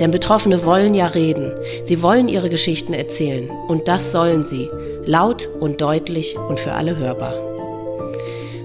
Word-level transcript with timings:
Denn 0.00 0.10
Betroffene 0.10 0.64
wollen 0.64 0.94
ja 0.94 1.06
reden, 1.06 1.52
sie 1.84 2.02
wollen 2.02 2.28
ihre 2.28 2.50
Geschichten 2.50 2.92
erzählen 2.92 3.50
und 3.68 3.88
das 3.88 4.12
sollen 4.12 4.44
sie, 4.44 4.70
laut 5.04 5.48
und 5.60 5.80
deutlich 5.80 6.36
und 6.48 6.60
für 6.60 6.72
alle 6.72 6.96
hörbar. 6.96 7.34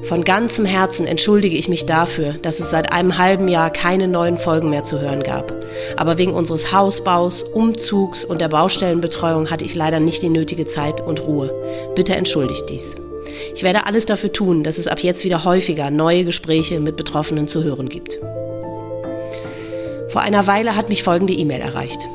Von 0.04 0.24
ganzem 0.24 0.66
Herzen 0.66 1.06
entschuldige 1.08 1.56
ich 1.56 1.70
mich 1.70 1.86
dafür, 1.86 2.34
dass 2.42 2.60
es 2.60 2.70
seit 2.70 2.92
einem 2.92 3.18
halben 3.18 3.48
Jahr 3.48 3.70
keine 3.70 4.08
neuen 4.08 4.38
Folgen 4.38 4.70
mehr 4.70 4.84
zu 4.84 5.00
hören 5.00 5.24
gab. 5.24 5.54
Aber 5.96 6.18
wegen 6.18 6.34
unseres 6.34 6.74
Hausbaus, 6.74 7.44
Umzugs 7.44 8.26
und 8.26 8.42
der 8.42 8.50
Baustellenbetreuung 8.50 9.50
hatte 9.50 9.64
ich 9.64 9.74
leider 9.74 10.02
nicht 10.02 10.22
die 10.22 10.30
nötige 10.30 10.66
Zeit 10.66 11.00
und 11.00 11.22
Ruhe. 11.22 11.54
Bitte 11.96 12.16
entschuldigt 12.16 12.70
dies. 12.70 12.96
Ich 13.54 13.64
werde 13.64 13.86
alles 13.86 14.06
dafür 14.06 14.34
tun, 14.34 14.64
dass 14.64 14.78
es 14.78 14.88
ab 14.88 15.00
jetzt 15.00 15.24
wieder 15.24 15.46
häufiger 15.46 15.90
neue 15.92 16.26
Gespräche 16.26 16.80
mit 16.80 16.98
Betroffenen 16.98 17.48
zu 17.48 17.64
hören 17.64 17.88
gibt. 17.88 18.18
Vor 20.12 20.22
einer 20.22 20.46
Weile 20.46 20.76
hat 20.76 20.90
mich 20.90 21.04
folgende 21.04 21.32
E-Mail 21.32 21.62
erreicht. 21.62 22.06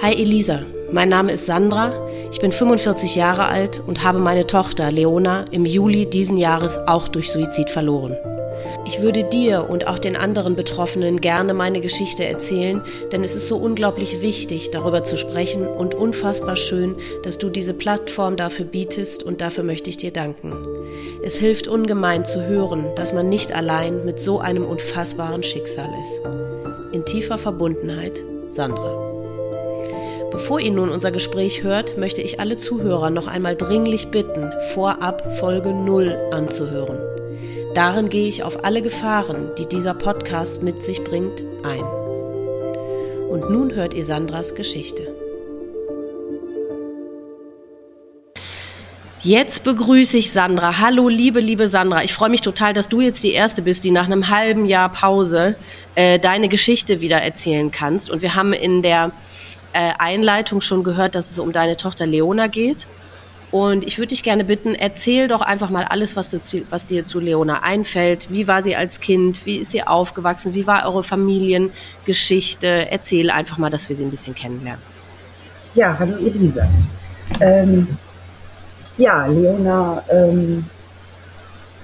Hi 0.00 0.14
Elisa, 0.14 0.60
mein 0.90 1.10
Name 1.10 1.32
ist 1.32 1.44
Sandra, 1.44 1.92
ich 2.32 2.40
bin 2.40 2.50
45 2.50 3.14
Jahre 3.14 3.44
alt 3.44 3.82
und 3.86 4.02
habe 4.02 4.18
meine 4.18 4.46
Tochter 4.46 4.90
Leona 4.90 5.44
im 5.50 5.66
Juli 5.66 6.06
diesen 6.06 6.38
Jahres 6.38 6.78
auch 6.86 7.08
durch 7.08 7.30
Suizid 7.30 7.68
verloren. 7.68 8.16
Ich 8.86 9.00
würde 9.00 9.24
dir 9.24 9.68
und 9.70 9.86
auch 9.86 9.98
den 9.98 10.16
anderen 10.16 10.56
Betroffenen 10.56 11.20
gerne 11.20 11.54
meine 11.54 11.80
Geschichte 11.80 12.24
erzählen, 12.24 12.82
denn 13.12 13.24
es 13.24 13.34
ist 13.34 13.48
so 13.48 13.56
unglaublich 13.56 14.20
wichtig, 14.20 14.70
darüber 14.70 15.04
zu 15.04 15.16
sprechen 15.16 15.66
und 15.66 15.94
unfassbar 15.94 16.56
schön, 16.56 16.96
dass 17.22 17.38
du 17.38 17.48
diese 17.48 17.72
Plattform 17.72 18.36
dafür 18.36 18.66
bietest 18.66 19.22
und 19.22 19.40
dafür 19.40 19.64
möchte 19.64 19.88
ich 19.88 19.96
dir 19.96 20.12
danken. 20.12 20.52
Es 21.22 21.36
hilft 21.36 21.68
ungemein 21.68 22.24
zu 22.24 22.44
hören, 22.46 22.86
dass 22.96 23.14
man 23.14 23.28
nicht 23.28 23.52
allein 23.52 24.04
mit 24.04 24.20
so 24.20 24.40
einem 24.40 24.66
unfassbaren 24.66 25.42
Schicksal 25.42 25.88
ist. 26.02 26.20
In 26.92 27.04
tiefer 27.04 27.38
Verbundenheit, 27.38 28.22
Sandra. 28.50 29.04
Bevor 30.30 30.58
ihr 30.60 30.72
nun 30.72 30.90
unser 30.90 31.12
Gespräch 31.12 31.62
hört, 31.62 31.96
möchte 31.96 32.20
ich 32.20 32.40
alle 32.40 32.56
Zuhörer 32.56 33.10
noch 33.10 33.28
einmal 33.28 33.56
dringlich 33.56 34.08
bitten, 34.08 34.52
vorab 34.72 35.38
Folge 35.38 35.72
0 35.72 36.16
anzuhören. 36.32 37.13
Darin 37.74 38.08
gehe 38.08 38.28
ich 38.28 38.44
auf 38.44 38.64
alle 38.64 38.82
Gefahren, 38.82 39.50
die 39.58 39.66
dieser 39.66 39.94
Podcast 39.94 40.62
mit 40.62 40.84
sich 40.84 41.02
bringt, 41.02 41.42
ein. 41.64 41.82
Und 43.28 43.50
nun 43.50 43.74
hört 43.74 43.94
ihr 43.94 44.04
Sandras 44.04 44.54
Geschichte. 44.54 45.12
Jetzt 49.24 49.64
begrüße 49.64 50.18
ich 50.18 50.30
Sandra. 50.30 50.78
Hallo, 50.78 51.08
liebe, 51.08 51.40
liebe 51.40 51.66
Sandra. 51.66 52.04
Ich 52.04 52.14
freue 52.14 52.28
mich 52.28 52.42
total, 52.42 52.74
dass 52.74 52.88
du 52.88 53.00
jetzt 53.00 53.24
die 53.24 53.32
Erste 53.32 53.60
bist, 53.60 53.82
die 53.82 53.90
nach 53.90 54.04
einem 54.04 54.28
halben 54.28 54.66
Jahr 54.66 54.90
Pause 54.90 55.56
äh, 55.96 56.20
deine 56.20 56.48
Geschichte 56.48 57.00
wieder 57.00 57.22
erzählen 57.22 57.72
kannst. 57.72 58.08
Und 58.08 58.22
wir 58.22 58.36
haben 58.36 58.52
in 58.52 58.82
der 58.82 59.10
äh, 59.72 59.94
Einleitung 59.98 60.60
schon 60.60 60.84
gehört, 60.84 61.16
dass 61.16 61.28
es 61.28 61.40
um 61.40 61.50
deine 61.50 61.76
Tochter 61.76 62.06
Leona 62.06 62.46
geht. 62.46 62.86
Und 63.54 63.86
ich 63.86 63.98
würde 63.98 64.08
dich 64.08 64.24
gerne 64.24 64.42
bitten, 64.42 64.74
erzähl 64.74 65.28
doch 65.28 65.40
einfach 65.40 65.70
mal 65.70 65.84
alles, 65.84 66.16
was, 66.16 66.28
du, 66.28 66.40
was 66.70 66.86
dir 66.86 67.04
zu 67.04 67.20
Leona 67.20 67.62
einfällt. 67.62 68.28
Wie 68.28 68.48
war 68.48 68.64
sie 68.64 68.74
als 68.74 68.98
Kind? 68.98 69.46
Wie 69.46 69.58
ist 69.58 69.70
sie 69.70 69.86
aufgewachsen? 69.86 70.54
Wie 70.54 70.66
war 70.66 70.84
eure 70.84 71.04
Familiengeschichte? 71.04 72.90
Erzähl 72.90 73.30
einfach 73.30 73.56
mal, 73.56 73.70
dass 73.70 73.88
wir 73.88 73.94
sie 73.94 74.02
ein 74.02 74.10
bisschen 74.10 74.34
kennenlernen. 74.34 74.82
Ja, 75.76 75.96
hallo 75.96 76.16
Elisa. 76.16 76.66
Ähm, 77.38 77.86
ja, 78.98 79.24
Leona 79.26 80.02
ähm, 80.10 80.64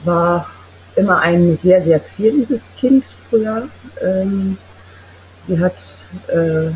war 0.03 0.51
immer 0.97 1.21
ein 1.21 1.57
sehr, 1.63 1.85
sehr 1.85 2.01
quirliges 2.01 2.69
Kind 2.81 3.05
früher. 3.29 3.69
Ähm, 4.03 4.59
sie 5.47 5.61
hat 5.61 5.77
äh, 6.27 6.73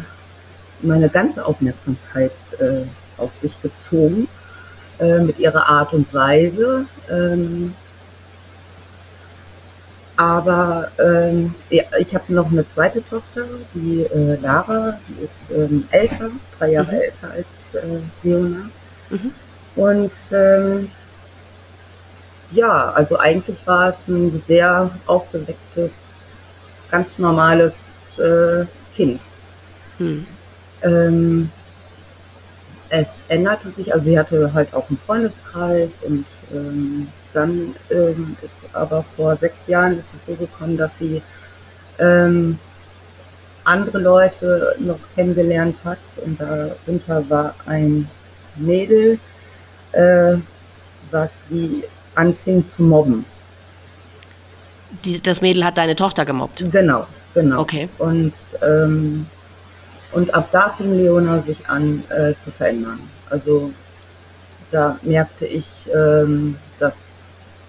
meine 0.83 1.09
ganze 1.09 1.45
Aufmerksamkeit 1.45 2.31
äh, 2.61 2.85
auf 3.21 3.33
sich 3.43 3.61
gezogen 3.61 4.29
äh, 4.99 5.21
mit 5.21 5.39
ihrer 5.39 5.69
Art 5.69 5.93
und 5.93 6.13
Weise. 6.13 6.87
Ähm, 7.11 7.75
aber 10.17 10.91
ähm, 10.99 11.55
ich 11.71 12.15
habe 12.15 12.33
noch 12.33 12.51
eine 12.51 12.69
zweite 12.69 13.03
Tochter, 13.03 13.47
die 13.75 14.03
äh, 14.03 14.37
Lara, 14.41 14.99
die 15.09 15.25
ist 15.25 15.51
ähm, 15.51 15.89
älter, 15.91 16.31
drei 16.59 16.71
Jahre 16.73 16.93
mhm. 16.93 17.01
älter 17.01 17.31
als 17.33 17.83
äh, 17.83 18.01
Leona. 18.23 18.71
Mhm. 19.11 19.33
Und 19.75 20.13
ähm, 20.31 20.91
ja, 22.53 22.91
also 22.91 23.19
eigentlich 23.19 23.59
war 23.67 23.89
es 23.89 24.07
ein 24.07 24.41
sehr 24.47 24.91
aufgewecktes, 25.07 25.91
ganz 26.91 27.19
normales 27.19 27.73
äh, 28.19 28.67
Kind. 28.95 29.21
Hm. 29.99 30.27
Ähm, 30.83 31.51
es 32.91 33.09
änderte 33.29 33.71
sich, 33.71 33.93
also 33.93 34.05
sie 34.05 34.19
hatte 34.19 34.53
halt 34.53 34.73
auch 34.75 34.89
einen 34.89 34.99
Freundeskreis 34.99 35.91
und 36.03 36.25
ähm, 36.53 37.09
dann 37.33 37.75
ähm, 37.91 38.37
ist 38.43 38.59
aber 38.73 39.05
vor 39.17 39.37
sechs 39.37 39.67
Jahren 39.67 39.99
ist 39.99 40.07
es 40.15 40.27
so 40.27 40.35
gekommen, 40.35 40.77
dass 40.77 40.93
sie 40.99 41.23
ähm, 41.99 42.59
andere 43.65 43.99
Leute 43.99 44.77
noch 44.79 44.99
kennengelernt 45.15 45.77
hat 45.85 45.99
und 46.25 46.41
darunter 46.41 47.29
war 47.29 47.55
ein 47.67 48.09
Mädel, 48.57 49.19
äh, 49.93 50.37
was 51.11 51.31
sie 51.51 51.85
anfing 52.15 52.65
zu 52.77 52.83
mobben. 52.83 53.25
Die, 55.05 55.21
das 55.21 55.41
Mädel 55.41 55.65
hat 55.65 55.79
deine 55.79 55.97
Tochter 55.97 56.25
gemobbt? 56.25 56.65
Genau, 56.71 57.07
genau. 57.35 57.61
Okay. 57.61 57.89
Und, 57.99 58.35
ähm, 58.63 59.27
und 60.15 60.33
ab 60.33 60.49
da 60.53 60.71
fing 60.71 60.97
Leona 60.97 61.41
sich 61.41 61.69
an 61.69 62.03
äh, 62.09 62.35
zu 62.45 62.51
verändern. 62.57 63.01
Also 63.29 63.73
da 64.71 64.99
merkte 65.03 65.47
ich, 65.47 65.67
ähm, 65.95 66.57
dass, 66.79 66.95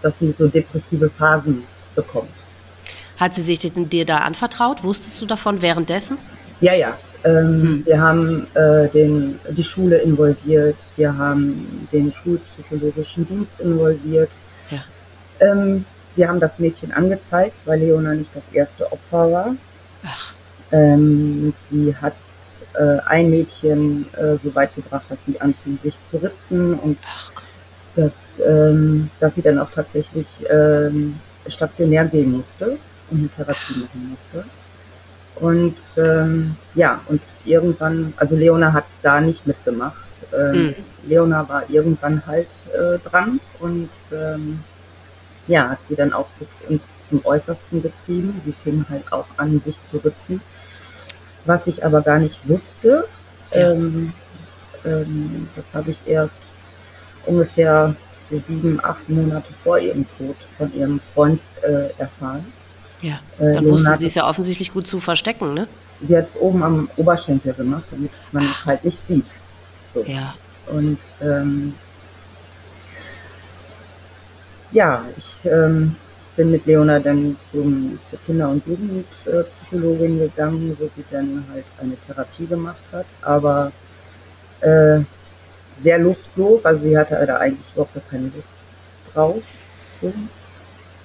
dass 0.01 0.17
sie 0.19 0.31
so 0.31 0.47
depressive 0.47 1.09
Phasen 1.09 1.63
bekommt. 1.95 2.29
Hat 3.17 3.35
sie 3.35 3.41
sich 3.41 3.59
dir 3.59 4.05
da 4.05 4.19
anvertraut? 4.19 4.83
Wusstest 4.83 5.21
du 5.21 5.25
davon 5.25 5.61
währenddessen? 5.61 6.17
Ja, 6.61 6.73
ja. 6.73 6.97
Ähm, 7.23 7.33
hm. 7.33 7.85
Wir 7.85 8.01
haben 8.01 8.47
äh, 8.53 8.87
den, 8.89 9.39
die 9.49 9.63
Schule 9.63 9.97
involviert, 9.97 10.77
wir 10.95 11.17
haben 11.17 11.87
den 11.91 12.13
schulpsychologischen 12.13 13.27
Dienst 13.27 13.59
involviert. 13.59 14.29
Ja. 14.69 14.83
Ähm, 15.39 15.85
wir 16.15 16.27
haben 16.27 16.39
das 16.39 16.59
Mädchen 16.59 16.91
angezeigt, 16.91 17.55
weil 17.65 17.79
Leona 17.79 18.13
nicht 18.13 18.29
das 18.33 18.43
erste 18.53 18.91
Opfer 18.91 19.31
war. 19.31 19.55
Ach. 20.05 20.33
Ähm, 20.71 21.53
sie 21.71 21.95
hat 21.95 22.13
äh, 22.77 22.99
ein 23.07 23.29
Mädchen 23.29 24.05
äh, 24.13 24.37
so 24.43 24.53
weit 24.55 24.75
gebracht, 24.75 25.05
dass 25.09 25.19
sie 25.25 25.39
anfing, 25.39 25.79
sich 25.83 25.95
zu 26.09 26.17
ritzen 26.17 26.73
und 26.75 26.97
dass, 27.95 28.13
ähm, 28.45 29.09
dass 29.19 29.35
sie 29.35 29.41
dann 29.41 29.59
auch 29.59 29.71
tatsächlich 29.71 30.27
ähm, 30.49 31.19
stationär 31.47 32.05
gehen 32.05 32.31
musste 32.31 32.77
und 33.09 33.19
eine 33.19 33.29
Therapie 33.29 33.79
machen 33.79 34.09
musste. 34.09 34.49
Und 35.35 35.75
ähm, 35.97 36.55
ja, 36.75 37.01
und 37.07 37.21
irgendwann, 37.43 38.13
also 38.17 38.35
Leona 38.35 38.71
hat 38.71 38.85
da 39.01 39.19
nicht 39.19 39.45
mitgemacht. 39.45 39.95
Ähm, 40.33 40.67
mhm. 40.67 40.75
Leona 41.07 41.47
war 41.47 41.69
irgendwann 41.69 42.21
halt 42.25 42.47
äh, 42.73 42.97
dran 43.07 43.39
und 43.59 43.89
ähm, 44.11 44.63
ja, 45.47 45.69
hat 45.69 45.79
sie 45.87 45.95
dann 45.95 46.13
auch 46.13 46.27
bis 46.39 46.47
in, 46.69 46.79
zum 47.09 47.25
Äußersten 47.25 47.81
getrieben. 47.81 48.41
Sie 48.45 48.53
fing 48.63 48.85
halt 48.89 49.11
auch 49.11 49.27
an, 49.37 49.61
sich 49.63 49.75
zu 49.91 49.97
ritzen. 49.97 50.41
Was 51.45 51.67
ich 51.67 51.85
aber 51.85 52.01
gar 52.01 52.19
nicht 52.19 52.37
wusste, 52.47 53.05
ja. 53.51 53.71
ähm, 53.71 54.13
ähm, 54.83 55.47
das 55.55 55.65
habe 55.73 55.91
ich 55.91 55.97
erst 56.05 56.33
ungefähr 57.25 57.95
sieben, 58.29 58.79
acht 58.83 59.07
Monate 59.09 59.53
vor 59.63 59.77
ihrem 59.77 60.05
Tod 60.17 60.35
von 60.57 60.73
ihrem 60.75 60.99
Freund 61.13 61.39
äh, 61.61 61.89
erfahren. 61.99 62.45
Ja, 63.01 63.19
äh, 63.39 63.53
dann 63.53 63.65
äh, 63.65 63.69
wusste 63.69 63.97
sie 63.97 64.07
es 64.07 64.15
ja 64.15 64.27
offensichtlich 64.27 64.73
gut 64.73 64.87
zu 64.87 64.99
verstecken, 64.99 65.53
ne? 65.53 65.67
Sie 66.01 66.17
hat 66.17 66.25
es 66.25 66.35
oben 66.35 66.63
am 66.63 66.89
Oberschenkel 66.97 67.53
gemacht, 67.53 67.83
damit 67.91 68.11
man 68.31 68.43
es 68.43 68.65
halt 68.65 68.83
nicht 68.83 68.97
sieht. 69.07 69.25
So. 69.93 70.03
Ja. 70.03 70.33
Und 70.67 70.97
ähm, 71.21 71.73
ja, 74.71 75.03
ich 75.15 75.49
ähm, 75.49 75.95
bin 76.35 76.51
mit 76.51 76.65
Leona 76.65 76.99
dann 76.99 77.37
zum, 77.51 77.97
zur 78.09 78.19
Kinder- 78.25 78.49
und 78.49 78.63
Jugendpsychologin 79.71 80.19
gegangen, 80.19 80.77
wo 80.79 80.89
sie 80.95 81.03
dann 81.11 81.45
halt 81.51 81.65
eine 81.81 81.95
Therapie 82.07 82.45
gemacht 82.45 82.81
hat, 82.91 83.05
aber 83.21 83.71
äh, 84.61 84.99
sehr 85.83 85.97
lustlos, 85.99 86.63
also 86.65 86.83
sie 86.83 86.97
hatte 86.97 87.23
da 87.25 87.37
eigentlich 87.37 87.65
überhaupt 87.73 88.09
keine 88.09 88.23
Lust 88.23 88.47
drauf. 89.13 89.41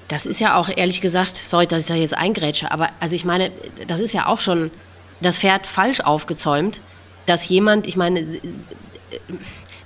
Das 0.09 0.27
ist 0.27 0.41
ja 0.41 0.57
auch 0.57 0.69
ehrlich 0.69 1.01
gesagt, 1.01 1.37
sorry, 1.37 1.67
dass 1.67 1.83
ich 1.83 1.89
da 1.89 1.95
jetzt 1.95 2.15
eingrätsche, 2.15 2.71
aber 2.71 2.89
also 3.01 3.15
ich 3.15 3.25
meine, 3.25 3.51
das 3.87 4.01
ist 4.01 4.13
ja 4.13 4.27
auch 4.27 4.41
schon 4.41 4.71
das 5.21 5.39
Pferd 5.39 5.67
falsch 5.67 6.01
aufgezäumt, 6.01 6.81
dass 7.27 7.49
jemand, 7.49 7.87
ich 7.87 7.97
meine, 7.97 8.27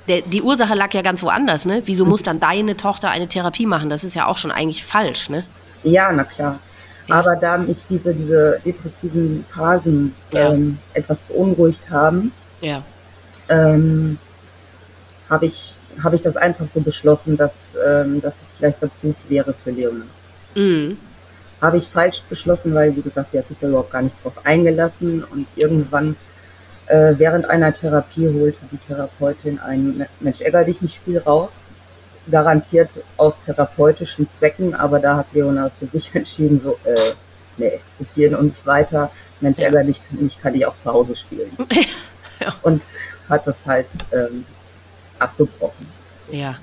der, 0.09 0.23
die 0.23 0.43
Ursache 0.43 0.75
lag 0.75 0.93
ja 0.95 1.03
ganz 1.03 1.23
woanders, 1.23 1.65
ne? 1.65 1.83
Wieso 1.87 2.05
muss 2.05 2.23
dann 2.23 2.39
deine 2.39 2.77
Tochter 2.77 3.11
eine 3.11 3.27
Therapie 3.27 3.67
machen? 3.67 3.89
Das 3.89 4.05
ist 4.05 4.15
ja 4.15 4.27
auch 4.27 4.39
schon 4.39 4.51
eigentlich 4.51 4.85
falsch, 4.85 5.29
ne? 5.29 5.45
Ja, 5.83 6.13
na 6.13 6.25
klar. 6.25 6.59
Ja. 7.07 7.17
Aber 7.17 7.37
da 7.37 7.59
mich 7.59 7.77
diese, 7.89 8.15
diese 8.15 8.61
depressiven 8.65 9.45
Phasen 9.53 10.15
ja. 10.33 10.53
ähm, 10.53 10.79
etwas 10.95 11.19
beunruhigt 11.21 11.91
haben, 11.91 12.33
ja. 12.61 12.83
ähm, 13.49 14.19
habe 15.29 15.47
ich, 15.47 15.75
hab 16.03 16.15
ich 16.15 16.23
das 16.23 16.37
einfach 16.37 16.67
so 16.73 16.81
beschlossen, 16.81 17.37
dass, 17.37 17.53
ähm, 17.87 18.21
dass 18.23 18.35
es 18.35 18.49
vielleicht 18.57 18.81
ganz 18.81 18.93
gut 19.03 19.17
wäre 19.29 19.53
für 19.53 19.71
Leona. 19.71 20.05
Mhm. 20.55 20.97
Habe 21.61 21.79
ich 21.79 21.85
falsch 21.89 22.23
beschlossen, 22.29 22.75
weil, 22.75 22.97
wie 22.97 23.03
gesagt, 23.03 23.33
sie 23.33 23.39
hat 23.39 23.49
sich 23.49 23.59
da 23.61 23.69
überhaupt 23.69 23.93
gar 23.93 24.03
nicht 24.03 24.17
drauf 24.23 24.45
eingelassen 24.45 25.25
und 25.25 25.47
irgendwann 25.57 26.17
äh, 26.87 27.15
während 27.17 27.49
einer 27.49 27.75
Therapie 27.75 28.29
holte 28.29 28.59
die 28.71 28.79
Therapeutin 28.87 29.59
ein 29.59 30.07
Mensch 30.21 30.41
ärger 30.41 30.65
dich 30.65 30.81
nicht 30.83 30.97
Spiel 30.97 31.19
raus, 31.19 31.51
garantiert 32.31 32.91
aus 33.17 33.35
therapeutischen 33.45 34.29
Zwecken, 34.39 34.75
aber 34.75 34.99
da 34.99 35.19
hat 35.19 35.27
Leonard 35.33 35.73
für 35.79 35.87
sich 35.87 36.11
entschieden, 36.15 36.61
so, 36.63 36.79
äh, 36.85 37.13
nee, 37.57 37.81
bis 37.99 38.09
hierhin 38.15 38.37
und 38.37 38.45
nicht 38.47 38.67
weiter. 38.67 39.11
Mensch 39.41 39.59
ärger 39.59 39.85
dich 39.85 40.01
nicht, 40.11 40.41
kann 40.41 40.55
ich 40.55 40.65
auch 40.67 40.75
zu 40.83 40.93
Hause 40.93 41.17
spielen. 41.17 41.51
ja. 42.41 42.55
Und 42.63 42.83
hat 43.29 43.47
das 43.47 43.57
halt 43.67 43.87
ähm, 44.13 44.45
abgebrochen. 45.19 45.87
Ja. 46.31 46.57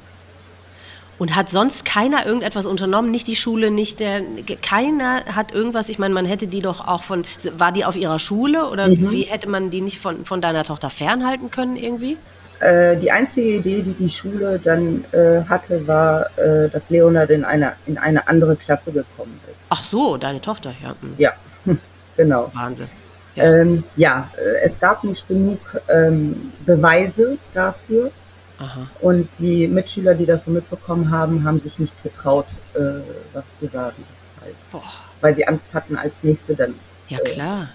Und 1.17 1.35
hat 1.35 1.51
sonst 1.51 1.85
keiner 1.85 2.25
irgendetwas 2.25 2.65
unternommen? 2.65 3.11
Nicht 3.11 3.27
die 3.27 3.35
Schule, 3.35 3.69
nicht 3.69 3.99
der. 3.99 4.23
Keiner 4.63 5.23
hat 5.25 5.53
irgendwas. 5.53 5.89
Ich 5.89 5.99
meine, 5.99 6.15
man 6.15 6.25
hätte 6.25 6.47
die 6.47 6.61
doch 6.61 6.87
auch 6.87 7.03
von. 7.03 7.25
War 7.57 7.71
die 7.71 7.85
auf 7.85 7.95
ihrer 7.95 8.17
Schule 8.17 8.67
oder 8.67 8.87
mhm. 8.87 9.11
wie 9.11 9.23
hätte 9.23 9.47
man 9.47 9.69
die 9.69 9.81
nicht 9.81 9.99
von, 9.99 10.25
von 10.25 10.41
deiner 10.41 10.63
Tochter 10.63 10.89
fernhalten 10.89 11.51
können 11.51 11.75
irgendwie? 11.75 12.17
Äh, 12.61 12.97
die 12.97 13.11
einzige 13.11 13.57
Idee, 13.57 13.81
die 13.81 13.93
die 13.93 14.09
Schule 14.09 14.59
dann 14.63 15.03
äh, 15.11 15.41
hatte, 15.49 15.87
war, 15.87 16.27
äh, 16.37 16.69
dass 16.69 16.89
Leonard 16.89 17.31
in 17.31 17.43
eine, 17.43 17.73
in 17.87 17.97
eine 17.97 18.27
andere 18.27 18.55
Klasse 18.55 18.91
gekommen 18.91 19.39
ist. 19.47 19.57
Ach 19.69 19.83
so, 19.83 20.17
deine 20.17 20.41
Tochter, 20.41 20.73
ja. 20.83 20.95
Mhm. 21.01 21.13
Ja, 21.17 21.31
genau. 22.17 22.51
Wahnsinn. 22.53 22.87
Ja, 23.35 23.43
ähm, 23.45 23.83
ja 23.95 24.29
äh, 24.37 24.67
es 24.67 24.79
gab 24.79 25.03
nicht 25.03 25.27
genug 25.27 25.59
ähm, 25.89 26.51
Beweise 26.65 27.37
dafür. 27.53 28.11
Aha. 28.59 28.87
Und 28.99 29.27
die 29.39 29.67
Mitschüler, 29.67 30.13
die 30.13 30.27
das 30.27 30.45
so 30.45 30.51
mitbekommen 30.51 31.09
haben, 31.09 31.43
haben 31.43 31.59
sich 31.59 31.79
nicht 31.79 32.03
getraut, 32.03 32.45
äh, 32.75 33.01
was 33.33 33.43
zu 33.59 33.67
sagen. 33.67 34.03
Halt. 34.39 34.83
Weil 35.19 35.35
sie 35.35 35.47
Angst 35.47 35.65
hatten, 35.73 35.95
als 35.95 36.13
Nächste 36.21 36.55
dann 36.55 36.75
ja, 37.07 37.17
klar. 37.19 37.69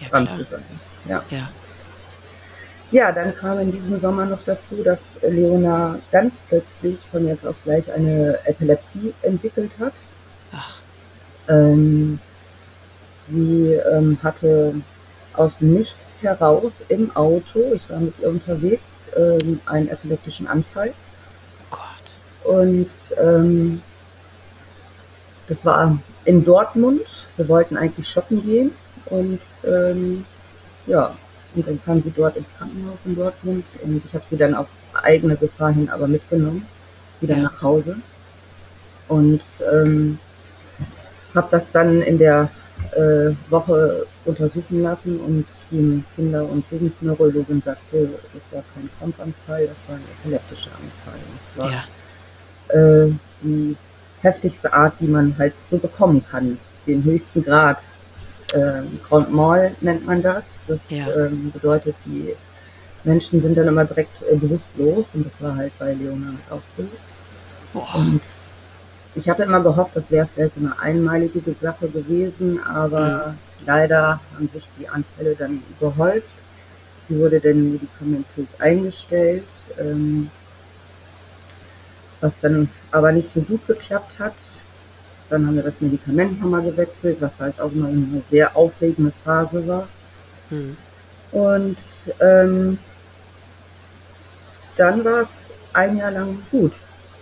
Ja, 0.00 0.08
dran 0.08 0.26
klar. 0.26 0.38
zu 0.38 0.44
sein. 0.44 0.64
Ja. 1.08 1.22
ja. 1.30 1.48
Ja, 2.92 3.10
dann 3.10 3.34
kam 3.34 3.58
in 3.58 3.72
diesem 3.72 3.98
Sommer 3.98 4.26
noch 4.26 4.44
dazu, 4.44 4.82
dass 4.84 4.98
Leona 5.22 5.98
ganz 6.10 6.34
plötzlich 6.46 6.98
von 7.10 7.26
jetzt 7.26 7.46
auf 7.46 7.56
gleich 7.64 7.90
eine 7.90 8.38
Epilepsie 8.44 9.14
entwickelt 9.22 9.72
hat. 9.80 9.94
Ach. 10.52 10.76
Ähm, 11.48 12.18
sie 13.30 13.72
ähm, 13.90 14.18
hatte 14.22 14.74
aus 15.32 15.52
nichts 15.60 16.20
heraus 16.20 16.72
im 16.88 17.16
Auto, 17.16 17.72
ich 17.74 17.88
war 17.88 17.98
mit 17.98 18.12
ihr 18.20 18.28
unterwegs, 18.28 18.82
ähm, 19.16 19.60
einen 19.64 19.88
epileptischen 19.88 20.46
Anfall. 20.46 20.92
Oh 21.70 21.76
Gott. 22.44 22.54
Und 22.54 22.90
ähm, 23.18 23.80
das 25.48 25.64
war 25.64 25.98
in 26.26 26.44
Dortmund. 26.44 27.06
Wir 27.38 27.48
wollten 27.48 27.78
eigentlich 27.78 28.08
shoppen 28.08 28.44
gehen 28.44 28.72
und 29.06 29.40
ähm, 29.64 30.26
ja, 30.86 31.16
und 31.54 31.66
dann 31.66 31.80
kam 31.84 32.02
sie 32.02 32.12
dort 32.14 32.36
ins 32.36 32.48
Krankenhaus 32.56 32.98
in 33.04 33.16
Dortmund 33.16 33.64
und 33.82 34.02
ich 34.04 34.14
habe 34.14 34.24
sie 34.28 34.36
dann 34.36 34.54
auf 34.54 34.66
eigene 35.02 35.36
Gefahr 35.36 35.72
hin 35.72 35.88
aber 35.88 36.06
mitgenommen, 36.06 36.66
wieder 37.20 37.36
ja. 37.36 37.42
nach 37.42 37.62
Hause 37.62 37.96
und 39.08 39.40
ähm, 39.72 40.18
habe 41.34 41.48
das 41.50 41.66
dann 41.72 42.02
in 42.02 42.18
der 42.18 42.50
äh, 42.92 43.32
Woche 43.50 44.06
untersuchen 44.24 44.82
lassen 44.82 45.18
und 45.20 45.46
die 45.70 46.02
Kinder- 46.14 46.48
und 46.48 46.64
Jugendneurologin 46.70 47.62
sagte, 47.64 48.08
das 48.32 48.42
war 48.50 48.62
kein 48.74 48.88
Krampfanfall, 48.98 49.66
das 49.66 49.76
war 49.88 49.96
ein 49.96 50.04
epileptischer 50.20 50.70
Anfall. 50.70 51.20
Das 51.56 51.64
war 51.64 51.72
ja. 51.72 53.04
äh, 53.04 53.12
die 53.42 53.76
heftigste 54.20 54.72
Art, 54.72 54.94
die 55.00 55.06
man 55.06 55.34
halt 55.38 55.54
so 55.70 55.78
bekommen 55.78 56.24
kann, 56.30 56.58
den 56.86 57.02
höchsten 57.04 57.44
Grad. 57.44 57.78
Äh, 58.52 58.82
Grand 59.08 59.32
Mal 59.32 59.74
nennt 59.80 60.06
man 60.06 60.22
das. 60.22 60.44
Das 60.66 60.80
ja. 60.88 61.06
ähm, 61.14 61.50
bedeutet, 61.52 61.96
die 62.04 62.34
Menschen 63.04 63.40
sind 63.40 63.56
dann 63.56 63.68
immer 63.68 63.84
direkt 63.84 64.22
äh, 64.22 64.36
bewusstlos 64.36 65.06
und 65.14 65.26
das 65.26 65.32
war 65.40 65.56
halt 65.56 65.72
bei 65.78 65.92
Leonard 65.94 66.36
auch 66.50 66.62
so. 66.76 66.84
Boah. 67.72 67.94
Und 67.94 68.20
ich 69.14 69.28
hatte 69.28 69.42
immer 69.42 69.60
gehofft, 69.60 69.94
das 69.94 70.10
wäre 70.10 70.28
vielleicht 70.32 70.54
so 70.54 70.60
eine 70.60 70.78
einmalige 70.78 71.40
Sache 71.60 71.88
gewesen, 71.88 72.60
aber 72.64 73.28
mhm. 73.28 73.66
leider 73.66 74.20
haben 74.34 74.48
sich 74.52 74.66
die 74.78 74.88
Anfälle 74.88 75.34
dann 75.34 75.62
gehäuft. 75.80 76.28
Sie 77.08 77.18
wurde 77.18 77.40
dann 77.40 77.72
medikamentös 77.72 78.46
eingestellt, 78.58 79.44
ähm, 79.78 80.30
was 82.20 82.32
dann 82.40 82.70
aber 82.90 83.12
nicht 83.12 83.34
so 83.34 83.40
gut 83.40 83.66
geklappt 83.66 84.18
hat. 84.18 84.34
Dann 85.32 85.46
haben 85.46 85.56
wir 85.56 85.62
das 85.62 85.80
Medikament 85.80 86.42
nochmal 86.42 86.60
gewechselt, 86.60 87.16
was 87.20 87.30
halt 87.38 87.58
auch 87.58 87.72
immer 87.72 87.88
eine 87.88 88.22
sehr 88.28 88.54
aufregende 88.54 89.14
Phase 89.24 89.66
war. 89.66 89.88
Mhm. 90.50 90.76
Und 91.30 91.78
ähm, 92.20 92.78
dann 94.76 95.02
war 95.02 95.22
es 95.22 95.28
ein 95.72 95.96
Jahr 95.96 96.10
lang 96.10 96.36
gut. 96.50 96.74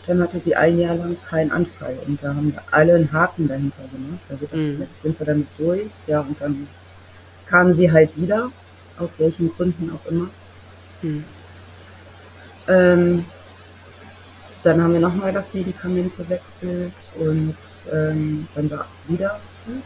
Dann 0.08 0.20
hatte 0.20 0.40
sie 0.44 0.56
ein 0.56 0.80
Jahr 0.80 0.96
lang 0.96 1.16
keinen 1.28 1.52
Anfall 1.52 1.96
und 2.04 2.20
da 2.20 2.34
haben 2.34 2.52
wir 2.52 2.60
alle 2.72 2.96
einen 2.96 3.12
Haken 3.12 3.46
dahinter 3.46 3.84
gemacht. 3.92 4.24
Also 4.28 4.56
mhm. 4.56 4.80
jetzt 4.80 5.02
sind 5.04 5.16
wir 5.16 5.26
damit 5.26 5.46
durch. 5.56 5.90
Ja, 6.08 6.22
und 6.22 6.36
dann 6.40 6.66
kamen 7.46 7.74
sie 7.74 7.92
halt 7.92 8.10
wieder, 8.16 8.50
aus 8.98 9.10
welchen 9.18 9.52
Gründen 9.54 9.88
auch 9.94 10.10
immer. 10.10 10.30
Mhm. 11.02 11.24
Ähm, 12.66 13.24
dann 14.64 14.82
haben 14.82 14.94
wir 14.94 15.00
nochmal 15.00 15.32
das 15.32 15.54
Medikament 15.54 16.16
gewechselt 16.16 16.92
und 17.14 17.54
ähm, 17.92 18.46
dann 18.54 18.70
war 18.70 18.86
wieder 19.08 19.40
gut. 19.66 19.84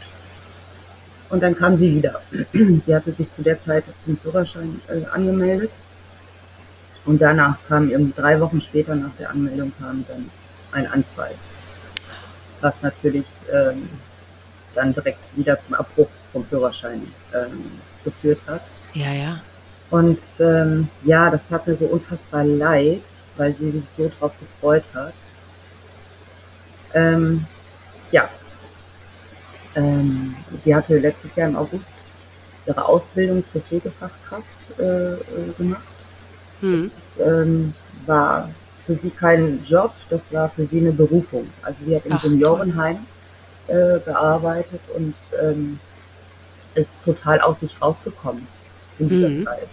Und 1.29 1.41
dann 1.41 1.55
kam 1.55 1.77
sie 1.77 1.95
wieder. 1.95 2.21
sie 2.53 2.95
hatte 2.95 3.11
sich 3.11 3.27
zu 3.35 3.41
der 3.41 3.63
Zeit 3.63 3.83
zum 4.05 4.17
Führerschein 4.17 4.79
äh, 4.87 5.05
angemeldet 5.11 5.71
und 7.05 7.21
danach 7.21 7.57
kam 7.67 7.89
irgendwie 7.89 8.19
drei 8.19 8.39
Wochen 8.39 8.61
später 8.61 8.95
nach 8.95 9.11
der 9.19 9.29
Anmeldung 9.29 9.71
kam 9.79 10.03
dann 10.07 10.29
ein 10.71 10.87
Anfall. 10.87 11.31
Was 12.61 12.81
natürlich 12.81 13.25
ähm, 13.51 13.89
dann 14.73 14.93
direkt 14.93 15.19
wieder 15.35 15.57
zum 15.65 15.75
Abbruch 15.75 16.09
vom 16.33 16.45
Führerschein 16.45 17.01
ähm, 17.33 17.71
geführt 18.03 18.39
hat. 18.47 18.61
Ja, 18.93 19.11
ja. 19.11 19.41
Und 19.91 20.19
ähm, 20.39 20.89
ja, 21.03 21.29
das 21.29 21.41
tat 21.47 21.67
mir 21.67 21.75
so 21.75 21.85
unfassbar 21.85 22.43
leid, 22.43 23.03
weil 23.37 23.53
sie 23.55 23.71
sich 23.71 23.83
so 23.97 24.11
drauf 24.19 24.33
gefreut 24.39 24.83
hat. 24.93 25.13
Ähm, 26.93 27.45
ja. 28.11 28.29
Ähm, 29.75 30.35
sie 30.63 30.73
hatte 30.73 30.97
letztes 30.97 31.35
Jahr 31.35 31.49
im 31.49 31.55
August 31.57 31.85
ihre 32.65 32.85
Ausbildung 32.85 33.43
zur 33.51 33.61
Pflegefachkraft 33.61 34.45
äh, 34.79 35.13
äh 35.13 35.17
gemacht 35.57 35.83
Mhm. 36.61 36.91
Das 36.93 37.27
ähm, 37.27 37.73
war 38.05 38.49
für 38.85 38.95
sie 38.95 39.09
kein 39.09 39.63
Job, 39.65 39.93
das 40.09 40.21
war 40.31 40.49
für 40.49 40.65
sie 40.65 40.79
eine 40.79 40.91
Berufung. 40.91 41.47
Also 41.61 41.79
sie 41.85 41.95
hat 41.95 42.05
im 42.05 42.13
Ach, 42.13 42.21
Seniorenheim 42.21 42.97
äh, 43.67 43.99
gearbeitet 43.99 44.81
und 44.95 45.15
ähm, 45.41 45.79
ist 46.75 46.89
total 47.03 47.41
aus 47.41 47.61
sich 47.61 47.81
rausgekommen 47.81 48.47
in 48.99 49.09
dieser 49.09 49.29
mhm. 49.29 49.45
Zeit. 49.45 49.67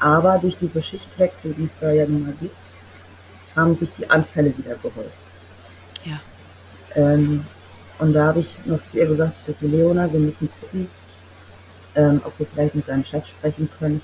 Aber 0.00 0.38
durch 0.38 0.56
diese 0.60 0.82
Schichtwechsel, 0.82 1.54
die 1.54 1.64
es 1.64 1.72
da 1.80 1.90
ja 1.90 2.06
nun 2.06 2.22
mal 2.22 2.34
gibt, 2.40 2.54
haben 3.56 3.76
sich 3.76 3.88
die 3.98 4.08
Anfälle 4.08 4.56
wieder 4.56 4.76
gehäuft. 4.76 5.10
Ja. 6.04 6.20
Ähm, 6.94 7.44
und 7.98 8.12
da 8.12 8.26
habe 8.26 8.40
ich 8.40 8.48
noch 8.64 8.80
zu 8.90 8.98
ihr 8.98 9.06
gesagt, 9.06 9.46
bitte 9.46 9.66
Leona, 9.66 10.12
wir 10.12 10.20
müssen 10.20 10.48
gucken, 10.60 10.88
ähm, 11.94 12.20
ob 12.24 12.38
wir 12.38 12.46
vielleicht 12.46 12.74
mit 12.74 12.88
deinem 12.88 13.04
Chef 13.04 13.26
sprechen 13.26 13.68
können, 13.78 14.00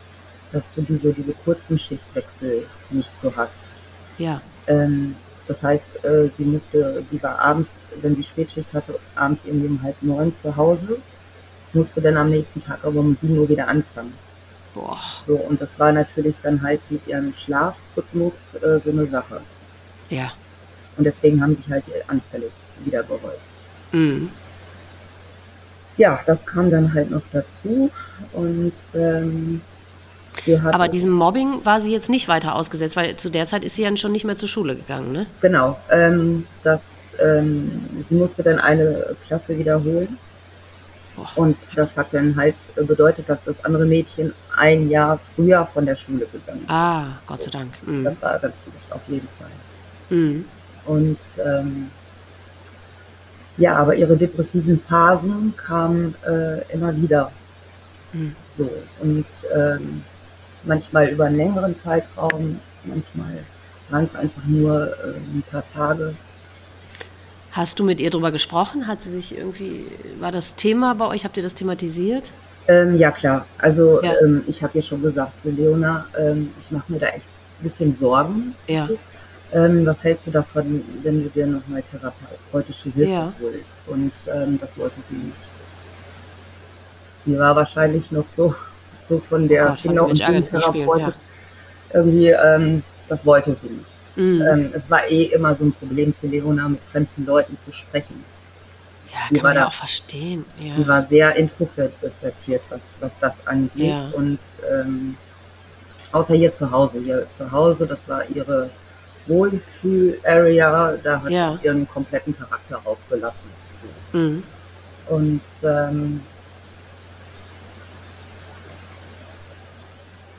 dass 0.52 0.64
du 0.74 0.82
diese, 0.82 1.12
diese 1.12 1.32
kurzen 1.32 1.78
Schichtwechsel 1.78 2.66
nicht 2.90 3.10
so 3.22 3.32
hast. 3.36 3.60
Ja. 4.18 4.40
Ähm, 4.66 5.14
das 5.46 5.62
heißt, 5.62 6.04
äh, 6.04 6.28
sie 6.36 6.44
musste, 6.44 7.04
sie 7.10 7.22
war 7.22 7.38
abends 7.38 7.70
wenn 8.02 8.16
die 8.16 8.24
Spätschicht 8.24 8.72
hatte, 8.72 8.98
abends 9.14 9.42
irgendwie 9.44 9.68
um 9.68 9.82
halb 9.82 9.96
neun 10.02 10.32
zu 10.42 10.56
Hause, 10.56 10.98
musste 11.72 12.00
dann 12.00 12.16
am 12.16 12.30
nächsten 12.30 12.62
Tag 12.64 12.78
aber 12.82 13.00
um 13.00 13.16
sieben 13.20 13.38
Uhr 13.38 13.48
wieder 13.48 13.68
anfangen. 13.68 14.14
Boah. 14.74 14.98
So, 15.26 15.34
und 15.34 15.60
das 15.60 15.70
war 15.78 15.92
natürlich 15.92 16.34
dann 16.42 16.62
halt 16.62 16.80
mit 16.90 17.06
ihrem 17.06 17.32
Schlafrhythmus 17.34 18.32
äh, 18.54 18.80
so 18.84 18.90
eine 18.90 19.06
Sache. 19.06 19.40
Ja. 20.10 20.32
Und 20.96 21.04
deswegen 21.04 21.42
haben 21.42 21.56
sich 21.56 21.70
halt 21.70 21.84
die 21.86 22.10
Anfälle 22.76 22.86
wieder 22.86 23.02
gehäuft. 23.02 23.40
Mhm. 23.92 24.30
Ja, 25.96 26.20
das 26.26 26.44
kam 26.44 26.70
dann 26.70 26.92
halt 26.92 27.10
noch 27.10 27.22
dazu. 27.32 27.90
Und 28.32 28.72
ähm, 28.94 29.60
aber 30.64 30.88
diesem 30.88 31.10
Mobbing 31.10 31.64
war 31.64 31.80
sie 31.80 31.92
jetzt 31.92 32.10
nicht 32.10 32.26
weiter 32.26 32.56
ausgesetzt, 32.56 32.96
weil 32.96 33.16
zu 33.16 33.30
der 33.30 33.46
Zeit 33.46 33.64
ist 33.64 33.76
sie 33.76 33.82
ja 33.82 33.96
schon 33.96 34.10
nicht 34.10 34.24
mehr 34.24 34.36
zur 34.36 34.48
Schule 34.48 34.74
gegangen, 34.74 35.12
ne? 35.12 35.26
Genau. 35.40 35.78
Ähm, 35.90 36.44
das, 36.64 36.80
ähm, 37.22 37.70
sie 38.08 38.16
musste 38.16 38.42
dann 38.42 38.58
eine 38.58 39.16
Klasse 39.26 39.56
wiederholen. 39.56 40.18
Boah. 41.14 41.28
Und 41.36 41.56
das 41.76 41.96
hat 41.96 42.08
dann 42.12 42.34
halt 42.36 42.56
bedeutet, 42.74 43.28
dass 43.28 43.44
das 43.44 43.64
andere 43.64 43.86
Mädchen 43.86 44.34
ein 44.56 44.90
Jahr 44.90 45.20
früher 45.36 45.64
von 45.72 45.86
der 45.86 45.94
Schule 45.94 46.26
gegangen 46.26 46.62
ist. 46.62 46.70
Ah, 46.70 47.06
Gott 47.28 47.44
sei 47.44 47.50
Dank. 47.50 47.70
Mhm. 47.86 48.02
Das 48.02 48.20
war 48.20 48.36
ganz 48.40 48.56
gut, 48.64 48.74
auf 48.90 49.02
jeden 49.06 49.28
Fall. 49.38 49.48
Mhm. 50.10 50.44
Und 50.84 51.18
ähm, 51.38 51.90
ja, 53.56 53.76
aber 53.76 53.94
ihre 53.94 54.16
depressiven 54.16 54.80
Phasen 54.80 55.54
kamen 55.56 56.14
äh, 56.26 56.72
immer 56.72 56.96
wieder. 56.96 57.30
Mhm. 58.12 58.34
So, 58.56 58.70
und 59.00 59.26
ähm, 59.54 60.02
manchmal 60.64 61.08
über 61.08 61.26
einen 61.26 61.36
längeren 61.36 61.76
Zeitraum, 61.76 62.58
manchmal 62.84 63.38
waren 63.90 64.04
es 64.04 64.14
einfach 64.16 64.44
nur 64.46 64.88
äh, 64.88 65.16
ein 65.16 65.44
paar 65.50 65.64
Tage. 65.66 66.14
Hast 67.52 67.78
du 67.78 67.84
mit 67.84 68.00
ihr 68.00 68.10
darüber 68.10 68.32
gesprochen? 68.32 68.88
Hat 68.88 69.02
sie 69.02 69.12
sich 69.12 69.36
irgendwie, 69.36 69.86
war 70.18 70.32
das 70.32 70.56
Thema 70.56 70.94
bei 70.94 71.06
euch? 71.06 71.24
Habt 71.24 71.36
ihr 71.36 71.42
das 71.42 71.54
thematisiert? 71.54 72.24
Ähm, 72.66 72.96
ja, 72.96 73.10
klar. 73.10 73.46
Also 73.58 74.02
ja. 74.02 74.14
Ähm, 74.22 74.42
ich 74.48 74.62
habe 74.62 74.78
ja 74.78 74.82
schon 74.82 75.02
gesagt, 75.02 75.32
Leona, 75.44 76.06
ähm, 76.18 76.50
ich 76.60 76.70
mache 76.70 76.90
mir 76.90 76.98
da 76.98 77.06
echt 77.08 77.26
ein 77.60 77.68
bisschen 77.68 77.96
Sorgen. 78.00 78.54
Ja. 78.66 78.88
Ähm, 79.54 79.86
was 79.86 80.02
hältst 80.02 80.26
du 80.26 80.32
davon, 80.32 80.82
wenn 81.02 81.22
du 81.22 81.30
dir 81.30 81.46
nochmal 81.46 81.82
therapeutische 81.82 82.90
Hilfe 82.90 83.10
ja. 83.10 83.32
holst? 83.40 83.64
Und 83.86 84.12
ähm, 84.26 84.58
das 84.60 84.70
wollte 84.76 84.96
sie 85.08 85.16
nicht. 85.16 85.36
Sie 87.24 87.38
war 87.38 87.54
wahrscheinlich 87.54 88.10
noch 88.10 88.24
so, 88.36 88.54
so 89.08 89.18
von 89.20 89.46
der 89.46 89.70
oh 89.72 89.80
Kinder- 89.80 90.06
und 90.06 90.18
Jugendtherapeutin. 90.18 91.06
Ja. 91.06 91.12
Irgendwie, 91.94 92.28
ähm, 92.28 92.82
das 93.08 93.24
wollte 93.24 93.56
sie 93.62 93.68
nicht. 93.68 94.16
Mhm. 94.16 94.42
Ähm, 94.42 94.70
es 94.74 94.90
war 94.90 95.08
eh 95.08 95.24
immer 95.26 95.54
so 95.54 95.64
ein 95.64 95.72
Problem 95.72 96.12
für 96.20 96.26
Leona, 96.26 96.68
mit 96.68 96.80
fremden 96.90 97.24
Leuten 97.24 97.56
zu 97.64 97.72
sprechen. 97.72 98.24
Ja, 99.12 99.18
die 99.30 99.34
kann 99.36 99.44
man 99.44 99.56
ja 99.56 99.68
auch 99.68 99.72
verstehen. 99.72 100.44
Ja. 100.58 100.74
Die 100.76 100.88
war 100.88 101.06
sehr 101.06 101.36
introvertiert, 101.36 102.62
was, 102.68 102.80
was 102.98 103.12
das 103.20 103.34
angeht. 103.46 103.90
Ja. 103.90 104.10
Und 104.14 104.40
ähm, 104.72 105.16
außer 106.10 106.34
hier 106.34 106.56
zu 106.56 106.68
Hause. 106.68 106.98
Hier 106.98 107.24
zu 107.38 107.50
Hause, 107.52 107.86
das 107.86 108.00
war 108.08 108.28
ihre 108.34 108.70
Wohlfühl-Area, 109.26 110.96
da 111.02 111.22
hat 111.22 111.30
ja. 111.30 111.56
sie 111.56 111.66
ihren 111.66 111.88
kompletten 111.88 112.36
Charakter 112.36 112.76
rausgelassen. 112.76 113.50
Mhm. 114.12 114.42
Und 115.08 115.40
ähm, 115.62 116.20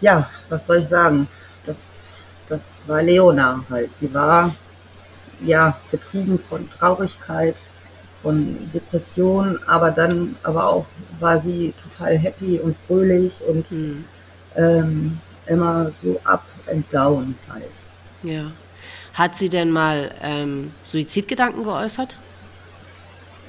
ja, 0.02 0.30
was 0.50 0.66
soll 0.66 0.78
ich 0.78 0.90
sagen? 0.90 1.28
Das, 1.66 1.76
das 2.50 2.62
war 2.88 3.02
Leona 3.02 3.64
halt. 3.70 3.90
Sie 4.00 4.14
war 4.14 4.54
ja 5.44 5.78
getrieben 5.92 6.40
von 6.50 6.70
Traurigkeit, 6.72 7.56
von 8.22 8.58
Depression, 8.74 9.60
aber 9.68 9.92
dann 9.92 10.36
aber 10.44 10.68
auch 10.68 10.86
war 11.20 11.40
sie 11.42 11.74
total 11.84 12.18
happy 12.18 12.60
und 12.60 12.76
fröhlich 12.88 13.34
und 13.48 13.72
mhm. 13.72 14.06
ähm, 14.56 15.20
immer 15.48 15.92
so 16.04 16.20
up 16.24 16.44
and 16.72 16.86
down 16.92 17.36
halt. 17.50 17.72
Ja. 18.24 18.52
Hat 19.16 19.38
sie 19.38 19.50
denn 19.50 19.72
mal 19.72 20.12
ähm, 20.22 20.72
Suizidgedanken 20.86 21.64
geäußert? 21.64 22.16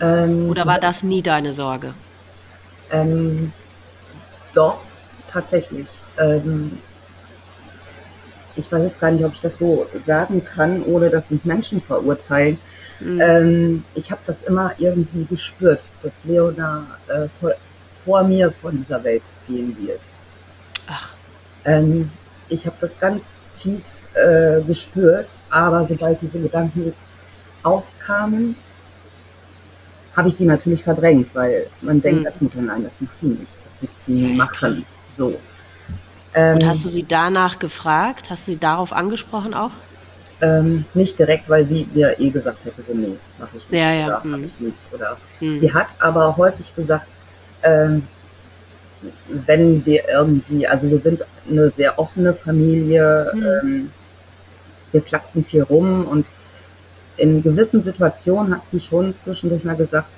Ähm, 0.00 0.48
Oder 0.48 0.64
war 0.64 0.78
das 0.78 1.02
nie 1.02 1.22
deine 1.22 1.52
Sorge? 1.52 1.92
Ähm, 2.92 3.52
doch, 4.54 4.78
tatsächlich. 5.30 5.86
Ähm, 6.18 6.78
ich 8.54 8.70
weiß 8.70 8.84
jetzt 8.84 9.00
gar 9.00 9.10
nicht, 9.10 9.24
ob 9.24 9.34
ich 9.34 9.40
das 9.40 9.58
so 9.58 9.86
sagen 10.06 10.44
kann, 10.44 10.82
ohne 10.84 11.10
dass 11.10 11.30
mich 11.30 11.44
Menschen 11.44 11.80
verurteilen. 11.80 12.58
Mhm. 13.00 13.84
Ich 13.94 14.10
habe 14.10 14.20
das 14.26 14.36
immer 14.46 14.72
irgendwie 14.78 15.24
gespürt, 15.24 15.82
dass 16.02 16.12
Leona 16.24 16.86
äh, 17.08 17.28
vor, 17.40 17.52
vor, 18.04 18.22
mir 18.22 18.50
von 18.50 18.76
dieser 18.76 19.02
Welt 19.04 19.22
gehen 19.46 19.76
wird. 19.80 20.00
Ach. 20.86 21.10
Ähm, 21.66 22.10
ich 22.48 22.64
habe 22.64 22.76
das 22.80 22.92
ganz 22.98 23.20
tief 23.60 23.82
äh, 24.14 24.62
gespürt, 24.62 25.28
aber 25.56 25.86
sobald 25.88 26.20
diese 26.20 26.38
Gedanken 26.38 26.92
aufkamen, 27.62 28.56
habe 30.16 30.28
ich 30.28 30.36
sie 30.36 30.44
natürlich 30.44 30.82
verdrängt, 30.82 31.34
weil 31.34 31.66
man 31.80 32.00
denkt 32.00 32.20
mhm. 32.20 32.26
als 32.26 32.40
Mutter, 32.40 32.60
nein, 32.62 32.84
das 32.84 32.92
macht 33.00 33.16
sie 33.20 33.28
nicht, 33.28 33.42
das 33.42 33.82
wird 33.82 33.92
sie 34.06 34.12
nie 34.12 34.34
machen. 34.34 34.84
So. 35.16 35.34
Ähm, 36.34 36.56
Und 36.56 36.66
hast 36.66 36.84
du 36.84 36.88
sie 36.88 37.04
danach 37.06 37.58
gefragt? 37.58 38.30
Hast 38.30 38.46
du 38.46 38.52
sie 38.52 38.58
darauf 38.58 38.92
angesprochen 38.92 39.54
auch? 39.54 39.70
Ähm, 40.42 40.84
nicht 40.92 41.18
direkt, 41.18 41.48
weil 41.48 41.64
sie 41.64 41.88
mir 41.94 42.18
eh 42.20 42.28
gesagt 42.28 42.58
hätte, 42.64 42.82
so, 42.86 42.94
nee, 42.94 43.16
mache 43.38 43.56
ich 43.56 43.70
nicht. 43.70 43.80
Ja, 43.80 43.92
ja. 43.92 44.06
Oder 44.06 44.22
hm. 44.22 44.44
ich 44.44 44.60
nicht. 44.60 44.76
Oder 44.92 45.16
hm. 45.38 45.60
sie 45.60 45.72
hat 45.72 45.86
aber 45.98 46.36
häufig 46.36 46.74
gesagt, 46.74 47.06
ähm, 47.62 48.02
wenn 49.28 49.84
wir 49.86 50.08
irgendwie, 50.08 50.66
also 50.66 50.90
wir 50.90 50.98
sind 50.98 51.22
eine 51.48 51.70
sehr 51.70 51.98
offene 51.98 52.34
Familie, 52.34 53.30
hm. 53.32 53.44
ähm, 53.44 53.90
wir 54.96 55.02
flachsen 55.02 55.44
viel 55.44 55.62
rum 55.62 56.06
und 56.06 56.26
in 57.16 57.42
gewissen 57.42 57.82
Situationen 57.82 58.54
hat 58.54 58.62
sie 58.70 58.80
schon 58.80 59.14
zwischendurch 59.22 59.64
mal 59.64 59.76
gesagt, 59.76 60.08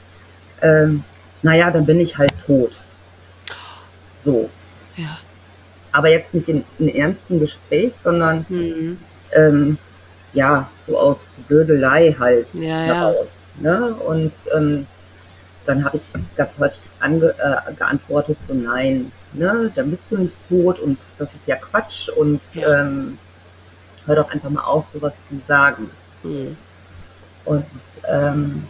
ähm, 0.63 1.05
naja, 1.43 1.71
dann 1.71 1.87
bin 1.87 2.01
ich 2.01 2.19
halt 2.19 2.33
tot. 2.47 2.73
So. 4.25 4.51
Ja 4.97 5.19
aber 5.93 6.11
jetzt 6.11 6.35
nicht 6.35 6.49
in, 6.49 6.65
in 6.79 6.95
ernsten 6.95 7.41
Gespräch, 7.41 7.93
sondern 8.03 8.47
mhm. 8.49 8.99
ähm, 9.33 9.79
ja, 10.33 10.69
so 10.87 10.99
aus 10.99 11.19
Blödelei 11.49 12.15
halt 12.19 12.47
ja, 12.55 12.81
heraus. 12.83 13.27
Ja. 13.61 13.81
Ne? 13.81 13.95
Und 13.95 14.33
ähm, 14.57 14.87
dann 15.67 15.85
habe 15.85 15.97
ich 15.97 16.03
ganz 16.37 16.51
häufig 16.59 16.81
ange, 17.01 17.31
äh, 17.31 17.75
geantwortet, 17.75 18.39
so 18.47 18.55
nein, 18.55 19.13
ne, 19.33 19.71
dann 19.75 19.91
bist 19.91 20.05
du 20.11 20.19
nicht 20.19 20.35
tot 20.49 20.79
und 20.79 20.99
das 21.19 21.29
ist 21.29 21.47
ja 21.47 21.57
Quatsch 21.57 22.09
und 22.09 22.41
ja. 22.55 22.83
Ähm, 22.83 23.19
hör 24.09 24.17
doch 24.17 24.31
einfach 24.31 24.51
mal 24.51 24.65
auf, 24.65 24.87
sowas 24.93 25.13
zu 25.29 25.41
sagen. 25.47 25.91
Mhm. 26.23 26.57
Und 27.45 27.65
ähm, 28.09 28.67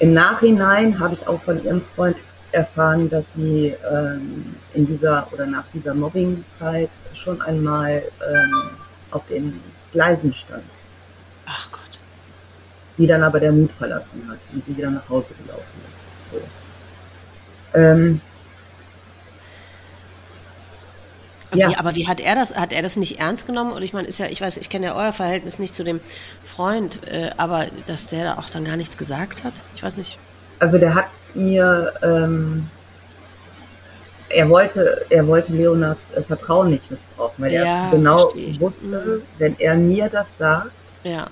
im 0.00 0.12
Nachhinein 0.12 0.98
habe 0.98 1.14
ich 1.14 1.26
auch 1.26 1.40
von 1.42 1.62
ihrem 1.62 1.82
Freund 1.94 2.16
erfahren, 2.52 3.08
dass 3.08 3.24
sie 3.34 3.74
ähm, 3.90 4.56
in 4.74 4.86
dieser 4.86 5.32
oder 5.32 5.46
nach 5.46 5.64
dieser 5.72 5.94
Mobbingzeit 5.94 6.90
schon 7.14 7.40
einmal 7.42 8.02
ähm, 8.28 8.70
auf 9.12 9.26
den 9.28 9.60
Gleisen 9.92 10.34
stand. 10.34 10.64
Ach 11.46 11.70
Gott. 11.70 11.80
Sie 12.96 13.06
dann 13.06 13.22
aber 13.22 13.38
der 13.38 13.52
Mut 13.52 13.70
verlassen 13.72 14.26
hat 14.28 14.38
und 14.52 14.64
sie 14.66 14.76
wieder 14.76 14.90
nach 14.90 15.08
Hause 15.08 15.28
gelaufen 15.44 15.80
ist. 15.86 16.32
So. 16.32 17.78
Ähm, 17.78 18.20
Ja. 21.52 21.78
aber 21.78 21.94
wie 21.94 22.06
hat 22.06 22.20
er 22.20 22.34
das? 22.34 22.54
Hat 22.54 22.72
er 22.72 22.82
das 22.82 22.96
nicht 22.96 23.18
ernst 23.18 23.46
genommen? 23.46 23.72
Und 23.72 23.82
ich 23.82 23.92
meine, 23.92 24.06
ist 24.08 24.18
ja, 24.18 24.26
ich 24.26 24.40
weiß, 24.40 24.56
ich 24.56 24.70
kenne 24.70 24.86
ja 24.86 24.94
euer 24.94 25.12
Verhältnis 25.12 25.58
nicht 25.58 25.74
zu 25.74 25.84
dem 25.84 26.00
Freund, 26.46 26.98
äh, 27.10 27.30
aber 27.36 27.66
dass 27.86 28.06
der 28.06 28.24
da 28.24 28.34
auch 28.38 28.50
dann 28.50 28.64
gar 28.64 28.76
nichts 28.76 28.96
gesagt 28.96 29.44
hat? 29.44 29.52
Ich 29.74 29.82
weiß 29.82 29.96
nicht. 29.96 30.18
Also 30.58 30.78
der 30.78 30.94
hat 30.94 31.06
mir, 31.34 31.92
ähm, 32.02 32.68
er 34.28 34.48
wollte, 34.48 35.06
er 35.10 35.26
wollte 35.26 35.52
Leonards 35.52 36.12
äh, 36.14 36.22
Vertrauen 36.22 36.70
nicht 36.70 36.90
missbrauchen, 36.90 37.44
weil 37.44 37.52
ja, 37.52 37.86
er 37.86 37.90
genau 37.90 38.32
wusste, 38.58 38.84
mhm. 38.86 39.22
wenn 39.38 39.58
er 39.58 39.74
mir 39.74 40.08
das 40.08 40.26
sagt, 40.38 40.70
ja. 41.02 41.26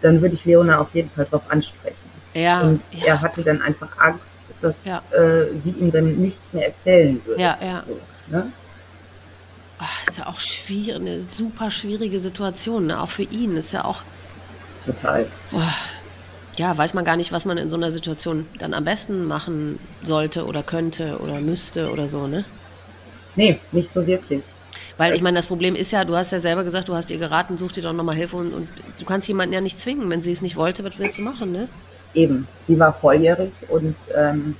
dann 0.00 0.22
würde 0.22 0.34
ich 0.34 0.44
Leona 0.44 0.78
auf 0.78 0.94
jeden 0.94 1.10
Fall 1.10 1.26
darauf 1.30 1.50
ansprechen. 1.50 1.96
Ja, 2.34 2.60
und 2.60 2.82
er 3.04 3.20
hatte 3.20 3.42
dann 3.42 3.60
einfach 3.62 3.88
Angst, 3.98 4.22
dass 4.60 4.74
äh, 4.86 5.46
sie 5.62 5.70
ihm 5.70 5.90
dann 5.90 6.16
nichts 6.16 6.52
mehr 6.52 6.66
erzählen 6.66 7.20
würde. 7.24 7.42
Ja, 7.42 7.58
ja. 7.60 7.82
So, 7.86 7.98
ne? 8.28 8.52
Ach, 9.78 10.08
ist 10.08 10.18
ja 10.18 10.26
auch 10.26 10.40
schwierig, 10.40 10.96
eine 10.96 11.22
super 11.22 11.70
schwierige 11.70 12.18
Situation, 12.20 12.86
ne? 12.86 13.00
auch 13.00 13.10
für 13.10 13.22
ihn. 13.22 13.56
Ist 13.56 13.72
ja 13.72 13.84
auch. 13.84 14.02
Total. 14.84 15.26
Oh, 15.52 15.60
ja, 16.56 16.76
weiß 16.76 16.94
man 16.94 17.04
gar 17.04 17.16
nicht, 17.16 17.30
was 17.30 17.44
man 17.44 17.58
in 17.58 17.70
so 17.70 17.76
einer 17.76 17.90
Situation 17.90 18.46
dann 18.58 18.74
am 18.74 18.84
besten 18.84 19.26
machen 19.26 19.78
sollte 20.02 20.46
oder 20.46 20.62
könnte 20.62 21.18
oder 21.20 21.40
müsste 21.40 21.92
oder 21.92 22.08
so, 22.08 22.26
ne? 22.26 22.44
Nee, 23.36 23.58
nicht 23.70 23.92
so 23.92 24.04
wirklich. 24.04 24.42
Weil 24.96 25.14
ich 25.14 25.22
meine, 25.22 25.36
das 25.36 25.46
Problem 25.46 25.76
ist 25.76 25.92
ja, 25.92 26.04
du 26.04 26.16
hast 26.16 26.32
ja 26.32 26.40
selber 26.40 26.64
gesagt, 26.64 26.88
du 26.88 26.94
hast 26.96 27.10
ihr 27.10 27.18
geraten, 27.18 27.56
such 27.56 27.72
dir 27.72 27.82
doch 27.82 27.92
nochmal 27.92 28.16
Hilfe 28.16 28.36
und, 28.36 28.52
und, 28.52 28.68
du 28.98 29.04
kannst 29.04 29.28
jemanden 29.28 29.54
ja 29.54 29.60
nicht 29.60 29.80
zwingen. 29.80 30.10
Wenn 30.10 30.22
sie 30.22 30.32
es 30.32 30.42
nicht 30.42 30.56
wollte, 30.56 30.82
was 30.82 30.98
willst 30.98 31.18
du 31.18 31.22
machen, 31.22 31.52
ne? 31.52 31.68
Eben, 32.14 32.48
sie 32.66 32.78
war 32.80 32.92
volljährig 32.92 33.52
und 33.68 33.94
ähm, 34.16 34.56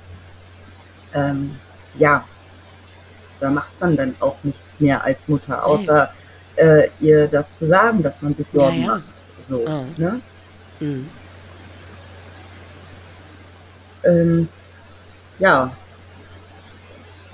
ähm, 1.13 1.51
ja, 1.97 2.23
da 3.41 3.49
macht 3.49 3.77
man 3.81 3.97
dann 3.97 4.15
auch 4.21 4.37
nichts 4.43 4.68
mehr 4.79 5.03
als 5.03 5.19
Mutter, 5.27 5.65
außer 5.65 6.11
äh, 6.55 6.89
ihr 6.99 7.27
das 7.27 7.57
zu 7.57 7.67
sagen, 7.67 8.03
dass 8.03 8.21
man 8.21 8.35
sich 8.35 8.47
Sorgen 8.47 8.81
ja, 8.81 8.81
ja. 8.81 8.87
macht. 8.87 9.03
So, 9.49 9.65
oh. 9.65 9.85
ne? 9.97 10.21
Mhm. 10.79 11.09
Ähm, 14.03 14.49
ja. 15.39 15.71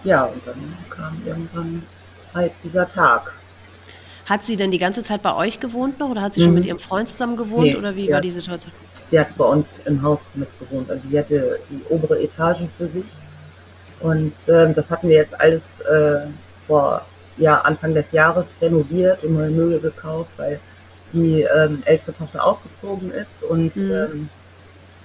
Ja, 0.04 0.26
und 0.26 0.42
dann 0.46 0.78
kam 0.90 1.22
irgendwann 1.26 1.84
halt 2.34 2.52
dieser 2.64 2.92
Tag. 2.92 3.34
Hat 4.26 4.44
sie 4.44 4.56
denn 4.56 4.72
die 4.72 4.80
ganze 4.80 5.04
Zeit 5.04 5.22
bei 5.22 5.36
euch 5.36 5.60
gewohnt 5.60 6.00
noch 6.00 6.10
oder 6.10 6.22
hat 6.22 6.36
sie 6.36 6.42
mhm. 6.42 6.46
schon 6.46 6.54
mit 6.56 6.66
ihrem 6.66 6.80
Freund 6.80 7.10
zusammen 7.10 7.38
gewohnt 7.38 7.66
nee, 7.66 7.76
oder 7.76 7.96
wie 7.96 8.12
war 8.12 8.22
die 8.22 8.32
Situation? 8.32 8.72
Sie 9.12 9.20
hat 9.20 9.36
bei 9.38 9.46
uns 9.46 9.68
im 9.86 10.02
Haus 10.02 10.20
mit 10.34 10.48
gewohnt. 10.60 10.90
Also 10.90 11.04
sie 11.10 11.18
hatte 11.18 11.60
die 11.70 11.82
obere 11.90 12.20
Etage 12.22 12.62
für 12.78 12.88
sich. 12.88 13.06
Und 14.00 14.34
äh, 14.48 14.74
das 14.74 14.90
hatten 14.90 15.10
wir 15.10 15.18
jetzt 15.18 15.40
alles 15.40 15.80
äh, 15.82 16.28
vor 16.68 17.06
ja, 17.38 17.60
Anfang 17.62 17.94
des 17.94 18.12
Jahres 18.12 18.48
renoviert 18.62 19.24
und 19.24 19.34
neue 19.34 19.50
Möbel 19.50 19.80
gekauft, 19.80 20.32
weil 20.38 20.60
die 21.14 21.42
ähm, 21.42 21.82
ältere 21.86 22.14
Tochter 22.14 22.46
ausgezogen 22.46 23.12
ist 23.12 23.44
und 23.44 23.76
mhm. 23.76 23.92
ähm, 23.92 24.30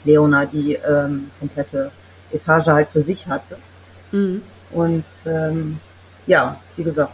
Leona 0.04 0.46
die 0.46 0.74
ähm, 0.74 1.30
komplette 1.38 1.90
Etage 2.32 2.66
halt 2.66 2.88
für 2.88 3.02
sich 3.02 3.26
hatte. 3.26 3.56
Mhm. 4.12 4.42
Und 4.70 5.04
ähm, 5.26 5.78
ja, 6.26 6.56
wie 6.76 6.84
gesagt, 6.84 7.12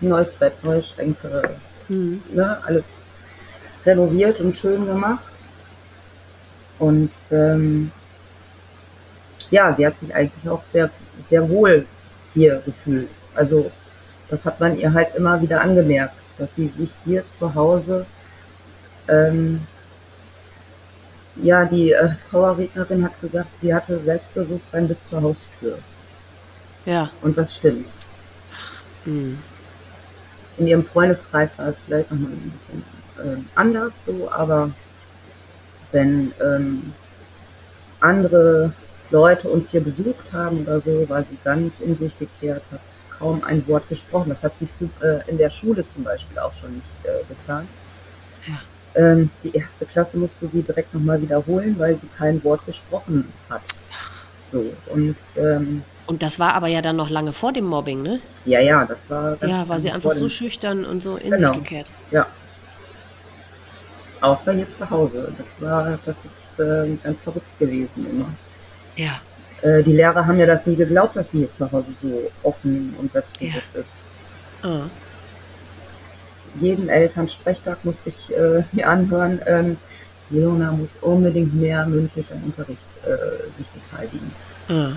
neues 0.00 0.32
Bett, 0.32 0.52
neue 0.62 0.82
Schränke, 0.82 1.50
mhm. 1.88 2.22
ne, 2.32 2.58
alles 2.66 2.84
renoviert 3.84 4.40
und 4.40 4.56
schön 4.56 4.86
gemacht. 4.86 5.32
Und 6.78 7.12
ähm, 7.30 7.90
ja, 9.50 9.72
sie 9.74 9.86
hat 9.86 9.98
sich 9.98 10.14
eigentlich 10.14 10.48
auch 10.48 10.62
sehr, 10.72 10.90
sehr 11.30 11.48
wohl 11.48 11.86
hier 12.34 12.62
gefühlt. 12.64 13.08
Also 13.34 13.70
das 14.28 14.44
hat 14.44 14.60
man 14.60 14.78
ihr 14.78 14.92
halt 14.92 15.14
immer 15.14 15.40
wieder 15.40 15.60
angemerkt, 15.60 16.14
dass 16.38 16.54
sie 16.54 16.68
sich 16.76 16.90
hier 17.04 17.24
zu 17.38 17.54
Hause 17.54 18.06
ähm, 19.08 19.60
ja, 21.42 21.64
die 21.64 21.92
äh, 21.92 22.10
Trauerrednerin 22.30 23.04
hat 23.04 23.20
gesagt, 23.20 23.48
sie 23.60 23.74
hatte 23.74 24.00
Selbstbewusstsein 24.00 24.88
bis 24.88 24.98
zur 25.08 25.22
Haustür. 25.22 25.78
Ja. 26.86 27.10
Und 27.22 27.36
das 27.36 27.56
stimmt. 27.56 27.86
Hm. 29.04 29.38
In 30.58 30.66
ihrem 30.66 30.84
Freundeskreis 30.84 31.50
war 31.56 31.68
es 31.68 31.76
vielleicht 31.84 32.10
nochmal 32.10 32.30
ein 32.30 32.52
bisschen 32.58 32.84
äh, 33.18 33.42
anders 33.54 33.92
so, 34.06 34.30
aber 34.30 34.70
wenn 35.92 36.32
ähm, 36.42 36.92
andere 38.00 38.72
Leute 39.10 39.48
uns 39.48 39.70
hier 39.70 39.82
besucht 39.82 40.32
haben 40.32 40.62
oder 40.62 40.80
so, 40.80 41.08
war 41.08 41.22
sie 41.22 41.38
ganz 41.44 41.74
in 41.80 41.96
sich 41.96 42.18
gekehrt, 42.18 42.62
hat 42.72 42.80
kaum 43.18 43.42
ein 43.44 43.66
Wort 43.68 43.88
gesprochen. 43.88 44.30
Das 44.30 44.42
hat 44.42 44.52
sie 44.58 44.68
äh, 45.04 45.28
in 45.28 45.38
der 45.38 45.50
Schule 45.50 45.84
zum 45.94 46.04
Beispiel 46.04 46.38
auch 46.38 46.52
schon 46.54 46.74
nicht 46.74 46.86
äh, 47.04 47.24
getan. 47.28 47.68
Ja. 48.46 48.60
Ähm, 48.94 49.30
die 49.42 49.54
erste 49.54 49.84
Klasse 49.86 50.16
musste 50.16 50.48
sie 50.48 50.62
direkt 50.62 50.94
nochmal 50.94 51.20
wiederholen, 51.20 51.74
weil 51.78 51.96
sie 51.96 52.08
kein 52.16 52.42
Wort 52.44 52.64
gesprochen 52.64 53.32
hat. 53.50 53.62
So, 54.52 54.64
und, 54.86 55.16
ähm, 55.36 55.82
und 56.06 56.22
das 56.22 56.38
war 56.38 56.54
aber 56.54 56.68
ja 56.68 56.80
dann 56.80 56.96
noch 56.96 57.10
lange 57.10 57.32
vor 57.32 57.52
dem 57.52 57.66
Mobbing, 57.66 58.02
ne? 58.02 58.20
Ja, 58.44 58.60
ja, 58.60 58.84
das 58.84 58.98
war. 59.08 59.36
Ja, 59.44 59.68
war 59.68 59.80
sie 59.80 59.90
einfach 59.90 60.14
so 60.14 60.28
schüchtern 60.28 60.84
und 60.84 61.02
so 61.02 61.16
in 61.16 61.32
genau. 61.32 61.52
sich 61.52 61.62
gekehrt. 61.62 61.86
Ja. 62.10 62.26
Außer 64.20 64.52
hier 64.52 64.70
zu 64.70 64.88
Hause. 64.88 65.32
Das 65.36 65.68
war, 65.68 65.98
das 66.04 66.14
ist 66.16 66.60
äh, 66.60 66.96
ganz 67.02 67.20
verrückt 67.20 67.58
gewesen 67.58 68.06
immer. 68.10 68.28
Ja. 68.94 69.20
Äh, 69.66 69.82
die 69.82 69.92
Lehrer 69.92 70.26
haben 70.26 70.38
ja 70.38 70.46
das 70.46 70.66
nie 70.66 70.76
geglaubt, 70.76 71.16
dass 71.16 71.30
sie 71.30 71.38
hier 71.38 71.48
zu 71.56 71.70
Hause 71.70 71.88
so 72.02 72.30
offen 72.42 72.94
und 72.98 73.12
selbstbewusst 73.12 73.64
ja. 73.74 73.80
ist. 73.80 73.88
Ah 74.62 74.86
jeden 76.60 76.88
Elternsprechtag 76.88 77.84
muss 77.84 77.96
ich 78.04 78.36
äh, 78.36 78.62
mir 78.72 78.88
anhören, 78.88 79.40
ähm, 79.46 79.76
Leona 80.30 80.72
muss 80.72 80.90
unbedingt 81.00 81.54
mehr 81.54 81.86
mündlich 81.86 82.26
am 82.32 82.42
Unterricht 82.44 82.80
äh, 83.04 83.58
sich 83.58 83.66
beteiligen. 83.68 84.30
Mhm. 84.68 84.96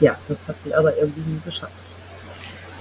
Ja, 0.00 0.16
das 0.28 0.38
hat 0.48 0.56
sie 0.64 0.74
aber 0.74 0.96
irgendwie 0.96 1.20
nie 1.20 1.40
geschafft. 1.44 1.72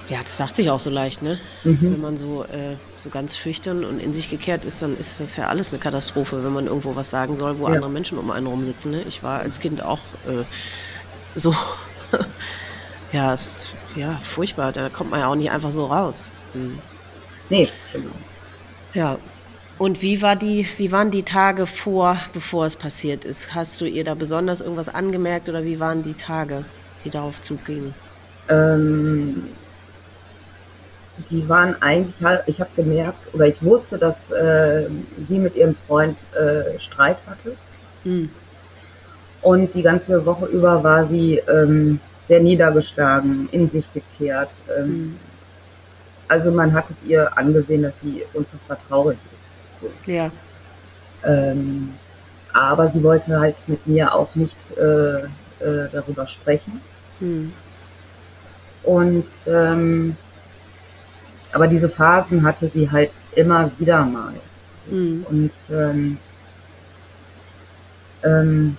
Ja, 0.10 0.19
das 0.24 0.38
sagt 0.38 0.56
sich 0.56 0.69
auch 0.72 0.80
so 0.80 0.89
leicht, 0.89 1.22
ne? 1.22 1.39
Mhm. 1.63 1.78
Wenn 1.82 2.02
man 2.02 2.17
so, 2.17 2.43
äh, 2.45 2.76
so 3.04 3.10
ganz 3.10 3.38
schüchtern 3.38 3.86
und 3.86 4.00
in 4.00 4.13
sich 4.13 4.30
gekehrt 4.30 4.65
ist, 4.65 4.82
dann 4.82 4.98
ist 4.98 5.19
das 5.19 5.36
ja 5.36 5.48
alles 5.48 5.72
eine 5.72 5.80
Katastrophe, 5.80 6.43
wenn 6.43 6.52
man 6.52 6.65
irgendwo 6.65 6.95
was 6.95 7.12
sagen 7.12 7.38
soll, 7.38 7.60
wo 7.60 7.67
ja. 7.67 7.76
andere 7.76 7.91
Menschen 7.91 8.17
um 8.17 8.32
einen 8.32 8.48
rumsitzen. 8.48 8.91
Ne? 8.91 9.04
Ich 9.08 9.22
war 9.22 9.39
als 9.39 9.60
Kind 9.60 9.84
auch 9.84 10.00
äh, 10.26 10.43
so. 11.36 11.56
ja, 13.12 13.34
es 13.34 13.69
ja, 13.95 14.19
furchtbar. 14.24 14.72
Da 14.72 14.89
kommt 14.89 15.12
man 15.12 15.19
ja 15.19 15.28
auch 15.28 15.36
nicht 15.36 15.52
einfach 15.52 15.72
so 15.72 15.86
raus. 15.86 16.28
Hm. 16.54 16.80
Nee, 17.50 17.69
genau. 17.93 18.12
Ja. 18.93 19.17
Und 19.78 20.02
wie 20.02 20.22
war 20.22 20.36
die, 20.36 20.67
wie 20.78 20.91
waren 20.91 21.10
die 21.10 21.24
Tage 21.24 21.65
vor, 21.65 22.19
bevor 22.34 22.65
es 22.65 22.76
passiert 22.76 23.24
ist? 23.24 23.54
Hast 23.56 23.80
du 23.80 23.86
ihr 23.86 24.04
da 24.04 24.13
besonders 24.13 24.60
irgendwas 24.60 24.89
angemerkt 24.89 25.48
oder 25.48 25.63
wie 25.63 25.80
waren 25.80 26.04
die 26.04 26.15
Tage, 26.15 26.65
die 27.06 27.10
darauf 27.10 27.41
zugingen? 27.41 27.93
Ähm, 28.50 29.43
die 31.29 31.47
waren 31.47 31.82
eigentlich 31.82 32.23
halt, 32.23 32.43
ich 32.47 32.60
habe 32.60 32.69
gemerkt 32.75 33.34
oder 33.34 33.47
ich 33.47 33.62
wusste, 33.62 33.97
dass 33.97 34.15
äh, 34.32 34.88
sie 35.27 35.39
mit 35.39 35.55
ihrem 35.55 35.75
Freund 35.88 36.17
äh, 36.34 36.79
Streit 36.79 37.17
hatte. 37.27 37.55
Hm. 38.03 38.29
Und 39.41 39.73
die 39.73 39.82
ganze 39.82 40.25
Woche 40.25 40.45
über 40.47 40.84
war 40.84 41.08
sie 41.08 41.41
ähm, 41.47 41.99
sehr 42.27 42.39
niedergeschlagen, 42.41 43.49
in 43.51 43.69
sich 43.69 43.86
gekehrt. 43.93 44.49
Ähm, 44.77 44.88
mhm. 44.88 45.19
Also 46.27 46.51
man 46.51 46.73
hat 46.73 46.86
es 46.89 47.10
ihr 47.10 47.36
angesehen, 47.38 47.84
dass 47.84 47.93
sie 48.01 48.23
unfassbar 48.34 48.77
traurig 48.88 49.17
ist. 49.82 50.08
Ja. 50.08 50.29
Ähm, 51.23 51.93
aber 52.53 52.88
sie 52.89 53.03
wollte 53.03 53.39
halt 53.39 53.55
mit 53.67 53.86
mir 53.88 54.13
auch 54.13 54.36
nicht 54.36 54.55
äh, 54.77 55.21
äh, 55.21 55.89
darüber 55.91 56.27
sprechen. 56.27 56.82
Mhm. 57.19 57.53
Und 58.84 59.25
ähm, 59.47 60.15
aber 61.51 61.67
diese 61.67 61.89
Phasen 61.89 62.43
hatte 62.43 62.69
sie 62.69 62.89
halt 62.89 63.12
immer 63.35 63.71
wieder 63.77 64.05
mal. 64.05 64.33
Mhm. 64.89 65.25
Und 65.29 65.51
ähm, 65.71 66.17
ähm, 68.23 68.77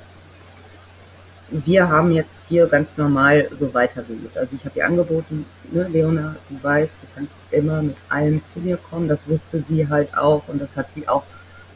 wir 1.51 1.89
haben 1.89 2.13
jetzt 2.13 2.45
hier 2.49 2.67
ganz 2.67 2.91
normal 2.97 3.49
so 3.59 3.73
weitergelebt. 3.75 4.37
Also 4.37 4.55
ich 4.57 4.65
habe 4.65 4.79
ihr 4.79 4.87
angeboten, 4.87 5.45
ne, 5.73 5.89
Leona, 5.89 6.37
du 6.49 6.63
weißt, 6.63 6.93
du 7.03 7.07
kannst 7.15 7.33
immer 7.51 7.83
mit 7.83 7.97
allem 8.09 8.41
zu 8.53 8.61
mir 8.61 8.77
kommen. 8.77 9.09
Das 9.09 9.27
wusste 9.27 9.65
sie 9.69 9.89
halt 9.89 10.17
auch 10.17 10.47
und 10.49 10.61
das 10.61 10.77
hat 10.77 10.93
sie 10.95 11.09
auch 11.09 11.25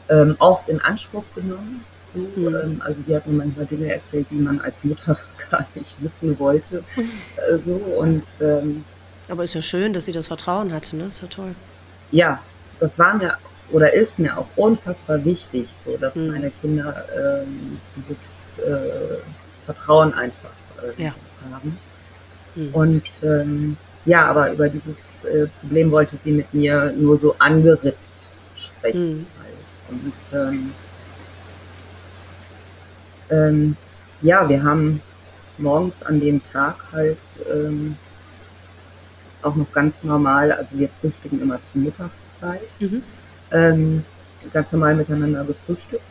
ähm, 0.09 0.35
oft 0.39 0.69
in 0.69 0.79
Anspruch 0.81 1.25
genommen. 1.35 1.83
So, 2.13 2.21
mhm. 2.41 2.55
ähm, 2.55 2.81
also 2.83 3.01
sie 3.05 3.15
hat 3.15 3.27
mir 3.27 3.33
manchmal 3.33 3.65
Dinge 3.65 3.93
erzählt, 3.93 4.27
die 4.31 4.35
man 4.35 4.61
als 4.61 4.83
Mutter 4.83 5.17
gar 5.51 5.65
nicht 5.75 5.95
wissen 5.99 6.39
wollte. 6.39 6.83
Äh, 7.35 7.57
so, 7.65 7.73
und, 7.73 8.23
ähm, 8.39 8.85
Aber 9.27 9.43
ist 9.43 9.53
ja 9.53 9.61
schön, 9.61 9.93
dass 9.93 10.05
sie 10.05 10.11
das 10.11 10.27
Vertrauen 10.27 10.71
hatte, 10.71 10.95
ne? 10.95 11.05
Ist 11.05 11.21
ja 11.21 11.27
toll. 11.27 11.55
Ja, 12.11 12.41
das 12.79 12.97
war 12.99 13.15
mir 13.15 13.37
oder 13.71 13.91
ist 13.93 14.19
mir 14.19 14.37
auch 14.37 14.47
unfassbar 14.55 15.23
wichtig, 15.25 15.67
so 15.85 15.97
dass 15.97 16.15
mhm. 16.15 16.27
meine 16.27 16.51
Kinder 16.51 17.03
ähm, 17.15 17.79
dieses 17.95 18.65
äh, 18.65 19.17
Vertrauen 19.65 20.13
einfach 20.13 20.51
äh, 20.97 21.03
ja. 21.03 21.15
haben. 21.51 21.77
Mhm. 22.55 22.69
Und 22.73 23.03
ähm, 23.23 23.77
ja, 24.05 24.25
aber 24.27 24.51
über 24.51 24.69
dieses 24.69 25.23
äh, 25.25 25.47
Problem 25.61 25.91
wollte 25.91 26.17
sie 26.23 26.31
mit 26.31 26.53
mir 26.53 26.93
nur 26.95 27.19
so 27.19 27.35
angeritzt 27.39 27.97
sprechen. 28.55 29.17
Mhm. 29.17 29.25
Halt. 29.39 29.53
Und 29.89 30.13
ähm, 30.33 30.71
ähm, 33.31 33.77
ja, 34.21 34.47
wir 34.47 34.63
haben 34.63 35.01
morgens 35.57 36.03
an 36.03 36.19
dem 36.19 36.41
Tag 36.51 36.75
halt 36.91 37.17
ähm, 37.51 37.97
auch 39.45 39.55
noch 39.55 39.71
ganz 39.71 40.03
normal, 40.03 40.51
also 40.51 40.69
wir 40.73 40.89
frühstücken 41.01 41.41
immer 41.41 41.59
zur 41.71 41.81
Mittagszeit, 41.81 42.61
mhm. 42.79 43.03
ähm, 43.51 44.03
ganz 44.53 44.71
normal 44.71 44.95
miteinander 44.95 45.43
gefrühstückt. 45.43 46.03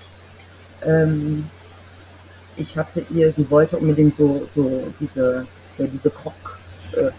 Ähm, 0.85 1.45
ich 2.57 2.77
hatte 2.77 3.05
ihr, 3.11 3.33
sie 3.37 3.51
wollte 3.51 3.77
unbedingt 3.77 4.17
so, 4.17 4.47
so 4.55 4.85
diese, 5.01 5.47
so 5.77 5.87
diese 5.87 6.11
Krog, 6.11 6.59
äh. 6.93 7.11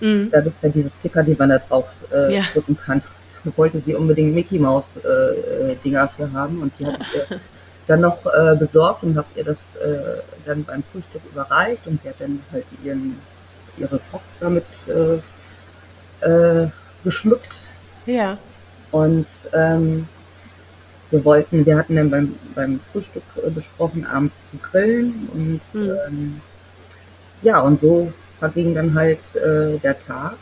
Mhm. 0.00 0.30
Da 0.30 0.40
gibt 0.40 0.56
es 0.56 0.62
ja 0.62 0.68
diese 0.68 0.90
Sticker, 1.00 1.22
die 1.22 1.34
man 1.38 1.48
da 1.48 1.58
drauf 1.58 1.86
äh, 2.12 2.36
ja. 2.36 2.42
drücken 2.52 2.76
kann. 2.76 3.02
Da 3.44 3.50
wollte 3.56 3.80
sie 3.80 3.94
unbedingt 3.94 4.34
Mickey 4.34 4.58
Maus 4.58 4.84
äh, 4.96 5.74
Dinger 5.84 6.08
für 6.08 6.32
haben 6.32 6.62
und 6.62 6.72
die 6.78 6.86
hat 6.86 7.00
ihr 7.14 7.40
dann 7.86 8.00
noch 8.02 8.24
äh, 8.26 8.56
besorgt 8.56 9.02
und 9.02 9.16
habt 9.16 9.36
ihr 9.36 9.44
das 9.44 9.58
äh, 9.76 10.20
dann 10.46 10.64
beim 10.64 10.82
Frühstück 10.92 11.22
überreicht 11.30 11.86
und 11.86 12.00
sie 12.02 12.08
hat 12.08 12.16
dann 12.20 12.40
halt 12.52 12.64
ihren 12.84 13.16
ihre 13.80 14.00
Box 14.10 14.24
damit 14.40 14.64
äh, 14.86 16.26
äh, 16.26 16.68
geschmückt. 17.04 17.52
Ja. 18.06 18.38
Und 18.90 19.26
ähm, 19.52 20.08
wir 21.10 21.24
wollten, 21.24 21.64
wir 21.64 21.78
hatten 21.78 21.96
dann 21.96 22.10
beim, 22.10 22.34
beim 22.54 22.80
Frühstück 22.92 23.22
äh, 23.44 23.50
besprochen, 23.50 24.06
abends 24.06 24.34
zu 24.50 24.58
grillen 24.58 25.28
und 25.32 25.60
mhm. 25.72 25.90
ähm, 26.06 26.40
ja, 27.42 27.60
und 27.60 27.80
so 27.80 28.12
verging 28.38 28.74
dann 28.74 28.94
halt 28.94 29.20
äh, 29.36 29.78
der 29.78 29.96
Tag. 30.06 30.36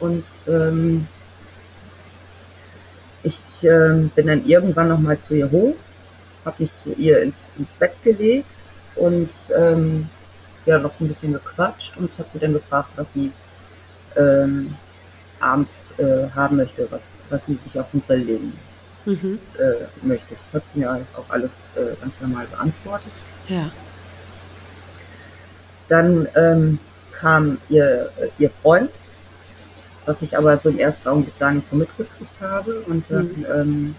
Und 0.00 0.24
ähm, 0.48 1.06
ich 3.22 3.38
äh, 3.62 4.08
bin 4.14 4.26
dann 4.26 4.46
irgendwann 4.46 4.88
nochmal 4.88 5.18
zu 5.18 5.34
ihr 5.34 5.50
hoch, 5.50 5.76
habe 6.44 6.62
mich 6.64 6.70
zu 6.82 6.92
ihr 6.94 7.22
ins, 7.22 7.36
ins 7.56 7.68
Bett 7.78 7.94
gelegt 8.02 8.46
und 8.96 9.30
ähm, 9.56 10.08
ja, 10.66 10.78
noch 10.78 10.98
ein 11.00 11.08
bisschen 11.08 11.32
gequatscht 11.32 11.96
und 11.96 12.10
hat 12.18 12.26
sie 12.32 12.38
dann 12.38 12.52
gefragt, 12.54 12.90
was 12.96 13.06
sie 13.14 13.32
ähm, 14.16 14.74
abends 15.40 15.70
äh, 15.98 16.30
haben 16.34 16.56
möchte, 16.56 16.86
was, 16.90 17.00
was 17.30 17.46
sie 17.46 17.54
sich 17.54 17.78
auf 17.78 17.90
den 17.92 18.02
Grill 18.06 18.22
legen 18.22 18.52
mhm. 19.04 19.38
äh, 19.58 20.06
möchte. 20.06 20.34
Das 20.52 20.62
hat 20.62 20.68
sie 20.72 20.80
mir 20.80 20.90
auch 20.90 21.28
alles 21.28 21.50
äh, 21.76 21.94
ganz 22.00 22.14
normal 22.20 22.46
beantwortet. 22.46 23.12
Ja. 23.48 23.70
Dann 25.88 26.26
ähm, 26.34 26.78
kam 27.12 27.58
ihr, 27.68 28.10
ihr 28.38 28.50
Freund, 28.62 28.90
was 30.06 30.16
ich 30.22 30.36
aber 30.36 30.56
so 30.58 30.70
im 30.70 30.78
ersten 30.78 31.08
Augenblick 31.08 31.38
gar 31.38 31.52
nicht 31.52 31.68
so 31.70 31.76
mitgekriegt 31.76 32.40
habe. 32.40 32.80
Und 32.86 33.04
dann 33.08 33.26
mhm. 33.26 33.46
ähm, 33.54 33.96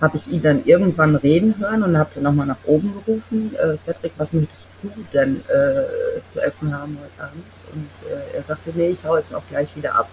habe 0.00 0.16
ich 0.18 0.26
ihn 0.26 0.42
dann 0.42 0.64
irgendwann 0.64 1.16
reden 1.16 1.58
hören 1.58 1.82
und 1.82 1.96
habe 1.96 2.10
dann 2.14 2.24
nochmal 2.24 2.46
nach 2.46 2.64
oben 2.66 2.92
gerufen, 2.92 3.54
äh, 3.54 3.76
Cedric, 3.84 4.12
was 4.18 4.32
möchtest 4.32 4.60
du 4.82 4.90
denn 5.12 5.40
äh, 5.48 6.20
zu 6.32 6.40
essen 6.40 6.76
haben 6.76 6.98
heute 7.00 7.22
Abend? 7.22 7.44
Und 7.72 7.88
äh, 8.10 8.36
er 8.36 8.42
sagte, 8.42 8.70
nee, 8.74 8.90
ich 8.90 9.04
hau 9.04 9.16
jetzt 9.16 9.34
auch 9.34 9.42
gleich 9.48 9.74
wieder 9.76 9.94
ab. 9.94 10.08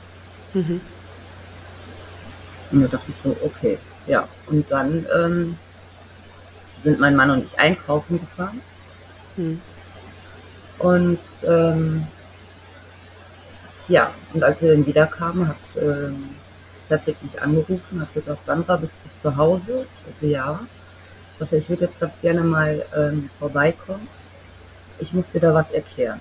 Mhm. 0.53 0.81
Und 2.71 2.81
da 2.81 2.87
dachte 2.87 3.11
ich 3.11 3.15
so, 3.23 3.35
okay, 3.41 3.77
ja. 4.07 4.27
Und 4.47 4.69
dann 4.71 5.05
ähm, 5.15 5.57
sind 6.83 6.99
mein 6.99 7.15
Mann 7.15 7.31
und 7.31 7.45
ich 7.45 7.59
einkaufen 7.59 8.19
gefahren. 8.19 8.61
Mhm. 9.37 9.61
Und 10.79 11.19
ähm, 11.43 12.07
ja, 13.87 14.13
und 14.33 14.43
als 14.43 14.61
wir 14.61 14.71
dann 14.71 14.85
wiederkamen, 14.85 15.47
hat 15.47 15.57
ähm, 15.81 16.29
Cedric 16.87 17.21
mich 17.23 17.41
angerufen, 17.41 18.01
hat 18.01 18.13
gesagt, 18.13 18.45
Sandra, 18.45 18.77
bist 18.77 18.93
du 19.03 19.29
zu 19.29 19.35
Hause? 19.35 19.85
Ich 20.05 20.13
dachte, 20.13 20.25
ja. 20.27 20.59
Ich 21.33 21.39
dachte, 21.39 21.57
ich 21.57 21.69
würde 21.69 21.85
jetzt 21.85 21.99
ganz 21.99 22.13
gerne 22.21 22.41
mal 22.41 22.85
ähm, 22.95 23.29
vorbeikommen. 23.39 24.07
Ich 24.99 25.13
muss 25.13 25.25
dir 25.33 25.39
da 25.39 25.53
was 25.53 25.71
erklären. 25.71 26.19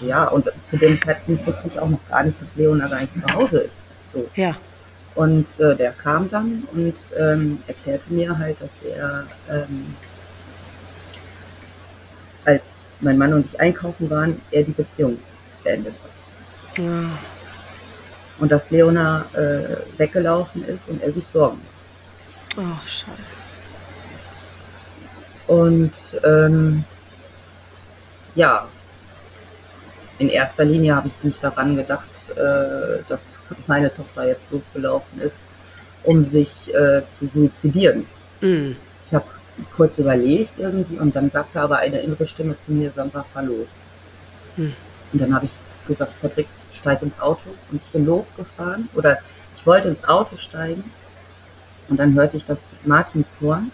Ja, 0.00 0.24
und 0.28 0.50
zu 0.70 0.76
dem 0.76 1.00
Zeitpunkt 1.02 1.46
wusste 1.46 1.68
ich 1.68 1.78
auch 1.78 1.88
noch 1.88 2.08
gar 2.08 2.24
nicht, 2.24 2.40
dass 2.40 2.48
Leona 2.56 2.88
gar 2.88 3.00
nicht 3.00 3.12
zu 3.14 3.34
Hause 3.34 3.58
ist. 3.58 3.76
So. 4.12 4.28
Ja. 4.34 4.56
Und 5.14 5.46
äh, 5.60 5.76
der 5.76 5.92
kam 5.92 6.30
dann 6.30 6.66
und 6.72 6.94
ähm, 7.16 7.62
erklärte 7.66 8.12
mir 8.12 8.36
halt, 8.36 8.56
dass 8.60 8.70
er, 8.82 9.26
ähm, 9.50 9.94
als 12.44 12.62
mein 13.00 13.18
Mann 13.18 13.34
und 13.34 13.46
ich 13.46 13.60
einkaufen 13.60 14.10
waren, 14.10 14.40
er 14.50 14.62
die 14.62 14.72
Beziehung 14.72 15.18
beendet 15.62 15.94
hat. 16.02 16.78
Ja. 16.84 17.18
Und 18.38 18.50
dass 18.50 18.70
Leona 18.70 19.24
äh, 19.34 19.98
weggelaufen 19.98 20.64
ist 20.64 20.88
und 20.88 21.00
er 21.02 21.12
sich 21.12 21.24
Sorgen 21.32 21.58
macht. 22.56 22.66
Oh, 22.66 22.86
scheiße. 22.88 23.43
Und 25.46 25.92
ähm, 26.24 26.84
ja, 28.34 28.66
in 30.18 30.28
erster 30.28 30.64
Linie 30.64 30.96
habe 30.96 31.08
ich 31.08 31.24
nicht 31.24 31.42
daran 31.42 31.76
gedacht, 31.76 32.08
äh, 32.30 33.02
dass 33.08 33.20
meine 33.66 33.94
Tochter 33.94 34.26
jetzt 34.26 34.50
losgelaufen 34.50 35.20
ist, 35.20 35.36
um 36.04 36.28
sich 36.28 36.72
äh, 36.74 37.02
zu 37.18 37.28
suizidieren. 37.32 38.06
Mm. 38.40 38.72
Ich 39.06 39.14
habe 39.14 39.24
kurz 39.76 39.98
überlegt 39.98 40.58
irgendwie 40.58 40.96
und 40.98 41.14
dann 41.14 41.30
sagte 41.30 41.60
aber 41.60 41.78
eine 41.78 42.00
innere 42.00 42.26
Stimme 42.26 42.56
zu 42.64 42.72
mir, 42.72 42.90
Sandra, 42.94 43.24
fahr 43.32 43.42
los. 43.42 43.66
Mm. 44.56 44.68
Und 45.12 45.22
dann 45.22 45.34
habe 45.34 45.46
ich 45.46 45.52
gesagt, 45.86 46.18
Cedric, 46.20 46.48
steig 46.80 47.02
ins 47.02 47.18
Auto 47.20 47.50
und 47.70 47.80
ich 47.84 47.90
bin 47.92 48.06
losgefahren 48.06 48.88
oder 48.94 49.18
ich 49.56 49.66
wollte 49.66 49.88
ins 49.88 50.04
Auto 50.04 50.36
steigen 50.36 50.84
und 51.88 51.98
dann 51.98 52.14
hörte 52.14 52.36
ich 52.36 52.44
das 52.46 52.58
Martinshorn 52.84 53.70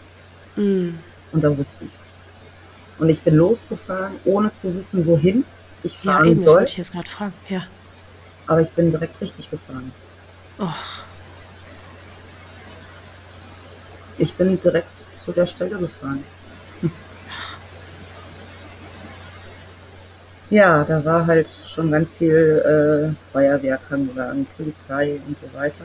mm. 0.56 0.90
Und 1.32 1.42
da 1.42 1.48
wusste 1.50 1.84
ich. 1.84 3.00
Und 3.00 3.08
ich 3.08 3.20
bin 3.20 3.36
losgefahren, 3.36 4.14
ohne 4.24 4.50
zu 4.60 4.74
wissen, 4.74 5.06
wohin 5.06 5.44
ich 5.82 5.96
fahren 5.98 6.26
ja, 6.26 6.30
eben, 6.32 6.44
soll. 6.44 6.64
Ich 6.64 6.76
jetzt 6.76 6.92
gerade 6.92 7.08
fragen, 7.08 7.32
ja. 7.48 7.62
Aber 8.46 8.60
ich 8.60 8.70
bin 8.70 8.90
direkt 8.90 9.20
richtig 9.20 9.50
gefahren. 9.50 9.92
Oh. 10.58 10.68
Ich 14.18 14.34
bin 14.34 14.60
direkt 14.60 14.88
zu 15.24 15.32
der 15.32 15.46
Stelle 15.46 15.78
gefahren. 15.78 16.24
Ja, 20.50 20.82
da 20.82 21.04
war 21.04 21.24
halt 21.28 21.46
schon 21.64 21.92
ganz 21.92 22.10
viel 22.18 23.14
äh, 23.14 23.32
Feuerwehrkrankenwagen, 23.32 24.48
Polizei 24.56 25.20
und 25.24 25.36
so 25.40 25.56
weiter. 25.56 25.84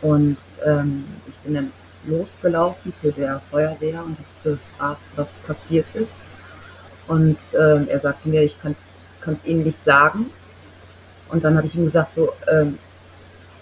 Und 0.00 0.36
ähm, 0.64 1.04
ich 1.26 1.34
bin 1.38 1.54
dann 1.54 1.72
losgelaufen 2.10 2.92
zu 3.00 3.12
der 3.12 3.40
Feuerwehr 3.50 4.02
und 4.04 4.16
habe 4.18 4.56
gefragt, 4.56 5.00
was 5.16 5.28
passiert 5.46 5.86
ist. 5.94 6.12
Und 7.08 7.38
ähm, 7.58 7.88
er 7.88 8.00
sagte 8.00 8.28
mir, 8.28 8.42
ich 8.42 8.60
kann 8.60 8.76
es 9.26 9.44
Ihnen 9.44 9.64
nicht 9.64 9.82
sagen. 9.84 10.26
Und 11.28 11.44
dann 11.44 11.56
habe 11.56 11.66
ich 11.66 11.74
ihm 11.74 11.84
gesagt, 11.84 12.14
so, 12.14 12.32
ähm, 12.50 12.78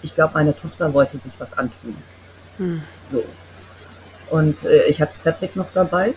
ich 0.01 0.13
glaube, 0.15 0.33
meine 0.33 0.55
Tochter 0.55 0.93
wollte 0.93 1.17
sich 1.17 1.31
was 1.37 1.51
antun. 1.57 1.95
Hm. 2.57 2.81
So. 3.11 3.23
Und 4.29 4.63
äh, 4.63 4.85
ich 4.85 5.01
hatte 5.01 5.13
Cedric 5.17 5.55
noch 5.55 5.71
dabei, 5.73 6.13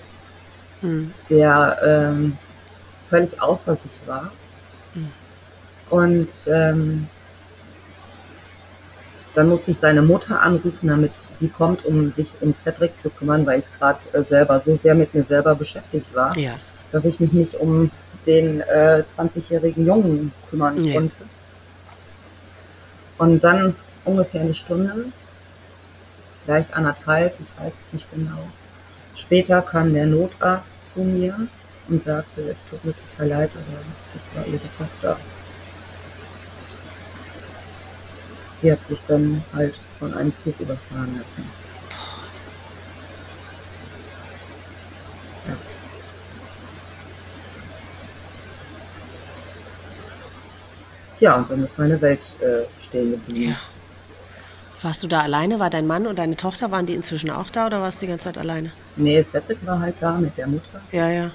hm. 0.81 1.12
der 1.31 1.79
ähm, 1.85 2.37
völlig 3.09 3.40
außer 3.40 3.75
sich 3.77 4.07
war. 4.07 4.31
Hm. 4.95 5.12
Und 5.90 6.29
ähm, 6.47 7.09
dann 9.35 9.49
musste 9.49 9.71
ich 9.71 9.79
seine 9.79 10.03
Mutter 10.03 10.40
anrufen, 10.40 10.88
damit 10.88 11.12
sie 11.42 11.48
kommt, 11.48 11.85
um 11.85 12.11
sich 12.12 12.28
um 12.40 12.55
Cedric 12.55 12.92
zu 13.02 13.11
kümmern, 13.11 13.44
weil 13.44 13.59
ich 13.59 13.78
gerade 13.78 13.98
äh, 14.14 14.22
selber 14.22 14.62
so 14.64 14.78
sehr 14.83 14.94
mit 14.94 15.12
mir 15.14 15.24
selber 15.24 15.55
beschäftigt 15.55 16.14
war. 16.14 16.37
Ja 16.38 16.57
dass 16.92 17.07
ich 17.07 17.18
mich 17.18 17.33
nicht 17.33 17.55
um 17.55 17.90
den 18.26 18.61
äh, 18.61 19.02
20-jährigen 19.18 19.87
Jungen 19.87 20.33
kümmern 20.48 20.81
nee. 20.81 20.94
konnte. 20.94 21.16
Und 23.18 23.42
dann 23.42 23.74
ungefähr 24.05 24.42
eine 24.42 24.55
Stunde, 24.55 25.07
vielleicht 26.44 26.72
anderthalb, 26.74 27.35
ich 27.40 27.64
weiß 27.64 27.72
es 27.72 27.92
nicht 27.92 28.07
genau. 28.12 28.48
Später 29.16 29.62
kam 29.62 29.92
der 29.92 30.07
Notarzt 30.07 30.66
zu 30.94 31.00
mir 31.00 31.35
und 31.88 32.05
sagte, 32.05 32.42
es 32.42 32.57
tut 32.68 32.85
mir 32.85 32.94
total 32.94 33.28
leid, 33.28 33.50
aber 33.55 33.81
das 34.12 34.37
war 34.37 34.46
ihre 34.46 34.68
Tochter. 34.78 35.16
Sie 38.61 38.70
hat 38.70 38.87
sich 38.87 38.98
dann 39.09 39.42
halt 39.55 39.74
von 40.03 40.15
einem 40.15 40.33
Zug 40.43 40.59
überfahren 40.59 41.17
lassen. 41.17 41.49
ja, 51.21 51.37
und 51.37 51.49
dann 51.49 51.65
ist 51.65 51.79
meine 51.79 52.01
Welt 52.01 52.19
äh, 52.41 52.65
stehen 52.85 53.12
geblieben. 53.12 53.51
Ja. 53.51 53.57
Warst 54.83 55.05
du 55.05 55.07
da 55.07 55.21
alleine? 55.21 55.61
War 55.61 55.71
dein 55.71 55.87
Mann 55.87 56.09
und 56.09 56.19
deine 56.19 56.37
Tochter, 56.37 56.73
waren 56.73 56.87
die 56.87 56.95
inzwischen 56.95 57.31
auch 57.31 57.49
da 57.51 57.69
oder 57.69 57.81
warst 57.81 57.99
du 57.99 58.07
die 58.07 58.11
ganze 58.11 58.25
Zeit 58.25 58.38
alleine? 58.38 58.73
Nee, 58.97 59.23
Cedric 59.23 59.65
war 59.65 59.79
halt 59.79 59.95
da 60.01 60.17
mit 60.17 60.37
der 60.37 60.49
Mutter. 60.49 60.81
Ja, 60.91 61.09
ja. 61.09 61.31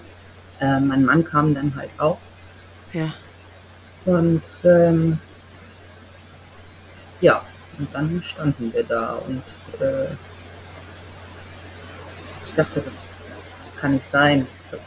Äh, 0.60 0.82
mein 0.82 1.06
Mann 1.06 1.24
kam 1.24 1.56
dann 1.56 1.74
halt 1.78 1.90
auch. 2.00 2.18
Ja. 2.92 3.14
Und 4.04 4.44
ähm, 4.66 5.20
ja, 7.22 7.42
und 7.80 7.88
dann 7.94 8.24
standen 8.24 8.74
wir 8.74 8.84
da 8.84 9.14
und 9.28 9.44
äh, 9.82 10.08
ich 12.46 12.54
dachte, 12.56 12.82
das 12.82 12.94
kann 13.80 13.94
nicht 13.94 14.12
sein. 14.12 14.48
Das, 14.72 14.80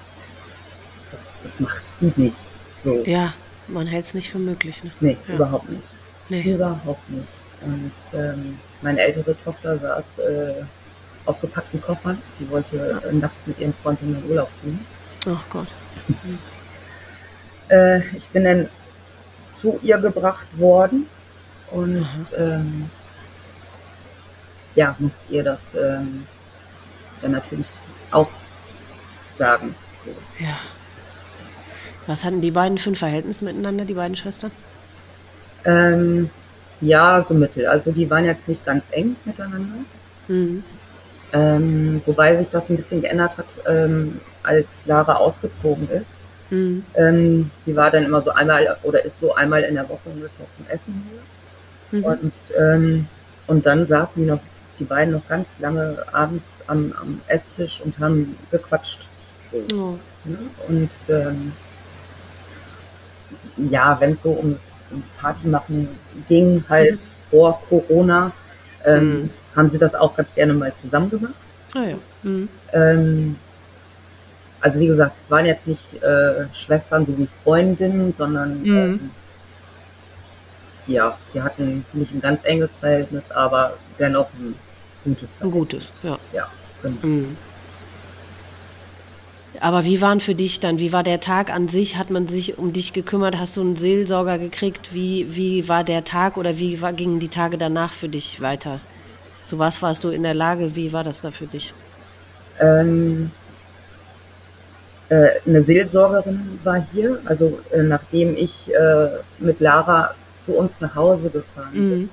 das, 1.11 1.21
das 1.45 1.61
macht 1.61 1.83
die 2.01 2.13
nicht. 2.17 2.37
So. 2.85 3.03
Ja. 3.05 3.35
Man 3.69 3.87
hält 3.87 4.07
es 4.07 4.15
nicht 4.15 4.31
für 4.31 4.39
möglich, 4.39 4.83
ne? 4.83 4.91
Nee, 5.01 5.17
ja. 5.29 5.35
überhaupt 5.35 5.69
nicht. 5.71 5.83
Nee. 6.29 6.43
Überhaupt 6.43 7.09
nicht. 7.11 7.29
Und 7.63 7.93
ähm, 8.15 8.59
meine 8.83 9.01
ältere 9.01 9.37
Tochter 9.45 9.79
saß 9.79 10.05
äh, 10.19 10.63
auf 11.27 11.41
gepackten 11.41 11.81
Koffern. 11.81 12.21
Die 12.41 12.51
wollte 12.51 13.01
äh, 13.09 13.13
nachts 13.13 13.47
mit 13.47 13.59
ihrem 13.59 13.75
Freund 13.75 14.01
in 14.03 14.15
den 14.15 14.29
Urlaub 14.29 14.49
fliegen. 14.61 14.85
Ach 15.27 15.45
Gott. 15.51 15.69
äh, 17.69 18.01
ich 18.17 18.29
bin 18.31 18.45
dann 18.45 18.69
zu 19.61 19.79
ihr 19.83 19.99
gebracht 19.99 20.47
worden 20.59 21.07
und 21.71 22.07
ähm, 22.37 22.91
ja, 24.75 24.95
muss 24.99 25.13
ihr 25.29 25.43
das 25.43 25.61
ähm, 25.75 26.27
dann 27.23 27.33
natürlich 27.33 27.67
auch 28.11 28.29
sagen. 29.39 29.75
So. 30.05 30.45
Ja. 30.45 30.59
Was 32.07 32.25
hatten 32.25 32.41
die 32.41 32.51
beiden 32.51 32.79
für 32.79 32.91
ein 32.91 32.97
Verhältnis 32.97 33.43
miteinander, 33.43 33.85
die 33.85 33.95
beiden 33.95 34.17
Schwestern? 34.17 34.51
Ähm, 35.65 36.31
ja, 36.81 37.25
so 37.29 37.35
mittel. 37.35 37.67
Also 37.67 37.93
die 37.93 38.09
waren 38.09 38.25
jetzt 38.25 38.49
nicht 38.49 38.65
ganz 38.65 38.85
eng 38.91 39.17
miteinander. 39.25 39.85
Mhm. 40.29 40.63
Ähm, 41.33 42.03
wobei 42.07 42.37
sich 42.37 42.49
das 42.51 42.69
ein 42.71 42.77
bisschen 42.77 43.03
geändert 43.03 43.37
hat, 43.37 43.47
ähm, 43.69 44.21
als 44.43 44.87
Lara 44.87 45.15
ausgezogen 45.17 45.89
ist. 45.91 46.07
Mhm. 46.51 46.85
Ähm, 46.95 47.51
die 47.67 47.77
war 47.77 47.91
dann 47.91 48.05
immer 48.05 48.23
so 48.23 48.31
einmal 48.31 48.77
oder 48.83 49.05
ist 49.05 49.21
so 49.21 49.35
einmal 49.35 49.63
in 49.63 49.75
der 49.75 49.89
Woche 49.89 50.09
ungefähr 50.13 50.47
zum 50.57 50.67
Essen 50.69 51.07
hier. 51.09 51.21
Mhm. 51.91 52.05
Und, 52.05 52.33
ähm, 52.59 53.07
und 53.47 53.67
dann 53.67 53.87
saßen 53.87 54.23
die 54.23 54.29
noch, 54.29 54.41
die 54.79 54.85
beiden 54.85 55.15
noch 55.15 55.27
ganz 55.29 55.47
lange 55.59 55.97
abends 56.13 56.45
am, 56.67 56.93
am 57.01 57.21
Esstisch 57.27 57.81
und 57.85 57.99
haben 57.99 58.37
gequatscht. 58.51 59.01
So, 59.51 59.77
oh. 59.77 59.99
Und 60.69 60.91
ähm, 61.09 61.53
ja, 63.71 63.97
wenn 64.01 64.13
es 64.13 64.23
so 64.23 64.31
um, 64.31 64.57
um 64.91 65.03
Party 65.21 65.49
machen 65.49 65.89
ging, 66.29 66.65
halt 66.69 66.93
mhm. 66.93 66.99
vor 67.31 67.63
Corona, 67.69 68.33
ähm, 68.85 69.23
mhm. 69.23 69.31
haben 69.57 69.71
sie 69.71 69.79
das 69.79 69.95
auch 69.95 70.17
ganz 70.17 70.29
gerne 70.35 70.55
mal 70.55 70.73
zusammen 70.81 71.11
gemacht. 71.11 71.35
Ah, 71.75 71.83
ja. 71.83 71.97
Mhm. 72.23 72.49
Ähm, 72.73 73.37
also 74.61 74.79
wie 74.79 74.87
gesagt, 74.87 75.17
es 75.25 75.31
waren 75.31 75.47
jetzt 75.47 75.67
nicht 75.67 76.03
äh, 76.03 76.47
Schwestern 76.53 77.07
so 77.07 77.17
wie 77.17 77.29
Freundinnen, 77.43 78.15
sondern 78.17 78.61
mhm. 78.63 78.77
ähm, 78.77 79.11
ja, 80.91 81.17
wir 81.33 81.45
hatten 81.45 81.85
nicht 81.93 82.13
ein 82.13 82.21
ganz 82.21 82.45
enges 82.45 82.71
Verhältnis, 82.79 83.31
aber 83.31 83.75
dennoch 83.99 84.29
ein 84.39 84.55
gutes 85.05 85.29
Verhältnis. 85.39 85.41
Ein 85.41 85.51
gutes, 85.51 85.83
ja. 86.03 86.19
Ja, 86.33 86.49
genau. 86.83 86.97
Mhm. 87.03 87.37
Aber 89.61 89.85
wie 89.85 90.01
waren 90.01 90.21
für 90.21 90.35
dich 90.35 90.61
dann, 90.61 90.79
wie 90.79 90.93
war 90.93 91.03
der 91.03 91.21
Tag 91.21 91.51
an 91.51 91.69
sich? 91.69 91.97
Hat 91.97 92.11
man 92.11 92.29
sich 92.29 92.57
um 92.57 92.73
dich 92.73 92.93
gekümmert? 92.93 93.39
Hast 93.39 93.57
du 93.57 93.61
einen 93.61 93.77
Seelsorger 93.77 94.39
gekriegt? 94.39 94.95
Wie, 94.95 95.27
wie 95.37 95.69
war 95.69 95.85
der 95.85 96.05
Tag 96.05 96.37
oder 96.37 96.57
wie 96.57 96.81
war, 96.81 96.93
gingen 96.93 97.21
die 97.21 97.29
Tage 97.29 97.59
danach 97.59 97.93
für 97.93 98.09
dich 98.09 98.41
weiter? 98.41 98.81
Zu 99.45 99.59
was 99.59 99.83
warst 99.83 100.05
du 100.05 100.09
in 100.09 100.23
der 100.23 100.35
Lage? 100.35 100.77
Wie 100.77 100.93
war 100.93 101.05
das 101.05 101.21
da 101.21 101.31
für 101.31 101.47
dich? 101.47 101.75
Ähm, 102.61 103.33
äh, 105.11 105.29
eine 105.47 105.63
Seelsorgerin 105.63 106.61
war 106.63 106.87
hier. 106.93 107.19
Also 107.27 107.59
äh, 107.73 107.83
nachdem 107.83 108.37
ich 108.37 108.73
äh, 108.73 109.09
mit 109.41 109.61
Lara 109.61 110.15
zu 110.51 110.57
uns 110.57 110.73
nach 110.81 110.95
Hause 110.95 111.31
gefahren 111.31 111.73
mhm. 111.73 112.11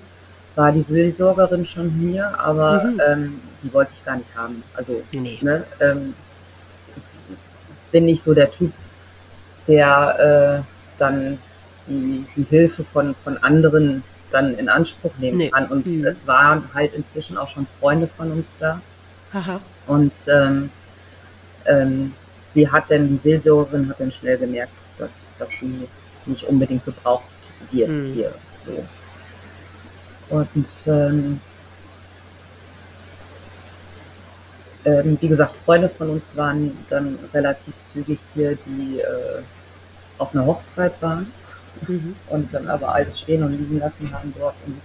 war 0.55 0.71
die 0.71 0.81
Seelsorgerin 0.81 1.65
schon 1.65 1.89
hier, 1.89 2.39
aber 2.39 2.83
mhm. 2.83 3.01
ähm, 3.07 3.41
die 3.63 3.73
wollte 3.73 3.91
ich 3.97 4.05
gar 4.05 4.17
nicht 4.17 4.35
haben. 4.35 4.63
Also 4.75 5.01
nee. 5.11 5.37
ne, 5.41 5.63
ähm, 5.79 6.13
bin 7.91 8.05
nicht 8.05 8.23
so 8.23 8.33
der 8.33 8.51
Typ, 8.51 8.71
der 9.67 10.63
äh, 10.63 10.99
dann 10.99 11.37
die, 11.87 12.25
die 12.35 12.43
Hilfe 12.43 12.83
von, 12.83 13.15
von 13.23 13.37
anderen 13.37 14.03
dann 14.31 14.57
in 14.57 14.67
Anspruch 14.69 15.11
nehmen 15.19 15.37
nee. 15.37 15.49
kann. 15.49 15.67
Und 15.67 15.85
mhm. 15.85 16.05
es 16.05 16.17
waren 16.25 16.63
halt 16.73 16.93
inzwischen 16.93 17.37
auch 17.37 17.49
schon 17.49 17.65
Freunde 17.79 18.07
von 18.07 18.31
uns 18.31 18.45
da. 18.59 18.81
Aha. 19.33 19.59
Und 19.87 20.11
ähm, 20.27 20.69
ähm, 21.65 22.13
sie 22.53 22.69
hat 22.69 22.85
dann, 22.89 23.07
die 23.07 23.17
Seelsorgerin 23.23 23.89
hat 23.89 23.99
dann 23.99 24.11
schnell 24.11 24.37
gemerkt, 24.37 24.73
dass, 24.97 25.11
dass 25.39 25.49
sie 25.51 25.87
nicht 26.25 26.43
unbedingt 26.43 26.83
gebraucht 26.83 27.23
wird 27.71 27.89
mhm. 27.89 28.13
hier. 28.13 28.33
So. 28.65 28.85
Und 30.29 30.65
ähm, 30.85 31.39
ähm, 34.85 35.17
wie 35.19 35.27
gesagt, 35.27 35.55
Freunde 35.65 35.89
von 35.89 36.09
uns 36.11 36.23
waren 36.35 36.77
dann 36.89 37.17
relativ 37.33 37.73
zügig 37.93 38.19
hier, 38.33 38.57
die 38.65 38.99
äh, 38.99 39.41
auf 40.17 40.33
einer 40.33 40.45
Hochzeit 40.45 40.93
waren 41.01 41.31
mhm. 41.87 42.15
und 42.29 42.53
dann 42.53 42.67
aber 42.67 42.93
alles 42.93 43.19
stehen 43.19 43.43
und 43.43 43.51
liegen 43.51 43.79
lassen 43.79 44.11
haben 44.11 44.33
dort 44.37 44.55
und 44.65 44.81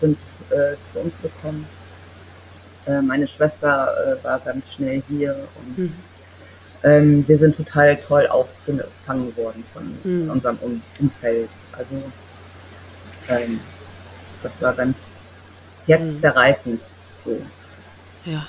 sind 0.00 0.18
äh, 0.50 0.76
zu 0.92 1.00
uns 1.00 1.14
gekommen. 1.22 1.66
Äh, 2.86 3.00
meine 3.00 3.26
Schwester 3.26 3.88
äh, 4.20 4.24
war 4.24 4.38
ganz 4.40 4.64
schnell 4.72 5.02
hier 5.08 5.36
und 5.58 5.78
mhm. 5.78 5.94
ähm, 6.82 7.24
wir 7.26 7.38
sind 7.38 7.56
total 7.56 7.96
toll 7.96 8.26
aufgefangen 8.26 9.36
worden 9.36 9.64
von, 9.72 9.98
mhm. 10.04 10.30
unserem 10.30 10.58
um 10.60 10.82
Umfeld. 11.00 11.48
Also 11.76 12.02
ähm, 13.28 13.60
das 14.42 14.52
war 14.60 14.72
ganz 14.74 14.96
herzzerreißend. 15.86 16.80
So. 17.24 17.40
Ja. 18.24 18.46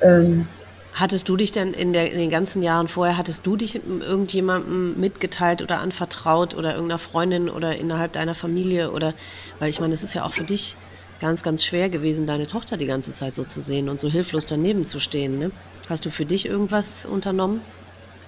Ähm, 0.00 0.46
Hattest 0.94 1.26
du 1.28 1.36
dich 1.38 1.52
denn 1.52 1.72
in, 1.72 1.94
der, 1.94 2.12
in, 2.12 2.18
den 2.18 2.28
ganzen 2.28 2.62
Jahren 2.62 2.86
vorher, 2.86 3.16
hattest 3.16 3.46
du 3.46 3.56
dich 3.56 3.76
irgendjemandem 3.76 5.00
mitgeteilt 5.00 5.62
oder 5.62 5.80
anvertraut 5.80 6.54
oder 6.54 6.74
irgendeiner 6.74 6.98
Freundin 6.98 7.48
oder 7.48 7.76
innerhalb 7.76 8.12
deiner 8.12 8.34
Familie 8.34 8.90
oder, 8.90 9.14
weil 9.58 9.70
ich 9.70 9.80
meine, 9.80 9.94
es 9.94 10.02
ist 10.02 10.12
ja 10.12 10.24
auch 10.24 10.34
für 10.34 10.44
dich 10.44 10.76
ganz, 11.18 11.42
ganz 11.42 11.64
schwer 11.64 11.88
gewesen, 11.88 12.26
deine 12.26 12.46
Tochter 12.46 12.76
die 12.76 12.86
ganze 12.86 13.14
Zeit 13.14 13.34
so 13.34 13.44
zu 13.44 13.62
sehen 13.62 13.88
und 13.88 14.00
so 14.00 14.08
hilflos 14.10 14.44
daneben 14.44 14.86
zu 14.86 15.00
stehen. 15.00 15.38
Ne? 15.38 15.50
Hast 15.88 16.04
du 16.04 16.10
für 16.10 16.26
dich 16.26 16.44
irgendwas 16.44 17.06
unternommen? 17.06 17.62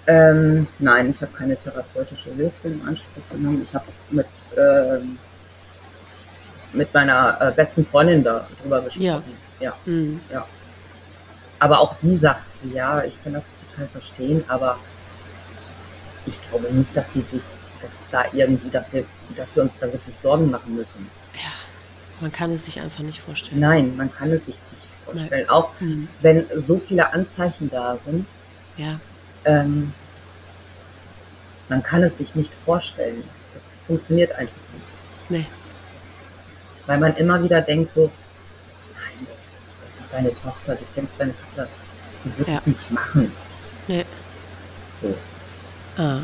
Ähm, 0.07 0.67
nein, 0.79 1.11
ich 1.11 1.21
habe 1.23 1.33
keine 1.33 1.57
therapeutische 1.57 2.31
Hilfe 2.35 2.69
in 2.69 2.83
Anspruch 2.87 3.23
genommen. 3.31 3.67
Ich 3.67 3.75
habe 3.75 3.87
mit, 4.11 4.27
ähm, 4.57 5.19
mit 6.73 6.93
meiner 6.93 7.40
äh, 7.40 7.53
besten 7.53 7.87
Freundin 7.87 8.23
darüber 8.23 8.83
gesprochen. 8.83 9.03
Ja. 9.03 9.23
Ja. 9.61 9.73
Mhm. 9.87 10.21
ja. 10.31 10.47
Aber 11.59 11.81
auch 11.81 11.95
die 12.03 12.17
sagt 12.17 12.45
sie, 12.55 12.75
ja, 12.75 13.03
ich 13.03 13.14
kann 13.23 13.33
das 13.33 13.45
total 13.71 13.88
verstehen, 13.88 14.45
aber 14.49 14.79
ich 16.27 16.35
glaube 16.51 16.73
nicht, 16.73 16.95
dass 16.95 17.07
sie 17.14 17.23
sich, 17.23 17.43
dass 17.81 17.90
da 18.11 18.25
irgendwie, 18.33 18.71
dass 18.71 18.93
wir, 18.93 19.05
dass 19.37 19.55
wir 19.55 19.62
uns 19.62 19.73
da 19.81 19.87
wirklich 19.87 20.14
Sorgen 20.23 20.51
machen 20.51 20.75
müssen. 20.75 21.09
Ja, 21.35 21.53
man 22.21 22.33
kann 22.33 22.51
es 22.53 22.67
sich 22.67 22.81
einfach 22.81 23.03
nicht 23.03 23.21
vorstellen. 23.21 23.61
Nein, 23.61 23.97
man 23.97 24.12
kann 24.12 24.31
es 24.33 24.45
sich 24.45 24.57
nicht 24.57 25.05
vorstellen. 25.05 25.31
Nein. 25.31 25.49
Auch 25.49 25.71
mhm. 25.81 26.09
wenn 26.21 26.47
so 26.67 26.81
viele 26.87 27.11
Anzeichen 27.12 27.71
da 27.71 27.97
sind. 28.05 28.27
Ja. 28.77 29.01
Ähm, 29.45 29.93
man 31.69 31.83
kann 31.83 32.03
es 32.03 32.19
sich 32.19 32.35
nicht 32.35 32.51
vorstellen. 32.65 33.25
Das 33.53 33.63
funktioniert 33.87 34.33
einfach 34.33 34.53
nicht. 34.73 35.31
Nee. 35.31 35.47
Weil 36.87 36.99
man 36.99 37.17
immer 37.17 37.43
wieder 37.43 37.63
denkt 37.63 37.95
so, 37.95 38.11
deine 40.15 40.31
Tochter, 40.41 40.77
du 40.77 40.85
kennst 40.95 41.13
deine 41.19 41.35
Tochter, 41.37 41.69
die 42.25 42.39
wird 42.39 42.49
ja. 42.49 42.59
es 42.59 42.67
nicht 42.67 42.91
machen. 42.91 43.33
Nee. 43.89 44.05
So. 45.03 45.15
Ah. 46.03 46.21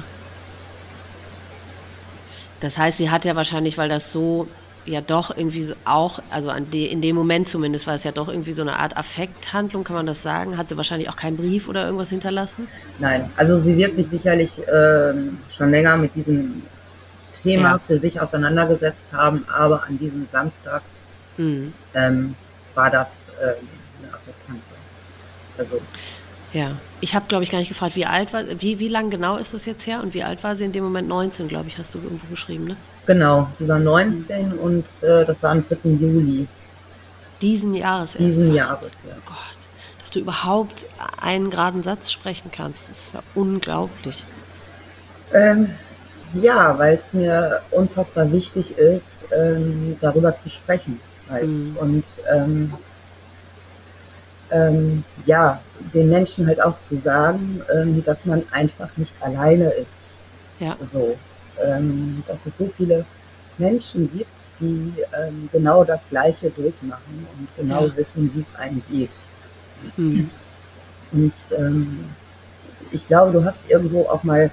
Das 2.60 2.78
heißt, 2.78 2.98
sie 2.98 3.10
hat 3.10 3.24
ja 3.24 3.36
wahrscheinlich, 3.36 3.78
weil 3.78 3.88
das 3.88 4.12
so 4.12 4.46
ja 4.86 5.00
doch 5.00 5.36
irgendwie 5.36 5.64
so 5.64 5.74
auch, 5.84 6.20
also 6.30 6.50
an 6.50 6.70
de, 6.70 6.86
in 6.86 7.02
dem 7.02 7.16
Moment 7.16 7.48
zumindest 7.48 7.86
war 7.86 7.94
es 7.94 8.04
ja 8.04 8.12
doch 8.12 8.28
irgendwie 8.28 8.52
so 8.52 8.62
eine 8.62 8.78
Art 8.78 8.96
Affekthandlung, 8.96 9.84
kann 9.84 9.96
man 9.96 10.06
das 10.06 10.22
sagen? 10.22 10.56
Hat 10.56 10.68
sie 10.68 10.76
wahrscheinlich 10.76 11.08
auch 11.08 11.16
keinen 11.16 11.36
Brief 11.36 11.68
oder 11.68 11.84
irgendwas 11.84 12.10
hinterlassen? 12.10 12.68
Nein, 12.98 13.30
also 13.36 13.60
sie 13.60 13.76
wird 13.76 13.94
sich 13.96 14.08
sicherlich 14.08 14.50
äh, 14.66 15.12
schon 15.56 15.70
länger 15.70 15.96
mit 15.96 16.14
diesem 16.14 16.62
Thema 17.42 17.72
ja. 17.72 17.80
für 17.86 17.98
sich 17.98 18.20
auseinandergesetzt 18.20 19.04
haben, 19.12 19.44
aber 19.52 19.84
an 19.86 19.98
diesem 19.98 20.26
Samstag 20.30 20.82
mhm. 21.36 21.72
ähm, 21.94 22.34
war 22.74 22.90
das 22.90 23.08
äh, 23.40 23.54
also. 25.60 25.80
Ja, 26.52 26.72
ich 27.00 27.14
habe, 27.14 27.26
glaube 27.28 27.44
ich, 27.44 27.50
gar 27.50 27.58
nicht 27.58 27.68
gefragt, 27.68 27.94
wie 27.94 28.06
alt 28.06 28.32
war, 28.32 28.42
wie, 28.60 28.78
wie 28.78 28.88
lang 28.88 29.10
genau 29.10 29.36
ist 29.36 29.54
das 29.54 29.66
jetzt 29.66 29.86
her 29.86 30.02
und 30.02 30.14
wie 30.14 30.24
alt 30.24 30.42
war 30.42 30.56
sie 30.56 30.64
in 30.64 30.72
dem 30.72 30.82
Moment? 30.82 31.08
19, 31.08 31.48
glaube 31.48 31.68
ich, 31.68 31.78
hast 31.78 31.94
du 31.94 31.98
irgendwo 31.98 32.26
geschrieben, 32.28 32.64
ne? 32.64 32.76
Genau, 33.06 33.48
sie 33.58 33.68
war 33.68 33.78
19 33.78 34.48
mhm. 34.48 34.58
und 34.58 34.84
äh, 35.02 35.24
das 35.24 35.42
war 35.42 35.52
am 35.52 35.64
3. 35.66 35.76
Juli. 35.90 36.46
Diesen 37.40 37.74
Jahres 37.74 38.14
erst. 38.14 38.26
Diesen 38.26 38.54
Jahres, 38.54 38.90
ja. 39.06 39.14
Oh 39.16 39.22
Gott, 39.26 39.68
dass 40.00 40.10
du 40.10 40.18
überhaupt 40.18 40.86
einen 41.20 41.50
geraden 41.50 41.82
Satz 41.82 42.10
sprechen 42.10 42.50
kannst, 42.52 42.82
das 42.88 42.98
ist 42.98 43.14
ja 43.14 43.20
unglaublich. 43.34 44.24
Ähm, 45.32 45.70
ja, 46.34 46.76
weil 46.78 46.94
es 46.94 47.12
mir 47.12 47.60
unfassbar 47.70 48.30
wichtig 48.32 48.76
ist, 48.76 49.04
ähm, 49.32 49.96
darüber 50.00 50.36
zu 50.36 50.48
sprechen. 50.48 51.00
Halt. 51.28 51.46
Mhm. 51.46 51.76
Und 51.78 52.04
ähm, 52.32 52.72
ähm, 54.50 55.04
ja, 55.26 55.60
den 55.94 56.10
Menschen 56.10 56.46
halt 56.46 56.62
auch 56.62 56.76
zu 56.88 56.96
sagen, 56.98 57.60
ähm, 57.74 58.04
dass 58.04 58.24
man 58.24 58.42
einfach 58.50 58.88
nicht 58.96 59.12
alleine 59.20 59.70
ist. 59.70 59.90
Ja. 60.58 60.76
So, 60.92 61.16
ähm, 61.64 62.22
dass 62.26 62.38
es 62.44 62.52
so 62.58 62.70
viele 62.76 63.04
Menschen 63.58 64.10
gibt, 64.12 64.30
die 64.60 64.92
ähm, 65.18 65.48
genau 65.52 65.84
das 65.84 66.00
Gleiche 66.10 66.50
durchmachen 66.50 67.26
und 67.38 67.48
genau 67.56 67.86
ja. 67.86 67.96
wissen, 67.96 68.30
wie 68.34 68.40
es 68.40 68.58
einem 68.58 68.82
geht. 68.90 69.10
Mhm. 69.96 70.30
Und 71.12 71.32
ähm, 71.56 72.04
ich 72.92 73.06
glaube, 73.06 73.32
du 73.32 73.44
hast 73.44 73.62
irgendwo 73.68 74.02
auch 74.02 74.22
mal 74.22 74.50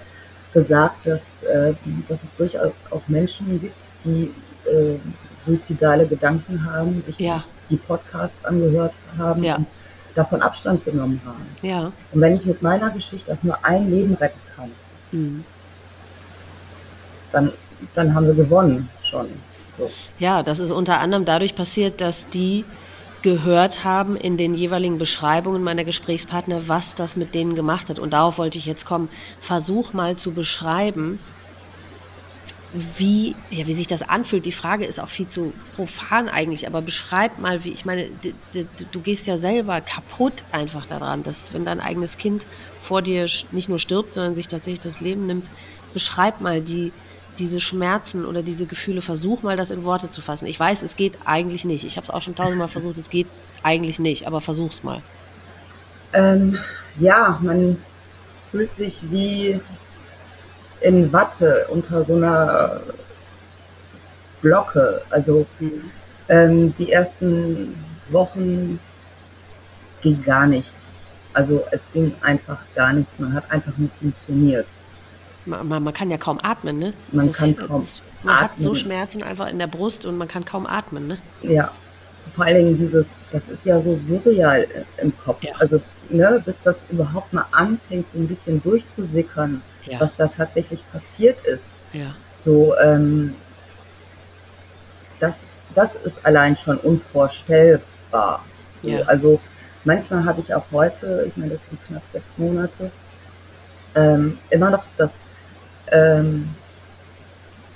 gesagt, 0.53 1.05
dass, 1.05 1.19
äh, 1.49 1.73
dass 2.07 2.19
es 2.23 2.35
durchaus 2.37 2.71
auch 2.89 3.01
Menschen 3.07 3.59
gibt, 3.59 3.75
die 4.05 4.31
äh, 4.69 4.97
suizidale 5.45 6.07
Gedanken 6.07 6.65
haben, 6.71 7.03
sich 7.05 7.19
ja. 7.19 7.43
die 7.69 7.77
Podcasts 7.77 8.43
angehört 8.45 8.93
haben 9.17 9.43
ja. 9.43 9.59
Davon 10.17 10.41
Abstand 10.41 10.83
genommen 10.83 11.21
haben. 11.25 11.45
Ja. 11.61 11.91
Und 12.11 12.21
wenn 12.21 12.35
ich 12.35 12.45
mit 12.45 12.61
meiner 12.61 12.89
Geschichte 12.89 13.31
auch 13.33 13.43
nur 13.43 13.63
ein 13.63 13.89
Leben 13.89 14.15
retten 14.15 14.39
kann, 14.55 14.71
Mhm. 15.11 15.45
dann, 17.31 17.51
dann 17.95 18.13
haben 18.13 18.27
wir 18.27 18.33
gewonnen 18.33 18.89
schon. 19.03 19.27
So. 19.77 19.89
Ja, 20.19 20.43
das 20.43 20.59
ist 20.59 20.71
unter 20.71 20.99
anderem 20.99 21.23
dadurch 21.23 21.55
passiert, 21.55 22.01
dass 22.01 22.27
die 22.29 22.65
gehört 23.21 23.83
haben 23.83 24.15
in 24.15 24.37
den 24.37 24.53
jeweiligen 24.55 24.97
Beschreibungen 24.97 25.63
meiner 25.63 25.83
Gesprächspartner, 25.83 26.67
was 26.67 26.95
das 26.95 27.15
mit 27.15 27.33
denen 27.35 27.55
gemacht 27.55 27.89
hat. 27.89 27.99
Und 27.99 28.11
darauf 28.13 28.37
wollte 28.37 28.57
ich 28.57 28.65
jetzt 28.65 28.85
kommen. 28.85 29.09
Versuch 29.39 29.93
mal 29.93 30.15
zu 30.17 30.31
beschreiben, 30.31 31.19
wie, 32.73 33.35
ja, 33.49 33.65
wie 33.67 33.73
sich 33.73 33.87
das 33.87 34.01
anfühlt. 34.01 34.45
Die 34.45 34.51
Frage 34.51 34.85
ist 34.85 34.99
auch 34.99 35.09
viel 35.09 35.27
zu 35.27 35.53
profan 35.75 36.27
eigentlich, 36.27 36.67
aber 36.67 36.81
beschreib 36.81 37.39
mal, 37.39 37.63
wie, 37.63 37.71
ich 37.71 37.85
meine, 37.85 38.09
du 38.91 38.99
gehst 39.01 39.25
ja 39.27 39.37
selber 39.37 39.81
kaputt 39.81 40.43
einfach 40.51 40.85
daran, 40.85 41.23
dass 41.23 41.53
wenn 41.53 41.65
dein 41.65 41.79
eigenes 41.79 42.17
Kind 42.17 42.45
vor 42.81 43.01
dir 43.01 43.27
nicht 43.51 43.69
nur 43.69 43.79
stirbt, 43.79 44.13
sondern 44.13 44.35
sich 44.35 44.47
tatsächlich 44.47 44.83
das 44.83 45.01
Leben 45.01 45.25
nimmt. 45.25 45.49
Beschreib 45.93 46.41
mal 46.41 46.61
die, 46.61 46.91
diese 47.39 47.61
Schmerzen 47.61 48.25
oder 48.25 48.43
diese 48.43 48.65
Gefühle, 48.65 49.01
versuch 49.01 49.43
mal 49.43 49.57
das 49.57 49.71
in 49.71 49.83
Worte 49.83 50.09
zu 50.09 50.21
fassen. 50.21 50.45
Ich 50.45 50.59
weiß, 50.59 50.81
es 50.83 50.97
geht 50.97 51.13
eigentlich 51.25 51.63
nicht. 51.63 51.85
Ich 51.85 51.97
habe 51.97 52.05
es 52.05 52.09
auch 52.09 52.21
schon 52.21 52.35
tausendmal 52.35 52.67
versucht, 52.67 52.97
es 52.97 53.09
geht 53.09 53.27
eigentlich 53.63 53.99
nicht, 53.99 54.27
aber 54.27 54.41
versuch's 54.41 54.83
mal. 54.83 55.01
Ähm, 56.13 56.57
ja, 56.99 57.39
man 57.41 57.77
fühlt 58.51 58.73
sich 58.75 58.97
wie 59.03 59.59
in 60.81 61.11
Watte 61.11 61.65
unter 61.69 62.03
so 62.03 62.15
einer 62.15 62.79
Glocke. 64.41 65.01
Also 65.09 65.45
ähm, 66.29 66.73
die 66.77 66.91
ersten 66.91 67.75
Wochen 68.09 68.79
ging 70.01 70.23
gar 70.23 70.47
nichts. 70.47 70.71
Also 71.33 71.63
es 71.71 71.81
ging 71.93 72.13
einfach 72.21 72.59
gar 72.75 72.93
nichts. 72.93 73.11
Man 73.19 73.33
hat 73.33 73.49
einfach 73.51 73.77
nicht 73.77 73.93
funktioniert. 73.99 74.67
Man, 75.45 75.67
man, 75.67 75.83
man 75.83 75.93
kann 75.93 76.09
ja 76.09 76.17
kaum 76.17 76.39
atmen, 76.41 76.79
ne? 76.79 76.93
Man 77.11 77.31
kann 77.31 77.55
kaum 77.55 77.87
Man 78.23 78.41
hat 78.41 78.51
so 78.57 78.69
atmen. 78.69 78.75
Schmerzen 78.75 79.23
einfach 79.23 79.47
in 79.47 79.59
der 79.59 79.67
Brust 79.67 80.05
und 80.05 80.17
man 80.17 80.27
kann 80.27 80.45
kaum 80.45 80.65
atmen, 80.65 81.07
ne? 81.07 81.17
Ja, 81.41 81.71
vor 82.35 82.45
allen 82.45 82.55
Dingen 82.57 82.77
dieses, 82.77 83.05
das 83.31 83.47
ist 83.49 83.65
ja 83.65 83.79
so 83.81 83.99
surreal 84.07 84.67
im 85.01 85.13
Kopf. 85.17 85.43
Ja. 85.43 85.53
Also, 85.59 85.81
ne, 86.09 86.41
bis 86.43 86.55
das 86.63 86.75
überhaupt 86.89 87.31
mal 87.33 87.45
anfängt, 87.51 88.05
so 88.13 88.19
ein 88.19 88.27
bisschen 88.27 88.61
durchzusickern, 88.61 89.61
Ja. 89.87 89.99
was 89.99 90.15
da 90.15 90.27
tatsächlich 90.27 90.81
passiert 90.91 91.43
ist. 91.45 91.63
Ja. 91.93 92.13
So, 92.43 92.77
ähm, 92.77 93.35
das, 95.19 95.33
das 95.75 95.95
ist 96.03 96.25
allein 96.25 96.55
schon 96.57 96.77
unvorstellbar. 96.77 98.45
So, 98.81 98.89
Ja. 98.89 99.01
Also 99.05 99.39
manchmal 99.83 100.25
habe 100.25 100.41
ich 100.41 100.53
auch 100.53 100.65
heute, 100.71 101.25
ich 101.27 101.35
meine, 101.37 101.53
das 101.53 101.61
sind 101.69 101.79
knapp 101.87 102.03
sechs 102.11 102.37
Monate, 102.37 102.91
ähm, 103.95 104.37
immer 104.49 104.69
noch 104.69 104.83
das, 104.97 105.11
ähm, 105.91 106.53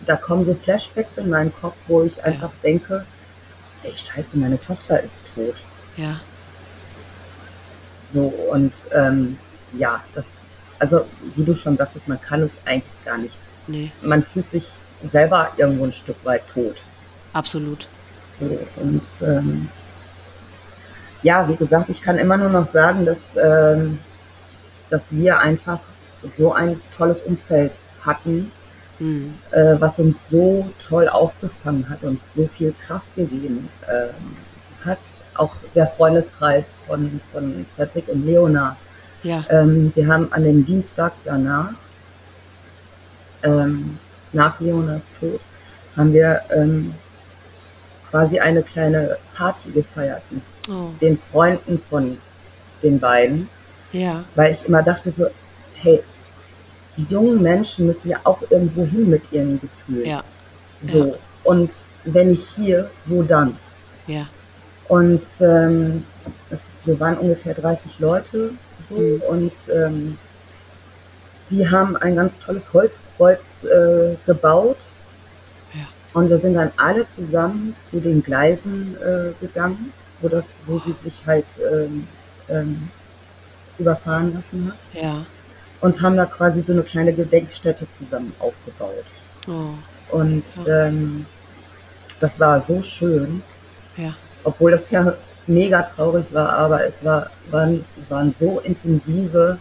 da 0.06 0.16
kommen 0.16 0.46
so 0.46 0.54
Flashbacks 0.56 1.18
in 1.18 1.30
meinen 1.30 1.54
Kopf, 1.54 1.76
wo 1.88 2.04
ich 2.04 2.24
einfach 2.24 2.52
denke, 2.64 3.06
ey, 3.84 3.94
scheiße, 3.96 4.38
meine 4.38 4.60
Tochter 4.60 5.02
ist 5.02 5.20
tot. 5.36 5.56
Ja. 5.98 6.20
So, 8.14 8.26
und 8.52 8.74
ähm, 8.94 9.38
ja, 9.74 10.04
das, 10.14 10.26
also 10.82 11.06
wie 11.36 11.44
du 11.46 11.56
schon 11.56 11.78
sagtest, 11.78 12.08
man 12.08 12.20
kann 12.20 12.42
es 12.42 12.52
eigentlich 12.66 13.06
gar 13.06 13.18
nicht. 13.18 13.36
Nee, 13.68 13.92
Man 14.02 14.24
fühlt 14.24 14.50
sich 14.50 14.68
selber 15.04 15.50
irgendwo 15.58 15.86
ein 15.86 15.94
Stück 15.94 16.18
weit 16.26 16.44
tot. 16.54 16.76
absolut. 17.34 17.88
So, 18.40 18.60
und 18.78 19.02
ähm, 19.22 19.70
ja, 21.24 21.48
wie 21.48 21.56
gesagt, 21.56 21.90
ich 21.90 22.02
kann 22.02 22.18
immer 22.18 22.38
nur 22.38 22.50
noch 22.50 22.72
sagen, 22.72 23.06
dass, 23.06 23.20
ähm, 23.42 24.00
dass 24.90 25.04
wir 25.12 25.38
einfach 25.40 25.80
so 26.38 26.54
ein 26.54 26.82
tolles 26.98 27.18
Umfeld 27.24 27.72
hatten, 28.04 28.52
Hm. 28.98 29.34
äh, 29.52 29.76
was 29.80 29.98
uns 29.98 30.16
so 30.30 30.70
toll 30.88 31.08
aufgefangen 31.10 31.88
hat 31.90 32.04
und 32.04 32.20
so 32.36 32.48
viel 32.56 32.74
Kraft 32.86 33.16
gegeben 33.16 33.68
ähm, 33.92 34.36
hat. 34.86 35.00
Auch 35.36 35.56
der 35.74 35.88
Freundeskreis 35.88 36.66
von, 36.88 37.20
von 37.32 37.66
Cedric 37.76 38.08
und 38.10 38.26
Leona. 38.26 38.78
Ja. 39.24 39.46
Ähm, 39.50 39.92
wir 39.96 40.08
haben 40.08 40.32
an 40.34 40.44
dem 40.44 40.66
Dienstag 40.66 41.14
danach, 41.26 41.70
ähm, 43.44 43.98
nach 44.34 44.60
Leonas 44.60 45.02
Tod, 45.20 45.40
haben 45.96 46.14
wir 46.14 46.42
ähm, 46.56 46.94
quasi 48.10 48.40
eine 48.40 48.64
kleine 48.64 49.18
Party 49.36 49.72
gefeiert 49.72 50.22
mit 50.32 50.42
Oh. 50.70 50.90
den 51.02 51.18
Freunden 51.32 51.82
von 51.90 52.18
den 52.84 53.00
beiden, 53.00 53.50
Ja. 53.94 54.24
weil 54.36 54.52
ich 54.52 54.64
immer 54.68 54.84
dachte 54.84 55.12
so, 55.12 55.26
hey, 55.74 56.04
die 56.96 57.06
jungen 57.10 57.42
Menschen 57.42 57.88
müssen 57.88 58.10
ja 58.10 58.20
auch 58.24 58.40
irgendwo 58.52 58.86
hin 58.86 59.10
mit 59.10 59.24
ihren 59.32 59.60
Gefühlen. 59.60 60.06
Ja. 60.08 60.24
So. 60.84 61.06
Ja. 61.08 61.14
Und 61.46 61.72
wenn 62.06 62.30
nicht 62.30 62.48
hier, 62.56 62.92
wo 63.08 63.24
dann? 63.24 63.58
Ja. 64.06 64.28
Und 64.88 65.24
ähm, 65.40 66.06
es, 66.52 66.60
wir 66.86 67.00
waren 67.00 67.18
ungefähr 67.18 67.56
30 67.56 67.98
Leute 67.98 68.52
Mhm. 69.00 69.22
und 69.30 69.52
ähm, 69.74 70.18
die 71.50 71.70
haben 71.70 71.98
ein 71.98 72.16
ganz 72.16 72.34
tolles 72.46 72.64
Holzkreuz 72.72 73.40
äh, 73.64 74.16
gebaut. 74.26 74.78
Ja. 75.74 75.88
Und 76.14 76.30
wir 76.30 76.40
sind 76.40 76.54
dann 76.56 76.72
alle 76.78 77.06
zusammen 77.16 77.76
zu 77.90 78.00
den 78.00 78.24
Gleisen 78.24 78.96
äh, 79.02 79.32
gegangen, 79.46 79.92
wo, 80.22 80.30
das, 80.30 80.46
wo 80.66 80.80
sie 80.80 80.94
sich 81.04 81.14
halt 81.26 81.46
ähm, 81.72 82.08
ähm, 82.50 82.90
überfahren 83.78 84.34
lassen 84.34 84.72
hat. 84.72 85.02
Ja. 85.02 85.26
Und 85.82 86.02
haben 86.02 86.16
da 86.16 86.26
quasi 86.26 86.62
so 86.62 86.72
eine 86.74 86.84
kleine 86.84 87.12
Gedenkstätte 87.12 87.88
zusammen 87.98 88.34
aufgebaut. 88.40 89.04
Oh. 89.48 90.16
Und 90.16 90.44
ähm, 90.68 91.26
das 92.20 92.40
war 92.40 92.62
so 92.62 92.84
schön 92.84 93.42
Ja. 93.98 94.14
obwohl 94.44 94.72
das 94.72 94.90
ja 94.92 95.14
mega 95.48 95.82
traurig 95.84 96.26
war, 96.32 96.50
aber 96.50 96.86
es 96.86 96.94
war, 97.04 97.30
waren, 97.50 97.84
waren 98.10 98.34
so 98.40 98.60
intensive 98.60 99.58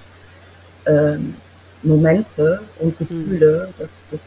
ähm, 0.86 1.34
Momente 1.82 2.60
und 2.78 2.98
Gefühle, 2.98 3.68
das, 3.78 3.88
das, 4.10 4.20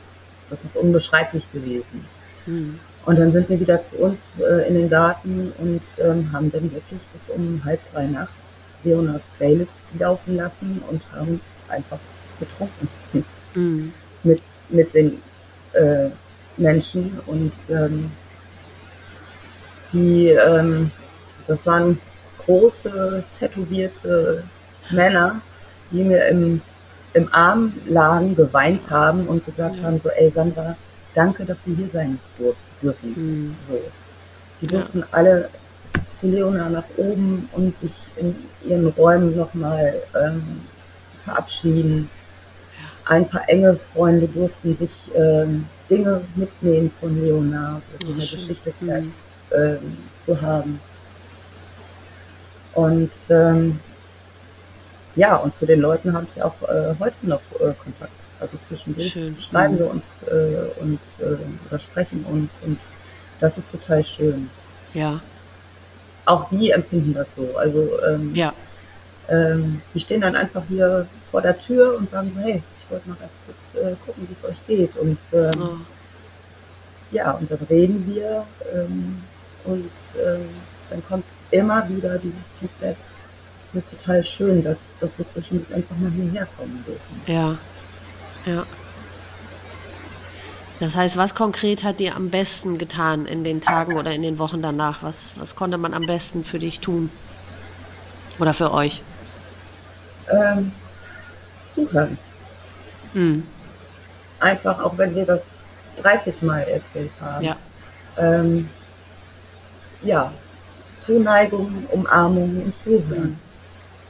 das 0.49 0.63
ist 0.63 0.75
unbeschreiblich 0.75 1.43
gewesen. 1.51 2.05
Hm. 2.45 2.79
Und 3.05 3.19
dann 3.19 3.31
sind 3.31 3.49
wir 3.49 3.59
wieder 3.59 3.81
zu 3.83 3.97
uns 3.97 4.17
äh, 4.39 4.67
in 4.67 4.75
den 4.75 4.89
Garten 4.89 5.51
und 5.59 5.81
ähm, 5.99 6.31
haben 6.31 6.51
dann 6.51 6.63
wirklich 6.63 7.01
bis 7.11 7.35
um 7.35 7.61
halb 7.63 7.79
drei 7.91 8.05
nachts 8.07 8.31
Leonas 8.83 9.21
Playlist 9.37 9.77
laufen 9.99 10.35
lassen 10.35 10.81
und 10.89 11.01
haben 11.13 11.39
einfach 11.69 11.99
getrunken 12.39 12.87
Hm. 13.53 13.93
mit, 14.23 14.41
mit 14.69 14.93
den 14.93 15.21
äh, 15.73 16.09
Menschen 16.57 17.19
und 17.25 17.51
ähm, 17.69 18.11
die, 19.91 20.29
ähm, 20.29 20.91
das 21.47 21.65
waren 21.65 21.97
große, 22.45 23.23
tätowierte 23.39 24.43
Männer, 24.91 25.41
die 25.91 26.03
mir 26.03 26.25
im, 26.27 26.61
im 27.13 27.33
Arm 27.33 27.73
lagen, 27.87 28.35
geweint 28.35 28.89
haben 28.89 29.27
und 29.27 29.45
gesagt 29.45 29.77
Ja. 29.77 29.83
haben, 29.83 30.01
so, 30.03 30.09
ey 30.09 30.29
Sandra, 30.31 30.75
danke, 31.15 31.45
dass 31.45 31.57
wir 31.65 31.75
hier 31.75 31.89
sein 31.91 32.19
dur 32.37 32.55
dürfen. 32.81 33.15
Hm. 33.15 33.55
So. 33.69 33.79
Die 34.61 34.65
Ja. 34.65 34.71
durften 34.79 35.03
alle 35.11 35.49
zu 36.19 36.27
Leona 36.27 36.69
nach 36.69 36.83
oben 36.97 37.49
und 37.53 37.77
sich 37.79 37.91
in 38.17 38.35
ihren 38.67 38.87
Räumen 38.87 39.35
nochmal 39.35 39.93
ähm, 40.21 40.61
verabschieden. 41.23 42.09
Ein 43.05 43.27
paar 43.27 43.47
enge 43.49 43.77
Freunde 43.93 44.27
durften 44.27 44.77
sich 44.77 44.89
ähm, 45.15 45.65
Dinge 45.89 46.21
mitnehmen 46.35 46.91
von 46.99 47.21
Leona, 47.21 47.81
so 48.01 48.07
Oh, 48.07 48.11
eine. 48.13 48.21
Geschichte 48.21 48.73
Hm. 48.79 49.11
ähm, 49.55 49.97
zu 50.25 50.41
haben. 50.41 50.79
Und 52.75 53.11
ähm, 53.29 53.79
ja, 55.15 55.35
und 55.35 55.55
zu 55.57 55.65
den 55.65 55.79
Leuten 55.81 56.13
habe 56.13 56.25
ich 56.35 56.41
auch 56.41 56.55
äh, 56.63 56.95
heute 56.99 57.15
noch 57.23 57.41
äh, 57.59 57.73
Kontakt. 57.83 58.11
Also 58.39 58.57
zwischendurch 58.67 59.11
Schön. 59.11 59.37
schreiben 59.39 59.75
Mhm. 59.75 59.79
wir 59.79 59.89
uns 59.91 60.03
äh, 60.27 60.81
und 60.81 60.99
äh, 61.19 61.35
oder 61.69 61.79
sprechen 61.79 62.25
uns 62.29 62.49
und 62.65 62.77
das 63.39 63.57
ist 63.57 63.71
total 63.71 64.03
schön. 64.03 64.49
Ja. 64.93 65.21
Auch 66.25 66.49
die 66.49 66.71
empfinden 66.71 67.13
das 67.13 67.27
so. 67.35 67.55
Also 67.57 67.89
ähm, 68.07 68.33
Ja. 68.35 68.53
ähm, 69.29 69.81
die 69.93 69.99
stehen 69.99 70.21
dann 70.21 70.35
einfach 70.35 70.63
hier 70.67 71.07
vor 71.31 71.41
der 71.41 71.57
Tür 71.57 71.97
und 71.97 72.09
sagen, 72.09 72.31
hey, 72.41 72.61
ich 72.83 72.91
wollte 72.91 73.09
mal 73.09 73.17
ganz 73.19 73.31
kurz 73.45 73.83
äh, 73.85 73.95
gucken, 74.05 74.27
wie 74.27 74.35
es 74.41 74.49
euch 74.49 74.67
geht. 74.67 74.97
Und 74.97 75.17
ähm, 75.31 75.51
Oh. 75.61 75.77
ja, 77.11 77.31
und 77.31 77.49
dann 77.49 77.59
reden 77.69 78.05
wir 78.13 78.45
ähm, 78.73 79.21
und 79.65 79.89
ähm, 80.25 80.49
dann 80.89 81.05
kommt 81.07 81.25
immer 81.53 81.87
wieder 81.87 82.17
dieses 82.17 82.39
Feedback. 82.59 82.97
Es 83.73 83.83
ist 83.83 83.91
total 83.91 84.23
schön, 84.23 84.63
dass, 84.63 84.77
dass 84.99 85.11
wir 85.17 85.25
zwischendurch 85.31 85.73
einfach 85.73 85.95
mal 85.97 86.11
hierher 86.11 86.47
kommen 86.57 86.83
dürfen. 86.85 87.21
Ja. 87.27 87.57
Ja. 88.45 88.65
Das 90.79 90.95
heißt, 90.95 91.15
was 91.15 91.33
konkret 91.33 91.83
hat 91.83 91.99
dir 91.99 92.15
am 92.15 92.29
besten 92.29 92.77
getan 92.77 93.25
in 93.25 93.43
den 93.43 93.61
Tagen 93.61 93.95
oder 93.95 94.11
in 94.11 94.21
den 94.21 94.37
Wochen 94.37 94.61
danach? 94.61 95.01
Was, 95.01 95.25
was 95.35 95.55
konnte 95.55 95.77
man 95.77 95.93
am 95.93 96.05
besten 96.05 96.43
für 96.43 96.59
dich 96.59 96.79
tun? 96.79 97.09
Oder 98.39 98.53
für 98.53 98.73
euch? 98.73 99.01
Ähm, 100.31 100.71
zuhören. 101.73 102.17
Mhm. 103.13 103.47
Einfach, 104.39 104.83
auch 104.83 104.97
wenn 104.97 105.15
wir 105.15 105.25
das 105.25 105.41
30 106.01 106.41
Mal 106.41 106.61
erzählt 106.61 107.11
haben. 107.21 107.45
Ja. 107.45 107.55
Ähm, 108.17 108.69
ja, 110.01 110.31
Zuneigung, 111.05 111.85
Umarmung 111.91 112.61
und 112.63 112.73
Zuhören. 112.83 113.39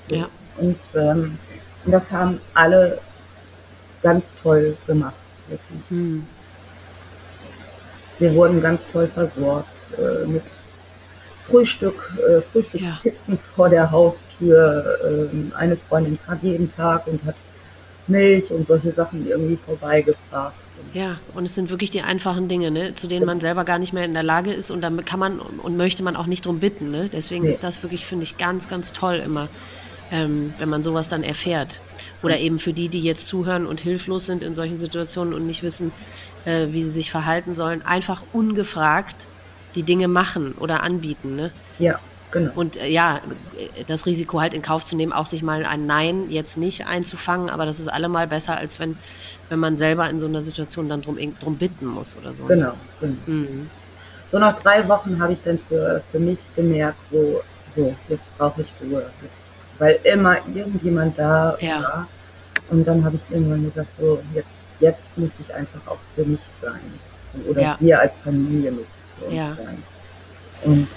Ja. 0.08 0.28
Und 0.58 0.80
ähm, 0.96 1.38
das 1.86 2.10
haben 2.12 2.40
alle 2.54 3.00
ganz 4.02 4.24
toll 4.42 4.78
gemacht. 4.86 5.16
Mhm. 5.90 6.28
Wir 8.20 8.34
wurden 8.36 8.62
ganz 8.62 8.82
toll 8.92 9.08
versorgt 9.08 9.68
äh, 9.98 10.28
mit 10.28 10.44
Frühstück, 11.48 12.14
äh, 12.18 12.42
Frühstückskisten 12.42 13.36
ja. 13.36 13.40
vor 13.56 13.70
der 13.70 13.90
Haustür. 13.92 14.98
Äh, 15.04 15.56
eine 15.56 15.76
Freundin 15.76 16.18
kam 16.26 16.40
jeden 16.42 16.74
Tag 16.76 17.08
und 17.08 17.24
hat 17.26 17.36
Milch 18.08 18.50
und 18.52 18.68
solche 18.68 18.92
Sachen 18.92 19.28
irgendwie 19.28 19.58
vorbeigebracht. 19.58 20.54
Ja, 20.94 21.18
und 21.34 21.46
es 21.46 21.56
sind 21.56 21.70
wirklich 21.70 21.90
die 21.90 22.02
einfachen 22.02 22.48
Dinge, 22.48 22.70
ne, 22.70 22.94
zu 22.94 23.08
denen 23.08 23.26
man 23.26 23.42
selber 23.42 23.64
gar 23.64 23.80
nicht 23.80 23.94
mehr 23.94 24.06
in 24.06 24.14
der 24.14 24.24
Lage 24.24 24.54
ist 24.54 24.70
und 24.70 24.82
dann 24.82 25.04
kann 25.06 25.20
man 25.20 25.40
und 25.40 25.76
möchte 25.76 26.04
man 26.04 26.16
auch 26.16 26.28
nicht 26.28 26.46
drum 26.46 26.60
bitten. 26.60 26.92
Ne? 26.92 27.10
Deswegen 27.12 27.46
nee. 27.46 27.50
ist 27.50 27.64
das 27.64 27.82
wirklich, 27.82 28.06
finde 28.06 28.24
ich, 28.24 28.38
ganz, 28.38 28.70
ganz 28.70 28.94
toll 28.94 29.16
immer, 29.16 29.48
ähm, 30.12 30.54
wenn 30.60 30.70
man 30.70 30.84
sowas 30.84 31.08
dann 31.08 31.24
erfährt. 31.24 31.80
Oder 32.22 32.40
eben 32.40 32.60
für 32.60 32.74
die, 32.74 32.90
die 32.90 33.02
jetzt 33.02 33.28
zuhören 33.28 33.66
und 33.66 33.80
hilflos 33.80 34.28
sind 34.28 34.44
in 34.44 34.54
solchen 34.54 34.78
Situationen 34.78 35.34
und 35.34 35.48
nicht 35.48 35.64
wissen, 35.64 35.92
äh, 36.46 36.68
wie 36.70 36.84
sie 36.84 36.92
sich 36.92 37.10
verhalten 37.10 37.56
sollen, 37.56 37.82
einfach 37.82 38.22
ungefragt 38.32 39.26
die 39.74 39.84
Dinge 39.84 40.08
machen 40.08 40.54
oder 40.60 40.84
anbieten. 40.84 41.36
Ne? 41.36 41.52
Ja. 41.80 42.00
Genau. 42.34 42.52
Und 42.56 42.78
äh, 42.78 42.88
ja, 42.90 43.22
das 43.86 44.08
Risiko 44.08 44.42
halt 44.42 44.56
in 44.56 44.64
Kauf 44.64 44.84
zu 44.84 44.96
nehmen, 44.96 45.14
auch 45.14 45.28
sich 45.28 45.44
mal 45.44 45.64
ein 45.66 45.86
Nein 45.86 46.32
jetzt 46.32 46.58
nicht 46.58 46.88
einzufangen, 46.88 47.52
aber 47.52 47.68
das 47.68 47.80
ist 47.80 47.88
allemal 47.88 48.26
besser, 48.26 48.58
als 48.58 48.80
wenn, 48.80 48.98
wenn 49.50 49.60
man 49.60 49.78
selber 49.78 50.10
in 50.10 50.20
so 50.20 50.26
einer 50.26 50.42
Situation 50.42 50.90
dann 50.90 51.04
drum, 51.04 51.18
drum 51.40 51.58
bitten 51.58 51.86
muss 51.86 52.16
oder 52.20 52.34
so. 52.34 52.46
Genau. 52.46 52.74
genau. 53.00 53.16
Mhm. 53.28 53.70
So 54.32 54.40
nach 54.40 54.60
drei 54.62 54.88
Wochen 54.88 55.22
habe 55.22 55.34
ich 55.34 55.40
dann 55.46 55.60
für, 55.70 56.02
für 56.12 56.20
mich 56.20 56.40
gemerkt, 56.56 56.98
so, 57.12 57.44
so 57.76 57.96
jetzt 58.10 58.38
brauche 58.38 58.64
ich 58.64 58.68
Ruhe. 58.82 59.06
Weil 59.78 60.00
immer 60.04 60.38
irgendjemand 60.56 61.20
da 61.20 61.56
ja. 61.60 61.84
war. 61.84 62.08
Und 62.72 62.84
dann 62.88 63.06
habe 63.06 63.16
ich 63.16 63.36
irgendwann 63.36 63.64
gesagt, 63.64 63.90
so 64.00 64.20
jetzt, 64.34 64.48
jetzt 64.80 65.18
muss 65.18 65.30
ich 65.40 65.54
einfach 65.54 65.82
auch 65.86 66.00
für 66.16 66.26
mich 66.26 66.40
sein. 66.60 66.82
Oder 67.48 67.62
ja. 67.62 67.78
wir 67.80 68.00
als 68.00 68.14
Familie 68.24 68.72
müssen 68.72 68.88
für 69.20 69.26
uns 69.26 69.36
ja. 69.36 69.56
sein. 69.56 69.84
Und 70.64 70.88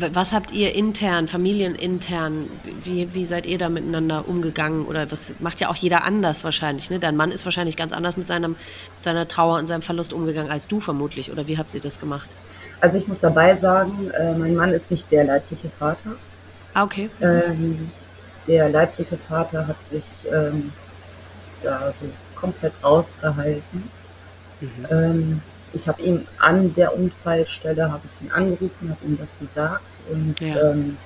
was 0.00 0.32
habt 0.32 0.50
ihr 0.52 0.74
intern, 0.74 1.28
familienintern, 1.28 2.48
wie, 2.84 3.12
wie 3.14 3.24
seid 3.24 3.46
ihr 3.46 3.58
da 3.58 3.68
miteinander 3.68 4.28
umgegangen? 4.28 4.86
Oder 4.86 5.10
was 5.10 5.32
macht 5.40 5.60
ja 5.60 5.68
auch 5.68 5.76
jeder 5.76 6.04
anders 6.04 6.44
wahrscheinlich, 6.44 6.90
ne? 6.90 6.98
Dein 6.98 7.16
Mann 7.16 7.30
ist 7.30 7.44
wahrscheinlich 7.44 7.76
ganz 7.76 7.92
anders 7.92 8.16
mit, 8.16 8.26
seinem, 8.26 8.52
mit 8.52 9.04
seiner 9.04 9.28
Trauer 9.28 9.58
und 9.58 9.66
seinem 9.66 9.82
Verlust 9.82 10.12
umgegangen 10.12 10.50
als 10.50 10.68
du 10.68 10.80
vermutlich. 10.80 11.30
Oder 11.30 11.46
wie 11.46 11.58
habt 11.58 11.74
ihr 11.74 11.80
das 11.80 12.00
gemacht? 12.00 12.30
Also 12.80 12.98
ich 12.98 13.08
muss 13.08 13.18
dabei 13.20 13.56
sagen, 13.56 14.10
äh, 14.10 14.34
mein 14.34 14.56
Mann 14.56 14.70
ist 14.70 14.90
nicht 14.90 15.10
der 15.10 15.24
leibliche 15.24 15.68
Vater. 15.78 16.16
Ah, 16.74 16.84
okay. 16.84 17.08
Ähm, 17.20 17.90
der 18.46 18.68
leibliche 18.68 19.16
Vater 19.16 19.66
hat 19.66 19.76
sich 19.90 20.04
ähm, 20.30 20.72
ja, 21.62 21.92
so 22.00 22.08
komplett 22.34 22.72
rausgehalten. 22.82 23.90
Mhm. 24.60 24.86
Ähm, 24.90 25.42
ich 25.74 25.88
habe 25.88 26.02
ihn 26.02 26.26
an 26.38 26.74
der 26.74 26.96
Unfallstelle, 26.96 27.90
habe 27.90 28.02
ich 28.04 28.26
ihn 28.26 28.32
angerufen, 28.32 28.90
habe 28.90 29.04
ihm 29.04 29.18
das 29.18 29.28
gesagt 29.40 29.82
und 30.10 30.40
ja. 30.40 30.70
ähm, 30.70 30.96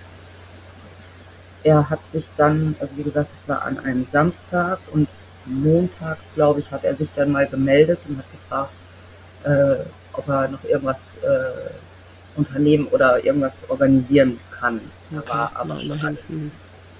er 1.64 1.90
hat 1.90 2.00
sich 2.12 2.24
dann, 2.36 2.76
also 2.80 2.96
wie 2.96 3.02
gesagt, 3.02 3.30
es 3.42 3.48
war 3.48 3.62
an 3.62 3.78
einem 3.80 4.06
Samstag 4.12 4.78
und 4.92 5.08
montags, 5.44 6.22
glaube 6.34 6.60
ich, 6.60 6.70
hat 6.70 6.84
er 6.84 6.94
sich 6.94 7.08
dann 7.16 7.32
mal 7.32 7.46
gemeldet 7.46 7.98
und 8.08 8.18
hat 8.18 8.30
gefragt, 8.30 8.72
äh, 9.44 9.84
ob 10.12 10.28
er 10.28 10.48
noch 10.48 10.64
irgendwas 10.64 10.98
äh, 11.22 12.38
unternehmen 12.38 12.86
oder 12.88 13.24
irgendwas 13.24 13.54
organisieren 13.68 14.38
kann. 14.58 14.80
Okay. 15.10 15.28
war 15.28 15.52
aber 15.54 15.80
schon 15.80 16.00
alles 16.00 16.18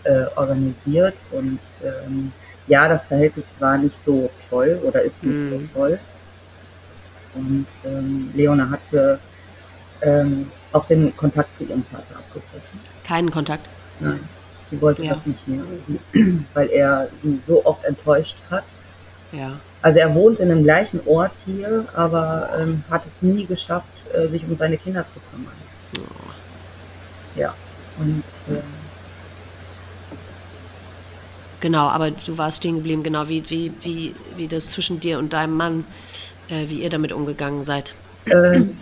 äh, 0.05 0.25
organisiert 0.37 1.15
und 1.31 1.61
ähm, 1.85 2.33
ja, 2.67 2.89
das 2.89 3.05
Verhältnis 3.07 3.45
war 3.59 3.79
nicht 3.79 3.97
so 4.05 4.31
toll 4.49 4.81
oder 4.83 5.03
ist 5.03 5.23
nicht 5.23 5.35
mm. 5.35 5.51
so 5.51 5.59
mhm. 5.59 5.71
toll. 5.75 5.99
Und 7.35 7.67
ähm, 7.85 8.31
Leona 8.35 8.69
hatte 8.71 9.19
ähm, 10.03 10.51
auch 10.73 10.87
den 10.87 11.17
Kontakt 11.17 11.57
zu 11.57 11.65
ihrem 11.65 11.85
Vater 11.85 12.17
abgebrochen. 12.17 12.81
Keinen 13.05 13.31
Kontakt? 13.31 13.67
Nein, 14.01 14.21
sie 14.71 14.81
wollte 14.81 15.05
ja. 15.05 15.15
das 15.15 15.27
nicht 15.27 15.49
mehr, 15.49 15.63
weil 16.55 16.69
er 16.71 17.09
sie 17.23 17.41
so 17.47 17.65
oft 17.65 17.85
enttäuscht 17.85 18.37
hat. 18.51 18.65
Ja. 19.33 19.53
Also 19.83 19.99
er 19.99 20.15
wohnt 20.15 20.41
in 20.41 20.49
dem 20.49 20.65
gleichen 20.65 21.01
Ort 21.07 21.33
hier, 21.45 21.87
aber 21.95 22.51
ähm, 22.59 22.83
hat 22.91 23.03
es 23.07 23.23
nie 23.23 23.47
geschafft, 23.47 23.87
äh, 24.13 24.29
sich 24.29 24.43
um 24.45 24.57
seine 24.57 24.77
Kinder 24.77 25.05
zu 25.15 25.21
kümmern. 25.31 25.55
Oh. 25.99 27.39
Ja. 27.39 27.55
Und 27.99 28.23
äh, 28.49 28.61
Genau, 31.61 31.89
aber 31.89 32.13
du 32.13 32.39
warst 32.39 32.59
stehen 32.59 32.77
geblieben, 32.77 33.03
genau, 33.03 33.29
wie, 33.29 33.49
wie, 33.51 33.73
wie, 33.81 34.15
wie 34.37 34.47
das 34.47 34.69
zwischen 34.69 35.01
dir 35.01 35.19
und 35.19 35.33
deinem 35.33 35.57
Mann 35.57 35.85
äh, 36.49 36.69
wie 36.69 36.83
ihr 36.83 36.91
damit 36.91 37.13
umgegangen 37.13 37.65
seid. 37.65 37.95
Ähm, 38.27 38.77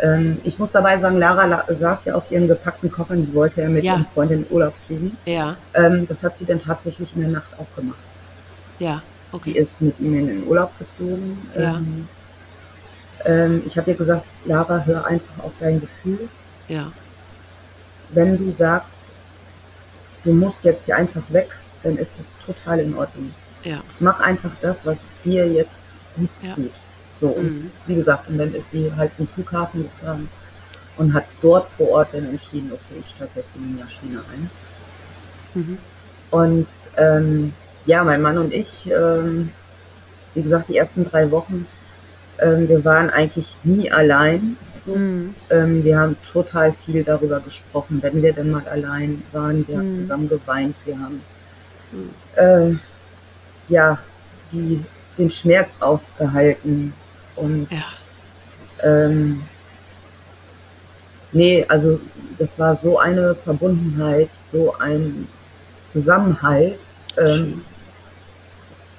ähm, 0.00 0.40
ich 0.44 0.58
muss 0.58 0.72
dabei 0.72 0.98
sagen, 0.98 1.18
Lara 1.18 1.64
saß 1.68 2.04
ja 2.06 2.14
auf 2.14 2.30
ihren 2.30 2.48
gepackten 2.48 2.90
Koffern, 2.90 3.26
die 3.26 3.34
wollte 3.34 3.62
ja 3.62 3.68
mit 3.68 3.84
ja. 3.84 3.94
ihrem 3.94 4.06
Freund 4.06 4.30
in 4.30 4.46
Urlaub 4.50 4.74
fliegen. 4.86 5.16
Ja. 5.24 5.56
Ähm, 5.74 6.06
das 6.08 6.22
hat 6.22 6.38
sie 6.38 6.44
dann 6.44 6.62
tatsächlich 6.62 7.08
in 7.14 7.22
der 7.22 7.30
Nacht 7.30 7.52
auch 7.58 7.76
gemacht. 7.76 7.98
Ja, 8.78 9.02
okay. 9.32 9.52
Die 9.52 9.58
ist 9.58 9.80
mit 9.82 9.98
ihm 10.00 10.18
in 10.18 10.26
den 10.26 10.46
Urlaub 10.46 10.72
geflogen. 10.78 11.38
Ja. 11.54 11.76
Ähm, 11.76 12.08
ähm, 13.24 13.62
ich 13.66 13.76
habe 13.76 13.90
ihr 13.90 13.96
gesagt, 13.96 14.26
Lara, 14.46 14.84
hör 14.84 15.06
einfach 15.06 15.44
auf 15.44 15.52
dein 15.60 15.80
Gefühl. 15.80 16.28
Ja. 16.68 16.90
Wenn 18.10 18.38
du 18.38 18.54
sagst, 18.58 18.94
du 20.24 20.32
musst 20.32 20.62
jetzt 20.62 20.86
hier 20.86 20.96
einfach 20.96 21.22
weg, 21.28 21.50
dann 21.82 21.96
ist 21.96 22.10
es 22.18 22.46
total 22.46 22.80
in 22.80 22.94
Ordnung. 22.96 23.32
Ja. 23.64 23.80
Mach 23.98 24.20
einfach 24.20 24.50
das, 24.60 24.78
was 24.84 24.98
dir 25.24 25.46
jetzt 25.46 25.70
gut 26.16 26.30
ja. 26.42 26.54
tut. 26.54 26.72
So, 27.20 27.28
und 27.28 27.44
mhm. 27.44 27.70
wie 27.86 27.94
gesagt, 27.94 28.28
und 28.28 28.38
dann 28.38 28.54
ist 28.54 28.70
sie 28.70 28.90
halt 28.96 29.12
zum 29.16 29.28
Flughafen 29.28 29.82
gefahren 29.82 30.28
und 30.96 31.12
hat 31.12 31.26
dort 31.42 31.68
vor 31.76 31.90
Ort 31.90 32.08
dann 32.12 32.30
entschieden, 32.30 32.70
okay, 32.72 33.00
ich 33.00 33.14
steige 33.14 33.30
jetzt 33.36 33.54
in 33.56 33.68
die 33.68 33.82
Maschine 33.82 34.20
ein. 34.32 34.50
Mhm. 35.54 35.78
Und 36.30 36.66
ähm, 36.96 37.52
ja, 37.86 38.04
mein 38.04 38.22
Mann 38.22 38.38
und 38.38 38.52
ich, 38.52 38.90
ähm, 38.90 39.50
wie 40.34 40.42
gesagt, 40.42 40.68
die 40.68 40.76
ersten 40.76 41.08
drei 41.08 41.30
Wochen, 41.30 41.66
ähm, 42.38 42.68
wir 42.68 42.84
waren 42.84 43.10
eigentlich 43.10 43.48
nie 43.64 43.90
allein. 43.90 44.56
So. 44.86 44.96
Mhm. 44.96 45.34
Ähm, 45.50 45.84
wir 45.84 45.98
haben 45.98 46.16
total 46.32 46.74
viel 46.86 47.04
darüber 47.04 47.40
gesprochen, 47.40 47.98
wenn 48.02 48.22
wir 48.22 48.32
denn 48.32 48.50
mal 48.50 48.66
allein 48.66 49.22
waren. 49.32 49.66
Wir 49.68 49.78
haben 49.78 49.96
mhm. 49.96 50.02
zusammen 50.02 50.28
geweint, 50.28 50.76
wir 50.86 50.98
haben 50.98 51.22
mhm. 51.92 52.10
äh, 52.36 52.78
ja, 53.70 53.98
die, 54.52 54.84
den 55.16 55.30
Schmerz 55.30 55.70
ausgehalten. 55.80 56.92
Und 57.36 57.68
ja. 57.70 57.84
ähm, 58.82 59.42
nee, 61.32 61.64
also 61.68 62.00
das 62.38 62.50
war 62.56 62.76
so 62.76 62.98
eine 62.98 63.34
Verbundenheit, 63.34 64.28
so 64.52 64.74
ein 64.78 65.28
Zusammenhalt. 65.92 66.78
Ähm, 67.16 67.62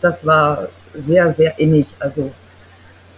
das 0.01 0.25
war 0.25 0.67
sehr, 0.93 1.33
sehr 1.33 1.57
innig. 1.59 1.87
Also 1.99 2.31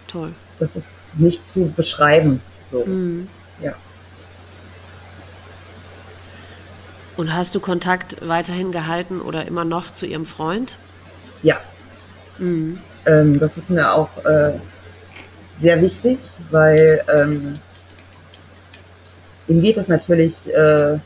toll. 0.06 0.34
Das 0.58 0.76
ist 0.76 0.86
nicht 1.14 1.48
zu 1.48 1.72
beschreiben. 1.74 2.40
So. 2.70 2.84
Mhm. 2.84 3.28
Ja. 3.62 3.74
Und 7.16 7.32
hast 7.32 7.54
du 7.54 7.60
Kontakt 7.60 8.16
weiterhin 8.26 8.72
gehalten 8.72 9.20
oder 9.20 9.46
immer 9.46 9.64
noch 9.64 9.94
zu 9.94 10.06
ihrem 10.06 10.26
Freund? 10.26 10.76
Ja. 11.44 11.60
Mhm. 12.38 12.80
Ähm, 13.06 13.38
das 13.38 13.56
ist 13.56 13.70
mir 13.70 13.92
auch 13.92 14.24
äh, 14.24 14.54
sehr 15.60 15.80
wichtig, 15.80 16.18
weil 16.50 17.04
ähm, 17.12 17.60
ihm 19.46 19.60
geht 19.62 19.76
es 19.76 19.86
natürlich, 19.86 20.34
äh, 20.48 20.98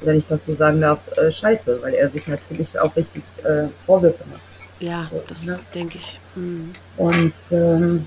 wenn 0.00 0.18
ich 0.18 0.26
das 0.28 0.40
so 0.46 0.54
sagen 0.56 0.80
darf, 0.80 0.98
äh, 1.16 1.32
scheiße, 1.32 1.80
weil 1.80 1.94
er 1.94 2.10
sich 2.10 2.26
natürlich 2.26 2.78
auch 2.78 2.94
richtig 2.96 3.22
äh, 3.44 3.68
Vorwürfe 3.86 4.24
macht. 4.30 4.42
Ja, 4.80 5.08
so, 5.10 5.22
das 5.26 5.44
ne? 5.44 5.58
denke 5.74 5.98
ich. 5.98 6.20
Mhm. 6.34 6.74
Und 6.96 7.32
ähm, 7.50 8.06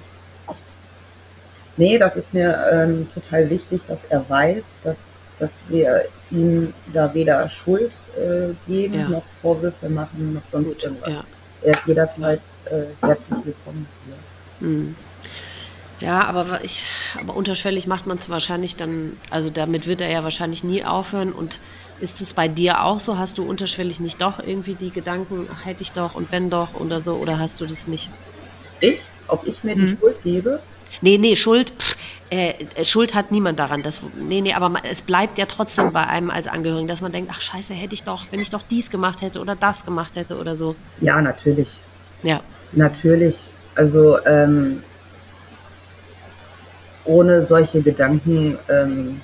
nee, 1.77 1.97
das 1.97 2.15
ist 2.17 2.33
mir 2.33 2.67
ähm, 2.71 3.07
total 3.13 3.49
wichtig, 3.49 3.81
dass 3.87 3.99
er 4.09 4.29
weiß, 4.29 4.63
dass, 4.83 4.97
dass 5.39 5.51
wir 5.69 6.03
ihm 6.31 6.73
da 6.93 7.13
weder 7.13 7.49
Schuld 7.49 7.91
äh, 8.17 8.53
geben, 8.67 8.99
ja. 8.99 9.09
noch 9.09 9.23
Vorwürfe 9.41 9.89
machen, 9.89 10.33
noch 10.33 10.41
sonst 10.51 10.67
Gut, 10.67 10.83
irgendwas. 10.83 11.09
Ja. 11.09 11.23
Er 11.61 11.73
ist 11.73 11.87
jederzeit 11.87 12.41
äh, 12.65 13.05
herzlich 13.05 13.45
willkommen 13.45 13.87
hier. 14.05 14.67
Mhm. 14.67 14.95
Ja, 15.99 16.25
aber 16.25 16.63
ich, 16.63 16.83
aber 17.19 17.35
unterschwellig 17.35 17.85
macht 17.85 18.07
man 18.07 18.17
es 18.17 18.29
wahrscheinlich 18.29 18.77
dann, 18.77 19.17
also 19.29 19.49
damit 19.49 19.85
wird 19.85 19.99
er 19.99 20.09
ja 20.09 20.23
wahrscheinlich 20.23 20.63
nie 20.63 20.85
aufhören. 20.85 21.33
Und 21.33 21.59
ist 21.99 22.21
es 22.21 22.33
bei 22.33 22.47
dir 22.47 22.83
auch 22.83 23.01
so? 23.01 23.17
Hast 23.17 23.37
du 23.37 23.43
unterschwellig 23.43 23.99
nicht 23.99 24.21
doch 24.21 24.39
irgendwie 24.39 24.75
die 24.75 24.91
Gedanken, 24.91 25.47
ach, 25.53 25.65
hätte 25.65 25.81
ich 25.81 25.91
doch 25.91 26.15
und 26.15 26.31
wenn 26.31 26.49
doch 26.49 26.73
oder 26.75 27.01
so, 27.01 27.15
oder 27.15 27.37
hast 27.37 27.59
du 27.59 27.65
das 27.65 27.87
nicht? 27.87 28.09
Ich? 28.79 29.01
Ob 29.27 29.45
ich 29.45 29.63
mir 29.63 29.75
mhm. 29.75 29.81
die 29.81 29.97
Schuld 29.99 30.23
gebe? 30.23 30.59
Nee, 31.01 31.17
nee, 31.17 31.35
Schuld, 31.35 31.71
pff, 31.77 31.95
äh, 32.31 32.65
äh, 32.75 32.85
Schuld 32.85 33.15
hat 33.15 33.31
niemand 33.31 33.59
daran. 33.59 33.81
Das, 33.83 33.99
nee, 34.15 34.41
nee, 34.41 34.53
aber 34.53 34.71
es 34.89 35.01
bleibt 35.01 35.37
ja 35.37 35.45
trotzdem 35.45 35.91
bei 35.91 36.05
einem 36.05 36.29
als 36.29 36.47
Angehörigen, 36.47 36.87
dass 36.87 37.01
man 37.01 37.11
denkt, 37.11 37.31
ach 37.33 37.41
scheiße, 37.41 37.73
hätte 37.73 37.93
ich 37.93 38.03
doch, 38.03 38.25
wenn 38.31 38.39
ich 38.39 38.49
doch 38.49 38.61
dies 38.69 38.89
gemacht 38.89 39.21
hätte 39.21 39.39
oder 39.39 39.55
das 39.55 39.85
gemacht 39.85 40.15
hätte 40.15 40.37
oder 40.37 40.55
so. 40.55 40.75
Ja, 41.01 41.21
natürlich. 41.21 41.67
Ja. 42.23 42.41
Natürlich. 42.71 43.35
Also 43.75 44.23
ähm, 44.25 44.83
ohne 47.05 47.45
solche 47.45 47.81
Gedanken 47.81 48.57
ähm, 48.69 49.21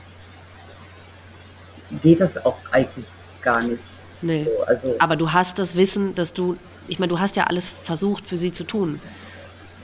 geht 2.02 2.22
das 2.22 2.44
auch 2.44 2.58
eigentlich 2.72 3.06
gar 3.42 3.62
nicht. 3.62 3.84
Nee. 4.22 4.46
So, 4.46 4.64
also 4.64 4.96
aber 5.00 5.16
du 5.16 5.32
hast 5.32 5.60
das 5.60 5.76
Wissen, 5.76 6.16
dass 6.16 6.34
du, 6.34 6.58
ich 6.88 7.00
meine, 7.00 7.10
du 7.10 7.20
hast 7.20 7.36
ja 7.36 7.44
alles 7.46 7.68
versucht 7.68 8.26
für 8.26 8.38
sie 8.38 8.52
zu 8.52 8.64
tun. 8.64 9.00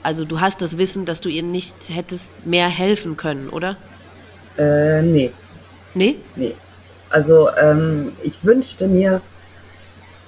Also 0.02 0.24
du 0.24 0.40
hast 0.40 0.62
das 0.62 0.78
Wissen, 0.78 1.04
dass 1.04 1.20
du 1.20 1.28
ihr 1.28 1.42
nicht 1.42 1.76
hättest 1.88 2.30
mehr 2.44 2.68
helfen 2.68 3.16
können, 3.16 3.48
oder? 3.48 3.76
Äh, 4.58 5.02
nee. 5.02 5.30
Nee? 5.94 6.16
Nee. 6.36 6.54
Also 7.10 7.50
ähm, 7.56 8.12
ich 8.22 8.34
wünschte 8.42 8.88
mir, 8.88 9.20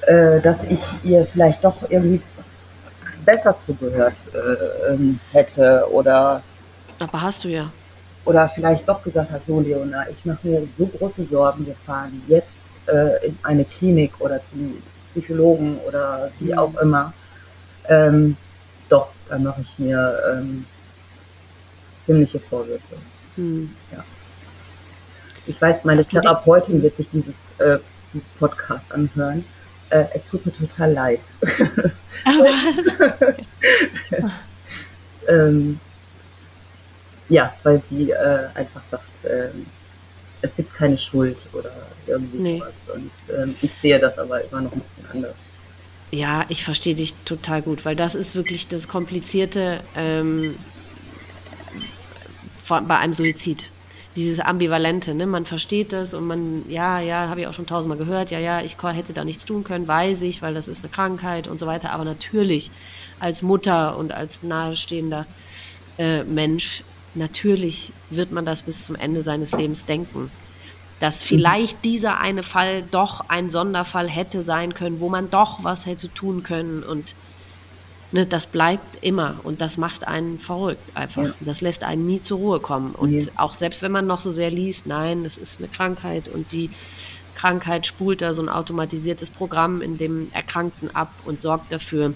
äh, 0.03 0.41
dass 0.41 0.59
ich 0.69 0.81
ihr 1.03 1.27
vielleicht 1.27 1.65
doch 1.65 1.77
irgendwie 1.89 2.21
besser 3.25 3.57
zugehört 3.67 4.15
äh, 4.33 4.93
ähm, 4.93 5.19
hätte 5.33 5.87
oder. 5.91 6.43
Aber 6.99 7.23
hast 7.23 7.45
du 7.45 7.49
ja. 7.49 7.71
Oder 8.25 8.49
vielleicht 8.55 8.89
doch 8.89 9.03
gesagt 9.03 9.31
hat, 9.31 9.43
so 9.47 9.61
Leona, 9.61 10.09
ich 10.09 10.25
mache 10.25 10.47
mir 10.47 10.63
so 10.79 10.87
große 10.87 11.25
Sorgen, 11.31 11.67
wir 11.67 11.75
fahren 11.87 12.23
jetzt 12.29 12.49
äh, 12.87 13.27
in 13.27 13.39
eine 13.43 13.65
Klinik 13.65 14.13
oder 14.21 14.41
zum 14.51 14.77
Psychologen 15.13 15.79
oder 15.87 16.31
wie 16.39 16.53
mhm. 16.53 16.59
auch 16.59 16.75
immer. 16.81 17.13
Ähm, 17.89 18.37
da 19.29 19.39
mache 19.39 19.63
ich 19.63 19.79
mir 19.79 20.19
ähm, 20.33 20.67
ziemliche 22.07 22.41
Vorwürfe. 22.41 22.97
Hm. 23.37 23.75
Ja. 23.93 24.05
Ich 25.47 25.61
weiß, 25.61 25.85
meine 25.85 26.05
Therapeutin 26.05 26.83
wird 26.83 26.97
sich 26.97 27.09
dieses 27.13 27.37
äh, 27.59 27.79
Podcast 28.39 28.91
anhören. 28.91 29.45
Äh, 29.91 30.05
es 30.15 30.27
tut 30.27 30.47
mir 30.47 30.53
total 30.57 30.93
leid. 30.93 31.21
ähm, 35.29 35.79
ja, 37.29 37.55
weil 37.63 37.83
sie 37.91 38.11
äh, 38.11 38.49
einfach 38.55 38.83
sagt, 38.91 39.25
äh, 39.25 39.51
es 40.41 40.55
gibt 40.57 40.75
keine 40.75 40.99
Schuld 40.99 41.39
oder 41.53 41.73
irgendwie 42.07 42.39
nee. 42.39 42.59
sowas. 42.59 42.75
Und 42.95 43.11
ähm, 43.35 43.55
ich 43.61 43.73
sehe 43.81 43.99
das 43.99 44.19
aber 44.19 44.43
immer 44.45 44.63
noch 44.63 44.73
ein 44.73 44.81
bisschen 44.81 45.11
anders. 45.13 45.35
Ja, 46.15 46.45
ich 46.49 46.63
verstehe 46.63 46.95
dich 46.95 47.13
total 47.25 47.61
gut, 47.61 47.85
weil 47.85 47.97
das 47.97 48.15
ist 48.15 48.37
wirklich 48.37 48.69
das 48.69 48.87
Komplizierte 48.87 49.81
ähm, 49.97 50.55
bei 52.69 52.97
einem 52.99 53.13
Suizid. 53.13 53.71
Dieses 54.15 54.39
Ambivalente, 54.39 55.13
ne? 55.13 55.27
man 55.27 55.45
versteht 55.45 55.93
das 55.93 56.15
und 56.15 56.25
man, 56.29 56.71
ja, 56.71 57.01
ja, 57.01 57.29
habe 57.29 57.41
ich 57.41 57.47
auch 57.49 57.53
schon 57.53 57.67
tausendmal 57.67 57.99
gehört, 57.99 58.31
ja, 58.31 58.39
ja, 58.39 58.61
ich 58.61 58.77
hätte 58.81 59.13
da 59.13 59.25
nichts 59.25 59.45
tun 59.45 59.65
können, 59.65 59.89
weiß 59.89 60.23
ich, 60.23 60.41
weil 60.41 60.55
das 60.55 60.69
ist 60.69 60.85
eine 60.85 60.93
Krankheit 60.93 61.49
und 61.49 61.59
so 61.59 61.67
weiter. 61.67 61.91
Aber 61.91 62.05
natürlich 62.05 62.71
als 63.19 63.43
Mutter 63.43 63.97
und 63.97 64.13
als 64.13 64.45
nahestehender 64.45 65.27
äh, 65.99 66.23
Mensch, 66.23 66.85
natürlich 67.17 67.93
wird 68.11 68.31
man 68.31 68.45
das 68.45 68.63
bis 68.63 68.85
zum 68.85 68.95
Ende 68.95 69.25
seines 69.25 69.51
Lebens 69.51 69.85
denken 69.85 70.31
dass 71.05 71.21
mhm. 71.21 71.27
vielleicht 71.27 71.85
dieser 71.85 72.19
eine 72.19 72.43
Fall 72.43 72.83
doch 72.91 73.29
ein 73.29 73.51
Sonderfall 73.51 74.09
hätte 74.09 74.43
sein 74.43 74.73
können, 74.73 75.01
wo 75.01 75.11
man 75.11 75.29
doch 75.29 75.63
was 75.63 75.85
hätte 75.85 76.09
tun 76.09 76.43
können 76.43 76.83
und 76.83 77.15
ne, 78.11 78.25
das 78.25 78.47
bleibt 78.47 79.05
immer 79.05 79.37
und 79.43 79.61
das 79.61 79.77
macht 79.77 80.09
einen 80.09 80.39
verrückt 80.39 80.97
einfach. 80.97 81.25
Ja. 81.25 81.35
Das 81.41 81.61
lässt 81.61 81.85
einen 81.85 82.07
nie 82.07 82.23
zur 82.23 82.39
Ruhe 82.39 82.59
kommen 82.59 82.93
und 82.93 83.13
ja. 83.13 83.31
auch 83.37 83.53
selbst 83.53 83.83
wenn 83.83 83.93
man 83.93 84.07
noch 84.07 84.21
so 84.21 84.33
sehr 84.33 84.51
liest, 84.51 84.87
nein, 84.87 85.25
das 85.25 85.37
ist 85.37 85.59
eine 85.59 85.69
Krankheit 85.69 86.27
und 86.27 86.53
die 86.53 86.71
Krankheit 87.35 87.87
spult 87.87 88.23
da 88.23 88.33
so 88.33 88.41
ein 88.41 88.49
automatisiertes 88.49 89.29
Programm 89.29 89.83
in 89.83 89.99
dem 89.99 90.31
Erkrankten 90.33 90.97
ab 90.97 91.13
und 91.27 91.43
sorgt 91.43 91.71
dafür, 91.71 92.15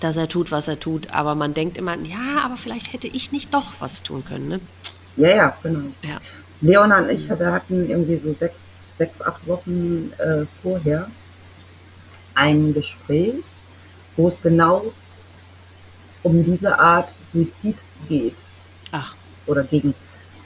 dass 0.00 0.16
er 0.16 0.28
tut, 0.28 0.50
was 0.50 0.66
er 0.66 0.80
tut. 0.80 1.12
Aber 1.12 1.36
man 1.36 1.54
denkt 1.54 1.78
immer, 1.78 1.96
ja, 1.98 2.40
aber 2.44 2.56
vielleicht 2.56 2.92
hätte 2.92 3.06
ich 3.06 3.30
nicht 3.30 3.54
doch 3.54 3.74
was 3.78 4.02
tun 4.02 4.24
können. 4.24 4.48
Ne? 4.48 4.60
Ja, 5.16 5.28
ja, 5.28 5.56
genau. 5.62 5.92
Ja. 6.02 6.18
Leona 6.60 7.00
und 7.00 7.10
ich 7.10 7.28
hatten 7.30 7.88
irgendwie 7.88 8.16
so 8.16 8.34
sechs, 8.34 8.56
sechs 8.98 9.20
acht 9.22 9.46
Wochen 9.46 10.12
äh, 10.18 10.46
vorher 10.62 11.08
ein 12.34 12.74
Gespräch, 12.74 13.42
wo 14.16 14.28
es 14.28 14.40
genau 14.42 14.92
um 16.22 16.44
diese 16.44 16.78
Art 16.78 17.08
Suizid 17.32 17.76
geht. 18.08 18.36
Ach. 18.92 19.14
Oder 19.46 19.64
gegen. 19.64 19.94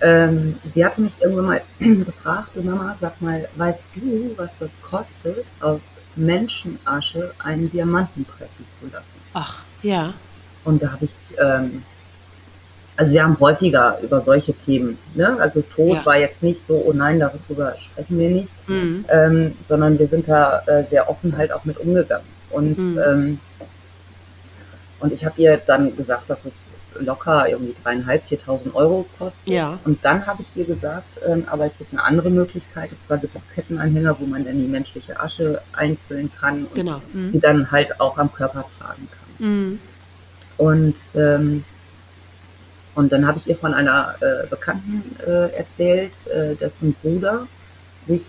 Ähm, 0.03 0.57
sie 0.75 0.85
hatte 0.85 1.03
mich 1.03 1.13
irgendwann 1.21 1.47
mal 1.47 1.63
gefragt, 1.79 2.57
Mama, 2.65 2.97
sag 3.01 3.21
mal, 3.21 3.47
weißt 3.57 3.83
du, 3.95 4.35
was 4.37 4.51
das 4.59 4.71
kostet, 4.83 5.45
aus 5.61 5.81
Menschenasche 6.17 7.35
einen 7.39 7.71
Diamanten 7.71 8.25
pressen 8.25 8.65
zu 8.81 8.87
lassen? 8.91 9.07
Ach, 9.35 9.63
ja. 9.83 10.15
Und 10.65 10.83
da 10.83 10.93
habe 10.93 11.05
ich 11.07 11.13
ähm, 11.39 11.83
also 13.01 13.13
wir 13.13 13.23
haben 13.23 13.41
häufiger 13.41 13.99
über 14.03 14.21
solche 14.21 14.53
Themen, 14.53 14.99
ne? 15.15 15.35
also 15.41 15.63
Tod 15.63 15.97
ja. 15.97 16.05
war 16.05 16.19
jetzt 16.19 16.43
nicht 16.43 16.61
so, 16.69 16.85
oh 16.87 16.93
nein, 16.93 17.19
darüber 17.19 17.75
sprechen 17.81 18.19
wir 18.19 18.29
nicht, 18.29 18.69
mhm. 18.69 19.07
ähm, 19.09 19.57
sondern 19.67 19.99
wir 19.99 20.07
sind 20.07 20.29
da 20.29 20.61
äh, 20.67 20.85
sehr 20.91 21.09
offen 21.09 21.35
halt 21.35 21.51
auch 21.51 21.65
mit 21.65 21.79
umgegangen. 21.79 22.27
Und, 22.51 22.77
mhm. 22.79 22.99
ähm, 22.99 23.41
und 24.99 25.15
ich 25.15 25.25
habe 25.25 25.41
ihr 25.41 25.57
dann 25.67 25.97
gesagt, 25.97 26.29
dass 26.29 26.45
es 26.45 26.53
locker 27.01 27.49
irgendwie 27.49 27.75
dreieinhalb, 27.83 28.23
viertausend 28.25 28.75
Euro 28.75 29.07
kostet. 29.19 29.47
Ja. 29.47 29.79
Und 29.87 30.05
dann 30.05 30.27
habe 30.27 30.43
ich 30.43 30.49
ihr 30.55 30.67
gesagt, 30.67 31.09
ähm, 31.27 31.45
aber 31.51 31.65
es 31.65 31.79
gibt 31.79 31.93
eine 31.93 32.05
andere 32.05 32.29
Möglichkeit. 32.29 32.91
Und 32.91 32.99
zwar 33.07 33.17
gibt 33.17 33.35
es 33.35 33.41
Kettenanhänger, 33.55 34.15
wo 34.21 34.27
man 34.27 34.45
dann 34.45 34.59
die 34.59 34.69
menschliche 34.69 35.19
Asche 35.19 35.63
einfüllen 35.73 36.31
kann 36.39 36.65
und 36.65 36.75
genau. 36.75 37.01
mhm. 37.15 37.31
sie 37.31 37.41
dann 37.41 37.71
halt 37.71 37.99
auch 37.99 38.19
am 38.19 38.31
Körper 38.31 38.67
tragen 38.79 39.09
kann. 39.11 39.49
Mhm. 39.49 39.79
Und 40.59 40.97
ähm, 41.15 41.65
und 42.95 43.13
dann 43.13 43.27
habe 43.27 43.39
ich 43.39 43.47
ihr 43.47 43.57
von 43.57 43.75
einer 43.75 44.15
äh, 44.21 44.47
Bekannten 44.49 45.17
äh, 45.27 45.55
erzählt, 45.55 46.13
äh, 46.27 46.55
dessen 46.57 46.95
Bruder 46.95 47.47
sich 48.07 48.23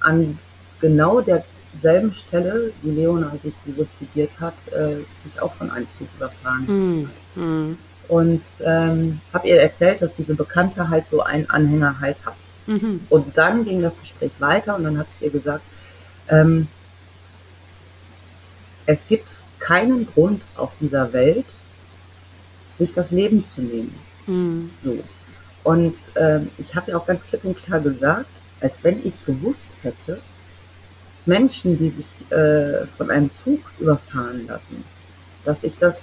an 0.00 0.38
genau 0.80 1.20
derselben 1.20 2.14
Stelle, 2.14 2.72
wie 2.82 2.90
Leona 2.90 3.32
sich 3.42 3.54
suizidiert 3.64 4.30
hat, 4.40 4.54
äh, 4.72 4.96
sich 5.22 5.40
auch 5.40 5.54
von 5.54 5.70
einem 5.70 5.86
Zug 5.98 6.08
überfahren 6.16 7.08
mm, 7.36 7.40
mm. 7.40 7.78
Und 8.08 8.42
ähm, 8.64 9.20
habe 9.32 9.46
ihr 9.46 9.60
erzählt, 9.60 10.02
dass 10.02 10.10
diese 10.16 10.34
Bekannte 10.34 10.88
halt 10.88 11.04
so 11.12 11.22
einen 11.22 11.48
Anhänger 11.48 12.00
halt 12.00 12.16
hat. 12.26 12.34
Mhm. 12.66 13.00
Und 13.08 13.38
dann 13.38 13.64
ging 13.64 13.82
das 13.82 13.92
Gespräch 14.00 14.32
weiter 14.40 14.76
und 14.76 14.82
dann 14.82 14.98
habe 14.98 15.08
ich 15.16 15.26
ihr 15.26 15.30
gesagt, 15.30 15.62
ähm, 16.28 16.66
es 18.86 18.98
gibt 19.08 19.28
keinen 19.60 20.06
Grund 20.06 20.42
auf 20.56 20.72
dieser 20.80 21.12
Welt, 21.12 21.46
sich 22.80 22.92
das 22.94 23.10
Leben 23.12 23.44
zu 23.54 23.60
nehmen. 23.60 23.94
Mhm. 24.26 24.70
So. 24.82 24.98
Und 25.62 25.94
ähm, 26.16 26.50
ich 26.58 26.74
habe 26.74 26.90
ja 26.90 26.96
auch 26.96 27.06
ganz 27.06 27.22
klipp 27.22 27.44
und 27.44 27.56
klar 27.62 27.80
gesagt, 27.80 28.26
als 28.60 28.72
wenn 28.82 28.98
ich 29.00 29.14
es 29.14 29.24
gewusst 29.26 29.70
hätte, 29.82 30.18
Menschen, 31.26 31.78
die 31.78 31.90
sich 31.90 32.30
äh, 32.36 32.86
von 32.96 33.10
einem 33.10 33.30
Zug 33.44 33.60
überfahren 33.78 34.46
lassen, 34.46 34.84
dass 35.44 35.62
ich 35.62 35.74
das 35.78 35.96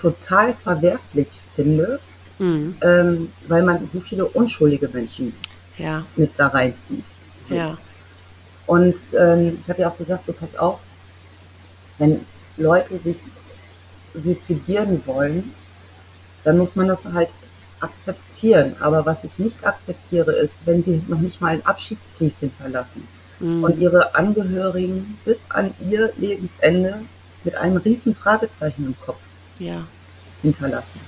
total 0.00 0.52
verwerflich 0.54 1.28
finde, 1.54 2.00
mhm. 2.38 2.76
ähm, 2.80 3.32
weil 3.46 3.62
man 3.62 3.88
so 3.92 4.00
viele 4.00 4.24
unschuldige 4.26 4.88
Menschen 4.88 5.32
ja. 5.78 6.04
mit 6.16 6.32
da 6.36 6.48
reinzieht. 6.48 7.04
So. 7.48 7.54
Ja. 7.54 7.78
Und 8.66 8.96
ähm, 9.18 9.58
ich 9.62 9.68
habe 9.68 9.82
ja 9.82 9.88
auch 9.88 9.96
gesagt, 9.96 10.26
so 10.26 10.32
pass 10.32 10.56
auf, 10.56 10.80
wenn 11.98 12.20
Leute 12.56 12.98
sich 12.98 13.16
suizidieren 14.14 15.02
wollen, 15.06 15.52
dann 16.44 16.58
muss 16.58 16.74
man 16.74 16.88
das 16.88 17.04
halt 17.12 17.30
akzeptieren. 17.80 18.76
Aber 18.80 19.04
was 19.06 19.24
ich 19.24 19.38
nicht 19.38 19.64
akzeptiere, 19.64 20.32
ist, 20.32 20.54
wenn 20.64 20.82
sie 20.82 21.02
noch 21.08 21.20
nicht 21.20 21.40
mal 21.40 21.54
einen 21.54 21.66
Abschiedsbrief 21.66 22.32
hinterlassen 22.40 23.06
mhm. 23.40 23.64
und 23.64 23.78
ihre 23.78 24.14
Angehörigen 24.14 25.18
bis 25.24 25.38
an 25.48 25.72
ihr 25.88 26.12
Lebensende 26.16 27.00
mit 27.44 27.54
einem 27.56 27.76
riesen 27.78 28.14
Fragezeichen 28.14 28.86
im 28.86 28.94
Kopf 29.04 29.18
ja. 29.58 29.84
hinterlassen. 30.42 31.00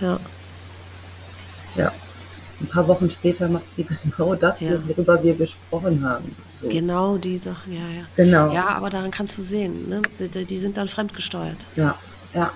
Ja. 0.00 0.18
Ja. 1.76 1.92
Ein 2.60 2.66
paar 2.68 2.86
Wochen 2.86 3.10
später 3.10 3.48
macht 3.48 3.64
sie 3.76 3.84
genau 4.04 4.34
das, 4.34 4.60
ja. 4.60 4.72
worüber 4.86 5.22
wir 5.22 5.34
gesprochen 5.34 6.04
haben. 6.04 6.34
So. 6.60 6.68
Genau 6.68 7.16
die 7.16 7.38
Sachen, 7.38 7.72
ja, 7.72 7.88
ja. 7.88 8.04
Genau. 8.16 8.52
Ja, 8.52 8.68
aber 8.68 8.88
daran 8.88 9.10
kannst 9.10 9.36
du 9.36 9.42
sehen, 9.42 9.88
ne? 9.88 10.02
Die, 10.20 10.44
die 10.44 10.58
sind 10.58 10.76
dann 10.76 10.88
fremdgesteuert. 10.88 11.56
Ja, 11.74 11.96
ja. 12.34 12.50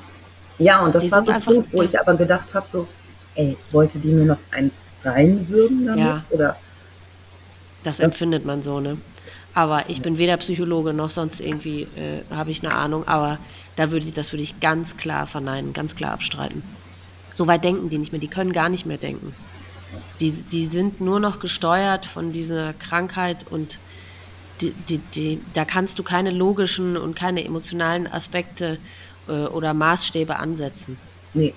Ja, 0.59 0.81
und 0.81 0.95
das 0.95 1.05
die 1.05 1.11
war 1.11 1.25
so 1.25 1.31
ein 1.31 1.43
Punkt, 1.43 1.73
wo 1.73 1.83
ich 1.83 1.99
aber 1.99 2.15
gedacht 2.15 2.49
habe, 2.55 2.67
so, 2.73 2.89
ey, 3.35 3.57
wollte 3.73 3.99
die 3.99 4.09
mir 4.09 4.25
noch 4.25 4.39
eins 4.51 4.73
reinwürgen 5.05 5.87
damit? 5.87 6.05
Ja. 6.05 6.25
Oder 6.31 6.57
das 7.85 8.01
empfindet 8.01 8.45
man 8.45 8.63
so, 8.63 8.81
ne? 8.81 8.97
Aber 9.55 9.89
ich 9.89 10.03
bin 10.03 10.19
weder 10.19 10.37
Psychologe 10.39 10.93
noch 10.93 11.11
sonst 11.11 11.41
irgendwie 11.41 11.83
äh, 11.83 12.23
habe 12.35 12.51
ich 12.51 12.65
eine 12.65 12.75
Ahnung. 12.75 13.07
Aber 13.07 13.39
da 13.77 13.91
würde 13.91 14.07
ich, 14.07 14.13
das 14.13 14.33
würde 14.33 14.43
ich 14.43 14.61
ganz 14.61 14.97
klar 14.97 15.27
verneinen, 15.27 15.73
ganz 15.73 15.95
klar 15.95 16.13
abstreiten. 16.13 16.63
So 17.33 17.47
weit 17.47 17.65
denken 17.65 17.89
die 17.89 17.99
nicht 17.99 18.13
mehr. 18.13 18.21
Die 18.21 18.29
können 18.29 18.53
gar 18.53 18.69
nicht 18.69 18.87
mehr 18.87 18.99
denken. 18.99 19.35
Die, 20.21 20.33
die 20.33 20.67
sind 20.67 21.01
nur 21.01 21.21
noch 21.21 21.39
gesteuert 21.39 22.07
von 22.07 22.33
dieser 22.33 22.73
Krankheit 22.75 23.47
und 23.49 23.79
die, 24.61 24.73
die, 24.89 24.99
die, 24.99 25.41
da 25.55 25.65
kannst 25.65 25.99
du 25.99 26.03
keine 26.03 26.33
logischen 26.33 26.97
und 26.97 27.15
keine 27.15 27.45
emotionalen 27.45 28.07
Aspekte 28.07 28.75
äh, 28.75 28.79
oder 29.29 29.75
Maßstäbe 29.75 30.37
ansetzen. 30.37 30.99
Nee, 31.35 31.55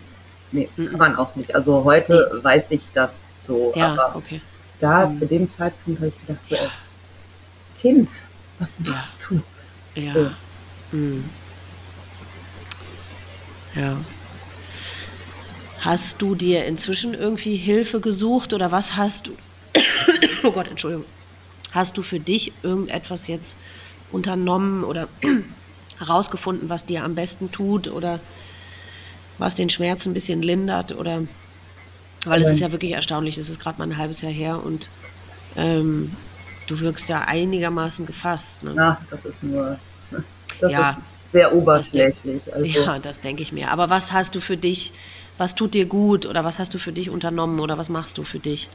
nee, 0.51 0.69
kann 0.75 0.97
man 0.97 1.15
auch 1.15 1.35
nicht. 1.35 1.53
Also 1.55 1.83
heute 1.83 2.31
nee. 2.33 2.43
weiß 2.43 2.63
ich 2.69 2.81
das 2.93 3.11
so. 3.45 3.73
Ja, 3.75 3.93
aber 3.93 4.15
okay 4.15 4.41
da 4.79 5.05
mhm. 5.05 5.19
zu 5.19 5.25
dem 5.25 5.49
Zeitpunkt 5.55 5.99
habe 5.99 6.11
ich 6.11 6.27
gedacht, 6.27 6.43
so, 6.49 6.55
ey, 6.55 6.69
Kind, 7.81 8.09
was 8.59 8.69
machst 8.79 9.19
ja. 9.21 9.41
du? 9.95 10.01
Ja. 10.01 10.13
So. 10.13 10.97
Mhm. 10.97 11.29
Ja. 13.75 13.97
Hast 15.81 16.21
du 16.21 16.35
dir 16.35 16.65
inzwischen 16.65 17.13
irgendwie 17.13 17.55
Hilfe 17.55 18.01
gesucht 18.01 18.53
oder 18.53 18.71
was 18.71 18.97
hast 18.97 19.27
du? 19.27 19.31
oh 20.43 20.51
Gott, 20.51 20.67
Entschuldigung. 20.67 21.05
Hast 21.71 21.97
du 21.97 22.01
für 22.01 22.19
dich 22.19 22.51
irgendetwas 22.63 23.27
jetzt 23.27 23.55
unternommen 24.11 24.83
oder 24.83 25.07
herausgefunden, 25.99 26.69
was 26.69 26.85
dir 26.85 27.03
am 27.03 27.15
besten 27.15 27.51
tut 27.51 27.87
oder 27.87 28.19
was 29.37 29.55
den 29.55 29.69
Schmerz 29.69 30.05
ein 30.05 30.13
bisschen 30.13 30.41
lindert 30.41 30.95
oder 30.95 31.21
weil 32.25 32.41
es 32.41 32.49
ist 32.49 32.59
ja 32.59 32.71
wirklich 32.71 32.91
erstaunlich, 32.91 33.37
es 33.37 33.49
ist 33.49 33.59
gerade 33.59 33.77
mal 33.77 33.85
ein 33.85 33.97
halbes 33.97 34.21
Jahr 34.21 34.31
her 34.31 34.61
und 34.63 34.89
ähm, 35.55 36.11
du 36.67 36.79
wirkst 36.79 37.07
ja 37.07 37.21
einigermaßen 37.21 38.05
gefasst. 38.05 38.63
Ne? 38.63 38.73
Ja, 38.75 39.01
das 39.09 39.25
ist 39.25 39.41
nur 39.41 39.79
das 40.59 40.71
ja, 40.71 40.89
ist 40.91 41.31
sehr 41.31 41.53
oberflächlich. 41.53 42.41
Das 42.45 42.53
also. 42.53 42.65
Ja, 42.65 42.99
das 42.99 43.19
denke 43.21 43.41
ich 43.41 43.51
mir. 43.51 43.71
Aber 43.71 43.89
was 43.89 44.11
hast 44.11 44.35
du 44.35 44.41
für 44.41 44.57
dich, 44.57 44.93
was 45.37 45.55
tut 45.55 45.73
dir 45.73 45.85
gut 45.85 46.25
oder 46.25 46.43
was 46.43 46.59
hast 46.59 46.73
du 46.73 46.77
für 46.77 46.91
dich 46.91 47.09
unternommen 47.09 47.59
oder 47.59 47.77
was 47.77 47.89
machst 47.89 48.17
du 48.17 48.23
für 48.23 48.39
dich? 48.39 48.69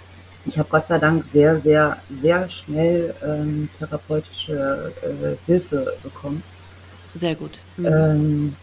Ich 0.47 0.59
habe 0.59 0.69
Gott 0.71 0.87
sei 0.87 0.99
Dank 0.99 1.25
sehr, 1.33 1.61
sehr, 1.61 1.97
sehr 2.23 2.49
schnell 2.51 3.15
ähm, 3.25 3.69
therapeutische 3.79 4.93
äh, 5.03 5.37
Hilfe 5.47 5.95
bekommen. 6.03 6.43
Sehr 7.15 7.35
gut. 7.35 7.59
Mhm. 7.77 7.87
Ähm, 7.87 8.57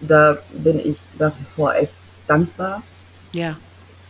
da 0.00 0.38
bin 0.52 0.78
ich 0.78 0.96
nach 1.18 1.32
wie 1.38 1.46
vor 1.56 1.74
echt 1.74 1.92
dankbar. 2.26 2.82
Ja. 3.32 3.56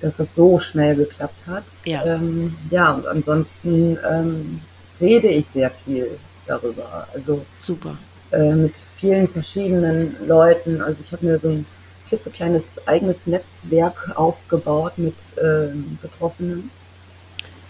Dass 0.00 0.16
das 0.16 0.28
so 0.36 0.60
schnell 0.60 0.96
geklappt 0.96 1.46
hat. 1.46 1.64
Ja. 1.84 2.04
Ähm, 2.04 2.56
ja, 2.70 2.92
und 2.92 3.06
ansonsten 3.06 3.98
ähm, 4.08 4.60
rede 5.00 5.28
ich 5.28 5.46
sehr 5.52 5.70
viel 5.70 6.18
darüber. 6.46 7.06
Also 7.14 7.44
super. 7.60 7.96
Äh, 8.30 8.54
mit 8.54 8.74
vielen 8.98 9.28
verschiedenen 9.28 10.16
Leuten. 10.26 10.80
Also 10.80 11.00
ich 11.04 11.12
habe 11.12 11.26
mir 11.26 11.38
so 11.38 11.48
ein 11.48 11.66
klitzekleines 12.08 12.64
eigenes 12.86 13.26
Netzwerk 13.26 14.12
aufgebaut 14.14 14.92
mit 14.96 15.14
ähm, 15.42 15.98
Betroffenen. 16.02 16.70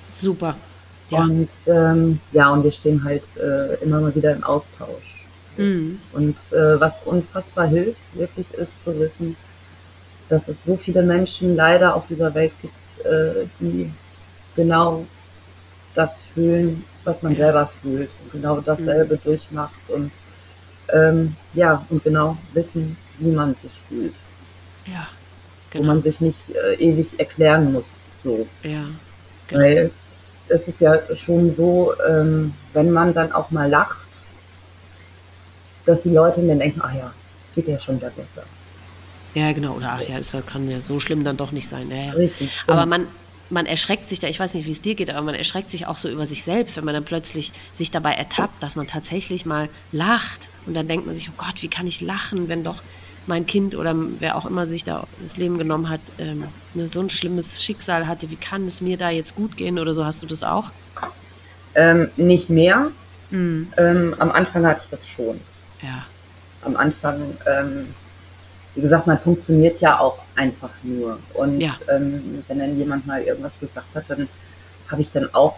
Super. 0.08 0.56
Ja. 1.10 1.22
Und 1.22 1.48
ähm, 1.66 2.20
ja, 2.32 2.50
und 2.50 2.64
wir 2.64 2.72
stehen 2.72 3.02
halt 3.04 3.24
äh, 3.36 3.74
immer 3.82 4.00
mal 4.00 4.14
wieder 4.14 4.32
im 4.32 4.44
Austausch. 4.44 5.09
Mhm. 5.56 6.00
Und 6.12 6.36
äh, 6.52 6.80
was 6.80 6.94
unfassbar 7.04 7.66
hilft, 7.66 8.00
wirklich 8.14 8.46
ist 8.54 8.72
zu 8.84 8.98
wissen, 8.98 9.36
dass 10.28 10.46
es 10.48 10.56
so 10.64 10.76
viele 10.76 11.02
Menschen 11.02 11.56
leider 11.56 11.94
auf 11.94 12.06
dieser 12.08 12.32
Welt 12.34 12.52
gibt, 12.62 13.06
äh, 13.06 13.46
die 13.58 13.90
genau 14.54 15.04
das 15.94 16.10
fühlen, 16.34 16.84
was 17.04 17.22
man 17.22 17.34
selber 17.34 17.70
fühlt 17.82 18.10
und 18.24 18.32
genau 18.32 18.60
dasselbe 18.60 19.14
mhm. 19.14 19.20
durchmacht 19.24 19.74
und 19.88 20.10
ähm, 20.92 21.36
ja, 21.54 21.84
und 21.88 22.02
genau 22.02 22.36
wissen, 22.52 22.96
wie 23.18 23.30
man 23.30 23.54
sich 23.62 23.72
fühlt. 23.88 24.14
Ja. 24.86 25.06
Genau. 25.70 25.84
Wo 25.84 25.86
man 25.88 26.02
sich 26.02 26.20
nicht 26.20 26.38
äh, 26.50 26.74
ewig 26.74 27.18
erklären 27.18 27.72
muss. 27.72 27.84
So. 28.24 28.46
Ja. 28.62 28.84
Genau. 29.48 29.60
Weil 29.60 29.90
es 30.48 30.62
ist 30.66 30.80
ja 30.80 30.98
schon 31.14 31.54
so, 31.56 31.92
ähm, 32.08 32.54
wenn 32.72 32.90
man 32.90 33.14
dann 33.14 33.32
auch 33.32 33.50
mal 33.50 33.68
lacht, 33.68 33.98
dass 35.86 36.02
die 36.02 36.10
Leute 36.10 36.46
dann 36.46 36.58
denken, 36.58 36.80
ah 36.82 36.92
ja, 36.96 37.12
es 37.48 37.54
geht 37.54 37.68
ja 37.68 37.78
schon 37.78 37.96
wieder 37.96 38.10
besser. 38.10 38.46
Ja, 39.34 39.52
genau. 39.52 39.74
Oder 39.74 39.92
ach 39.92 40.02
ja, 40.02 40.18
es 40.18 40.34
kann 40.46 40.68
ja 40.68 40.80
so 40.80 40.98
schlimm 40.98 41.24
dann 41.24 41.36
doch 41.36 41.52
nicht 41.52 41.68
sein. 41.68 41.90
Ja, 41.90 42.12
Richtig. 42.12 42.50
Aber 42.66 42.84
man, 42.86 43.06
man 43.48 43.66
erschreckt 43.66 44.08
sich 44.08 44.18
da, 44.18 44.26
ich 44.26 44.40
weiß 44.40 44.54
nicht, 44.54 44.66
wie 44.66 44.72
es 44.72 44.80
dir 44.80 44.94
geht, 44.94 45.10
aber 45.10 45.22
man 45.22 45.34
erschreckt 45.34 45.70
sich 45.70 45.86
auch 45.86 45.98
so 45.98 46.08
über 46.08 46.26
sich 46.26 46.42
selbst, 46.42 46.76
wenn 46.76 46.84
man 46.84 46.94
dann 46.94 47.04
plötzlich 47.04 47.52
sich 47.72 47.90
dabei 47.90 48.14
ertappt, 48.14 48.62
dass 48.62 48.76
man 48.76 48.86
tatsächlich 48.86 49.46
mal 49.46 49.68
lacht. 49.92 50.48
Und 50.66 50.74
dann 50.74 50.88
denkt 50.88 51.06
man 51.06 51.14
sich, 51.14 51.28
oh 51.30 51.34
Gott, 51.36 51.62
wie 51.62 51.68
kann 51.68 51.86
ich 51.86 52.00
lachen, 52.00 52.48
wenn 52.48 52.64
doch 52.64 52.82
mein 53.26 53.46
Kind 53.46 53.76
oder 53.76 53.94
wer 54.18 54.36
auch 54.36 54.46
immer 54.46 54.66
sich 54.66 54.82
da 54.82 55.06
das 55.20 55.36
Leben 55.36 55.58
genommen 55.58 55.88
hat, 55.88 56.00
ähm, 56.18 56.44
ne, 56.74 56.88
so 56.88 57.00
ein 57.00 57.10
schlimmes 57.10 57.62
Schicksal 57.62 58.06
hatte. 58.06 58.30
Wie 58.30 58.36
kann 58.36 58.66
es 58.66 58.80
mir 58.80 58.96
da 58.96 59.10
jetzt 59.10 59.36
gut 59.36 59.56
gehen 59.56 59.78
oder 59.78 59.94
so? 59.94 60.04
Hast 60.04 60.22
du 60.22 60.26
das 60.26 60.42
auch? 60.42 60.70
Ähm, 61.74 62.08
nicht 62.16 62.50
mehr. 62.50 62.90
Mhm. 63.30 63.72
Ähm, 63.76 64.14
am 64.18 64.32
Anfang 64.32 64.66
hatte 64.66 64.80
ich 64.84 64.90
das 64.90 65.06
schon. 65.06 65.40
Ja. 65.82 66.06
Am 66.62 66.76
Anfang 66.76 67.36
ähm, 67.46 67.94
wie 68.74 68.82
gesagt, 68.82 69.06
man 69.06 69.18
funktioniert 69.18 69.80
ja 69.80 69.98
auch 69.98 70.18
einfach 70.36 70.70
nur. 70.82 71.18
Und 71.34 71.60
ja. 71.60 71.76
ähm, 71.88 72.44
wenn 72.46 72.58
dann 72.58 72.78
jemand 72.78 73.06
mal 73.06 73.22
irgendwas 73.22 73.52
gesagt 73.58 73.94
hat, 73.94 74.04
dann 74.08 74.28
habe 74.88 75.02
ich 75.02 75.10
dann 75.12 75.32
auch 75.34 75.56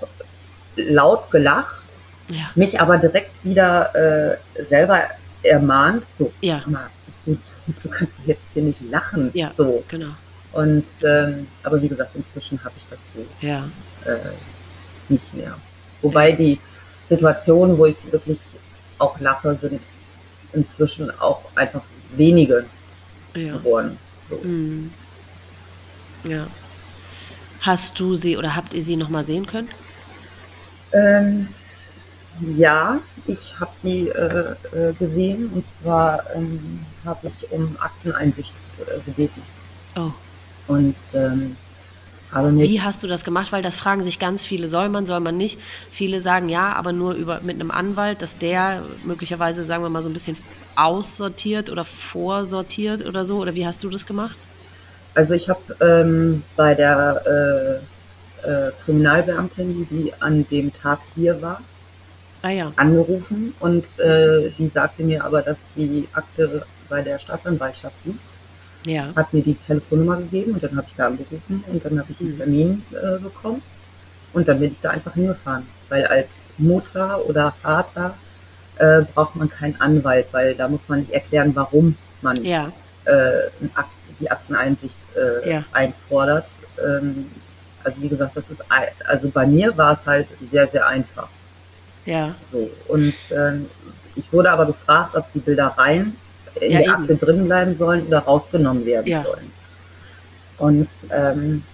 laut 0.77 1.31
gelacht, 1.31 1.83
ja. 2.29 2.51
mich 2.55 2.81
aber 2.81 2.99
direkt 2.99 3.45
wieder 3.45 3.95
äh, 3.95 4.65
selber 4.65 5.03
ermahnt, 5.43 6.05
so, 6.19 6.33
ja. 6.41 6.63
mal, 6.67 6.89
du, 7.27 7.37
du 7.83 7.89
kannst 7.89 8.15
jetzt 8.25 8.43
hier 8.55 8.63
nicht 8.63 8.81
lachen. 8.91 9.31
Ja, 9.35 9.53
so. 9.57 9.85
genau. 9.89 10.13
Und 10.53 10.85
ähm, 11.03 11.47
aber 11.63 11.81
wie 11.81 11.89
gesagt, 11.89 12.15
inzwischen 12.15 12.63
habe 12.63 12.75
ich 12.77 12.85
das 12.91 12.99
so 13.15 13.47
ja. 13.47 13.65
äh, 14.05 14.19
nicht 15.09 15.35
mehr. 15.35 15.57
Wobei 16.03 16.33
die 16.33 16.61
Situationen, 17.09 17.79
wo 17.79 17.87
ich 17.87 17.97
wirklich 18.11 18.39
auch 18.99 19.19
lache, 19.21 19.55
sind 19.55 19.81
inzwischen 20.53 21.11
auch 21.21 21.43
einfach 21.55 21.83
wenige 22.17 22.65
ja. 23.35 23.57
geworden. 23.57 23.99
So. 24.29 24.37
Mhm. 24.37 24.93
Ja. 26.25 26.47
Hast 27.61 27.99
du 27.99 28.15
sie 28.15 28.37
oder 28.37 28.57
habt 28.57 28.75
ihr 28.75 28.83
sie 28.83 28.97
nochmal 28.97 29.25
sehen 29.25 29.47
können? 29.47 29.69
Ähm, 30.93 31.49
ja, 32.57 32.99
ich 33.27 33.55
habe 33.61 33.71
sie 33.83 34.09
äh, 34.09 34.55
äh, 34.73 34.93
gesehen 34.99 35.51
und 35.55 35.65
zwar 35.81 36.23
ähm, 36.35 36.81
habe 37.05 37.29
ich 37.29 37.51
um 37.53 37.77
Akteneinsicht 37.79 38.53
äh, 38.81 39.01
gebeten. 39.05 39.43
Oh. 39.97 40.11
Und 40.67 40.97
ähm, 41.15 41.57
wie 42.35 42.81
hast 42.81 43.03
du 43.03 43.09
das 43.09 43.25
gemacht? 43.25 43.53
Weil 43.53 43.63
das 43.63 43.77
fragen 43.77 44.03
sich 44.03 44.19
ganz 44.19 44.45
viele, 44.45 44.69
soll 44.69 44.89
man, 44.89 45.07
soll 45.07 45.21
man 45.21 45.37
nicht. 45.37 45.59
Viele 45.91 46.21
sagen 46.21 46.49
ja, 46.49 46.73
aber 46.73 46.93
nur 46.93 47.15
über, 47.15 47.41
mit 47.43 47.61
einem 47.61 47.71
Anwalt, 47.71 48.23
dass 48.23 48.39
der 48.39 48.83
möglicherweise, 49.05 49.65
sagen 49.65 49.83
wir 49.83 49.91
mal, 49.91 50.03
so 50.03 50.09
ein 50.09 50.15
bisschen 50.15 50.37
aussortiert 50.77 51.71
oder 51.71 51.85
vorsortiert 51.85 53.05
oder 53.07 53.27
so? 53.27 53.39
Oder 53.39 53.55
wie 53.55 53.67
hast 53.67 53.85
du 53.85 53.91
das 53.91 54.07
gemacht? 54.07 54.39
Also 55.15 55.35
ich 55.35 55.49
habe 55.49 55.61
ähm, 55.81 56.43
bei 56.57 56.75
der 56.75 57.81
äh, 58.45 58.49
äh, 58.49 58.73
Kriminalbeamtin, 58.85 59.87
die 59.91 60.13
an 60.21 60.47
dem 60.51 60.73
Tag 60.73 61.01
hier 61.15 61.41
war, 61.43 61.61
ah, 62.43 62.51
ja. 62.51 62.73
angerufen 62.77 63.55
und 63.61 63.85
äh, 63.99 64.51
die 64.59 64.69
sagte 64.69 65.03
mir 65.03 65.25
aber, 65.25 65.43
dass 65.43 65.59
die 65.77 66.09
Akte 66.15 66.65
bei 66.89 67.03
der 67.03 67.19
Staatsanwaltschaft 67.19 67.95
liegt. 68.05 68.32
Ja. 68.85 69.13
Hat 69.15 69.33
mir 69.33 69.43
die 69.43 69.55
Telefonnummer 69.55 70.17
gegeben 70.17 70.53
und 70.53 70.63
dann 70.63 70.77
habe 70.77 70.87
ich 70.89 70.97
da 70.97 71.07
angerufen 71.07 71.65
und 71.67 71.85
dann 71.85 71.99
habe 71.99 72.09
ich 72.11 72.21
einen 72.21 72.35
mhm. 72.35 72.39
Termin 72.39 72.83
äh, 72.93 73.19
bekommen 73.19 73.63
und 74.33 74.49
dann 74.49 74.61
bin 74.61 74.73
ich 74.73 74.81
da 74.81 74.91
einfach 74.91 75.15
hingefahren, 75.15 75.67
weil 75.89 76.07
als 76.07 76.29
Mutter 76.59 77.25
oder 77.27 77.53
Vater 77.63 78.15
äh, 78.77 79.03
braucht 79.15 79.37
man 79.37 79.49
keinen 79.49 79.81
Anwalt, 79.81 80.27
weil 80.33 80.55
da 80.55 80.69
muss 80.69 80.81
man 80.89 81.01
nicht 81.01 81.13
erklären, 81.13 81.53
warum 81.55 81.97
man 82.23 82.43
ja. 82.45 82.73
äh, 83.05 83.51
die 84.21 84.31
Akteneinsicht 84.31 84.95
äh, 85.17 85.51
ja. 85.51 85.65
einfordert. 85.73 86.47
Ähm, 86.83 87.27
also 87.85 88.01
wie 88.01 88.09
gesagt, 88.09 88.37
das 88.37 88.45
ist 88.49 88.63
also 89.07 89.29
bei 89.31 89.47
mir 89.47 89.77
war 89.77 89.99
es 89.99 90.07
halt 90.07 90.29
sehr, 90.51 90.69
sehr 90.69 90.87
einfach. 90.87 91.29
Ja. 92.07 92.35
So. 92.51 92.71
Und 92.89 93.15
ähm, 93.31 93.67
ich 94.15 94.33
wurde 94.33 94.51
aber 94.51 94.67
gefragt, 94.67 95.17
ob 95.17 95.33
die 95.33 95.41
Bildereien 95.41 96.17
in 96.61 96.73
ja, 96.73 96.79
der 96.81 96.93
Akte 96.93 97.17
drin 97.17 97.47
bleiben 97.47 97.77
sollen 97.77 98.07
oder 98.07 98.21
rausgenommen 98.21 98.85
werden 98.85 99.07
ja. 99.07 99.25
sollen. 99.25 99.51
Und 100.59 100.89
ähm, 101.11 101.65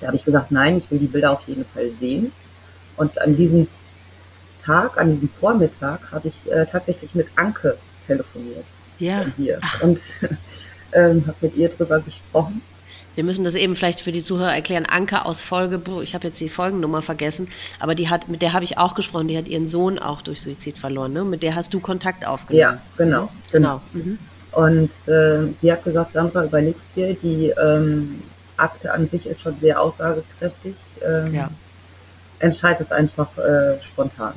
da 0.00 0.08
habe 0.08 0.16
ich 0.16 0.24
gesagt, 0.24 0.50
nein, 0.50 0.78
ich 0.78 0.90
will 0.90 0.98
die 0.98 1.06
Bilder 1.06 1.32
auf 1.32 1.42
jeden 1.46 1.64
Fall 1.64 1.90
sehen. 2.00 2.32
Und 2.96 3.20
an 3.20 3.36
diesem 3.36 3.68
Tag, 4.64 4.98
an 4.98 5.12
diesem 5.12 5.28
Vormittag, 5.28 6.00
habe 6.12 6.28
ich 6.28 6.52
äh, 6.52 6.66
tatsächlich 6.66 7.14
mit 7.14 7.28
Anke 7.36 7.76
telefoniert. 8.06 8.64
ja. 8.98 9.26
hier. 9.36 9.58
Ach. 9.62 9.82
Und 9.82 9.98
ähm, 10.92 11.24
habe 11.26 11.36
mit 11.40 11.56
ihr 11.56 11.68
drüber 11.68 12.00
gesprochen. 12.00 12.62
Wir 13.14 13.24
müssen 13.24 13.44
das 13.44 13.54
eben 13.54 13.76
vielleicht 13.76 14.00
für 14.00 14.12
die 14.12 14.22
Zuhörer 14.22 14.54
erklären. 14.54 14.86
Anke 14.86 15.24
aus 15.24 15.40
Folge, 15.40 15.80
ich 16.02 16.14
habe 16.14 16.28
jetzt 16.28 16.40
die 16.40 16.48
Folgennummer 16.48 17.02
vergessen, 17.02 17.48
aber 17.78 17.94
die 17.94 18.08
hat, 18.08 18.28
mit 18.28 18.40
der 18.42 18.52
habe 18.52 18.64
ich 18.64 18.78
auch 18.78 18.94
gesprochen, 18.94 19.28
die 19.28 19.36
hat 19.36 19.48
ihren 19.48 19.66
Sohn 19.66 19.98
auch 19.98 20.22
durch 20.22 20.40
Suizid 20.40 20.78
verloren. 20.78 21.12
Ne? 21.12 21.24
Mit 21.24 21.42
der 21.42 21.54
hast 21.54 21.74
du 21.74 21.80
Kontakt 21.80 22.26
aufgenommen. 22.26 22.60
Ja, 22.60 22.78
genau. 22.96 23.28
Genau. 23.52 23.80
genau. 23.92 24.04
Mhm. 24.04 24.18
Und 24.52 24.90
äh, 25.06 25.52
sie 25.60 25.72
hat 25.72 25.84
gesagt, 25.84 26.12
Sandra, 26.12 26.44
überlegst 26.44 26.96
dir, 26.96 27.14
die 27.14 27.50
ähm, 27.50 28.22
Akte 28.56 28.92
an 28.92 29.08
sich 29.08 29.26
ist 29.26 29.40
schon 29.40 29.58
sehr 29.60 29.80
aussagekräftig. 29.80 30.74
Ähm, 31.04 31.34
ja. 31.34 31.50
Entscheid 32.38 32.80
es 32.80 32.90
einfach 32.90 33.36
äh, 33.38 33.80
spontan. 33.82 34.32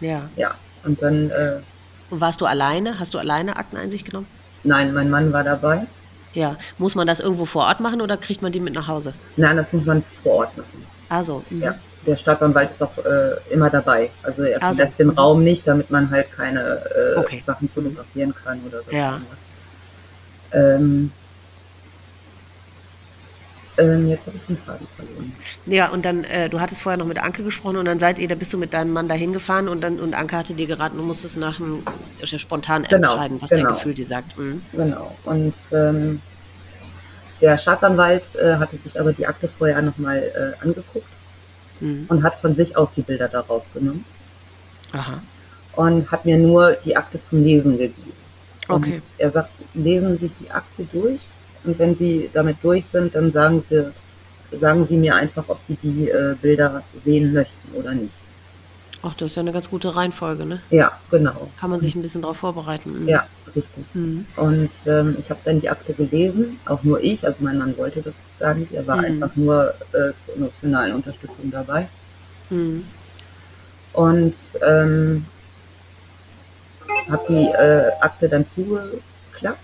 Ja. 0.00 0.28
Ja. 0.36 0.54
Und 0.84 1.00
dann. 1.02 1.30
Äh, 1.30 1.56
und 2.10 2.20
warst 2.20 2.40
du 2.40 2.46
alleine? 2.46 2.98
Hast 2.98 3.14
du 3.14 3.18
alleine 3.18 3.56
Akteneinsicht 3.56 4.04
genommen? 4.04 4.26
Nein, 4.62 4.92
mein 4.92 5.10
Mann 5.10 5.32
war 5.32 5.44
dabei. 5.44 5.86
Ja. 6.34 6.56
Muss 6.78 6.94
man 6.94 7.06
das 7.06 7.20
irgendwo 7.20 7.44
vor 7.44 7.64
Ort 7.64 7.80
machen 7.80 8.00
oder 8.00 8.16
kriegt 8.16 8.42
man 8.42 8.52
die 8.52 8.60
mit 8.60 8.74
nach 8.74 8.88
Hause? 8.88 9.14
Nein, 9.36 9.56
das 9.56 9.72
muss 9.72 9.84
man 9.84 10.02
vor 10.22 10.34
Ort 10.34 10.56
machen. 10.56 10.86
Also. 11.08 11.42
Mhm. 11.50 11.62
Ja. 11.62 11.74
Der 12.06 12.16
Staatsanwalt 12.16 12.70
ist 12.70 12.82
auch 12.82 12.98
äh, 12.98 13.52
immer 13.52 13.70
dabei. 13.70 14.10
Also 14.22 14.42
er 14.42 14.62
also. 14.62 14.76
verlässt 14.76 14.98
den 14.98 15.08
Raum 15.10 15.42
nicht, 15.42 15.66
damit 15.66 15.90
man 15.90 16.10
halt 16.10 16.30
keine 16.32 16.60
äh, 16.60 17.18
okay. 17.18 17.42
Sachen 17.46 17.66
fotografieren 17.70 18.34
kann 18.34 18.60
oder 18.66 18.82
so. 18.82 18.90
Ja. 18.90 19.22
Ähm, 20.52 21.10
ähm, 23.76 24.08
jetzt 24.08 24.26
habe 24.26 24.36
ich 24.36 24.42
den 24.46 24.58
Faden 24.58 24.86
verloren. 24.96 25.32
Ja, 25.66 25.90
und 25.90 26.04
dann, 26.04 26.24
äh, 26.24 26.48
du 26.48 26.60
hattest 26.60 26.80
vorher 26.80 26.96
noch 26.96 27.06
mit 27.06 27.18
Anke 27.18 27.42
gesprochen 27.42 27.76
und 27.76 27.86
dann 27.86 27.98
seid 27.98 28.18
ihr, 28.18 28.28
da 28.28 28.34
bist 28.34 28.52
du 28.52 28.58
mit 28.58 28.72
deinem 28.72 28.92
Mann 28.92 29.08
dahin 29.08 29.32
gefahren 29.32 29.68
und 29.68 29.80
dann 29.80 29.98
und 29.98 30.14
Anke 30.14 30.36
hatte 30.36 30.54
dir 30.54 30.66
geraten, 30.66 30.96
du 30.96 31.02
musstest 31.02 31.36
nach 31.36 31.56
dem 31.56 31.82
spontan 32.22 32.84
genau, 32.84 33.12
entscheiden, 33.12 33.42
was 33.42 33.50
genau. 33.50 33.64
dein 33.64 33.74
Gefühl 33.74 33.94
dir 33.94 34.06
sagt. 34.06 34.38
Mhm. 34.38 34.62
Genau. 34.72 35.16
Und 35.24 35.54
ähm, 35.72 36.20
der 37.40 37.58
Staatsanwalt 37.58 38.22
äh, 38.36 38.56
hatte 38.56 38.76
sich 38.76 38.98
aber 38.98 39.12
die 39.12 39.26
Akte 39.26 39.48
vorher 39.48 39.82
nochmal 39.82 40.18
äh, 40.18 40.62
angeguckt 40.62 41.06
mhm. 41.80 42.06
und 42.08 42.22
hat 42.22 42.36
von 42.40 42.54
sich 42.54 42.76
aus 42.76 42.88
die 42.96 43.02
Bilder 43.02 43.28
daraus 43.28 43.64
genommen. 43.74 44.04
Aha. 44.92 45.20
Und 45.74 46.10
hat 46.12 46.24
mir 46.24 46.38
nur 46.38 46.76
die 46.84 46.96
Akte 46.96 47.18
zum 47.28 47.42
Lesen 47.42 47.72
gegeben. 47.72 48.12
Und 48.68 48.86
okay. 48.86 49.02
Er 49.18 49.30
sagt, 49.32 49.50
lesen 49.74 50.16
Sie 50.18 50.30
die 50.40 50.50
Akte 50.50 50.86
durch 50.92 51.20
und 51.64 51.78
wenn 51.78 51.96
Sie 51.96 52.30
damit 52.32 52.58
durch 52.62 52.84
sind, 52.92 53.14
dann 53.14 53.32
sagen 53.32 53.64
Sie, 53.68 53.92
sagen 54.58 54.86
Sie 54.88 54.96
mir 54.96 55.14
einfach, 55.14 55.44
ob 55.48 55.60
Sie 55.66 55.76
die 55.82 56.08
äh, 56.08 56.36
Bilder 56.40 56.82
sehen 57.04 57.32
möchten 57.32 57.74
oder 57.74 57.92
nicht. 57.92 58.12
Ach, 59.06 59.14
das 59.14 59.32
ist 59.32 59.36
ja 59.36 59.40
eine 59.40 59.52
ganz 59.52 59.68
gute 59.68 59.94
Reihenfolge, 59.94 60.46
ne? 60.46 60.62
Ja, 60.70 60.92
genau. 61.10 61.50
Kann 61.58 61.68
man 61.68 61.80
sich 61.80 61.94
ein 61.94 62.00
bisschen 62.00 62.22
darauf 62.22 62.38
vorbereiten. 62.38 63.02
Mhm. 63.02 63.08
Ja, 63.08 63.26
richtig. 63.54 63.84
Mhm. 63.92 64.24
Und 64.36 64.70
ähm, 64.86 65.16
ich 65.18 65.28
habe 65.28 65.40
dann 65.44 65.60
die 65.60 65.68
Akte 65.68 65.92
gelesen, 65.92 66.58
auch 66.64 66.82
nur 66.84 67.02
ich, 67.02 67.22
also 67.26 67.36
mein 67.40 67.58
Mann 67.58 67.76
wollte 67.76 68.00
das 68.00 68.14
gar 68.38 68.54
nicht, 68.54 68.72
er 68.72 68.86
war 68.86 68.96
mhm. 68.96 69.04
einfach 69.04 69.36
nur 69.36 69.74
äh, 69.92 70.12
zur 70.24 70.36
emotionalen 70.36 70.94
Unterstützung 70.94 71.50
dabei. 71.50 71.86
Mhm. 72.48 72.84
Und 73.92 74.34
ähm, 74.66 75.26
habe 77.10 77.24
die 77.28 77.46
äh, 77.46 77.90
Akte 78.00 78.28
dann 78.28 78.46
zugeklappt. 78.54 79.58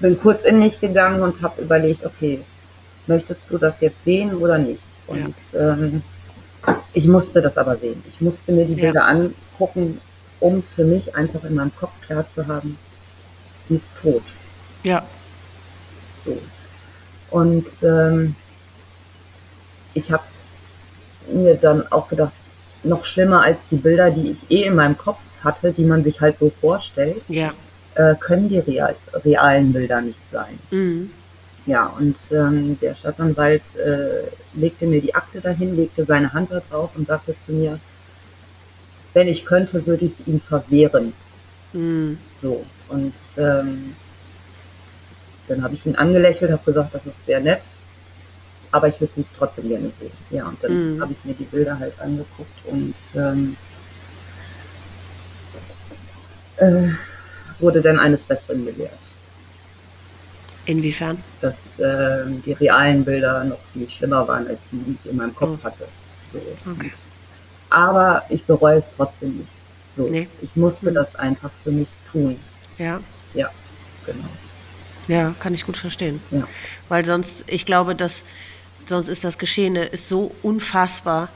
Bin 0.00 0.18
kurz 0.18 0.44
in 0.44 0.58
mich 0.58 0.80
gegangen 0.80 1.22
und 1.22 1.42
habe 1.42 1.62
überlegt, 1.62 2.04
okay, 2.06 2.40
möchtest 3.06 3.42
du 3.50 3.58
das 3.58 3.74
jetzt 3.80 4.02
sehen 4.04 4.34
oder 4.34 4.56
nicht? 4.56 4.80
Und 5.06 5.34
ja. 5.52 5.74
ähm, 5.74 6.02
ich 6.92 7.06
musste 7.06 7.42
das 7.42 7.58
aber 7.58 7.76
sehen. 7.76 8.02
Ich 8.08 8.20
musste 8.20 8.52
mir 8.52 8.64
die 8.64 8.74
ja. 8.74 8.84
Bilder 8.84 9.06
angucken, 9.06 10.00
um 10.40 10.62
für 10.74 10.84
mich 10.84 11.14
einfach 11.14 11.44
in 11.44 11.54
meinem 11.54 11.74
Kopf 11.76 11.92
klar 12.06 12.24
zu 12.34 12.46
haben, 12.46 12.78
sie 13.68 13.76
ist 13.76 13.90
tot. 14.00 14.22
Ja. 14.84 15.04
So. 16.24 16.38
Und 17.30 17.66
ähm, 17.82 18.34
ich 19.92 20.10
habe 20.10 20.24
mir 21.30 21.56
dann 21.56 21.86
auch 21.92 22.08
gedacht, 22.08 22.32
noch 22.82 23.04
schlimmer 23.04 23.42
als 23.42 23.60
die 23.70 23.76
Bilder, 23.76 24.10
die 24.10 24.30
ich 24.30 24.50
eh 24.50 24.64
in 24.64 24.76
meinem 24.76 24.96
Kopf 24.96 25.18
hatte, 25.44 25.72
die 25.72 25.84
man 25.84 26.02
sich 26.02 26.20
halt 26.20 26.38
so 26.38 26.50
vorstellt. 26.60 27.22
Ja 27.28 27.52
äh, 28.00 28.14
können 28.18 28.48
die 28.48 28.58
real, 28.58 28.94
realen 29.24 29.72
Bilder 29.72 30.00
nicht 30.00 30.18
sein. 30.32 30.58
Mhm. 30.70 31.10
Ja, 31.66 31.86
und 31.98 32.16
ähm, 32.30 32.78
der 32.80 32.94
Staatsanwalt 32.94 33.62
äh, 33.76 34.58
legte 34.58 34.86
mir 34.86 35.00
die 35.00 35.14
Akte 35.14 35.40
dahin, 35.40 35.76
legte 35.76 36.04
seine 36.04 36.32
Hand 36.32 36.50
da 36.50 36.62
drauf 36.70 36.90
und 36.94 37.06
sagte 37.06 37.34
zu 37.44 37.52
mir, 37.52 37.78
wenn 39.12 39.28
ich 39.28 39.44
könnte, 39.44 39.86
würde 39.86 40.06
ich 40.06 40.12
es 40.18 40.26
ihm 40.26 40.40
verwehren. 40.40 41.12
Mhm. 41.72 42.18
So, 42.40 42.64
und 42.88 43.12
ähm, 43.36 43.94
dann 45.48 45.62
habe 45.62 45.74
ich 45.74 45.84
ihn 45.84 45.96
angelächelt, 45.96 46.50
habe 46.50 46.64
gesagt, 46.64 46.94
das 46.94 47.04
ist 47.04 47.26
sehr 47.26 47.40
nett, 47.40 47.62
aber 48.70 48.88
ich 48.88 48.98
würde 49.00 49.12
sie 49.16 49.26
trotzdem 49.36 49.68
gerne 49.68 49.90
sehen. 50.00 50.12
Ja, 50.30 50.46
und 50.46 50.62
dann 50.62 50.96
mhm. 50.96 51.02
habe 51.02 51.12
ich 51.12 51.24
mir 51.24 51.34
die 51.34 51.44
Bilder 51.44 51.78
halt 51.78 52.00
angeguckt 52.00 52.64
und 52.66 52.94
ähm, 53.14 53.56
äh, 56.56 56.88
wurde 57.60 57.80
dann 57.80 57.98
eines 57.98 58.22
Besseren 58.22 58.64
belehrt. 58.64 58.98
Inwiefern? 60.66 61.22
Dass 61.40 61.54
äh, 61.78 62.26
die 62.44 62.52
realen 62.52 63.04
Bilder 63.04 63.44
noch 63.44 63.58
viel 63.72 63.88
schlimmer 63.88 64.26
waren, 64.28 64.46
als 64.46 64.60
die, 64.70 64.78
die 64.78 64.98
ich 65.02 65.10
in 65.10 65.16
meinem 65.16 65.34
Kopf 65.34 65.58
oh. 65.60 65.64
hatte. 65.64 65.88
So. 66.32 66.40
Okay. 66.70 66.92
Aber 67.70 68.22
ich 68.28 68.44
bereue 68.44 68.78
es 68.78 68.84
trotzdem 68.96 69.38
nicht. 69.38 69.48
So. 69.96 70.08
Nee. 70.08 70.28
Ich 70.42 70.54
musste 70.56 70.88
hm. 70.88 70.94
das 70.94 71.14
einfach 71.16 71.50
für 71.64 71.72
mich 71.72 71.88
tun. 72.12 72.36
Ja. 72.78 73.00
Ja, 73.34 73.48
genau. 74.06 74.28
Ja, 75.08 75.34
kann 75.40 75.54
ich 75.54 75.64
gut 75.64 75.76
verstehen. 75.76 76.20
Ja. 76.30 76.46
Weil 76.88 77.04
sonst, 77.04 77.44
ich 77.46 77.66
glaube, 77.66 77.94
dass 77.94 78.22
sonst 78.88 79.08
ist 79.08 79.24
das 79.24 79.38
Geschehene 79.38 79.84
ist 79.84 80.08
so 80.08 80.32
unfassbar, 80.42 81.28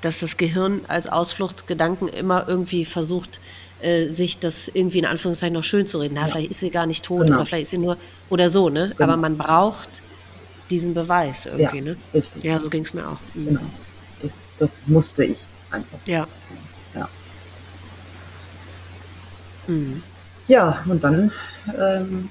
dass 0.00 0.20
das 0.20 0.36
Gehirn 0.36 0.80
als 0.88 1.06
Ausfluchtsgedanken 1.06 2.08
immer 2.08 2.48
irgendwie 2.48 2.84
versucht, 2.84 3.40
äh, 3.82 4.08
sich 4.08 4.38
das 4.38 4.68
irgendwie 4.68 4.98
in 4.98 5.06
Anführungszeichen 5.06 5.54
noch 5.54 5.64
schön 5.64 5.86
zu 5.86 5.98
reden. 5.98 6.14
Na, 6.14 6.22
ja. 6.22 6.26
vielleicht 6.28 6.50
ist 6.50 6.60
sie 6.60 6.70
gar 6.70 6.86
nicht 6.86 7.04
tot 7.04 7.26
genau. 7.26 7.36
oder 7.36 7.46
vielleicht 7.46 7.64
ist 7.64 7.70
sie 7.70 7.78
nur 7.78 7.96
oder 8.28 8.50
so, 8.50 8.68
ne? 8.68 8.92
Genau. 8.96 9.10
Aber 9.10 9.16
man 9.16 9.36
braucht 9.36 9.88
diesen 10.70 10.94
Beweis 10.94 11.46
irgendwie, 11.46 11.78
ja, 11.78 11.84
ne? 11.84 11.96
Richtig. 12.14 12.44
Ja, 12.44 12.60
so 12.60 12.70
ging 12.70 12.84
es 12.84 12.94
mir 12.94 13.08
auch. 13.08 13.18
Mhm. 13.34 13.46
Genau. 13.46 13.60
Das, 14.22 14.30
das, 14.58 14.70
musste 14.86 15.24
ich 15.24 15.38
einfach. 15.70 15.98
Ja. 16.06 16.26
Ja. 16.94 17.08
Mhm. 19.66 20.02
Ja, 20.48 20.82
und 20.86 21.02
dann 21.02 21.32
ähm, 21.78 22.28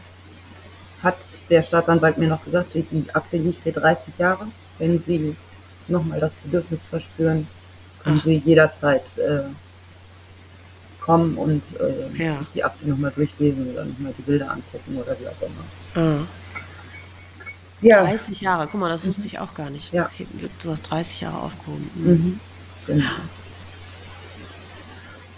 hat 1.01 1.17
der 1.49 1.63
Staatsanwalt 1.63 2.17
mir 2.17 2.27
noch 2.27 2.43
gesagt, 2.43 2.73
die 2.73 3.05
Akte 3.13 3.37
liegt 3.37 3.63
hier 3.63 3.73
30 3.73 4.13
Jahre. 4.17 4.47
Wenn 4.77 5.01
Sie 5.05 5.35
nochmal 5.87 6.19
das 6.19 6.31
Bedürfnis 6.43 6.79
verspüren, 6.89 7.47
können 8.03 8.17
Ach. 8.19 8.25
Sie 8.25 8.41
jederzeit 8.45 9.03
äh, 9.17 9.43
kommen 11.09 11.37
und 11.37 11.63
äh, 11.79 12.23
ja. 12.23 12.45
die 12.53 12.63
Akte 12.63 12.87
nochmal 12.87 13.11
durchlesen 13.15 13.71
oder 13.71 13.83
nochmal 13.83 14.13
die 14.15 14.21
Bilder 14.21 14.51
angucken 14.51 14.95
oder 14.95 15.17
wie 15.19 15.27
auch 15.27 15.41
immer. 15.41 16.21
Ah. 16.21 16.27
Ja. 17.81 18.03
30 18.03 18.41
Jahre, 18.41 18.67
guck 18.71 18.79
mal, 18.79 18.89
das 18.89 19.03
wusste 19.03 19.25
ich 19.25 19.39
auch 19.39 19.55
gar 19.55 19.71
nicht. 19.71 19.91
Ja. 19.91 20.07
Du 20.61 20.69
hast 20.69 20.83
30 20.83 21.21
Jahre 21.21 21.39
aufgehoben. 21.39 21.89
Mhm. 21.95 22.11
mhm. 22.11 22.39
Genau. 22.85 23.09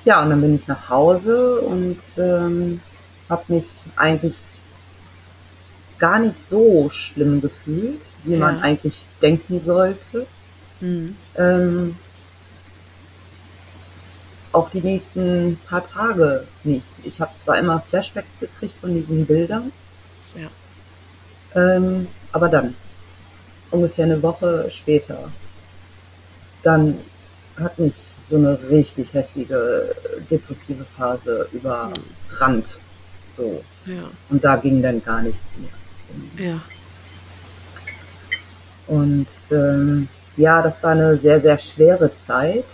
Ja, 0.03 0.21
und 0.23 0.31
dann 0.31 0.41
bin 0.41 0.55
ich 0.55 0.67
nach 0.67 0.89
Hause 0.89 1.61
und 1.61 1.99
ähm, 2.17 2.81
habe 3.29 3.53
mich 3.53 3.65
eigentlich 3.95 4.33
gar 5.99 6.19
nicht 6.19 6.35
so 6.49 6.89
schlimm 6.91 7.39
gefühlt, 7.39 8.01
wie 8.25 8.33
ja. 8.33 8.39
man 8.39 8.59
eigentlich 8.61 8.95
denken 9.21 9.61
sollte. 9.65 10.27
Mhm. 10.81 11.15
Ähm, 11.37 11.95
auch 14.51 14.69
die 14.69 14.81
nächsten 14.81 15.59
paar 15.67 15.87
Tage 15.89 16.45
nicht. 16.63 16.85
Ich 17.03 17.19
habe 17.19 17.31
zwar 17.43 17.57
immer 17.57 17.81
Flashbacks 17.89 18.39
gekriegt 18.39 18.75
von 18.79 18.93
diesen 18.93 19.25
Bildern, 19.25 19.71
ja. 20.35 20.49
ähm, 21.55 22.07
aber 22.31 22.49
dann, 22.49 22.75
ungefähr 23.71 24.05
eine 24.05 24.21
Woche 24.21 24.69
später, 24.71 25.31
dann 26.63 26.97
hat 27.57 27.77
mich 27.79 27.93
so 28.29 28.37
eine 28.37 28.57
richtig 28.69 29.13
heftige 29.13 29.93
depressive 30.29 30.85
Phase 30.97 31.47
überrannt. 31.51 32.67
So. 33.37 33.63
Ja. 33.85 34.03
Und 34.29 34.43
da 34.43 34.55
ging 34.57 34.81
dann 34.81 35.03
gar 35.03 35.21
nichts 35.21 35.39
mehr. 35.57 36.47
Ja. 36.47 36.61
Und 38.87 39.27
ähm, 39.51 40.07
ja, 40.37 40.61
das 40.61 40.81
war 40.83 40.91
eine 40.91 41.17
sehr, 41.17 41.41
sehr 41.41 41.57
schwere 41.57 42.11
Zeit 42.25 42.65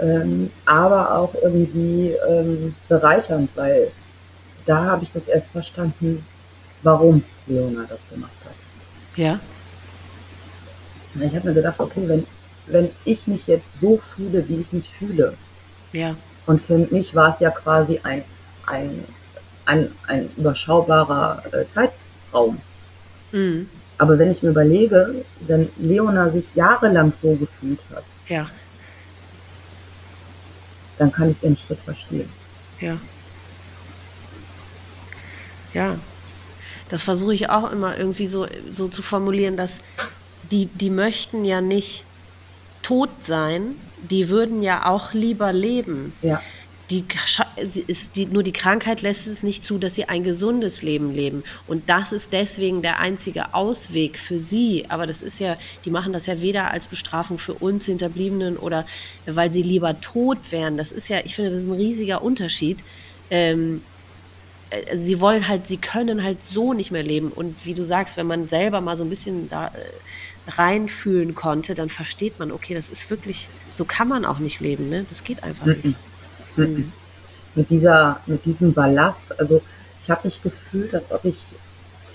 ähm, 0.00 0.50
aber 0.64 1.16
auch 1.16 1.34
irgendwie 1.42 2.14
ähm, 2.28 2.74
bereichernd, 2.88 3.50
weil 3.54 3.90
da 4.66 4.84
habe 4.84 5.04
ich 5.04 5.12
das 5.12 5.26
erst 5.26 5.48
verstanden, 5.48 6.24
warum 6.82 7.22
Leona 7.46 7.84
das 7.88 8.00
gemacht 8.10 8.32
hat. 8.44 8.54
Ja. 9.16 9.40
Ich 11.14 11.34
habe 11.34 11.48
mir 11.48 11.54
gedacht, 11.54 11.80
okay, 11.80 12.02
wenn, 12.06 12.26
wenn 12.66 12.90
ich 13.04 13.26
mich 13.26 13.46
jetzt 13.46 13.66
so 13.80 14.00
fühle, 14.14 14.48
wie 14.48 14.60
ich 14.60 14.72
mich 14.72 14.88
fühle, 14.98 15.34
ja. 15.92 16.14
und 16.46 16.62
für 16.62 16.78
mich 16.78 17.14
war 17.14 17.34
es 17.34 17.40
ja 17.40 17.50
quasi 17.50 17.98
ein 18.02 18.22
ein, 18.68 19.04
ein, 19.64 19.88
ein 20.06 20.30
überschaubarer 20.36 21.42
äh, 21.52 21.64
Zeitraum. 21.72 22.58
Mhm. 23.32 23.68
Aber 23.98 24.18
wenn 24.18 24.30
ich 24.30 24.42
mir 24.42 24.50
überlege, 24.50 25.24
wenn 25.40 25.68
Leona 25.76 26.30
sich 26.30 26.44
jahrelang 26.54 27.12
so 27.20 27.34
gefühlt 27.34 27.80
hat, 27.94 28.04
ja. 28.28 28.48
Dann 30.98 31.12
kann 31.12 31.30
ich 31.30 31.38
den 31.40 31.56
Schritt 31.56 31.78
verstehen. 31.80 32.28
Ja. 32.80 32.98
Ja. 35.74 35.98
Das 36.88 37.02
versuche 37.02 37.34
ich 37.34 37.50
auch 37.50 37.70
immer 37.70 37.98
irgendwie 37.98 38.26
so, 38.26 38.46
so 38.70 38.88
zu 38.88 39.02
formulieren, 39.02 39.56
dass 39.56 39.72
die, 40.50 40.66
die 40.66 40.90
möchten 40.90 41.44
ja 41.44 41.60
nicht 41.60 42.04
tot 42.82 43.10
sein, 43.20 43.74
die 44.10 44.28
würden 44.28 44.62
ja 44.62 44.86
auch 44.86 45.12
lieber 45.12 45.52
leben. 45.52 46.14
Ja 46.22 46.40
die, 46.90 47.04
ist 47.86 48.16
die, 48.16 48.26
nur 48.26 48.42
die 48.42 48.52
Krankheit 48.52 49.02
lässt 49.02 49.26
es 49.26 49.42
nicht 49.42 49.66
zu, 49.66 49.78
dass 49.78 49.94
sie 49.94 50.06
ein 50.06 50.24
gesundes 50.24 50.82
Leben 50.82 51.12
leben. 51.12 51.44
Und 51.66 51.88
das 51.88 52.12
ist 52.12 52.32
deswegen 52.32 52.80
der 52.80 52.98
einzige 52.98 53.54
Ausweg 53.54 54.18
für 54.18 54.38
sie. 54.38 54.86
Aber 54.88 55.06
das 55.06 55.20
ist 55.20 55.38
ja, 55.38 55.56
die 55.84 55.90
machen 55.90 56.12
das 56.12 56.26
ja 56.26 56.40
weder 56.40 56.70
als 56.70 56.86
Bestrafung 56.86 57.38
für 57.38 57.54
uns 57.54 57.84
Hinterbliebenen 57.84 58.56
oder 58.56 58.86
weil 59.26 59.52
sie 59.52 59.62
lieber 59.62 60.00
tot 60.00 60.38
wären. 60.50 60.78
Das 60.78 60.90
ist 60.90 61.08
ja, 61.08 61.20
ich 61.24 61.34
finde, 61.34 61.50
das 61.50 61.62
ist 61.62 61.68
ein 61.68 61.74
riesiger 61.74 62.22
Unterschied. 62.22 62.78
Ähm, 63.30 63.82
also 64.90 65.04
sie 65.04 65.20
wollen 65.20 65.46
halt, 65.46 65.68
sie 65.68 65.78
können 65.78 66.22
halt 66.22 66.38
so 66.50 66.72
nicht 66.72 66.90
mehr 66.90 67.02
leben. 67.02 67.28
Und 67.28 67.54
wie 67.64 67.74
du 67.74 67.84
sagst, 67.84 68.16
wenn 68.16 68.26
man 68.26 68.48
selber 68.48 68.80
mal 68.80 68.96
so 68.96 69.04
ein 69.04 69.10
bisschen 69.10 69.50
da 69.50 69.66
äh, 69.66 70.50
reinfühlen 70.50 71.34
konnte, 71.34 71.74
dann 71.74 71.90
versteht 71.90 72.38
man, 72.38 72.50
okay, 72.50 72.72
das 72.72 72.88
ist 72.88 73.10
wirklich, 73.10 73.48
so 73.74 73.84
kann 73.84 74.08
man 74.08 74.24
auch 74.24 74.38
nicht 74.38 74.60
leben, 74.60 74.88
ne? 74.88 75.04
Das 75.08 75.24
geht 75.24 75.42
einfach 75.42 75.66
nicht. 75.66 75.96
Mhm. 76.66 76.92
Mit 77.54 77.70
dieser, 77.70 78.20
mit 78.26 78.44
diesem 78.44 78.72
Ballast, 78.72 79.38
also 79.38 79.60
ich 80.02 80.10
habe 80.10 80.28
mich 80.28 80.40
gefühlt, 80.42 80.94
als 80.94 81.10
ob 81.10 81.24
ich 81.24 81.36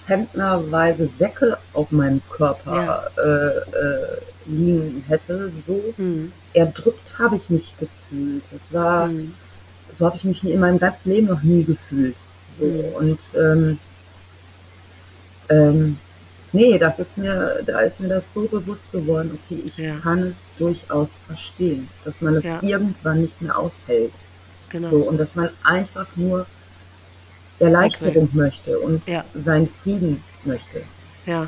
zentnerweise 0.05 1.09
Säcke 1.17 1.57
auf 1.73 1.91
meinem 1.91 2.21
Körper 2.29 2.75
ja. 3.17 3.23
äh, 3.23 3.57
äh, 3.57 4.17
liegen 4.45 5.03
hätte. 5.07 5.51
So 5.65 5.93
mhm. 5.97 6.31
erdrückt 6.53 7.17
habe 7.17 7.37
ich 7.37 7.49
mich 7.49 7.73
gefühlt. 7.79 8.43
Das 8.51 8.61
war, 8.71 9.07
mhm. 9.07 9.33
so 9.97 10.05
habe 10.05 10.17
ich 10.17 10.23
mich 10.23 10.43
in 10.43 10.59
meinem 10.59 10.79
ganzen 10.79 11.11
Leben 11.11 11.27
noch 11.27 11.43
nie 11.43 11.63
gefühlt. 11.63 12.15
So. 12.59 12.65
Mhm. 12.65 12.95
Und 12.95 13.19
ähm, 13.35 13.79
ähm, 15.49 15.97
nee, 16.51 16.77
das 16.77 16.99
ist 16.99 17.17
mir, 17.17 17.61
da 17.65 17.81
ist 17.81 17.99
mir 17.99 18.09
das 18.09 18.23
so 18.33 18.41
bewusst 18.41 18.91
geworden, 18.91 19.37
okay, 19.43 19.61
ich 19.65 19.77
ja. 19.77 19.97
kann 19.99 20.19
es 20.19 20.35
durchaus 20.57 21.09
verstehen, 21.27 21.87
dass 22.05 22.19
man 22.21 22.35
es 22.35 22.43
ja. 22.43 22.61
irgendwann 22.61 23.21
nicht 23.21 23.41
mehr 23.41 23.57
aushält. 23.57 24.13
Genau. 24.73 24.89
So, 24.89 24.97
und 24.97 25.17
dass 25.19 25.33
man 25.35 25.49
einfach 25.63 26.07
nur 26.15 26.47
Erleichterung 27.59 28.23
okay. 28.23 28.37
möchte 28.37 28.79
und 28.79 29.07
ja. 29.07 29.23
seinen 29.35 29.69
Frieden 29.83 30.21
möchte. 30.43 30.81
Ja. 31.27 31.47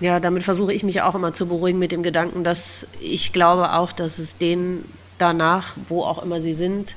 Ja, 0.00 0.18
damit 0.18 0.42
versuche 0.42 0.72
ich 0.72 0.82
mich 0.82 1.02
auch 1.02 1.14
immer 1.14 1.32
zu 1.32 1.46
beruhigen 1.46 1.78
mit 1.78 1.92
dem 1.92 2.02
Gedanken, 2.02 2.42
dass 2.42 2.84
ich 3.00 3.32
glaube 3.32 3.72
auch, 3.74 3.92
dass 3.92 4.18
es 4.18 4.36
denen 4.36 4.84
danach, 5.18 5.76
wo 5.88 6.02
auch 6.02 6.20
immer 6.22 6.40
sie 6.40 6.52
sind, 6.52 6.96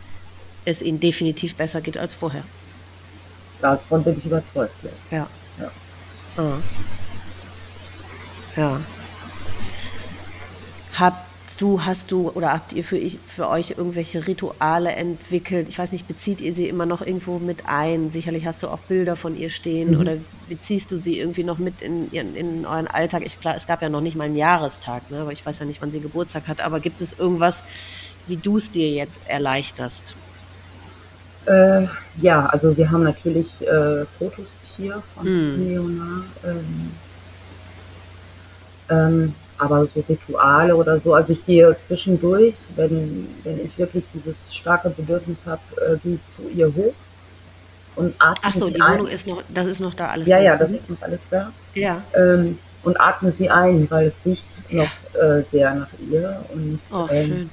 es 0.66 0.82
ihnen 0.82 1.00
definitiv 1.00 1.54
besser 1.56 1.80
geht 1.80 2.00
als 2.00 2.16
vorher. 2.16 2.44
Davon 3.62 4.04
bin 4.04 4.18
ich 4.18 4.26
überzeugt. 4.26 4.74
Ja. 5.12 5.18
Ja. 5.20 5.28
Ja. 6.38 6.44
Ah. 6.44 6.58
ja. 8.56 8.82
Habt 10.96 11.27
du, 11.58 11.84
hast 11.84 12.12
du 12.12 12.30
oder 12.30 12.54
habt 12.54 12.74
ihr 12.74 12.84
für, 12.84 12.98
ich, 12.98 13.20
für 13.28 13.50
euch 13.50 13.72
irgendwelche 13.78 14.28
Rituale 14.28 14.92
entwickelt? 14.92 15.68
Ich 15.70 15.78
weiß 15.78 15.92
nicht, 15.92 16.08
bezieht 16.08 16.42
ihr 16.42 16.54
sie 16.54 16.70
immer 16.70 16.86
noch 16.86 17.02
irgendwo 17.02 17.40
mit 17.40 17.64
ein? 17.68 18.10
Sicherlich 18.10 18.46
hast 18.46 18.64
du 18.64 18.68
auch 18.68 18.80
Bilder 18.80 19.16
von 19.16 19.38
ihr 19.38 19.50
stehen 19.50 19.92
mhm. 19.92 20.00
oder 20.00 20.14
beziehst 20.48 20.92
du 20.92 20.98
sie 20.98 21.20
irgendwie 21.20 21.44
noch 21.44 21.58
mit 21.58 21.82
in, 21.82 22.12
in, 22.12 22.36
in 22.36 22.66
euren 22.66 22.88
Alltag? 22.88 23.24
Ich, 23.26 23.40
klar, 23.40 23.56
es 23.56 23.68
gab 23.68 23.82
ja 23.82 23.90
noch 23.90 24.02
nicht 24.02 24.16
mal 24.16 24.26
einen 24.26 24.38
Jahrestag, 24.38 25.10
ne? 25.12 25.20
aber 25.20 25.32
ich 25.32 25.46
weiß 25.46 25.60
ja 25.60 25.66
nicht, 25.66 25.82
wann 25.82 25.92
sie 25.92 26.00
Geburtstag 26.00 26.48
hat. 26.48 26.62
Aber 26.62 26.80
gibt 26.80 27.02
es 27.02 27.18
irgendwas, 27.18 27.62
wie 28.28 28.38
du 28.38 28.58
es 28.58 28.72
dir 28.72 28.90
jetzt 28.90 29.20
erleichterst? 29.28 30.16
Äh, 31.46 31.88
ja, 32.22 32.46
also 32.48 32.76
wir 32.76 32.92
haben 32.92 33.04
natürlich 33.04 33.66
äh, 33.68 34.06
Fotos 34.18 34.48
hier 34.76 35.02
von 35.16 35.26
hm. 35.26 35.68
Leonard. 35.68 36.26
Ähm, 36.46 36.92
ähm, 38.90 39.36
aber 39.58 39.86
so 39.88 40.04
Rituale 40.08 40.76
oder 40.76 41.00
so, 41.00 41.14
also 41.14 41.34
ich 41.34 41.46
gehe 41.46 41.76
zwischendurch, 41.86 42.54
wenn, 42.76 43.28
wenn 43.44 43.66
ich 43.66 43.78
wirklich 43.78 44.04
dieses 44.14 44.36
starke 44.54 44.90
Bedürfnis 44.90 45.38
habe, 45.46 45.62
äh, 45.78 45.98
gehe 45.98 46.16
ich 46.16 46.36
zu 46.36 46.50
ihr 46.50 46.68
hoch 46.68 46.94
und 47.96 48.14
atme 48.20 48.36
Ach 48.44 48.56
so, 48.56 48.70
die 48.70 48.82
ein. 48.82 49.00
Wohnung 49.00 49.08
ist 49.08 49.28
noch, 49.28 49.42
das 49.50 49.68
ist 49.68 49.80
noch 49.80 49.94
da 49.94 50.10
alles. 50.10 50.28
Ja, 50.28 50.40
ja, 50.40 50.56
das 50.56 50.72
ist 50.72 50.90
noch 50.90 51.02
alles 51.02 51.20
da. 51.30 51.52
Ja. 51.74 52.04
Ähm, 52.16 52.60
und 52.84 53.00
atme 53.02 53.32
sie 53.32 53.50
ein, 53.50 53.90
weil 53.90 54.08
es 54.08 54.14
riecht 54.26 54.46
ja. 54.70 54.84
noch 54.84 55.22
äh, 55.22 55.44
sehr 55.52 55.74
nach 55.74 55.90
ihr. 56.10 56.44
Und, 56.54 56.80
oh, 56.92 57.08
ähm, 57.10 57.28
schön. 57.28 57.50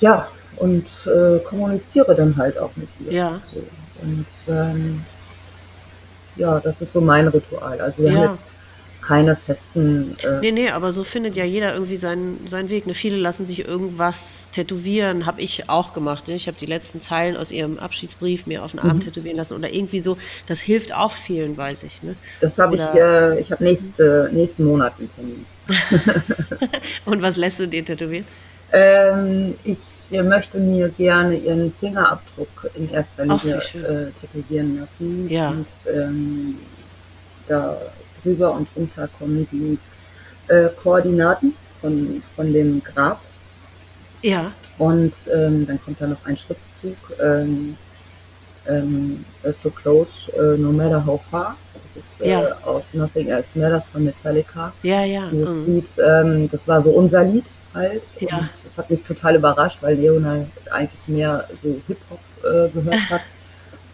Ja, 0.00 0.28
und 0.56 0.86
äh, 1.06 1.38
kommuniziere 1.40 2.14
dann 2.14 2.36
halt 2.36 2.58
auch 2.58 2.70
mit 2.76 2.88
ihr. 3.00 3.12
Ja. 3.12 3.40
So. 3.52 3.62
Und 4.02 4.26
ähm, 4.48 5.04
ja, 6.36 6.60
das 6.60 6.80
ist 6.80 6.92
so 6.92 7.00
mein 7.00 7.28
Ritual. 7.28 7.80
Also 7.80 8.02
wir 8.02 8.12
ja. 8.12 8.18
haben 8.18 8.30
jetzt 8.32 8.44
keine 9.06 9.36
festen. 9.36 10.16
Äh 10.22 10.40
nee, 10.40 10.52
nee, 10.52 10.70
aber 10.70 10.92
so 10.92 11.04
findet 11.04 11.36
ja 11.36 11.44
jeder 11.44 11.74
irgendwie 11.74 11.96
seinen, 11.96 12.46
seinen 12.48 12.70
Weg. 12.70 12.86
Ne? 12.86 12.94
Viele 12.94 13.16
lassen 13.16 13.44
sich 13.44 13.66
irgendwas 13.66 14.48
tätowieren, 14.52 15.26
habe 15.26 15.42
ich 15.42 15.68
auch 15.68 15.92
gemacht. 15.92 16.28
Ne? 16.28 16.34
Ich 16.34 16.46
habe 16.46 16.56
die 16.58 16.66
letzten 16.66 17.00
Zeilen 17.00 17.36
aus 17.36 17.50
ihrem 17.50 17.78
Abschiedsbrief 17.78 18.46
mir 18.46 18.64
auf 18.64 18.70
den 18.70 18.80
Arm 18.80 18.98
mhm. 18.98 19.02
tätowieren 19.02 19.36
lassen 19.36 19.54
oder 19.54 19.72
irgendwie 19.72 20.00
so. 20.00 20.16
Das 20.46 20.60
hilft 20.60 20.94
auch 20.94 21.12
vielen, 21.12 21.56
weiß 21.56 21.82
ich. 21.82 22.02
Ne? 22.02 22.14
Das 22.40 22.58
habe 22.58 22.76
ich, 22.76 22.82
äh, 22.94 23.40
ich 23.40 23.52
habe 23.52 23.62
nächste, 23.62 24.30
nächsten 24.32 24.64
Monat 24.64 24.94
einen 24.98 25.10
Termin. 25.14 25.46
Und 27.04 27.22
was 27.22 27.36
lässt 27.36 27.60
du 27.60 27.68
dir 27.68 27.84
tätowieren? 27.84 28.26
Ähm, 28.72 29.54
ich 29.64 29.78
möchte 30.10 30.58
mir 30.58 30.88
gerne 30.88 31.36
ihren 31.36 31.72
Fingerabdruck 31.78 32.70
in 32.74 32.90
erster 32.90 33.24
Linie 33.24 33.60
Ach, 33.62 33.74
äh, 33.74 34.10
tätowieren 34.20 34.78
lassen. 34.78 35.28
Ja. 35.28 35.50
Und 35.50 35.66
ähm, 35.92 36.56
da 37.48 37.76
drüber 38.24 38.52
und 38.52 38.68
runter 38.74 39.08
kommen 39.18 39.46
die 39.52 39.78
äh, 40.48 40.68
Koordinaten 40.82 41.54
von, 41.80 42.22
von 42.34 42.52
dem 42.52 42.82
Grab. 42.82 43.20
Ja. 44.22 44.52
Und 44.78 45.12
ähm, 45.32 45.66
dann 45.66 45.80
kommt 45.82 46.00
da 46.00 46.06
noch 46.06 46.24
ein 46.24 46.36
Schriftzug, 46.36 46.96
ähm, 47.22 47.76
ähm, 48.66 49.24
So 49.62 49.70
Close, 49.70 50.10
uh, 50.36 50.56
No 50.56 50.72
Matter 50.72 51.04
How 51.04 51.20
Far. 51.30 51.56
Das 51.94 52.04
ist 52.04 52.20
äh, 52.22 52.30
ja. 52.30 52.56
aus 52.64 52.82
Nothing 52.92 53.28
Else 53.28 53.48
Matters 53.54 53.84
von 53.92 54.04
Metallica. 54.04 54.72
Ja, 54.82 55.04
ja. 55.04 55.28
Dieses 55.30 55.48
mhm. 55.48 55.66
Lied, 55.66 55.86
ähm, 55.98 56.50
das 56.50 56.66
war 56.66 56.82
so 56.82 56.90
unser 56.90 57.22
Lied 57.24 57.44
halt. 57.74 58.02
Ja. 58.20 58.38
Und 58.38 58.50
das 58.64 58.78
hat 58.78 58.90
mich 58.90 59.02
total 59.02 59.36
überrascht, 59.36 59.78
weil 59.82 59.96
Leona 59.96 60.46
eigentlich 60.70 61.08
mehr 61.08 61.46
so 61.62 61.80
Hip-Hop 61.86 62.20
äh, 62.42 62.68
gehört 62.70 63.00
hat 63.10 63.20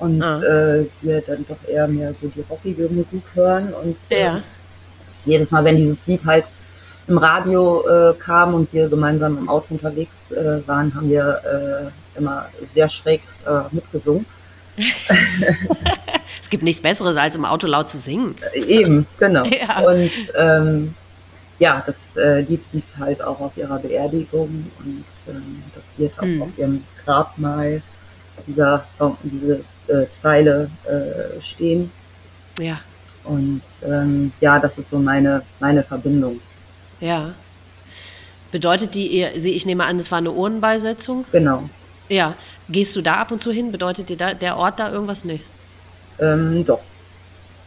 und 0.01 0.23
ah. 0.23 0.41
äh, 0.43 0.87
wir 1.03 1.21
dann 1.21 1.45
doch 1.49 1.69
eher 1.69 1.87
mehr 1.89 2.15
so 2.21 2.29
die 2.29 2.45
rockige 2.49 2.89
Musik 2.89 3.23
hören 3.35 3.73
und 3.83 3.97
äh, 4.11 4.23
ja. 4.23 4.43
jedes 5.25 5.51
Mal, 5.51 5.65
wenn 5.65 5.77
dieses 5.77 6.07
Lied 6.07 6.25
halt 6.25 6.45
im 7.07 7.19
Radio 7.19 7.85
äh, 7.87 8.15
kam 8.15 8.55
und 8.55 8.73
wir 8.73 8.89
gemeinsam 8.89 9.37
im 9.39 9.49
Auto 9.49 9.67
unterwegs 9.71 10.15
äh, 10.31 10.67
waren, 10.67 10.95
haben 10.95 11.11
wir 11.11 11.93
äh, 12.17 12.19
immer 12.19 12.49
sehr 12.75 12.89
schräg 12.89 13.23
äh, 13.47 13.75
mitgesungen. 13.75 14.25
es 16.43 16.49
gibt 16.49 16.63
nichts 16.63 16.81
Besseres, 16.81 17.17
als 17.17 17.35
im 17.35 17.45
Auto 17.45 17.67
laut 17.67 17.91
zu 17.91 17.99
singen. 17.99 18.35
Eben, 18.55 19.07
genau. 19.19 19.45
Ja. 19.51 19.81
Und 19.81 20.11
ähm, 20.39 20.95
ja, 21.59 21.83
das 21.85 21.97
äh, 22.17 22.41
Lied 22.41 22.63
lief 22.73 22.85
halt 22.99 23.23
auch 23.23 23.41
auf 23.41 23.57
ihrer 23.57 23.79
Beerdigung 23.79 24.71
und 24.79 25.05
ähm, 25.29 25.63
das 25.75 25.85
wird 25.99 26.19
auch 26.19 26.23
hm. 26.23 26.43
auf 26.43 26.49
ihrem 26.57 26.83
Grabmal 27.05 27.83
dieser 28.47 28.85
Song, 28.97 29.17
diese 29.23 29.57
äh, 29.57 29.63
Zeile 30.21 30.71
äh, 30.85 31.41
stehen. 31.41 31.91
Ja. 32.59 32.81
Und 33.25 33.63
ähm, 33.85 34.33
ja, 34.41 34.59
das 34.59 34.77
ist 34.79 34.91
so 34.91 34.99
meine, 34.99 35.43
meine 35.59 35.83
Verbindung. 35.83 36.41
Ja. 37.01 37.33
Bedeutet 38.51 38.95
die, 38.95 39.23
ich 39.23 39.67
nehme 39.67 39.85
an, 39.85 39.99
das 39.99 40.11
war 40.11 40.19
eine 40.19 40.33
Urnenbeisetzung? 40.33 41.25
Genau. 41.31 41.69
Ja. 42.09 42.35
Gehst 42.69 42.95
du 42.97 43.03
da 43.03 43.15
ab 43.15 43.31
und 43.31 43.43
zu 43.43 43.51
hin? 43.51 43.73
Bedeutet 43.73 44.09
dir 44.09 44.17
da, 44.17 44.35
der 44.35 44.57
Ort 44.57 44.79
da 44.79 44.93
irgendwas? 44.93 45.25
Nee. 45.25 45.41
Ähm, 46.19 46.65
doch. 46.65 46.81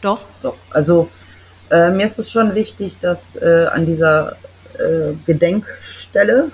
Doch? 0.01 0.21
Doch. 0.41 0.55
Also 0.71 1.09
äh, 1.71 1.89
mir 1.91 2.07
ist 2.07 2.19
es 2.19 2.31
schon 2.31 2.53
wichtig, 2.55 2.97
dass 3.01 3.19
äh, 3.41 3.67
an 3.67 3.85
dieser 3.85 4.33
äh, 4.73 5.13
Gedenkstelle 5.25 6.51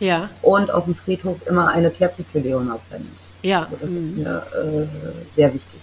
ja. 0.00 0.30
und 0.42 0.70
auf 0.70 0.84
dem 0.84 0.94
Friedhof 0.94 1.38
immer 1.46 1.68
eine 1.68 1.90
Kerze 1.90 2.24
für 2.24 2.38
Leonard 2.38 2.80
brennt. 2.88 3.06
Ja. 3.44 3.64
Also 3.64 3.76
das 3.76 3.90
mhm. 3.90 4.08
ist 4.08 4.16
mir 4.16 4.46
äh, 4.54 5.36
sehr 5.36 5.54
wichtig. 5.54 5.80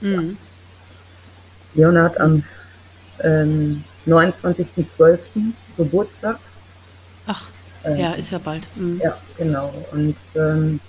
Mhm. 0.00 0.36
Ja. 1.74 1.86
Leonard 1.86 2.20
am 2.20 2.44
ähm, 3.22 3.84
29.12. 4.06 5.18
Geburtstag. 5.76 6.38
Ach, 7.26 7.48
ähm, 7.84 7.96
ja, 7.96 8.12
ist 8.12 8.30
ja 8.30 8.38
bald. 8.38 8.64
Mhm. 8.76 9.00
Ja, 9.02 9.16
genau. 9.38 9.72
Und 9.92 10.16
ähm, 10.34 10.80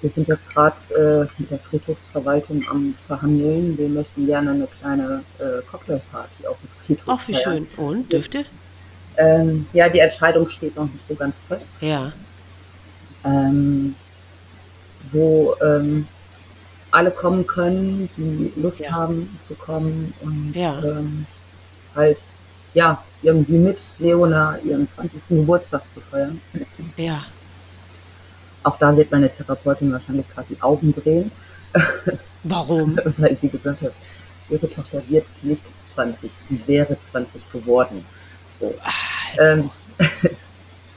wir 0.00 0.10
sind 0.10 0.28
jetzt 0.28 0.48
gerade 0.50 0.76
äh, 0.94 1.40
mit 1.40 1.50
der 1.50 1.58
Friedhofsverwaltung 1.58 2.64
am 2.70 2.94
Verhandeln. 3.06 3.76
Wir 3.76 3.88
möchten 3.88 4.26
gerne 4.26 4.52
eine 4.52 4.68
kleine 4.80 5.22
äh, 5.38 5.62
Cocktailparty 5.70 6.46
auf 6.46 6.56
dem 6.60 6.68
Friedhof. 6.86 7.18
Ach, 7.18 7.28
wie 7.28 7.34
feiern. 7.34 7.66
schön. 7.76 7.84
Und, 7.84 8.12
dürfte? 8.12 8.44
Ähm, 9.16 9.66
ja, 9.72 9.88
die 9.88 9.98
Entscheidung 9.98 10.48
steht 10.48 10.76
noch 10.76 10.90
nicht 10.90 11.06
so 11.06 11.14
ganz 11.14 11.34
fest. 11.46 11.66
Ja. 11.80 12.12
Ähm, 13.24 13.94
wo 15.12 15.54
ähm, 15.62 16.06
alle 16.90 17.10
kommen 17.10 17.46
können, 17.46 18.08
die 18.16 18.52
Lust 18.56 18.80
ja. 18.80 18.92
haben 18.92 19.38
zu 19.46 19.54
kommen 19.54 20.14
und 20.20 20.52
ja. 20.54 20.82
ähm, 20.82 21.26
halt 21.94 22.18
ja 22.74 23.02
irgendwie 23.22 23.58
mit 23.58 23.78
Leona 23.98 24.58
ihren 24.64 24.88
20. 24.88 25.20
Geburtstag 25.28 25.82
zu 25.94 26.00
feiern. 26.00 26.40
Ja. 26.96 27.24
Auch 28.62 28.78
da 28.78 28.96
wird 28.96 29.10
meine 29.10 29.34
Therapeutin 29.34 29.92
wahrscheinlich 29.92 30.28
gerade 30.28 30.46
die 30.50 30.60
Augen 30.62 30.94
drehen. 30.94 31.30
Warum? 32.42 32.98
Weil 33.16 33.36
sie 33.40 33.48
gesagt 33.48 33.82
hat, 33.82 33.92
ihre 34.48 34.70
Tochter 34.70 35.02
wird 35.08 35.26
nicht 35.42 35.62
20, 35.94 36.30
sie 36.48 36.62
wäre 36.66 36.96
20 37.10 37.52
geworden. 37.52 38.04
So. 38.60 38.74
Ach, 38.82 39.38
also. 39.38 39.52
ähm, 39.52 39.70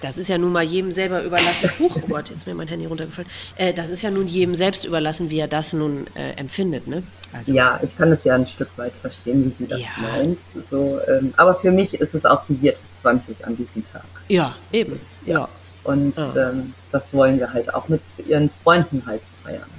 das 0.02 0.18
ist 0.18 0.28
ja 0.28 0.38
nun 0.38 0.52
mal 0.52 0.64
jedem 0.64 0.92
selber 0.92 1.24
überlassen. 1.24 1.70
Huch, 1.80 1.96
oh 1.96 2.08
Gott, 2.08 2.30
jetzt 2.30 2.40
ist 2.40 2.48
mir 2.48 2.56
mein 2.56 2.68
Handy 2.68 2.86
runtergefallen. 2.86 3.30
Äh, 3.56 3.74
das 3.74 3.90
ist 3.90 4.02
ja 4.02 4.12
nun 4.12 4.28
jedem 4.28 4.56
selbst 4.56 4.86
überlassen, 4.86 5.30
wie 5.30 5.40
er 5.40 5.48
das 5.48 5.74
nun 5.74 6.08
äh, 6.16 6.32
empfindet, 6.32 6.88
ne? 6.88 7.04
Also. 7.34 7.54
Ja, 7.54 7.80
ich 7.82 7.96
kann 7.98 8.12
es 8.12 8.24
ja 8.24 8.36
ein 8.36 8.48
Stück 8.48 8.70
weit 8.78 8.94
verstehen, 9.02 9.46
wie 9.46 9.64
sie 9.64 9.70
das 9.70 9.80
ja. 9.80 9.88
meint. 10.02 10.38
So, 10.70 11.00
ähm, 11.08 11.34
aber 11.38 11.56
für 11.56 11.72
mich 11.72 11.94
ist 11.94 12.14
es 12.14 12.26
auch, 12.26 12.44
wird 12.48 12.78
20 13.02 13.46
an 13.46 13.56
diesem 13.56 13.90
Tag. 13.92 14.04
Ja, 14.28 14.56
eben. 14.72 15.00
Ja. 15.26 15.40
ja. 15.40 15.50
Und 15.84 16.18
ja. 16.18 16.50
Ähm, 16.50 16.74
das 16.92 17.04
wollen 17.12 17.40
wir 17.40 17.54
halt 17.54 17.74
auch 17.74 17.88
mit 17.88 18.02
ihren 18.28 18.50
Freunden 18.64 19.02
halt 19.06 19.22
feiern. 19.44 19.70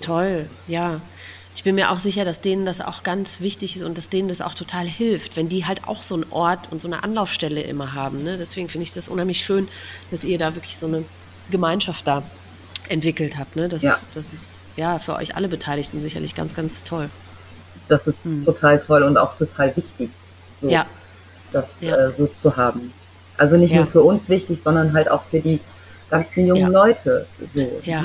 Toll, 0.00 0.46
ja 0.66 1.00
bin 1.66 1.74
mir 1.74 1.90
auch 1.90 1.98
sicher, 1.98 2.24
dass 2.24 2.40
denen 2.40 2.64
das 2.64 2.80
auch 2.80 3.02
ganz 3.02 3.40
wichtig 3.40 3.74
ist 3.74 3.82
und 3.82 3.98
dass 3.98 4.08
denen 4.08 4.28
das 4.28 4.40
auch 4.40 4.54
total 4.54 4.86
hilft, 4.86 5.34
wenn 5.34 5.48
die 5.48 5.66
halt 5.66 5.88
auch 5.88 6.04
so 6.04 6.14
einen 6.14 6.24
Ort 6.30 6.68
und 6.70 6.80
so 6.80 6.86
eine 6.86 7.02
Anlaufstelle 7.02 7.60
immer 7.60 7.92
haben. 7.92 8.22
Ne? 8.22 8.36
Deswegen 8.38 8.68
finde 8.68 8.84
ich 8.84 8.92
das 8.92 9.08
unheimlich 9.08 9.44
schön, 9.44 9.66
dass 10.12 10.22
ihr 10.22 10.38
da 10.38 10.54
wirklich 10.54 10.78
so 10.78 10.86
eine 10.86 11.04
Gemeinschaft 11.50 12.06
da 12.06 12.22
entwickelt 12.88 13.36
habt. 13.36 13.56
Ne? 13.56 13.68
Das, 13.68 13.82
ja. 13.82 13.98
das 14.14 14.32
ist 14.32 14.58
ja 14.76 15.00
für 15.00 15.16
euch 15.16 15.34
alle 15.34 15.48
Beteiligten 15.48 16.00
sicherlich 16.02 16.36
ganz, 16.36 16.54
ganz 16.54 16.84
toll. 16.84 17.10
Das 17.88 18.06
ist 18.06 18.18
hm. 18.22 18.44
total 18.44 18.78
toll 18.78 19.02
und 19.02 19.16
auch 19.16 19.36
total 19.36 19.76
wichtig, 19.76 20.10
so, 20.62 20.68
ja. 20.68 20.86
das 21.52 21.66
ja. 21.80 21.96
Äh, 21.96 22.12
so 22.16 22.30
zu 22.42 22.56
haben. 22.56 22.92
Also 23.38 23.56
nicht 23.56 23.74
nur 23.74 23.88
für 23.88 24.02
uns 24.02 24.28
wichtig, 24.28 24.60
sondern 24.62 24.92
halt 24.92 25.10
auch 25.10 25.24
für 25.24 25.40
die 25.40 25.58
ganzen 26.10 26.46
jungen 26.46 26.70
Leute. 26.70 27.26
So. 27.52 27.82
Ja 27.82 28.04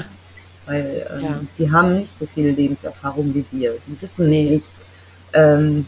weil 0.65 1.07
ähm, 1.13 1.23
ja. 1.23 1.39
die 1.57 1.71
haben 1.71 1.99
nicht 1.99 2.19
so 2.19 2.25
viel 2.25 2.49
Lebenserfahrung 2.49 3.33
wie 3.33 3.45
wir. 3.51 3.73
Die 3.87 4.01
wissen 4.01 4.29
nicht, 4.29 4.65
ähm, 5.33 5.87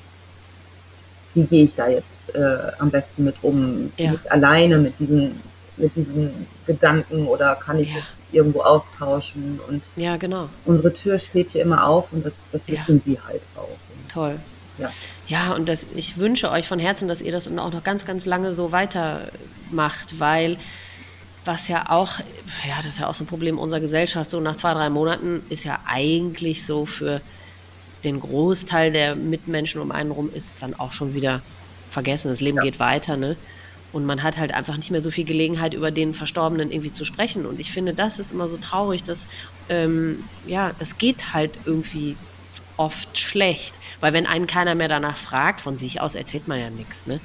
wie 1.34 1.44
gehe 1.44 1.64
ich 1.66 1.76
da 1.76 1.88
jetzt 1.88 2.36
äh, 2.36 2.72
am 2.80 2.90
besten 2.90 3.24
mit 3.24 3.36
um, 3.42 3.92
ja. 3.98 4.12
mit 4.12 4.32
alleine 4.32 4.78
mit 4.78 5.00
diesen, 5.00 5.40
mit 5.78 5.96
diesen 5.96 6.48
Gedanken 6.66 7.28
oder 7.28 7.56
kann 7.56 7.80
ich 7.80 7.90
ja. 7.90 8.02
irgendwo 8.32 8.62
austauschen 8.62 9.60
und 9.68 9.82
ja, 9.96 10.18
genau. 10.18 10.50
unsere 10.66 10.94
Tür 10.94 11.20
steht 11.20 11.50
hier 11.52 11.64
immer 11.64 11.86
auf 11.86 12.12
und 12.12 12.26
das, 12.26 12.34
das 12.52 12.62
wissen 12.68 13.02
sie 13.06 13.20
halt 13.20 13.42
auch. 13.56 13.68
Und, 13.68 14.12
Toll. 14.12 14.40
Ja. 14.80 14.92
ja, 15.28 15.54
und 15.54 15.70
das, 15.70 15.86
ich 15.96 16.18
wünsche 16.18 16.50
euch 16.50 16.68
von 16.68 16.80
Herzen, 16.80 17.08
dass 17.08 17.22
ihr 17.22 17.32
das 17.32 17.48
auch 17.48 17.72
noch 17.72 17.84
ganz, 17.84 18.06
ganz 18.06 18.26
lange 18.26 18.54
so 18.54 18.72
weitermacht, 18.72 20.20
weil 20.20 20.58
was 21.46 21.68
ja 21.68 21.90
auch, 21.90 22.20
ja, 22.68 22.78
das 22.78 22.88
ist 22.94 23.00
ja 23.00 23.08
auch 23.08 23.16
so 23.16 23.24
ein 23.24 23.28
Problem 23.28 23.60
unserer 23.60 23.80
Gesellschaft, 23.80 24.32
so 24.32 24.40
nach 24.40 24.56
zwei, 24.56 24.74
drei 24.74 24.90
Monaten 24.90 25.44
ist 25.50 25.64
ja 25.64 25.80
eigentlich 25.86 26.66
so 26.66 26.86
für 26.86 27.22
den 28.04 28.20
Großteil 28.20 28.92
der 28.92 29.16
Mitmenschen 29.16 29.82
um 29.82 29.92
einen 29.92 30.12
rum 30.12 30.30
ist 30.34 30.62
dann 30.62 30.74
auch 30.74 30.94
schon 30.94 31.14
wieder 31.14 31.42
vergessen. 31.90 32.28
Das 32.30 32.42
Leben 32.42 32.58
ja. 32.58 32.64
geht 32.64 32.80
weiter, 32.80 33.18
ne? 33.18 33.38
Und 33.92 34.06
man 34.06 34.24
hat 34.24 34.40
halt 34.40 34.54
einfach 34.54 34.76
nicht 34.76 34.90
mehr 34.90 35.02
so 35.02 35.12
viel 35.12 35.24
Gelegenheit, 35.24 35.76
über 35.76 35.92
den 35.92 36.16
Verstorbenen 36.16 36.72
irgendwie 36.72 36.92
zu 36.92 37.06
sprechen. 37.06 37.46
Und 37.46 37.60
ich 37.60 37.72
finde, 37.72 37.94
das 37.94 38.18
ist 38.18 38.32
immer 38.32 38.48
so 38.48 38.58
traurig, 38.58 39.04
dass, 39.04 39.28
ähm, 39.70 40.24
ja, 40.48 40.72
das 40.80 40.98
geht 40.98 41.34
halt 41.34 41.52
irgendwie 41.66 42.18
oft 42.76 43.18
schlecht. 43.20 43.80
Weil 44.00 44.14
wenn 44.14 44.26
einen 44.26 44.48
keiner 44.48 44.74
mehr 44.74 44.88
danach 44.88 45.18
fragt, 45.18 45.62
von 45.62 45.78
sich 45.78 46.02
aus 46.02 46.16
erzählt 46.16 46.48
man 46.48 46.60
ja 46.60 46.72
nichts, 46.72 47.06
ne? 47.06 47.20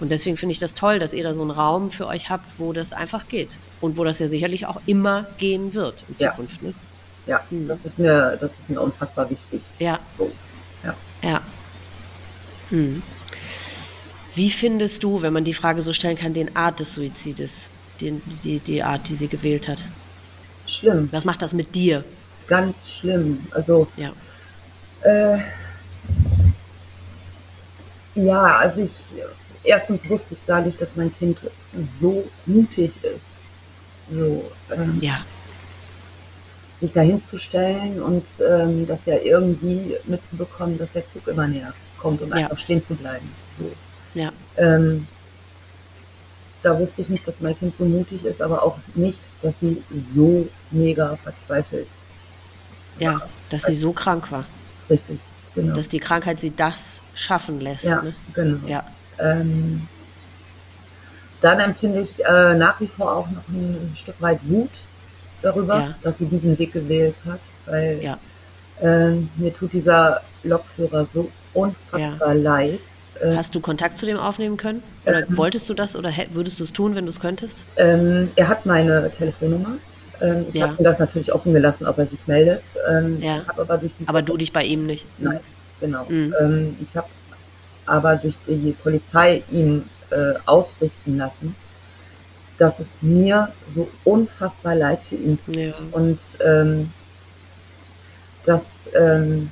Und 0.00 0.08
deswegen 0.08 0.36
finde 0.36 0.52
ich 0.52 0.58
das 0.58 0.74
toll, 0.74 0.98
dass 0.98 1.12
ihr 1.12 1.22
da 1.22 1.34
so 1.34 1.42
einen 1.42 1.50
Raum 1.50 1.90
für 1.90 2.06
euch 2.06 2.30
habt, 2.30 2.46
wo 2.58 2.72
das 2.72 2.92
einfach 2.92 3.28
geht. 3.28 3.56
Und 3.80 3.96
wo 3.96 4.04
das 4.04 4.18
ja 4.18 4.28
sicherlich 4.28 4.66
auch 4.66 4.80
immer 4.86 5.26
gehen 5.38 5.74
wird 5.74 6.04
in 6.08 6.16
Zukunft. 6.16 6.62
Ja, 6.62 6.68
ne? 6.68 6.74
ja 7.26 7.40
hm. 7.50 7.68
das, 7.68 7.84
ist 7.84 7.98
mir, 7.98 8.38
das 8.40 8.50
ist 8.50 8.70
mir 8.70 8.80
unfassbar 8.80 9.28
wichtig. 9.28 9.60
Ja. 9.78 9.98
So. 10.18 10.32
Ja. 10.82 10.94
ja. 11.22 11.40
Hm. 12.70 13.02
Wie 14.34 14.50
findest 14.50 15.04
du, 15.04 15.20
wenn 15.22 15.32
man 15.32 15.44
die 15.44 15.54
Frage 15.54 15.82
so 15.82 15.92
stellen 15.92 16.16
kann, 16.16 16.32
den 16.32 16.56
Art 16.56 16.80
des 16.80 16.94
Suizides? 16.94 17.66
Die, 18.00 18.12
die, 18.42 18.60
die 18.60 18.82
Art, 18.82 19.06
die 19.08 19.14
sie 19.14 19.28
gewählt 19.28 19.68
hat? 19.68 19.78
Schlimm. 20.66 21.08
Was 21.12 21.26
macht 21.26 21.42
das 21.42 21.52
mit 21.52 21.74
dir? 21.74 22.04
Ganz 22.46 22.74
schlimm. 22.88 23.46
Also, 23.50 23.86
ja. 23.96 24.12
Äh, 25.02 25.38
ja, 28.14 28.56
also 28.56 28.80
ich 28.80 28.90
erstens 29.64 30.08
wusste 30.08 30.34
ich 30.34 30.46
gar 30.46 30.60
nicht, 30.60 30.80
dass 30.80 30.88
mein 30.96 31.14
Kind 31.16 31.38
so 32.00 32.28
mutig 32.46 32.92
ist. 33.02 33.20
So, 34.10 34.50
ähm, 34.74 34.98
ja. 35.00 35.24
Sich 36.80 36.92
dahinzustellen 36.92 38.02
und 38.02 38.24
ähm, 38.40 38.86
das 38.86 39.00
ja 39.04 39.18
irgendwie 39.18 39.96
mitzubekommen, 40.04 40.78
dass 40.78 40.92
der 40.92 41.04
Zug 41.12 41.28
immer 41.28 41.46
näher 41.46 41.72
kommt 41.98 42.22
und 42.22 42.30
ja. 42.30 42.36
einfach 42.36 42.58
stehen 42.58 42.84
zu 42.84 42.94
bleiben. 42.94 43.28
So. 43.58 43.70
Ja. 44.14 44.32
Ähm, 44.56 45.06
da 46.62 46.78
wusste 46.78 47.02
ich 47.02 47.08
nicht, 47.08 47.26
dass 47.26 47.34
mein 47.40 47.56
Kind 47.58 47.74
so 47.78 47.84
mutig 47.84 48.24
ist, 48.24 48.42
aber 48.42 48.62
auch 48.62 48.78
nicht, 48.94 49.18
dass 49.42 49.54
sie 49.60 49.82
so 50.14 50.48
mega 50.70 51.16
verzweifelt 51.16 51.86
war. 52.98 53.12
Ja, 53.12 53.22
dass 53.50 53.64
sie 53.64 53.74
so 53.74 53.92
krank 53.92 54.30
war. 54.30 54.44
Richtig, 54.88 55.18
genau. 55.54 55.74
Dass 55.74 55.88
die 55.88 56.00
Krankheit 56.00 56.40
sie 56.40 56.54
das 56.54 57.00
schaffen 57.14 57.60
lässt. 57.60 57.84
Ja, 57.84 58.02
ne? 58.02 58.14
genau. 58.34 58.66
Ja. 58.66 58.84
Ähm, 59.22 59.88
dann 61.40 61.60
empfinde 61.60 62.00
ich 62.00 62.24
äh, 62.24 62.54
nach 62.54 62.80
wie 62.80 62.86
vor 62.86 63.16
auch 63.16 63.30
noch 63.30 63.48
ein 63.48 63.96
Stück 63.96 64.20
weit 64.20 64.40
Wut 64.42 64.70
darüber, 65.42 65.80
ja. 65.80 65.94
dass 66.02 66.18
sie 66.18 66.26
diesen 66.26 66.58
Weg 66.58 66.72
gewählt 66.72 67.14
hat, 67.26 67.40
weil 67.66 68.00
ja. 68.02 68.18
äh, 68.82 69.12
mir 69.36 69.54
tut 69.54 69.72
dieser 69.72 70.20
Lokführer 70.42 71.06
so 71.12 71.30
unfassbar 71.54 72.34
ja. 72.34 72.42
leid. 72.42 72.80
Äh, 73.20 73.36
Hast 73.36 73.54
du 73.54 73.60
Kontakt 73.60 73.96
zu 73.96 74.06
dem 74.06 74.18
aufnehmen 74.18 74.56
können? 74.56 74.82
Oder 75.06 75.26
ähm, 75.26 75.36
wolltest 75.36 75.68
du 75.68 75.74
das 75.74 75.96
oder 75.96 76.12
würdest 76.32 76.60
du 76.60 76.64
es 76.64 76.72
tun, 76.72 76.94
wenn 76.94 77.04
du 77.04 77.10
es 77.10 77.20
könntest? 77.20 77.58
Ähm, 77.76 78.30
er 78.36 78.48
hat 78.48 78.66
meine 78.66 79.10
Telefonnummer. 79.16 79.76
Ähm, 80.20 80.46
ich 80.52 80.60
habe 80.60 80.74
ihm 80.78 80.84
das 80.84 80.98
natürlich 80.98 81.32
offen 81.32 81.52
gelassen, 81.52 81.86
ob 81.86 81.98
er 81.98 82.06
sich 82.06 82.20
meldet. 82.26 82.62
Ähm, 82.90 83.22
aber, 83.56 83.80
aber 84.06 84.22
du 84.22 84.36
dich 84.36 84.52
bei 84.52 84.64
ihm 84.64 84.84
nicht? 84.84 85.06
Nein, 85.18 85.40
genau. 85.80 86.04
Mhm. 86.08 86.34
Ähm, 86.40 86.76
ich 86.80 86.94
habe 86.96 87.08
aber 87.86 88.16
durch 88.16 88.34
die 88.46 88.74
Polizei 88.82 89.42
ihn 89.50 89.88
äh, 90.10 90.34
ausrichten 90.46 91.16
lassen, 91.16 91.54
dass 92.58 92.78
es 92.78 92.88
mir 93.00 93.50
so 93.74 93.88
unfassbar 94.04 94.74
leid 94.74 95.00
für 95.08 95.16
ihn 95.16 95.38
tut. 95.44 95.56
Ja. 95.56 95.74
Und 95.92 96.18
ähm, 96.44 96.92
dass, 98.44 98.88
ähm, 98.94 99.50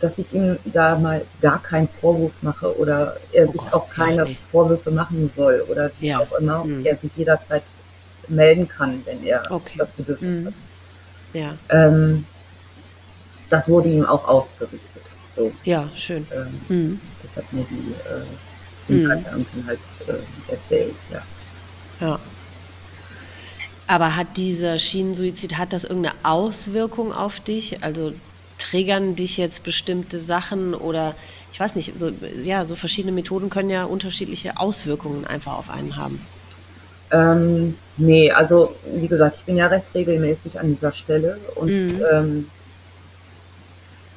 dass 0.00 0.18
ich 0.18 0.32
ihm 0.32 0.58
da 0.64 0.98
mal 0.98 1.22
gar 1.40 1.62
keinen 1.62 1.88
Vorwurf 1.88 2.32
mache 2.42 2.78
oder 2.78 3.16
er 3.32 3.48
oh 3.48 3.52
sich 3.52 3.60
Gott, 3.60 3.72
auch 3.72 3.88
keine 3.88 4.24
nein. 4.24 4.36
Vorwürfe 4.50 4.90
machen 4.90 5.30
soll 5.36 5.64
oder 5.68 5.90
wie 5.98 6.08
ja. 6.08 6.20
auch 6.20 6.32
immer, 6.38 6.64
mhm. 6.64 6.84
er 6.84 6.96
sich 6.96 7.10
jederzeit 7.16 7.62
melden 8.28 8.68
kann, 8.68 9.02
wenn 9.04 9.24
er 9.24 9.50
okay. 9.50 9.76
das 9.78 9.90
Bedürfnis 9.90 10.42
mhm. 10.42 10.46
hat. 10.46 10.54
Ja. 11.32 11.54
Ähm, 11.68 12.26
das 13.48 13.68
wurde 13.68 13.88
ihm 13.88 14.04
auch 14.04 14.26
ausgerichtet. 14.26 14.95
So. 15.36 15.52
Ja, 15.64 15.88
schön. 15.94 16.26
Ähm, 16.34 16.60
mhm. 16.68 17.00
Das 17.22 17.44
hat 17.44 17.52
mir 17.52 17.64
die, 17.70 17.92
äh, 18.08 18.24
die 18.88 18.92
mhm. 18.94 19.66
halt 19.66 19.78
äh, 20.08 20.52
erzählt, 20.52 20.94
ja. 21.12 21.22
Ja. 22.00 22.18
Aber 23.86 24.16
hat 24.16 24.36
dieser 24.36 24.78
Schienensuizid, 24.78 25.58
hat 25.58 25.72
das 25.72 25.84
irgendeine 25.84 26.16
Auswirkung 26.24 27.12
auf 27.12 27.38
dich? 27.38 27.84
Also 27.84 28.12
triggern 28.58 29.14
dich 29.14 29.36
jetzt 29.36 29.62
bestimmte 29.62 30.18
Sachen 30.18 30.74
oder 30.74 31.14
ich 31.52 31.60
weiß 31.60 31.74
nicht, 31.74 31.96
so, 31.96 32.10
ja, 32.42 32.64
so 32.64 32.74
verschiedene 32.74 33.12
Methoden 33.12 33.48
können 33.48 33.70
ja 33.70 33.84
unterschiedliche 33.84 34.58
Auswirkungen 34.58 35.26
einfach 35.26 35.56
auf 35.56 35.70
einen 35.70 35.96
haben. 35.96 36.20
Ähm, 37.12 37.76
nee, 37.96 38.30
also 38.30 38.74
wie 38.94 39.06
gesagt, 39.06 39.36
ich 39.38 39.44
bin 39.44 39.56
ja 39.56 39.68
recht 39.68 39.86
regelmäßig 39.94 40.58
an 40.58 40.74
dieser 40.74 40.92
Stelle 40.92 41.38
und 41.54 41.68
mhm. 41.68 42.02
ähm, 42.12 42.50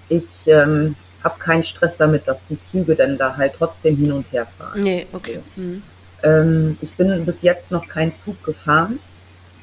ich 0.09 0.25
ähm, 0.47 0.95
habe 1.23 1.39
keinen 1.39 1.63
Stress 1.63 1.97
damit, 1.97 2.27
dass 2.27 2.37
die 2.49 2.57
Züge 2.71 2.95
dann 2.95 3.17
da 3.17 3.35
halt 3.35 3.53
trotzdem 3.57 3.97
hin 3.97 4.11
und 4.11 4.31
her 4.31 4.47
fahren. 4.57 4.81
Nee, 4.81 5.07
okay. 5.11 5.39
Mhm. 5.55 5.83
Ähm, 6.23 6.77
ich 6.81 6.91
bin 6.91 7.25
bis 7.25 7.41
jetzt 7.41 7.71
noch 7.71 7.87
keinen 7.87 8.13
Zug 8.23 8.41
gefahren. 8.43 8.99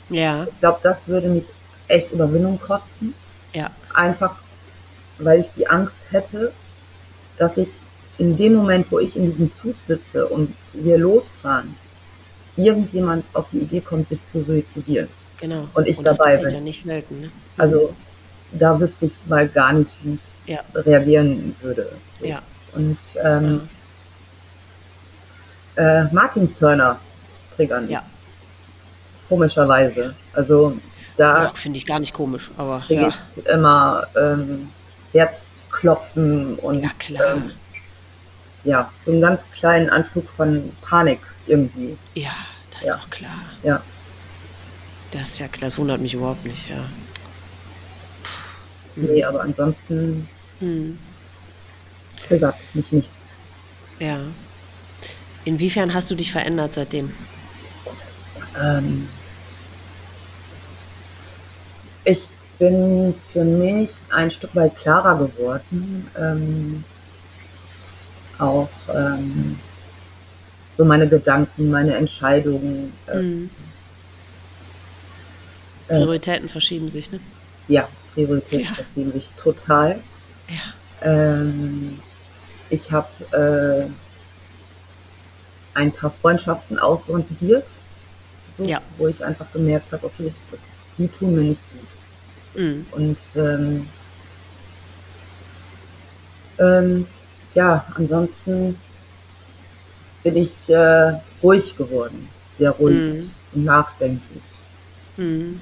Ja. 0.09 0.45
Ich 0.45 0.61
glaube, 0.61 0.81
das 0.83 0.99
würde 1.07 1.29
mich 1.29 1.45
echt 1.89 2.13
Überwindung 2.13 2.61
kosten. 2.61 3.15
Ja. 3.53 3.71
Einfach, 3.95 4.37
weil 5.19 5.41
ich 5.41 5.47
die 5.57 5.67
Angst 5.67 5.97
hätte, 6.11 6.53
dass 7.39 7.57
ich 7.57 7.69
in 8.19 8.37
dem 8.37 8.55
Moment, 8.55 8.91
wo 8.91 8.99
ich 8.99 9.17
in 9.17 9.31
diesem 9.31 9.53
Zug 9.55 9.75
sitze 9.87 10.27
und 10.27 10.55
wir 10.73 10.99
losfahren, 10.99 11.75
irgendjemand 12.57 13.25
auf 13.35 13.47
die 13.53 13.59
Idee 13.59 13.81
kommt, 13.81 14.09
sich 14.09 14.19
zu 14.33 14.43
suizidieren. 14.43 15.09
Genau. 15.39 15.69
Und 15.75 15.87
ich 15.87 15.99
und 15.99 16.05
dabei 16.05 16.33
das 16.33 16.43
bin. 16.45 16.55
ja 16.55 16.61
nicht 16.61 16.85
selten. 16.85 17.21
Ne? 17.21 17.31
Also 17.59 17.95
da 18.53 18.79
wüsste 18.81 19.07
ich 19.07 19.13
mal 19.27 19.49
gar 19.49 19.73
nicht, 19.75 19.91
wie 20.03 20.15
ich 20.15 20.21
ja. 20.47 20.61
reagieren 20.75 21.55
würde. 21.61 21.93
So. 22.21 22.27
Ja. 22.27 22.43
Und 22.73 22.99
ähm, 23.23 23.69
äh, 25.77 26.05
Martinshörner 26.13 26.99
triggern. 27.55 27.89
Ja. 27.89 28.03
Komischerweise. 29.29 30.15
Also 30.33 30.77
da 31.17 31.45
ja, 31.45 31.53
finde 31.55 31.79
ich 31.79 31.87
gar 31.87 31.99
nicht 31.99 32.13
komisch, 32.13 32.51
aber 32.57 32.85
ja. 32.89 33.13
immer 33.53 34.07
ähm, 34.17 34.69
Herzklopfen 35.13 36.57
und 36.57 36.83
ja, 36.83 36.91
klar. 36.99 37.35
Ähm, 37.35 37.51
ja, 38.65 38.91
so 39.05 39.13
einen 39.13 39.21
ganz 39.21 39.43
kleinen 39.53 39.89
Anflug 39.91 40.29
von 40.37 40.73
Panik 40.83 41.21
irgendwie. 41.47 41.97
Ja, 42.15 42.33
das 42.73 42.85
ja. 42.85 42.95
ist 42.95 43.03
doch 43.03 43.11
klar. 43.11 43.43
Ja. 43.63 43.83
Das 45.13 45.23
ist 45.23 45.39
ja 45.39 45.49
klar, 45.49 45.69
das 45.69 45.79
wundert 45.79 46.01
mich 46.01 46.15
überhaupt 46.15 46.45
nicht, 46.45 46.69
ja. 46.69 46.85
Nee, 48.97 49.25
aber 49.25 49.43
ansonsten 49.43 50.29
hm. 50.61 50.99
triggert 52.27 52.57
mich 52.75 52.93
nichts. 52.93 53.11
Ja. 53.99 54.21
Inwiefern 55.45 55.95
hast 55.95 56.11
du 56.11 56.15
dich 56.15 56.33
verändert 56.33 56.75
seitdem? 56.75 57.13
Ähm, 58.61 59.09
ich 62.05 62.27
bin 62.59 63.15
für 63.33 63.45
mich 63.45 63.91
ein 64.11 64.31
Stück 64.31 64.55
weit 64.55 64.77
klarer 64.77 65.19
geworden. 65.19 66.09
Ähm, 66.19 66.85
auch 68.39 68.69
ähm, 68.95 69.59
so 70.77 70.85
meine 70.85 71.09
Gedanken, 71.09 71.71
meine 71.71 71.95
Entscheidungen. 71.95 72.93
Äh, 73.07 73.19
mhm. 73.19 73.51
Prioritäten 75.89 76.49
äh, 76.49 76.51
verschieben 76.51 76.89
sich, 76.89 77.11
ne? 77.13 77.21
Ja, 77.69 77.89
Prioritäten 78.15 78.67
ja. 78.67 78.75
verschieben 78.75 79.13
sich 79.13 79.29
total. 79.43 80.01
Ja. 80.49 80.63
Ähm, 81.03 81.99
ich 82.71 82.91
habe 82.91 83.09
äh, 83.33 83.91
ein 85.75 85.93
paar 85.93 86.11
Freundschaften 86.11 86.79
ausrondiert, 86.79 87.67
so, 88.57 88.65
ja. 88.65 88.81
wo 88.97 89.09
ich 89.09 89.23
einfach 89.25 89.47
gemerkt 89.53 89.93
habe, 89.93 90.07
okay, 90.07 90.33
das, 90.51 90.61
die 90.97 91.09
tun 91.09 91.35
mir 91.35 91.43
nicht 91.43 91.61
gut. 91.71 92.63
Mhm. 92.63 92.87
Und 92.93 93.19
ähm, 93.35 93.89
ähm, 96.59 97.07
ja, 97.55 97.85
ansonsten 97.95 98.79
bin 100.23 100.37
ich 100.37 100.69
äh, 100.69 101.13
ruhig 101.43 101.77
geworden, 101.77 102.29
sehr 102.59 102.71
ruhig 102.71 102.97
mhm. 102.97 103.31
und 103.53 103.65
nachdenklich. 103.65 104.43
Mhm. 105.17 105.61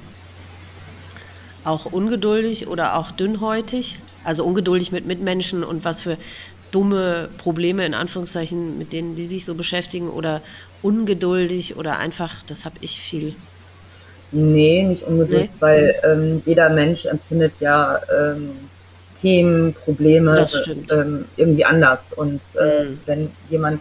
Auch 1.64 1.86
ungeduldig 1.86 2.68
oder 2.68 2.96
auch 2.96 3.10
dünnhäutig? 3.10 3.98
Also 4.24 4.44
ungeduldig 4.44 4.90
mit 4.92 5.06
Mitmenschen 5.06 5.62
und 5.62 5.84
was 5.84 6.00
für 6.00 6.16
dumme 6.70 7.28
Probleme 7.38 7.86
in 7.86 7.94
Anführungszeichen, 7.94 8.78
mit 8.78 8.92
denen 8.92 9.14
die 9.14 9.26
sich 9.26 9.44
so 9.44 9.54
beschäftigen 9.54 10.08
oder 10.08 10.40
ungeduldig 10.82 11.76
oder 11.76 11.98
einfach, 11.98 12.42
das 12.46 12.64
habe 12.64 12.76
ich 12.80 13.00
viel. 13.00 13.34
Nee, 14.32 14.82
nicht 14.82 15.04
ungeduldig, 15.04 15.50
nee. 15.50 15.60
weil 15.60 15.94
ähm, 16.02 16.42
jeder 16.44 16.68
Mensch 16.70 17.04
empfindet 17.04 17.52
ja 17.60 18.00
ähm, 18.12 18.50
Themen, 19.20 19.72
Probleme 19.72 20.46
ähm, 20.90 21.24
irgendwie 21.36 21.64
anders. 21.64 22.00
Und 22.16 22.40
äh, 22.60 22.84
mhm. 22.84 23.00
wenn 23.06 23.30
jemand 23.48 23.80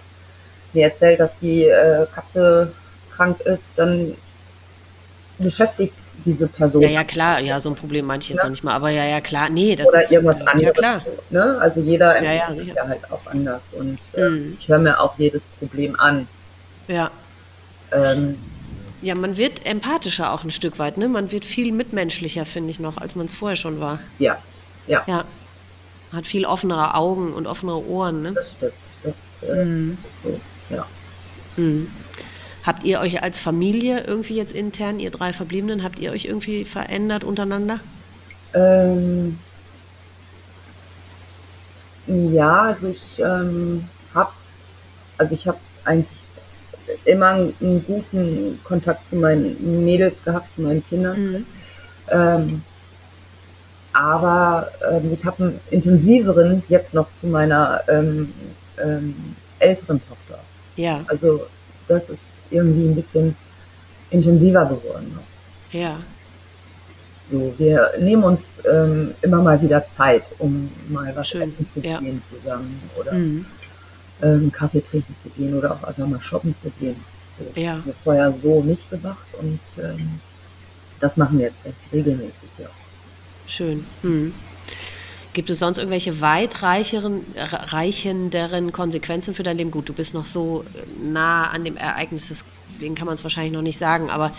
mir 0.73 0.85
erzählt, 0.85 1.19
dass 1.19 1.31
die 1.41 1.65
äh, 1.65 2.05
Katze 2.13 2.71
krank 3.15 3.39
ist, 3.41 3.63
dann 3.75 4.13
beschäftigt 5.39 5.93
diese 6.25 6.47
Person. 6.47 6.81
Ja, 6.81 6.89
ja, 6.89 7.03
klar, 7.03 7.39
ja, 7.39 7.59
so 7.59 7.69
ein 7.69 7.75
Problem 7.75 8.05
manche 8.05 8.33
ja. 8.33 8.43
noch 8.43 8.49
nicht 8.49 8.63
mal, 8.63 8.73
aber 8.73 8.89
ja, 8.89 9.05
ja, 9.05 9.21
klar, 9.21 9.49
nee, 9.49 9.75
das 9.75 9.87
Oder 9.87 10.03
ist 10.03 10.11
irgendwas 10.11 10.41
anderes. 10.41 10.61
Ja, 10.61 10.71
klar. 10.71 11.01
Ne? 11.29 11.57
Also 11.59 11.81
jeder 11.81 12.21
ja, 12.21 12.31
ja, 12.31 12.51
ja 12.53 12.87
halt 12.87 13.11
auch 13.11 13.25
anders 13.25 13.61
und 13.73 13.99
äh, 14.13 14.29
mhm. 14.29 14.57
ich 14.59 14.67
höre 14.67 14.79
mir 14.79 14.99
auch 14.99 15.17
jedes 15.17 15.41
Problem 15.59 15.99
an. 15.99 16.27
Ja. 16.87 17.11
Ähm, 17.91 18.37
ja, 19.01 19.15
man 19.15 19.37
wird 19.37 19.65
empathischer 19.65 20.31
auch 20.31 20.43
ein 20.43 20.51
Stück 20.51 20.79
weit, 20.79 20.97
ne? 20.97 21.09
Man 21.09 21.31
wird 21.31 21.43
viel 21.43 21.71
mitmenschlicher, 21.71 22.45
finde 22.45 22.71
ich 22.71 22.79
noch, 22.79 22.97
als 22.97 23.15
man 23.15 23.25
es 23.25 23.35
vorher 23.35 23.57
schon 23.57 23.79
war. 23.79 23.99
Ja, 24.17 24.37
ja. 24.87 25.03
Ja. 25.07 25.25
Hat 26.13 26.25
viel 26.25 26.45
offenere 26.45 26.95
Augen 26.95 27.33
und 27.33 27.47
offenere 27.47 27.85
Ohren, 27.85 28.21
ne? 28.21 28.33
Das 28.33 28.51
stimmt. 28.51 28.73
Das, 29.03 29.49
äh, 29.49 29.65
mhm. 29.65 29.97
so, 30.23 30.39
ja. 30.69 30.85
Mhm. 31.57 31.87
Habt 32.63 32.85
ihr 32.85 32.99
euch 32.99 33.21
als 33.21 33.39
Familie 33.39 34.05
irgendwie 34.05 34.35
jetzt 34.35 34.53
intern, 34.53 34.99
ihr 34.99 35.11
drei 35.11 35.33
Verbliebenen, 35.33 35.83
habt 35.83 35.99
ihr 35.99 36.11
euch 36.11 36.25
irgendwie 36.25 36.63
verändert 36.63 37.25
untereinander? 37.25 37.79
Ähm, 38.53 39.37
ja, 42.07 42.61
also 42.61 42.87
ich 42.87 43.19
ähm, 43.19 43.85
habe, 44.13 44.31
also 45.17 45.35
ich 45.35 45.47
habe 45.47 45.57
eigentlich 45.83 46.07
immer 47.05 47.27
einen 47.31 47.83
guten 47.85 48.59
Kontakt 48.63 49.09
zu 49.09 49.17
meinen 49.17 49.83
Mädels 49.83 50.23
gehabt, 50.23 50.47
zu 50.55 50.61
meinen 50.61 50.85
Kindern. 50.87 51.31
Mhm. 51.31 51.45
Ähm, 52.09 52.61
aber 53.91 54.69
ähm, 54.91 55.13
ich 55.13 55.23
habe 55.25 55.43
einen 55.43 55.59
intensiveren 55.69 56.63
jetzt 56.69 56.93
noch 56.93 57.07
zu 57.19 57.27
meiner 57.27 57.81
ähm, 57.87 58.33
ähm, 58.81 59.35
älteren 59.59 60.01
Tochter. 60.07 60.39
Ja. 60.75 61.03
Also 61.07 61.45
das 61.87 62.09
ist 62.09 62.32
irgendwie 62.53 62.87
ein 62.87 62.95
bisschen 62.95 63.35
intensiver 64.09 64.65
geworden. 64.65 65.17
Ja. 65.71 65.97
So, 67.31 67.53
wir 67.57 67.91
nehmen 67.99 68.23
uns 68.23 68.41
ähm, 68.71 69.13
immer 69.21 69.41
mal 69.41 69.61
wieder 69.61 69.83
Zeit, 69.89 70.23
um 70.39 70.69
mal 70.89 71.11
was 71.15 71.29
Schön. 71.29 71.41
essen 71.41 71.67
zu 71.73 71.79
ja. 71.79 71.99
gehen 71.99 72.21
zusammen 72.29 72.79
oder 72.99 73.13
mhm. 73.13 73.45
ähm, 74.21 74.51
Kaffee 74.51 74.81
trinken 74.81 75.15
zu 75.23 75.29
gehen 75.29 75.53
oder 75.57 75.71
auch 75.71 75.83
einfach 75.83 76.05
mal 76.05 76.21
shoppen 76.21 76.53
zu 76.61 76.69
gehen. 76.79 76.95
So, 77.39 77.59
ja. 77.59 77.71
Das 77.71 77.77
haben 77.77 77.85
wir 77.85 77.93
vorher 78.03 78.33
so 78.41 78.61
nicht 78.61 78.89
gemacht 78.89 79.25
und 79.39 79.59
ähm, 79.81 80.19
das 80.99 81.17
machen 81.17 81.39
wir 81.39 81.47
jetzt 81.47 81.65
recht 81.65 81.77
regelmäßig, 81.91 82.49
ja. 82.59 82.67
Schön. 83.47 83.85
Mhm. 84.03 84.33
Gibt 85.33 85.49
es 85.49 85.59
sonst 85.59 85.79
irgendwelche 85.79 86.21
weitreichenderen 86.21 88.71
Konsequenzen 88.71 89.33
für 89.33 89.43
dein 89.43 89.57
Leben? 89.57 89.71
Gut, 89.71 89.89
du 89.89 89.93
bist 89.93 90.13
noch 90.13 90.27
so 90.27 90.63
nah 91.01 91.49
an 91.49 91.65
dem 91.65 91.75
Ereignis, 91.75 92.27
deswegen 92.27 92.95
kann 92.95 93.07
man 93.07 93.15
es 93.15 93.23
wahrscheinlich 93.23 93.53
noch 93.53 93.63
nicht 93.63 93.79
sagen, 93.79 94.11
aber 94.11 94.31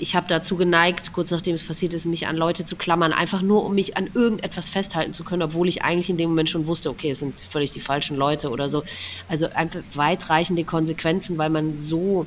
ich 0.00 0.16
habe 0.16 0.26
dazu 0.28 0.56
geneigt, 0.56 1.12
kurz 1.12 1.30
nachdem 1.30 1.54
es 1.54 1.64
passiert 1.64 1.94
ist, 1.94 2.06
mich 2.06 2.26
an 2.26 2.36
Leute 2.36 2.64
zu 2.64 2.76
klammern, 2.76 3.12
einfach 3.12 3.42
nur, 3.42 3.64
um 3.64 3.74
mich 3.74 3.96
an 3.96 4.08
irgendetwas 4.14 4.68
festhalten 4.68 5.12
zu 5.12 5.24
können, 5.24 5.42
obwohl 5.42 5.68
ich 5.68 5.82
eigentlich 5.82 6.08
in 6.08 6.16
dem 6.16 6.30
Moment 6.30 6.50
schon 6.50 6.66
wusste, 6.66 6.90
okay, 6.90 7.10
es 7.10 7.18
sind 7.18 7.40
völlig 7.40 7.72
die 7.72 7.80
falschen 7.80 8.16
Leute 8.16 8.50
oder 8.50 8.70
so. 8.70 8.82
Also 9.28 9.48
einfach 9.50 9.80
weitreichende 9.94 10.64
Konsequenzen, 10.64 11.36
weil 11.36 11.50
man 11.50 11.78
so, 11.84 12.26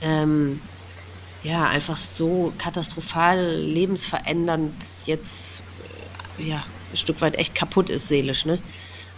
ähm, 0.00 0.60
ja, 1.42 1.68
einfach 1.68 2.00
so 2.00 2.52
katastrophal 2.56 3.56
lebensverändernd 3.56 4.74
jetzt, 5.04 5.62
äh, 6.38 6.48
ja, 6.48 6.64
ein 6.94 6.96
Stück 6.96 7.20
weit 7.20 7.36
echt 7.36 7.54
kaputt 7.54 7.90
ist 7.90 8.08
seelisch. 8.08 8.46
Ne? 8.46 8.58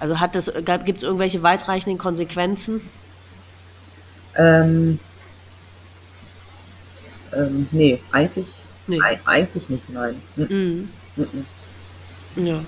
Also 0.01 0.21
hat 0.21 0.35
das, 0.35 0.53
gibt 0.85 0.99
es 0.99 1.03
irgendwelche 1.03 1.43
weitreichenden 1.43 1.99
Konsequenzen? 1.99 2.81
Ähm, 4.37 4.99
ähm, 7.35 7.69
nee, 7.71 8.01
eigentlich, 8.13 8.47
nee. 8.87 8.99
eigentlich 9.25 9.69
nicht, 9.69 9.89
nein. 9.91 10.21
Mhm. 10.37 10.89
Mhm. 11.17 12.47
Ja. 12.47 12.61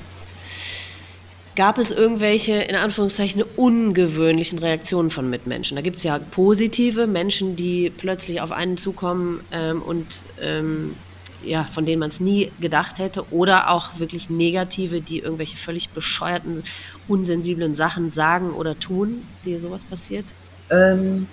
Gab 1.56 1.78
es 1.78 1.90
irgendwelche, 1.90 2.54
in 2.54 2.76
Anführungszeichen, 2.76 3.42
ungewöhnlichen 3.42 4.60
Reaktionen 4.60 5.10
von 5.10 5.28
Mitmenschen? 5.28 5.74
Da 5.74 5.82
gibt 5.82 5.96
es 5.96 6.04
ja 6.04 6.18
positive 6.18 7.08
Menschen, 7.08 7.56
die 7.56 7.90
plötzlich 7.90 8.40
auf 8.40 8.52
einen 8.52 8.78
zukommen 8.78 9.40
ähm, 9.50 9.82
und 9.82 10.06
ähm, 10.40 10.94
ja, 11.42 11.64
von 11.64 11.86
denen 11.86 12.00
man 12.00 12.10
es 12.10 12.20
nie 12.20 12.50
gedacht 12.60 12.98
hätte, 12.98 13.32
oder 13.32 13.70
auch 13.70 13.98
wirklich 13.98 14.30
negative, 14.30 15.00
die 15.00 15.20
irgendwelche 15.20 15.56
völlig 15.56 15.90
bescheuerten, 15.90 16.62
unsensiblen 17.06 17.74
Sachen 17.74 18.12
sagen 18.12 18.50
oder 18.50 18.78
tun. 18.78 19.24
Ist 19.28 19.44
dir 19.44 19.60
sowas 19.60 19.84
passiert? 19.84 20.26
Ähm, 20.70 21.26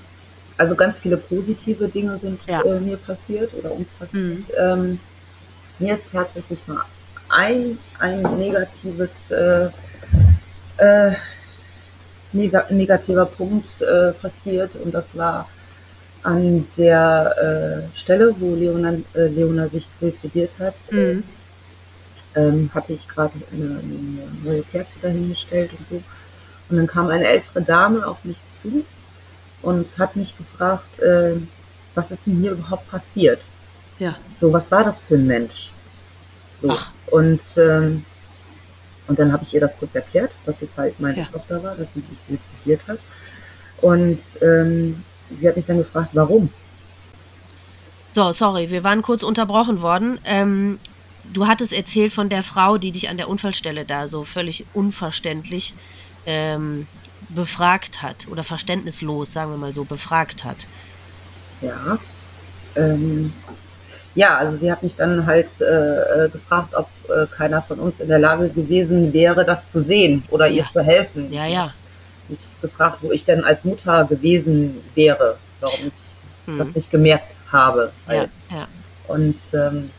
also 0.57 0.75
ganz 0.75 0.97
viele 0.97 1.17
positive 1.17 1.87
Dinge 1.87 2.17
sind 2.19 2.39
ja. 2.47 2.61
äh, 2.61 2.79
mir 2.79 2.97
passiert 2.97 3.53
oder 3.53 3.71
uns 3.71 3.87
passiert. 3.99 4.13
Mhm. 4.13 4.45
Ähm, 4.57 4.99
mir 5.79 5.95
ist 5.95 6.05
tatsächlich 6.11 6.59
mal 6.67 6.81
ein, 7.29 7.77
ein 7.99 8.21
negatives, 8.37 9.09
äh, 9.29 9.65
äh, 10.77 11.15
neg 12.31 12.53
negativer 12.69 13.25
Punkt 13.25 13.81
äh, 13.81 14.13
passiert 14.13 14.71
und 14.83 14.93
das 14.93 15.05
war 15.13 15.47
an 16.25 16.67
der 16.75 17.85
äh, 17.93 17.97
Stelle, 17.97 18.35
wo 18.39 18.55
Leona, 18.55 18.93
äh, 19.13 19.27
Leona 19.27 19.67
sich 19.67 19.85
suizidiert 19.99 20.51
hat, 20.59 20.73
mhm. 20.91 21.23
ähm, 22.35 22.69
hatte 22.73 22.93
ich 22.93 23.07
gerade 23.07 23.33
eine, 23.53 23.79
eine, 23.79 24.27
neue 24.43 24.63
Kerze 24.63 24.97
dahingestellt 25.01 25.71
und 25.71 25.87
so. 25.89 26.03
Und 26.69 26.77
dann 26.77 26.87
kam 26.87 27.09
eine 27.09 27.27
ältere 27.27 27.61
Dame 27.61 28.05
auf 28.07 28.25
mich 28.25 28.37
zu 28.59 28.83
und 29.61 29.87
hat 29.99 30.15
mich 30.15 30.35
gefragt, 30.35 30.99
äh, 30.99 31.35
was 31.93 32.09
ist 32.09 32.25
denn 32.25 32.39
hier 32.39 32.53
überhaupt 32.53 32.89
passiert? 32.89 33.41
Ja. 33.99 34.15
So, 34.41 34.51
was 34.51 34.69
war 34.71 34.83
das 34.83 35.01
für 35.07 35.15
ein 35.15 35.27
Mensch? 35.27 35.69
So. 36.61 36.71
Ach. 36.71 36.91
Und, 37.07 37.41
ähm, 37.57 38.03
und 39.07 39.19
dann 39.19 39.31
habe 39.31 39.43
ich 39.43 39.53
ihr 39.53 39.61
das 39.61 39.77
kurz 39.77 39.93
erklärt, 39.93 40.31
dass 40.47 40.59
es 40.59 40.75
halt 40.75 40.99
meine 40.99 41.19
ja. 41.19 41.25
Tochter 41.31 41.63
war, 41.63 41.75
dass 41.75 41.93
sie 41.93 42.01
sich 42.01 42.17
suizidiert 42.27 42.81
hat. 42.87 42.97
Und 43.81 44.19
ähm, 44.41 45.03
sie 45.29 45.47
hat 45.47 45.55
mich 45.55 45.65
dann 45.65 45.77
gefragt, 45.77 46.09
warum? 46.13 46.49
So, 48.11 48.31
sorry, 48.31 48.69
wir 48.69 48.83
waren 48.83 49.01
kurz 49.01 49.23
unterbrochen 49.23 49.81
worden. 49.81 50.19
Ähm, 50.23 50.79
du 51.33 51.47
hattest 51.47 51.73
erzählt 51.73 52.13
von 52.13 52.29
der 52.29 52.43
Frau, 52.43 52.77
die 52.77 52.91
dich 52.91 53.09
an 53.09 53.17
der 53.17 53.27
Unfallstelle 53.27 53.85
da 53.85 54.07
so 54.07 54.23
völlig 54.23 54.65
unverständlich 54.73 55.73
ähm, 56.25 56.87
befragt 57.29 58.01
hat 58.01 58.27
oder 58.29 58.43
verständnislos, 58.43 59.33
sagen 59.33 59.51
wir 59.51 59.57
mal 59.57 59.73
so, 59.73 59.83
befragt 59.83 60.43
hat. 60.43 60.57
Ja. 61.61 61.97
Ähm, 62.75 63.33
ja, 64.15 64.37
also 64.37 64.57
sie 64.57 64.71
hat 64.71 64.81
mich 64.81 64.95
dann 64.95 65.25
halt 65.25 65.49
äh, 65.59 65.65
äh, 66.25 66.29
gefragt, 66.29 66.73
ob 66.73 66.87
äh, 67.09 67.25
keiner 67.35 67.61
von 67.61 67.79
uns 67.79 67.99
in 67.99 68.07
der 68.07 68.19
Lage 68.19 68.49
gewesen 68.49 69.11
wäre, 69.11 69.43
das 69.43 69.71
zu 69.71 69.83
sehen 69.83 70.23
oder 70.29 70.47
ihr 70.47 70.65
zu 70.71 70.81
helfen. 70.81 71.31
Ja, 71.33 71.45
ja. 71.45 71.73
Mich 72.29 72.39
gefragt, 72.61 72.99
wo 73.01 73.11
ich 73.11 73.25
denn 73.25 73.43
als 73.43 73.63
Mutter 73.63 74.05
gewesen 74.05 74.81
wäre, 74.95 75.37
warum 75.59 75.87
ich 75.87 76.47
hm. 76.47 76.57
das 76.57 76.75
nicht 76.75 76.91
gemerkt 76.91 77.37
habe. 77.51 77.91
Ja, 78.07 78.25
ja. 78.49 78.67
Und 79.07 79.39
ähm, 79.53 79.91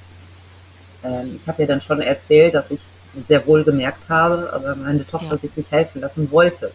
ähm, 1.04 1.38
ich 1.40 1.46
habe 1.48 1.62
ihr 1.62 1.68
dann 1.68 1.80
schon 1.80 2.00
erzählt, 2.00 2.54
dass 2.54 2.70
ich 2.70 2.80
sehr 3.28 3.46
wohl 3.46 3.64
gemerkt 3.64 4.08
habe, 4.08 4.52
aber 4.52 4.74
meine 4.74 5.06
Tochter 5.06 5.32
ja. 5.32 5.38
sich 5.38 5.56
nicht 5.56 5.70
helfen 5.70 6.00
lassen 6.00 6.30
wollte. 6.30 6.72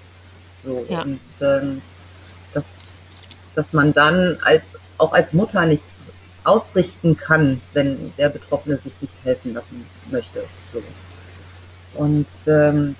So, 0.63 0.85
ja. 0.89 1.01
Und 1.01 1.19
ähm, 1.41 1.81
dass, 2.53 2.65
dass 3.55 3.73
man 3.73 3.93
dann 3.93 4.37
als 4.43 4.63
auch 4.97 5.13
als 5.13 5.33
Mutter 5.33 5.65
nichts 5.65 5.85
ausrichten 6.43 7.17
kann, 7.17 7.61
wenn 7.73 8.13
der 8.17 8.29
Betroffene 8.29 8.77
sich 8.77 8.93
nicht 9.01 9.13
helfen 9.23 9.53
lassen 9.53 9.85
möchte. 10.09 10.43
So. 10.73 10.81
Und 11.95 12.27
ähm, 12.47 12.95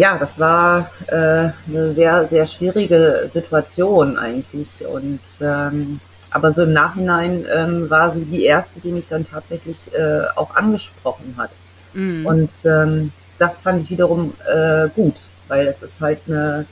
ja, 0.00 0.16
das 0.16 0.38
war 0.38 0.90
äh, 1.08 1.50
eine 1.68 1.92
sehr, 1.94 2.26
sehr 2.28 2.46
schwierige 2.46 3.30
Situation 3.34 4.16
eigentlich. 4.16 4.68
Und 4.90 5.20
ähm, 5.42 6.00
aber 6.30 6.52
so 6.52 6.62
im 6.62 6.72
Nachhinein 6.72 7.44
ähm, 7.54 7.90
war 7.90 8.14
sie 8.14 8.24
die 8.24 8.44
erste, 8.44 8.80
die 8.80 8.92
mich 8.92 9.04
dann 9.10 9.28
tatsächlich 9.28 9.76
äh, 9.92 10.22
auch 10.36 10.56
angesprochen 10.56 11.34
hat. 11.36 11.50
Mhm. 11.92 12.24
Und 12.24 12.50
ähm, 12.64 13.12
das 13.38 13.60
fand 13.60 13.82
ich 13.84 13.90
wiederum 13.90 14.32
äh, 14.50 14.88
gut, 14.88 15.16
weil 15.48 15.66
es 15.66 15.82
ist 15.82 16.00
halt 16.00 16.20
eine 16.28 16.64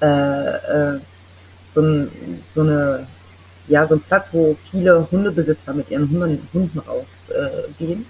äh, 0.00 0.96
äh, 0.96 1.00
so, 1.74 1.80
ein, 1.80 2.10
so 2.52 2.62
eine 2.62 3.06
ja 3.68 3.86
so 3.86 3.94
ein 3.94 4.00
Platz, 4.00 4.28
wo 4.32 4.56
viele 4.72 5.08
Hundebesitzer 5.08 5.72
mit 5.72 5.88
ihren 5.90 6.10
Hunden, 6.10 6.48
Hunden 6.52 6.80
rausgehen. 6.80 8.06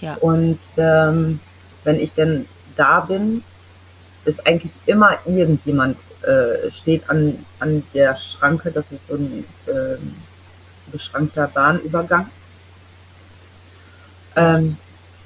Äh, 0.00 0.04
ja. 0.04 0.14
Und 0.20 0.60
ähm, 0.76 1.40
wenn 1.82 1.98
ich 1.98 2.12
denn 2.12 2.46
da 2.76 3.00
bin, 3.00 3.42
ist 4.24 4.46
eigentlich 4.46 4.72
immer 4.86 5.18
irgendjemand 5.24 5.96
äh, 6.22 6.70
steht 6.70 7.08
an, 7.10 7.44
an 7.58 7.82
der 7.94 8.16
Schranke, 8.16 8.70
das 8.70 8.84
ist 8.92 9.08
so 9.08 9.14
ein 9.14 9.44
äh, 9.66 9.96
beschrankter 10.90 11.48
Bahnübergang. 11.48 12.30
Ähm, 14.36 14.76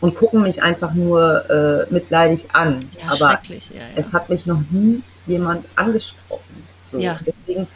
und 0.01 0.15
gucken 0.15 0.43
mich 0.43 0.63
einfach 0.63 0.93
nur 0.95 1.49
äh, 1.51 1.93
mitleidig 1.93 2.47
an. 2.53 2.81
Ja, 2.99 3.13
Aber 3.13 3.41
ja, 3.49 3.55
ja. 3.55 3.83
es 3.97 4.13
hat 4.13 4.29
mich 4.29 4.47
noch 4.47 4.61
nie 4.71 5.03
jemand 5.27 5.67
angesprochen. 5.75 6.67
So. 6.91 6.99
Deswegen 6.99 7.67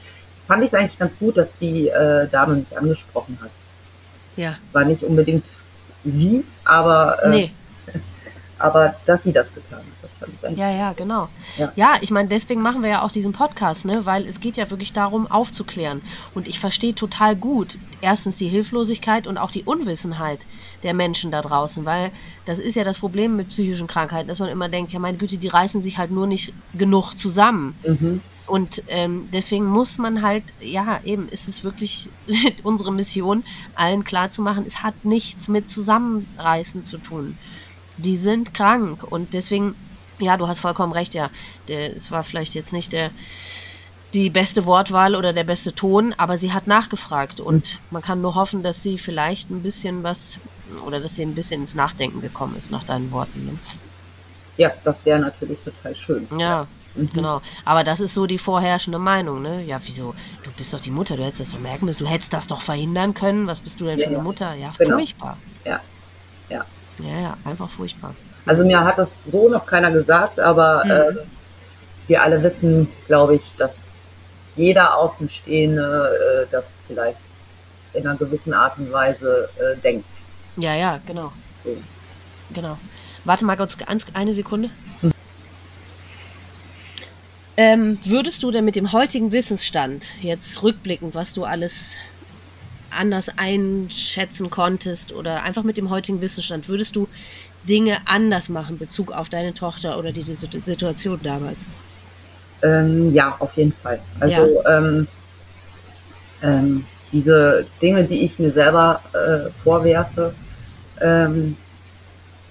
fand 0.46 0.62
ich 0.64 0.68
es 0.68 0.74
eigentlich 0.74 0.98
ganz 0.98 1.12
gut, 1.18 1.36
dass 1.36 1.48
die 1.60 1.88
äh, 1.88 2.28
Dame 2.28 2.56
mich 2.56 2.76
angesprochen 2.76 3.38
hat. 3.42 3.50
Ja. 4.36 4.56
War 4.72 4.84
nicht 4.84 5.02
unbedingt 5.02 5.44
wie, 6.04 6.44
aber, 6.64 7.22
äh, 7.24 7.28
nee. 7.28 7.52
Aber 8.60 8.94
dass 9.06 9.22
sie 9.22 9.32
das 9.32 9.52
getan 9.52 9.80
hat. 9.80 10.56
Ja, 10.56 10.70
ja, 10.70 10.92
genau. 10.92 11.28
Ja, 11.56 11.72
ja 11.76 11.94
ich 12.00 12.10
meine, 12.10 12.28
deswegen 12.28 12.60
machen 12.62 12.82
wir 12.82 12.90
ja 12.90 13.02
auch 13.02 13.10
diesen 13.10 13.32
Podcast, 13.32 13.84
ne? 13.84 14.04
weil 14.04 14.26
es 14.26 14.40
geht 14.40 14.56
ja 14.56 14.68
wirklich 14.70 14.92
darum, 14.92 15.30
aufzuklären. 15.30 16.02
Und 16.34 16.46
ich 16.46 16.60
verstehe 16.60 16.94
total 16.94 17.36
gut, 17.36 17.78
erstens 18.00 18.36
die 18.36 18.48
Hilflosigkeit 18.48 19.26
und 19.26 19.38
auch 19.38 19.50
die 19.50 19.64
Unwissenheit 19.64 20.46
der 20.82 20.94
Menschen 20.94 21.30
da 21.30 21.40
draußen, 21.40 21.84
weil 21.84 22.10
das 22.44 22.58
ist 22.58 22.74
ja 22.74 22.84
das 22.84 22.98
Problem 22.98 23.36
mit 23.36 23.48
psychischen 23.48 23.86
Krankheiten, 23.86 24.28
dass 24.28 24.38
man 24.38 24.48
immer 24.48 24.68
denkt, 24.68 24.92
ja 24.92 24.98
meine 24.98 25.18
Güte, 25.18 25.38
die 25.38 25.48
reißen 25.48 25.82
sich 25.82 25.98
halt 25.98 26.10
nur 26.10 26.26
nicht 26.26 26.52
genug 26.74 27.14
zusammen. 27.14 27.74
Mhm. 27.86 28.20
Und 28.46 28.82
ähm, 28.88 29.28
deswegen 29.32 29.66
muss 29.66 29.96
man 29.98 30.22
halt, 30.22 30.42
ja, 30.60 31.00
eben 31.04 31.28
ist 31.28 31.46
es 31.46 31.62
wirklich 31.62 32.08
unsere 32.64 32.92
Mission, 32.92 33.44
allen 33.76 34.02
klarzumachen, 34.02 34.66
es 34.66 34.82
hat 34.82 35.04
nichts 35.04 35.46
mit 35.46 35.70
Zusammenreißen 35.70 36.84
zu 36.84 36.98
tun. 36.98 37.38
Die 37.96 38.16
sind 38.16 38.54
krank 38.54 39.04
und 39.04 39.34
deswegen 39.34 39.74
ja, 40.20 40.36
du 40.36 40.46
hast 40.46 40.60
vollkommen 40.60 40.92
recht, 40.92 41.14
ja. 41.14 41.30
Es 41.68 42.10
war 42.10 42.22
vielleicht 42.22 42.54
jetzt 42.54 42.72
nicht 42.72 42.92
der, 42.92 43.10
die 44.14 44.30
beste 44.30 44.66
Wortwahl 44.66 45.14
oder 45.14 45.32
der 45.32 45.44
beste 45.44 45.74
Ton, 45.74 46.14
aber 46.16 46.38
sie 46.38 46.52
hat 46.52 46.66
nachgefragt 46.66 47.40
und 47.40 47.78
man 47.90 48.02
kann 48.02 48.20
nur 48.20 48.34
hoffen, 48.34 48.62
dass 48.62 48.82
sie 48.82 48.98
vielleicht 48.98 49.50
ein 49.50 49.62
bisschen 49.62 50.02
was 50.02 50.38
oder 50.86 51.00
dass 51.00 51.16
sie 51.16 51.22
ein 51.22 51.34
bisschen 51.34 51.62
ins 51.62 51.74
Nachdenken 51.74 52.20
gekommen 52.20 52.56
ist 52.56 52.70
nach 52.70 52.84
deinen 52.84 53.10
Worten. 53.12 53.46
Ne? 53.46 53.58
Ja, 54.56 54.72
das 54.84 54.96
wäre 55.04 55.18
natürlich 55.18 55.58
total 55.64 55.96
schön. 55.96 56.28
Ja, 56.38 56.66
mhm. 56.94 57.10
genau. 57.12 57.40
Aber 57.64 57.82
das 57.82 58.00
ist 58.00 58.14
so 58.14 58.26
die 58.26 58.38
vorherrschende 58.38 58.98
Meinung, 58.98 59.42
ne? 59.42 59.64
Ja, 59.64 59.80
wieso? 59.84 60.14
Du 60.42 60.50
bist 60.52 60.72
doch 60.72 60.80
die 60.80 60.90
Mutter, 60.90 61.16
du 61.16 61.24
hättest 61.24 61.40
das 61.40 61.50
doch 61.52 61.60
merken 61.60 61.86
müssen, 61.86 62.00
du 62.00 62.06
hättest 62.06 62.32
das 62.32 62.46
doch 62.46 62.60
verhindern 62.60 63.14
können. 63.14 63.46
Was 63.46 63.60
bist 63.60 63.80
du 63.80 63.86
denn 63.86 63.98
ja, 63.98 64.06
für 64.06 64.14
eine 64.14 64.22
Mutter? 64.22 64.54
Ja, 64.54 64.72
genau. 64.76 64.96
furchtbar. 64.96 65.38
Ja. 65.64 65.80
Ja. 67.02 67.20
Ja, 67.20 67.36
einfach 67.44 67.70
furchtbar. 67.70 68.14
Also 68.46 68.64
mir 68.64 68.84
hat 68.84 68.98
das 68.98 69.10
so 69.30 69.48
noch 69.48 69.66
keiner 69.66 69.90
gesagt, 69.90 70.40
aber 70.40 70.84
mhm. 70.84 70.90
äh, 70.90 71.20
wir 72.08 72.22
alle 72.22 72.42
wissen, 72.42 72.88
glaube 73.06 73.36
ich, 73.36 73.42
dass 73.58 73.72
jeder 74.56 74.96
Außenstehende 74.96 76.44
äh, 76.44 76.46
das 76.50 76.64
vielleicht 76.86 77.18
in 77.92 78.06
einer 78.06 78.16
gewissen 78.16 78.52
Art 78.52 78.78
und 78.78 78.92
Weise 78.92 79.48
äh, 79.58 79.76
denkt. 79.80 80.06
Ja, 80.56 80.74
ja, 80.74 81.00
genau. 81.06 81.32
So. 81.64 81.76
Genau. 82.52 82.78
Warte 83.24 83.44
mal 83.44 83.56
kurz 83.56 83.76
eine 84.14 84.34
Sekunde. 84.34 84.70
Hm. 85.00 85.12
Ähm, 87.56 87.98
würdest 88.04 88.42
du 88.42 88.50
denn 88.50 88.64
mit 88.64 88.76
dem 88.76 88.92
heutigen 88.92 89.32
Wissensstand, 89.32 90.06
jetzt 90.20 90.62
rückblickend, 90.62 91.14
was 91.14 91.34
du 91.34 91.44
alles 91.44 91.94
anders 92.90 93.30
einschätzen 93.36 94.50
konntest 94.50 95.12
oder 95.12 95.42
einfach 95.42 95.62
mit 95.62 95.76
dem 95.76 95.90
heutigen 95.90 96.20
Wissensstand, 96.20 96.68
würdest 96.68 96.96
du 96.96 97.08
Dinge 97.68 97.98
anders 98.06 98.48
machen, 98.48 98.78
Bezug 98.78 99.12
auf 99.12 99.28
deine 99.28 99.54
Tochter 99.54 99.98
oder 99.98 100.12
die, 100.12 100.22
die 100.22 100.34
Situation 100.34 101.20
damals? 101.22 101.58
Ähm, 102.62 103.12
ja, 103.12 103.36
auf 103.38 103.54
jeden 103.56 103.72
Fall. 103.72 104.00
Also 104.18 104.62
ja. 104.64 104.78
ähm, 104.78 105.08
ähm, 106.42 106.84
diese 107.12 107.66
Dinge, 107.80 108.04
die 108.04 108.24
ich 108.24 108.38
mir 108.38 108.52
selber 108.52 109.00
äh, 109.12 109.50
vorwerfe, 109.62 110.34
ähm, 111.00 111.56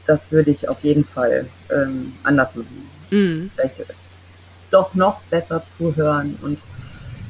das 0.06 0.20
würde 0.30 0.52
ich 0.52 0.68
auf 0.68 0.84
jeden 0.84 1.06
Fall 1.06 1.48
ähm, 1.72 2.14
anders 2.24 2.56
machen. 2.56 2.90
Mhm. 3.12 3.52
Vielleicht 3.56 3.76
doch 4.72 4.94
noch 4.94 5.22
besser 5.30 5.64
zuhören 5.78 6.38
und 6.42 6.60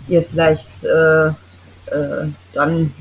ihr 0.08 0.24
vielleicht 0.24 0.84
äh, 0.84 1.32
äh, 1.92 2.28
dann 2.54 2.94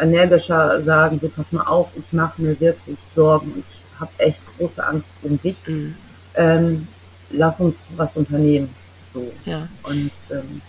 energischer 0.00 0.82
sagen, 0.82 1.18
so 1.20 1.28
pass 1.28 1.50
mal 1.52 1.62
auf, 1.62 1.88
ich 1.96 2.12
mache 2.12 2.42
mir 2.42 2.58
wirklich 2.60 2.98
Sorgen, 3.14 3.64
ich 3.68 4.00
habe 4.00 4.10
echt 4.18 4.40
große 4.58 4.84
Angst 4.84 5.08
um 5.22 5.40
dich. 5.40 5.56
Mhm. 5.66 5.94
Ähm, 6.34 6.88
lass 7.30 7.60
uns 7.60 7.76
was 7.96 8.10
unternehmen. 8.14 8.68
So. 9.12 9.32
Ja. 9.44 9.68
Und 9.84 10.10
ähm, 10.30 10.62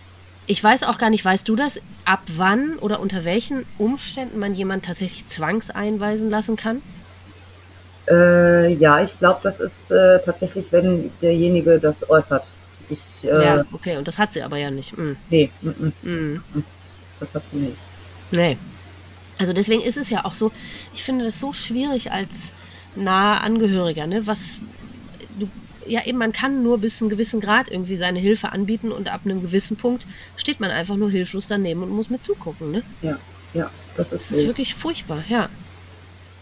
ich 0.47 0.63
weiß 0.63 0.83
auch 0.83 0.99
gar 0.99 1.09
nicht, 1.09 1.25
weißt 1.25 1.47
du 1.47 1.55
das, 1.55 1.79
ab 2.05 2.21
wann 2.35 2.77
oder 2.79 2.99
unter 2.99 3.25
welchen 3.25 3.65
Umständen 3.79 4.37
man 4.37 4.53
jemanden 4.53 4.85
tatsächlich 4.85 5.27
zwangseinweisen 5.27 6.29
lassen 6.29 6.55
kann? 6.55 6.81
Äh, 8.07 8.73
ja, 8.73 9.01
ich 9.01 9.17
glaube, 9.17 9.39
das 9.41 9.59
ist 9.59 9.89
äh, 9.89 10.19
tatsächlich, 10.23 10.65
wenn 10.69 11.09
derjenige 11.21 11.79
das 11.79 12.07
äußert. 12.07 12.43
Ich, 12.89 12.99
äh, 13.23 13.43
ja, 13.43 13.65
okay, 13.71 13.97
und 13.97 14.07
das 14.07 14.19
hat 14.19 14.33
sie 14.33 14.43
aber 14.43 14.57
ja 14.57 14.69
nicht. 14.69 14.95
Mhm. 14.95 15.17
Nee, 15.31 15.49
m 15.63 15.93
-m. 16.03 16.63
Das 17.19 17.33
hat 17.33 17.43
sie 17.51 17.57
nicht. 17.57 17.77
Nee. 18.31 18.57
Also 19.37 19.53
deswegen 19.53 19.81
ist 19.81 19.97
es 19.97 20.09
ja 20.09 20.25
auch 20.25 20.33
so, 20.33 20.51
ich 20.93 21.03
finde 21.03 21.25
das 21.25 21.39
so 21.39 21.53
schwierig 21.53 22.11
als 22.11 22.29
nahe 22.95 23.41
Angehöriger, 23.41 24.07
ne? 24.07 24.25
Was 24.27 24.39
du, 25.37 25.49
ja 25.85 26.05
eben, 26.05 26.17
man 26.17 26.31
kann 26.31 26.63
nur 26.63 26.79
bis 26.79 26.97
zum 26.97 27.09
gewissen 27.09 27.41
Grad 27.41 27.69
irgendwie 27.69 27.97
seine 27.97 28.19
Hilfe 28.19 28.51
anbieten 28.51 28.91
und 28.91 29.11
ab 29.11 29.21
einem 29.25 29.41
gewissen 29.41 29.77
Punkt 29.77 30.07
steht 30.37 30.59
man 30.59 30.71
einfach 30.71 30.95
nur 30.95 31.11
hilflos 31.11 31.47
daneben 31.47 31.83
und 31.83 31.89
muss 31.89 32.09
mit 32.09 32.23
zugucken, 32.23 32.71
ne? 32.71 32.83
Ja, 33.01 33.17
ja, 33.53 33.69
das 33.97 34.11
ist, 34.11 34.31
das 34.31 34.37
ist 34.39 34.47
wirklich 34.47 34.73
furchtbar, 34.73 35.23
ja. 35.29 35.49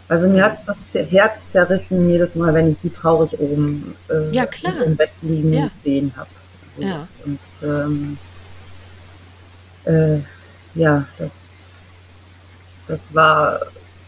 Also 0.07 0.27
mir 0.27 0.43
hat 0.43 0.57
das 0.67 0.93
Herz 0.93 1.39
zerrissen 1.51 2.09
jedes 2.09 2.35
Mal, 2.35 2.53
wenn 2.53 2.71
ich 2.71 2.77
sie 2.83 2.89
traurig 2.89 3.31
oben 3.39 3.95
äh, 4.09 4.31
ja, 4.31 4.43
im 4.85 4.95
Bett 4.95 5.11
liegen 5.21 5.53
ja. 5.53 5.71
sehen 5.83 6.13
habe. 6.15 6.29
So. 6.77 6.83
Ja. 6.83 7.07
Und 7.25 7.39
ähm, 7.63 8.17
äh, 9.85 10.19
ja, 10.75 11.05
das, 11.17 11.31
das 12.87 12.99
war, 13.11 13.59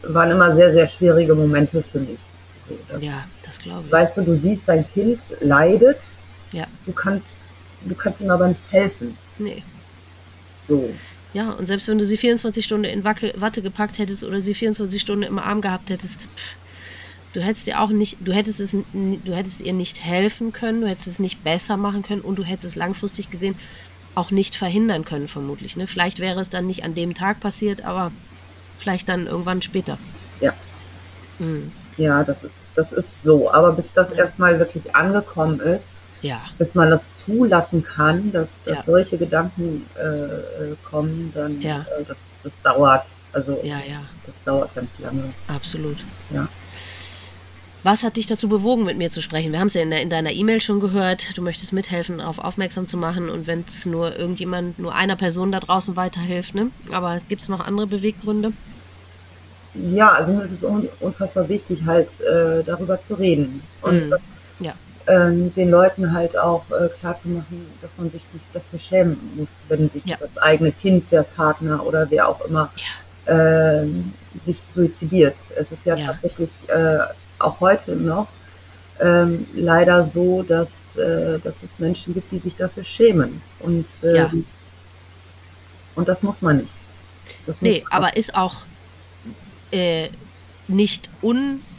waren 0.04 0.32
immer 0.32 0.54
sehr, 0.56 0.72
sehr 0.72 0.88
schwierige 0.88 1.36
Momente 1.36 1.84
für 1.84 2.00
mich. 2.00 2.20
So, 2.68 2.78
das, 2.90 3.04
ja, 3.04 3.24
das 3.44 3.60
glaube 3.60 3.84
ich. 3.86 3.92
Weißt 3.92 4.18
du, 4.18 4.22
du 4.22 4.36
siehst, 4.38 4.64
dein 4.68 4.88
Kind 4.92 5.20
leidet. 5.42 6.00
Ja. 6.52 6.66
Du 6.86 6.94
kannst, 6.94 7.28
du 7.82 7.96
kannst 7.96 8.22
ihm 8.22 8.30
aber 8.30 8.48
nicht 8.48 8.62
helfen. 8.72 9.18
Nee. 9.38 9.64
So. 10.68 10.94
Ja, 11.34 11.52
und 11.52 11.68
selbst 11.68 11.88
wenn 11.88 11.98
du 11.98 12.06
sie 12.06 12.18
24 12.18 12.64
Stunden 12.64 12.86
in 12.86 13.04
Wacke, 13.04 13.34
Watte 13.36 13.62
gepackt 13.62 14.00
hättest 14.00 14.24
oder 14.24 14.40
sie 14.40 14.54
24 14.54 15.02
Stunden 15.02 15.24
im 15.24 15.38
Arm 15.38 15.62
gehabt 15.62 15.90
hättest, 15.90 16.28
du 17.34 17.42
hättest 17.42 17.68
ihr 17.68 17.82
auch 17.82 17.90
nicht, 17.90 18.18
du 18.22 18.32
hättest 18.32 18.62
es, 18.62 18.72
du 18.72 19.36
hättest 19.36 19.62
ihr 19.62 19.74
nicht 19.74 20.02
helfen 20.02 20.54
können, 20.54 20.82
du 20.82 20.88
hättest 20.88 21.08
es 21.08 21.20
nicht 21.20 21.44
besser 21.44 21.76
machen 21.76 22.04
können 22.04 22.22
und 22.22 22.40
du 22.40 22.44
hättest 22.44 22.66
es 22.66 22.76
langfristig 22.76 23.30
gesehen 23.30 23.56
auch 24.16 24.32
nicht 24.32 24.56
verhindern 24.56 25.06
können, 25.06 25.28
vermutlich. 25.28 25.76
Ne? 25.76 25.88
Vielleicht 25.88 26.20
wäre 26.20 26.40
es 26.42 26.50
dann 26.50 26.68
nicht 26.68 26.84
an 26.84 26.96
dem 26.96 27.14
Tag 27.14 27.40
passiert, 27.40 27.84
aber 27.84 28.12
vielleicht 28.78 29.10
dann 29.10 29.28
irgendwann 29.28 29.62
später. 29.62 29.98
Ja. 30.42 30.54
Mhm. 31.40 31.72
Ja, 31.98 32.24
das 32.24 32.44
ist, 32.44 32.56
das 32.76 32.92
ist 32.92 33.24
so. 33.24 33.52
Aber 33.52 33.72
bis 33.74 33.86
das 33.94 34.10
ja. 34.10 34.18
erstmal 34.18 34.60
wirklich 34.60 34.96
angekommen 34.96 35.60
ist, 35.60 35.86
ja. 36.22 36.42
bis 36.58 36.76
man 36.76 36.90
das 36.90 37.24
zulassen 37.26 37.84
kann, 37.84 38.32
dass, 38.32 38.50
dass 38.66 38.78
ja. 38.78 38.84
solche 38.86 39.18
Gedanken 39.18 39.86
äh, 39.98 40.06
äh, 40.06 40.76
kommen, 40.84 41.32
dann 41.34 41.62
ja. 41.62 41.86
äh, 42.00 42.04
das, 42.08 42.18
das 42.44 42.54
dauert. 42.64 43.06
Also 43.34 43.60
ja, 43.64 43.80
ja. 43.80 44.02
das 44.26 44.36
dauert 44.46 44.74
ganz 44.76 44.92
lange. 45.00 45.34
Absolut. 45.48 45.98
Ja. 46.32 46.48
Was 47.86 48.02
hat 48.02 48.18
dich 48.18 48.26
dazu 48.26 48.50
bewogen, 48.50 48.84
mit 48.84 48.98
mir 48.98 49.12
zu 49.12 49.22
sprechen? 49.22 49.52
Wir 49.52 49.60
haben 49.60 49.68
es 49.68 49.76
ja 49.76 49.84
in, 49.84 49.92
der, 49.92 50.02
in 50.02 50.10
deiner 50.10 50.32
E-Mail 50.32 50.60
schon 50.60 50.80
gehört. 50.80 51.38
Du 51.38 51.44
möchtest 51.44 51.72
mithelfen, 51.72 52.18
darauf 52.18 52.40
aufmerksam 52.40 52.88
zu 52.88 52.98
machen 52.98 53.30
und 53.30 53.46
wenn 53.46 53.64
es 53.68 53.86
nur 53.86 54.18
irgendjemand, 54.18 54.80
nur 54.80 54.96
einer 54.96 55.16
Person 55.16 55.52
da 55.52 55.60
draußen 55.60 55.96
weiterhilft, 55.96 56.56
ne? 56.56 56.72
Aber 56.92 57.16
gibt 57.30 57.44
es 57.44 57.48
noch 57.48 57.60
andere 57.60 57.86
Beweggründe? 57.86 58.54
Ja, 59.76 60.14
also 60.14 60.34
mir 60.34 60.46
ist 60.46 60.64
es 60.64 60.64
unfassbar 61.00 61.48
wichtig, 61.48 61.86
halt 61.86 62.10
äh, 62.22 62.64
darüber 62.64 63.00
zu 63.00 63.14
reden. 63.14 63.62
Und 63.84 64.08
mm. 64.08 64.10
das 64.10 64.22
ja 64.60 64.74
ähm, 65.08 65.54
den 65.54 65.70
Leuten 65.70 66.12
halt 66.12 66.36
auch 66.36 66.64
äh, 66.72 66.90
klar 67.00 67.20
zu 67.22 67.30
machen, 67.30 67.68
dass 67.84 67.92
man 67.98 68.10
sich 68.10 68.24
nicht 68.34 68.46
dafür 68.52 68.80
schämen 68.80 69.20
muss, 69.36 69.48
wenn 69.70 69.92
sich 69.92 70.06
ja. 70.06 70.18
das 70.20 70.36
eigene 70.42 70.72
Kind, 70.72 71.12
der 71.12 71.22
Partner 71.22 71.86
oder 71.86 72.10
wer 72.10 72.28
auch 72.28 72.42
immer 72.46 72.72
ja. 73.28 73.82
äh, 73.82 73.88
sich 74.44 74.58
suizidiert. 74.64 75.36
Es 75.56 75.72
ist 75.72 75.86
ja, 75.86 75.96
ja. 75.96 76.08
tatsächlich 76.08 76.50
äh, 76.68 76.98
auch 77.40 77.60
heute 77.60 77.96
noch 77.96 78.28
ähm, 79.00 79.46
leider 79.54 80.08
so, 80.08 80.44
dass, 80.44 80.70
äh, 80.96 81.40
dass 81.40 81.64
es 81.64 81.80
Menschen 81.80 82.14
gibt, 82.14 82.32
die 82.32 82.40
sich 82.40 82.56
dafür 82.56 82.84
schämen. 82.84 83.42
Und, 83.60 83.86
ähm, 84.04 84.46
und 85.96 86.08
das 86.08 86.24
muss 86.24 86.42
man 86.42 86.58
nicht. 86.58 86.70
Das 87.46 87.62
nee, 87.62 87.84
aber 87.90 88.16
ist 88.16 88.36
auch 88.36 88.58
äh, 89.72 90.10
nicht 90.68 91.10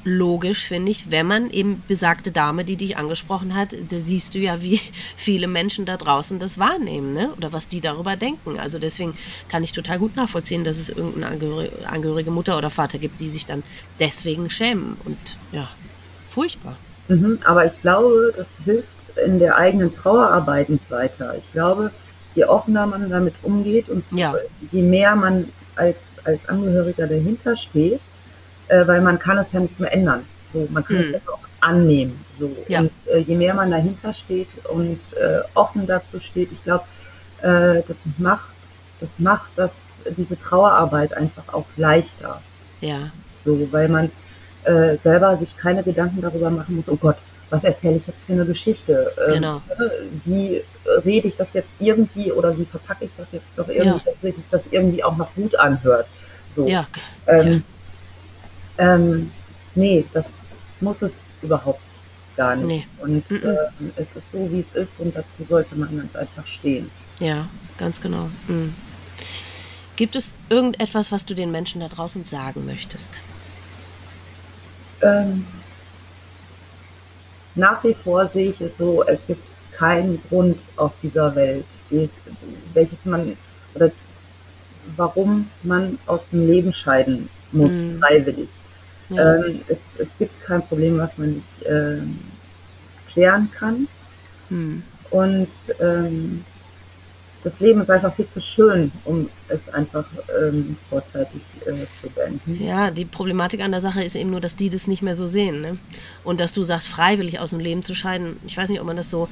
unlogisch, 0.06 0.66
finde 0.66 0.92
ich, 0.92 1.10
wenn 1.10 1.26
man 1.26 1.50
eben 1.50 1.82
besagte 1.88 2.30
Dame, 2.30 2.64
die 2.64 2.76
dich 2.76 2.96
angesprochen 2.96 3.54
hat, 3.54 3.72
da 3.72 3.98
siehst 3.98 4.34
du 4.34 4.38
ja, 4.38 4.62
wie 4.62 4.80
viele 5.16 5.48
Menschen 5.48 5.84
da 5.84 5.96
draußen 5.96 6.38
das 6.38 6.58
wahrnehmen, 6.58 7.12
ne? 7.12 7.30
Oder 7.36 7.52
was 7.52 7.68
die 7.68 7.80
darüber 7.80 8.16
denken. 8.16 8.58
Also 8.58 8.78
deswegen 8.78 9.16
kann 9.48 9.64
ich 9.64 9.72
total 9.72 9.98
gut 9.98 10.16
nachvollziehen, 10.16 10.64
dass 10.64 10.78
es 10.78 10.88
irgendeine 10.88 11.26
angehörige, 11.26 11.88
angehörige 11.88 12.30
Mutter 12.30 12.56
oder 12.56 12.70
Vater 12.70 12.98
gibt, 12.98 13.20
die 13.20 13.28
sich 13.28 13.46
dann 13.46 13.62
deswegen 14.00 14.48
schämen. 14.48 14.96
Und 15.04 15.18
ja, 15.52 15.68
furchtbar. 16.30 16.76
Mhm, 17.08 17.38
aber 17.44 17.66
ich 17.66 17.80
glaube, 17.82 18.32
das 18.36 18.48
hilft 18.64 18.88
in 19.24 19.38
der 19.38 19.56
eigenen 19.56 19.94
Trauerarbeit 19.94 20.68
nicht 20.68 20.90
weiter. 20.90 21.34
Ich 21.36 21.52
glaube, 21.52 21.90
je 22.34 22.44
offener 22.44 22.86
man 22.86 23.08
damit 23.08 23.34
umgeht 23.42 23.88
und 23.88 24.04
ja. 24.10 24.34
je 24.70 24.82
mehr 24.82 25.16
man 25.16 25.48
als, 25.74 25.96
als 26.24 26.48
Angehöriger 26.48 27.06
dahinter 27.06 27.56
steht, 27.56 28.00
äh, 28.68 28.86
weil 28.86 29.00
man 29.00 29.18
kann 29.18 29.38
es 29.38 29.52
ja 29.52 29.60
nicht 29.60 29.78
mehr 29.78 29.92
ändern. 29.92 30.24
So, 30.52 30.66
man 30.70 30.84
kann 30.84 30.98
hm. 30.98 31.04
es 31.04 31.12
ja 31.12 31.32
auch 31.32 31.38
annehmen. 31.60 32.24
So. 32.38 32.50
Ja. 32.68 32.80
Und 32.80 32.90
äh, 33.12 33.18
je 33.18 33.36
mehr 33.36 33.54
man 33.54 33.70
dahinter 33.70 34.14
steht 34.14 34.48
und 34.68 35.00
äh, 35.14 35.40
offen 35.54 35.86
dazu 35.86 36.20
steht, 36.20 36.52
ich 36.52 36.62
glaube, 36.62 36.84
äh, 37.42 37.82
das 37.86 37.98
macht, 38.18 38.50
das 39.00 39.10
macht 39.18 39.50
das, 39.56 39.72
diese 40.16 40.38
Trauerarbeit 40.38 41.14
einfach 41.14 41.52
auch 41.52 41.66
leichter. 41.76 42.40
Ja. 42.80 43.10
So, 43.44 43.68
weil 43.72 43.88
man 43.88 44.10
äh, 44.64 44.96
selber 44.96 45.36
sich 45.36 45.56
keine 45.56 45.82
Gedanken 45.82 46.20
darüber 46.20 46.50
machen 46.50 46.76
muss, 46.76 46.88
oh 46.88 46.96
Gott, 46.96 47.16
was 47.50 47.62
erzähle 47.62 47.96
ich 47.96 48.06
jetzt 48.06 48.24
für 48.24 48.32
eine 48.32 48.44
Geschichte? 48.44 49.12
Ähm, 49.28 49.34
genau. 49.34 49.62
Wie 50.24 50.62
rede 51.04 51.28
ich 51.28 51.36
das 51.36 51.52
jetzt 51.52 51.68
irgendwie 51.78 52.32
oder 52.32 52.56
wie 52.58 52.64
verpacke 52.64 53.04
ich 53.04 53.10
das 53.16 53.28
jetzt 53.32 53.46
doch 53.56 53.68
irgendwie, 53.68 54.04
ja. 54.04 54.12
dass 54.12 54.20
sich 54.20 54.34
das 54.50 54.62
irgendwie 54.70 55.04
auch 55.04 55.16
noch 55.16 55.32
gut 55.34 55.54
anhört? 55.56 56.06
So. 56.54 56.66
Ja. 56.66 56.86
Ähm, 57.26 57.52
ja. 57.52 57.60
Ähm, 58.78 59.30
nee, 59.74 60.04
das 60.12 60.26
muss 60.80 61.02
es 61.02 61.20
überhaupt 61.42 61.80
gar 62.36 62.56
nicht. 62.56 62.66
Nee. 62.66 62.86
Und 63.02 63.30
mm 63.30 63.34
-mm. 63.34 63.44
Äh, 63.44 63.70
es 63.96 64.08
ist 64.14 64.32
so, 64.32 64.50
wie 64.50 64.60
es 64.60 64.74
ist 64.74 65.00
und 65.00 65.16
dazu 65.16 65.44
sollte 65.48 65.74
man 65.76 65.96
ganz 65.96 66.14
einfach 66.16 66.46
stehen. 66.46 66.90
Ja, 67.18 67.48
ganz 67.78 68.00
genau. 68.00 68.28
Mhm. 68.48 68.74
Gibt 69.96 70.14
es 70.14 70.34
irgendetwas, 70.50 71.10
was 71.10 71.24
du 71.24 71.34
den 71.34 71.50
Menschen 71.50 71.80
da 71.80 71.88
draußen 71.88 72.24
sagen 72.24 72.66
möchtest? 72.66 73.20
Ähm, 75.00 75.46
nach 77.54 77.82
wie 77.82 77.94
vor 77.94 78.28
sehe 78.28 78.50
ich 78.50 78.60
es 78.60 78.76
so, 78.76 79.02
es 79.04 79.18
gibt 79.26 79.42
keinen 79.72 80.20
Grund 80.28 80.58
auf 80.76 80.92
dieser 81.02 81.34
Welt, 81.34 81.64
welches 82.74 83.04
man 83.04 83.36
oder 83.74 83.90
warum 84.96 85.50
man 85.62 85.98
aus 86.06 86.20
dem 86.30 86.46
Leben 86.46 86.72
scheiden 86.72 87.28
muss, 87.52 87.70
mhm. 87.70 87.98
freiwillig. 88.00 88.48
Ja. 89.08 89.36
Ähm, 89.36 89.60
es, 89.68 89.78
es 89.98 90.08
gibt 90.18 90.44
kein 90.44 90.62
Problem, 90.66 90.98
was 90.98 91.16
man 91.18 91.34
nicht 91.34 91.68
ähm, 91.68 92.18
klären 93.12 93.50
kann. 93.56 93.88
Hm. 94.48 94.82
Und 95.10 95.48
ähm, 95.80 96.44
das 97.46 97.60
Leben 97.60 97.80
ist 97.80 97.90
einfach 97.90 98.12
viel 98.12 98.28
zu 98.28 98.40
schön, 98.40 98.90
um 99.04 99.28
es 99.48 99.68
einfach 99.72 100.04
ähm, 100.36 100.76
vorzeitig 100.90 101.40
äh, 101.64 101.86
zu 102.00 102.10
beenden. 102.12 102.60
Ja, 102.60 102.90
die 102.90 103.04
Problematik 103.04 103.60
an 103.60 103.70
der 103.70 103.80
Sache 103.80 104.02
ist 104.02 104.16
eben 104.16 104.30
nur, 104.30 104.40
dass 104.40 104.56
die 104.56 104.68
das 104.68 104.88
nicht 104.88 105.02
mehr 105.02 105.14
so 105.14 105.28
sehen. 105.28 105.60
Ne? 105.60 105.78
Und 106.24 106.40
dass 106.40 106.52
du 106.52 106.64
sagst, 106.64 106.88
freiwillig 106.88 107.38
aus 107.38 107.50
dem 107.50 107.60
Leben 107.60 107.84
zu 107.84 107.94
scheiden. 107.94 108.36
Ich 108.48 108.56
weiß 108.56 108.68
nicht, 108.68 108.80
ob 108.80 108.86
man 108.86 108.96
das 108.96 109.10
so. 109.10 109.28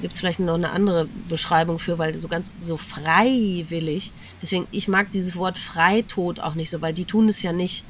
Gibt 0.00 0.14
es 0.14 0.20
vielleicht 0.20 0.40
noch 0.40 0.54
eine 0.54 0.70
andere 0.70 1.08
Beschreibung 1.28 1.78
für, 1.78 1.98
weil 1.98 2.14
so 2.18 2.28
ganz 2.28 2.46
so 2.62 2.78
freiwillig. 2.78 4.12
Deswegen, 4.40 4.66
ich 4.70 4.88
mag 4.88 5.12
dieses 5.12 5.36
Wort 5.36 5.58
Freitod 5.58 6.40
auch 6.40 6.54
nicht 6.54 6.70
so, 6.70 6.80
weil 6.80 6.94
die 6.94 7.04
tun 7.04 7.28
es 7.28 7.42
ja 7.42 7.52
nicht 7.52 7.84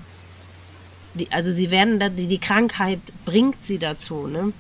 die, 1.15 1.31
also 1.31 1.51
sie 1.53 1.71
werden 1.71 1.99
da, 1.99 2.09
die, 2.09 2.27
die 2.27 2.39
Krankheit 2.39 3.01
bringt 3.25 3.57
sie 3.65 3.79
dazu, 3.79 4.27
ne? 4.27 4.53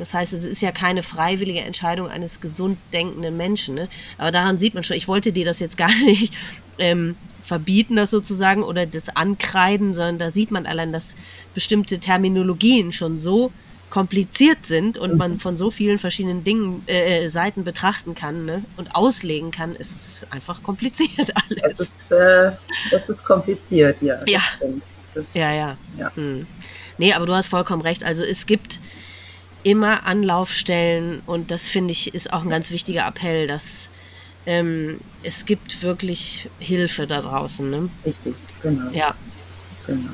Das 0.00 0.14
heißt, 0.14 0.32
es 0.32 0.44
ist 0.44 0.62
ja 0.62 0.72
keine 0.72 1.02
freiwillige 1.02 1.60
Entscheidung 1.60 2.08
eines 2.08 2.40
gesund 2.40 2.78
denkenden 2.90 3.36
Menschen. 3.36 3.74
Ne? 3.74 3.88
Aber 4.16 4.30
daran 4.32 4.58
sieht 4.58 4.72
man 4.72 4.82
schon, 4.82 4.96
ich 4.96 5.08
wollte 5.08 5.30
dir 5.30 5.44
das 5.44 5.58
jetzt 5.58 5.76
gar 5.76 5.94
nicht 6.04 6.32
ähm, 6.78 7.16
verbieten, 7.44 7.96
das 7.96 8.10
sozusagen, 8.10 8.62
oder 8.62 8.86
das 8.86 9.10
ankreiden, 9.10 9.92
sondern 9.92 10.18
da 10.18 10.30
sieht 10.30 10.52
man 10.52 10.64
allein, 10.64 10.90
dass 10.90 11.16
bestimmte 11.52 11.98
Terminologien 11.98 12.94
schon 12.94 13.20
so 13.20 13.52
kompliziert 13.90 14.64
sind 14.64 14.96
und 14.96 15.18
man 15.18 15.38
von 15.38 15.56
so 15.56 15.70
vielen 15.70 15.98
verschiedenen 15.98 16.44
Dingen, 16.44 16.82
äh, 16.86 17.24
äh 17.24 17.28
Seiten 17.28 17.64
betrachten 17.64 18.14
kann 18.14 18.46
ne? 18.46 18.62
und 18.76 18.94
auslegen 18.94 19.50
kann, 19.50 19.74
ist 19.74 19.90
es 19.90 20.26
einfach 20.30 20.62
kompliziert 20.62 21.32
alles. 21.50 21.72
Es 21.72 21.80
ist, 21.80 22.12
äh, 22.12 22.52
es 22.92 23.08
ist 23.08 23.24
kompliziert, 23.24 23.96
ja. 24.00 24.18
Ja. 24.26 24.40
Stimmt. 24.56 24.82
Das, 25.14 25.24
ja, 25.34 25.52
ja. 25.52 25.76
ja. 25.98 26.14
Hm. 26.14 26.46
Nee, 26.98 27.12
aber 27.14 27.26
du 27.26 27.34
hast 27.34 27.48
vollkommen 27.48 27.82
recht. 27.82 28.04
Also 28.04 28.22
es 28.22 28.46
gibt 28.46 28.78
immer 29.62 30.04
Anlaufstellen 30.04 31.22
und 31.26 31.50
das 31.50 31.66
finde 31.66 31.92
ich 31.92 32.14
ist 32.14 32.32
auch 32.32 32.42
ein 32.42 32.50
ganz 32.50 32.70
wichtiger 32.70 33.06
Appell, 33.06 33.46
dass 33.46 33.88
ähm, 34.46 35.00
es 35.22 35.44
gibt 35.44 35.82
wirklich 35.82 36.48
Hilfe 36.58 37.06
da 37.06 37.20
draußen. 37.20 37.68
Ne? 37.70 37.90
Richtig, 38.04 38.34
genau. 38.62 38.90
Ja. 38.90 39.14
Genau. 39.86 40.10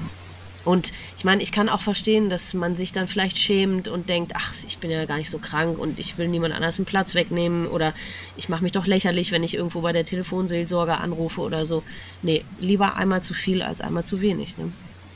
Und 0.67 0.93
ich 1.17 1.25
meine, 1.25 1.43
ich 1.45 1.53
kann 1.53 1.69
auch 1.69 1.81
verstehen, 1.81 2.29
dass 2.29 2.53
man 2.53 2.75
sich 2.75 2.91
dann 2.91 3.07
vielleicht 3.07 3.39
schämt 3.39 3.87
und 3.87 4.09
denkt, 4.09 4.33
ach, 4.35 4.53
ich 4.67 4.79
bin 4.79 4.91
ja 4.91 5.05
gar 5.05 5.17
nicht 5.17 5.31
so 5.31 5.39
krank 5.39 5.79
und 5.79 6.01
ich 6.01 6.19
will 6.19 6.27
niemand 6.27 6.55
anders 6.55 6.79
einen 6.79 6.87
Platz 6.87 7.15
wegnehmen 7.15 7.69
oder 7.69 7.95
ich 8.37 8.49
mache 8.49 8.65
mich 8.65 8.73
doch 8.73 8.85
lächerlich, 8.85 9.31
wenn 9.31 9.45
ich 9.45 9.55
irgendwo 9.55 9.81
bei 9.81 9.93
der 9.93 10.05
Telefonseelsorge 10.05 10.99
anrufe 10.99 11.41
oder 11.41 11.65
so. 11.65 11.85
Nee, 12.23 12.45
lieber 12.59 12.97
einmal 12.97 13.23
zu 13.23 13.33
viel 13.33 13.63
als 13.63 13.81
einmal 13.81 14.05
zu 14.05 14.21
wenig. 14.21 14.59
Ne? 14.59 14.73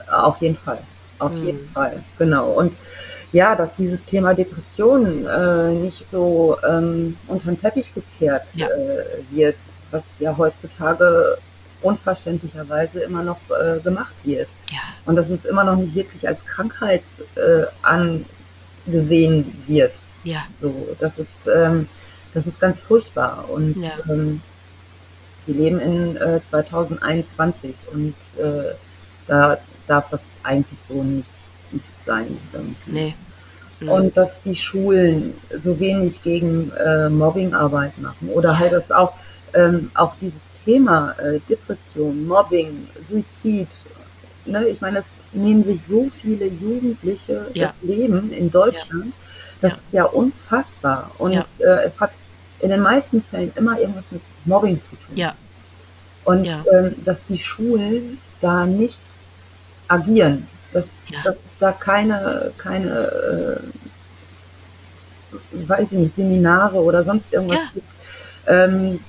Auf 0.09 0.41
jeden 0.41 0.57
Fall. 0.57 0.79
Auf 1.19 1.33
mhm. 1.33 1.45
jeden 1.45 1.69
Fall. 1.71 2.01
Genau. 2.17 2.53
Und 2.53 2.73
ja, 3.33 3.57
dass 3.57 3.75
dieses 3.75 4.05
Thema 4.05 4.35
Depressionen 4.35 5.27
äh, 5.27 5.73
nicht 5.73 6.05
so 6.13 6.59
ähm, 6.69 7.17
unter 7.27 7.51
den 7.51 7.61
Teppich 7.61 7.93
gekehrt 7.93 8.45
ja. 8.55 8.69
äh, 8.69 9.05
wird, 9.31 9.57
was 9.91 10.05
ja 10.21 10.37
heutzutage 10.37 11.39
unverständlicherweise 11.82 13.01
immer 13.01 13.23
noch 13.23 13.40
äh, 13.51 13.81
gemacht 13.81 14.15
wird. 14.24 14.48
Ja. 14.70 14.78
Und 15.07 15.16
dass 15.16 15.31
es 15.31 15.44
immer 15.44 15.65
noch 15.65 15.77
nicht 15.77 15.94
wirklich 15.94 16.27
als 16.27 16.44
Krankheit 16.44 17.02
äh, 17.36 17.65
angesehen 17.82 19.62
wird. 19.66 19.93
Ja. 20.24 20.44
So, 20.61 20.89
das 20.98 21.19
ist, 21.19 21.28
ähm, 21.52 21.89
das 22.35 22.47
ist 22.47 22.61
ganz 22.61 22.78
furchtbar. 22.78 23.47
Und 23.48 23.77
ja. 23.77 23.93
ähm, 24.09 24.43
wir 25.47 25.55
leben 25.55 25.81
in 25.81 26.16
äh, 26.16 26.40
2021 26.48 27.74
und 27.93 28.15
äh, 28.39 28.74
da 29.27 29.59
darf 29.86 30.11
das 30.11 30.20
eigentlich 30.43 30.78
so 30.89 31.02
nicht, 31.02 31.28
nicht 31.73 31.85
sein. 32.07 32.39
Nee. 32.86 33.15
Und 33.81 34.15
dass 34.16 34.43
die 34.43 34.57
Schulen 34.57 35.35
so 35.62 35.81
wenig 35.81 36.23
gegen 36.23 36.70
äh, 36.73 37.09
Mobbingarbeit 37.09 37.98
machen 37.98 38.28
oder 38.28 38.59
halt 38.59 38.73
das 38.73 38.90
auch, 38.90 39.15
ähm, 39.55 39.90
auch 39.94 40.12
dieses 40.20 40.40
Thema 40.65 41.15
äh, 41.19 41.41
Depression, 41.49 42.27
Mobbing, 42.27 42.89
Suizid. 43.09 43.69
Ne? 44.47 44.69
Ich 44.69 44.81
meine, 44.81 44.99
es 45.01 45.07
nehmen 45.32 45.65
sich 45.65 45.81
so 45.89 46.11
viele 46.20 46.47
Jugendliche 46.47 47.47
ja. 47.55 47.69
das 47.69 47.74
Leben 47.82 48.32
in 48.32 48.51
Deutschland. 48.51 49.07
Ja. 49.07 49.12
Das 49.61 49.73
ja. 49.73 49.77
ist 49.77 49.93
ja 49.93 50.05
unfassbar. 50.05 51.11
Und 51.19 51.32
äh, 51.32 51.45
es 51.85 52.01
hat 52.01 52.12
in 52.61 52.70
den 52.70 52.81
meisten 52.81 53.23
Fällen 53.23 53.53
immer 53.57 53.78
irgendwas 53.78 54.05
mit 54.11 54.23
Mobbing 54.45 54.81
zu 54.89 54.97
tun. 54.97 55.16
Ja. 55.16 55.35
Und 56.24 56.47
ähm, 56.47 56.95
dass 57.05 57.19
die 57.28 57.39
Schulen 57.39 58.19
da 58.41 58.66
nicht 58.66 58.99
agieren, 59.89 60.47
dass, 60.73 60.85
dass 61.24 61.35
es 61.35 61.59
da 61.59 61.73
keine, 61.73 62.53
keine 62.59 63.61
äh, 65.32 65.69
weiß 65.69 65.87
ich 65.91 65.99
nicht, 65.99 66.16
Seminare 66.16 66.77
oder 66.77 67.05
sonst 67.05 67.32
irgendwas 67.32 67.61
gibt, 67.74 67.87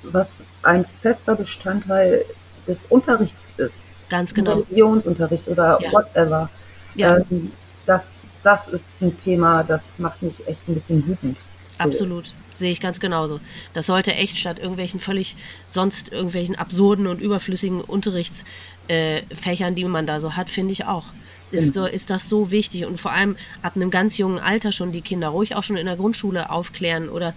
was 0.04 0.28
ein 0.64 0.86
fester 1.02 1.36
Bestandteil 1.36 2.26
des 2.68 2.78
Unterrichts 2.90 3.50
ist. 3.58 3.84
Ganz 4.10 4.34
genau. 4.34 4.60
Religionsunterricht 4.60 5.48
oder 5.48 5.80
ja. 5.82 5.92
whatever. 5.92 6.50
Ja. 6.96 7.18
Ähm, 7.18 7.52
das, 7.86 8.28
das 8.44 8.68
ist 8.68 8.84
ein 9.02 9.18
Thema, 9.24 9.64
das 9.64 9.82
macht 9.98 10.22
mich 10.22 10.36
echt 10.48 10.68
ein 10.68 10.76
bisschen 10.76 11.08
wütend. 11.08 11.38
Absolut. 11.78 12.32
Sehe 12.54 12.72
ich 12.72 12.82
ganz 12.82 13.00
genauso. 13.00 13.40
Das 13.74 13.88
sollte 13.88 14.14
echt 14.14 14.38
statt 14.38 14.60
irgendwelchen 14.60 15.00
völlig 15.00 15.36
sonst 15.68 16.12
irgendwelchen 16.12 16.56
absurden 16.56 17.08
und 17.08 17.22
überflüssigen 17.22 17.82
Unterrichtsfächern, 17.82 19.74
äh, 19.74 19.76
die 19.76 19.86
man 19.86 20.06
da 20.06 20.20
so 20.20 20.36
hat, 20.36 20.50
finde 20.50 20.74
ich 20.74 20.86
auch. 20.86 21.06
Ist, 21.52 21.74
genau. 21.74 21.88
so, 21.88 21.92
ist 21.92 22.10
das 22.10 22.30
so 22.30 22.52
wichtig 22.52 22.86
und 22.86 23.00
vor 23.00 23.12
allem 23.12 23.36
ab 23.62 23.76
einem 23.76 23.92
ganz 23.92 24.18
jungen 24.18 24.40
Alter 24.40 24.72
schon 24.72 24.92
die 24.94 25.02
Kinder 25.02 25.30
ruhig 25.30 25.56
auch 25.56 25.64
schon 25.64 25.76
in 25.76 25.86
der 25.86 25.98
Grundschule 25.98 26.50
aufklären 26.50 27.10
oder 27.10 27.34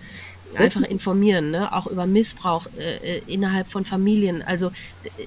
einfach 0.57 0.83
informieren, 0.83 1.51
ne? 1.51 1.73
auch 1.73 1.87
über 1.87 2.07
Missbrauch 2.07 2.67
äh, 2.79 3.19
äh, 3.19 3.23
innerhalb 3.27 3.69
von 3.69 3.85
Familien. 3.85 4.43
Also 4.43 4.73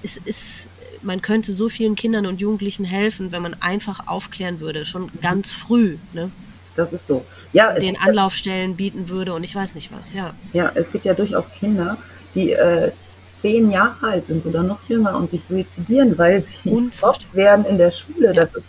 es 0.03 0.17
ist, 0.17 0.69
man 1.01 1.21
könnte 1.21 1.51
so 1.51 1.69
vielen 1.69 1.95
Kindern 1.95 2.25
und 2.25 2.39
Jugendlichen 2.39 2.85
helfen, 2.85 3.31
wenn 3.31 3.41
man 3.41 3.55
einfach 3.61 4.07
aufklären 4.07 4.59
würde, 4.59 4.85
schon 4.85 5.09
ganz 5.21 5.51
früh. 5.51 5.97
Ne? 6.13 6.31
Das 6.75 6.93
ist 6.93 7.07
so. 7.07 7.25
Ja, 7.53 7.73
den 7.73 7.97
Anlaufstellen 7.97 8.75
bieten 8.75 9.09
würde 9.09 9.33
und 9.33 9.43
ich 9.43 9.55
weiß 9.55 9.75
nicht 9.75 9.91
was, 9.91 10.13
ja. 10.13 10.33
Ja, 10.53 10.71
es 10.75 10.91
gibt 10.91 11.05
ja 11.05 11.13
durchaus 11.13 11.45
Kinder, 11.59 11.97
die 12.35 12.51
äh, 12.51 12.91
zehn 13.39 13.71
Jahre 13.71 14.07
alt 14.07 14.27
sind 14.27 14.45
oder 14.45 14.63
noch 14.63 14.79
jünger 14.87 15.15
und 15.15 15.31
sich 15.31 15.41
suizidieren, 15.43 16.17
weil 16.17 16.43
sie 16.43 16.69
gemobbt 16.69 17.33
werden 17.33 17.65
in 17.65 17.77
der 17.77 17.91
Schule. 17.91 18.27
Ja. 18.27 18.33
Das 18.33 18.55
ist, 18.55 18.65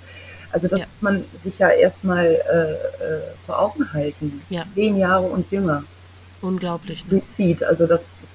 also 0.50 0.68
das 0.68 0.80
ja. 0.80 0.86
muss 0.86 1.02
man 1.02 1.24
sich 1.44 1.58
ja 1.58 1.68
erstmal 1.68 2.26
äh, 2.26 2.72
äh, 2.72 3.20
vor 3.46 3.58
Augen 3.58 3.92
halten. 3.92 4.40
Ja. 4.48 4.64
Zehn 4.74 4.96
Jahre 4.96 5.26
und 5.26 5.50
jünger. 5.50 5.84
Unglaublich. 6.40 7.04
Ne? 7.06 7.20
Suizid, 7.20 7.64
also 7.64 7.86
das, 7.86 8.00
das, 8.00 8.30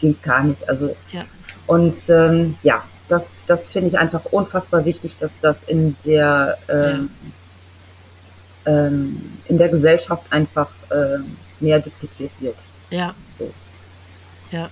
geht 0.00 0.22
gar 0.22 0.44
nicht. 0.44 0.66
Also 0.68 0.96
ja. 1.12 1.24
und 1.66 1.94
ähm, 2.08 2.56
ja, 2.62 2.82
das, 3.08 3.44
das 3.46 3.66
finde 3.66 3.88
ich 3.88 3.98
einfach 3.98 4.24
unfassbar 4.26 4.84
wichtig, 4.84 5.12
dass 5.20 5.30
das 5.42 5.56
in 5.66 5.96
der 6.04 6.56
ähm, 6.68 7.10
ja. 8.64 8.86
ähm, 8.86 9.32
in 9.46 9.58
der 9.58 9.68
Gesellschaft 9.68 10.24
einfach 10.30 10.70
äh, 10.90 11.18
mehr 11.62 11.80
diskutiert 11.80 12.32
wird. 12.40 12.56
Ja. 12.90 13.14
So. 13.38 13.52
Ja, 14.52 14.70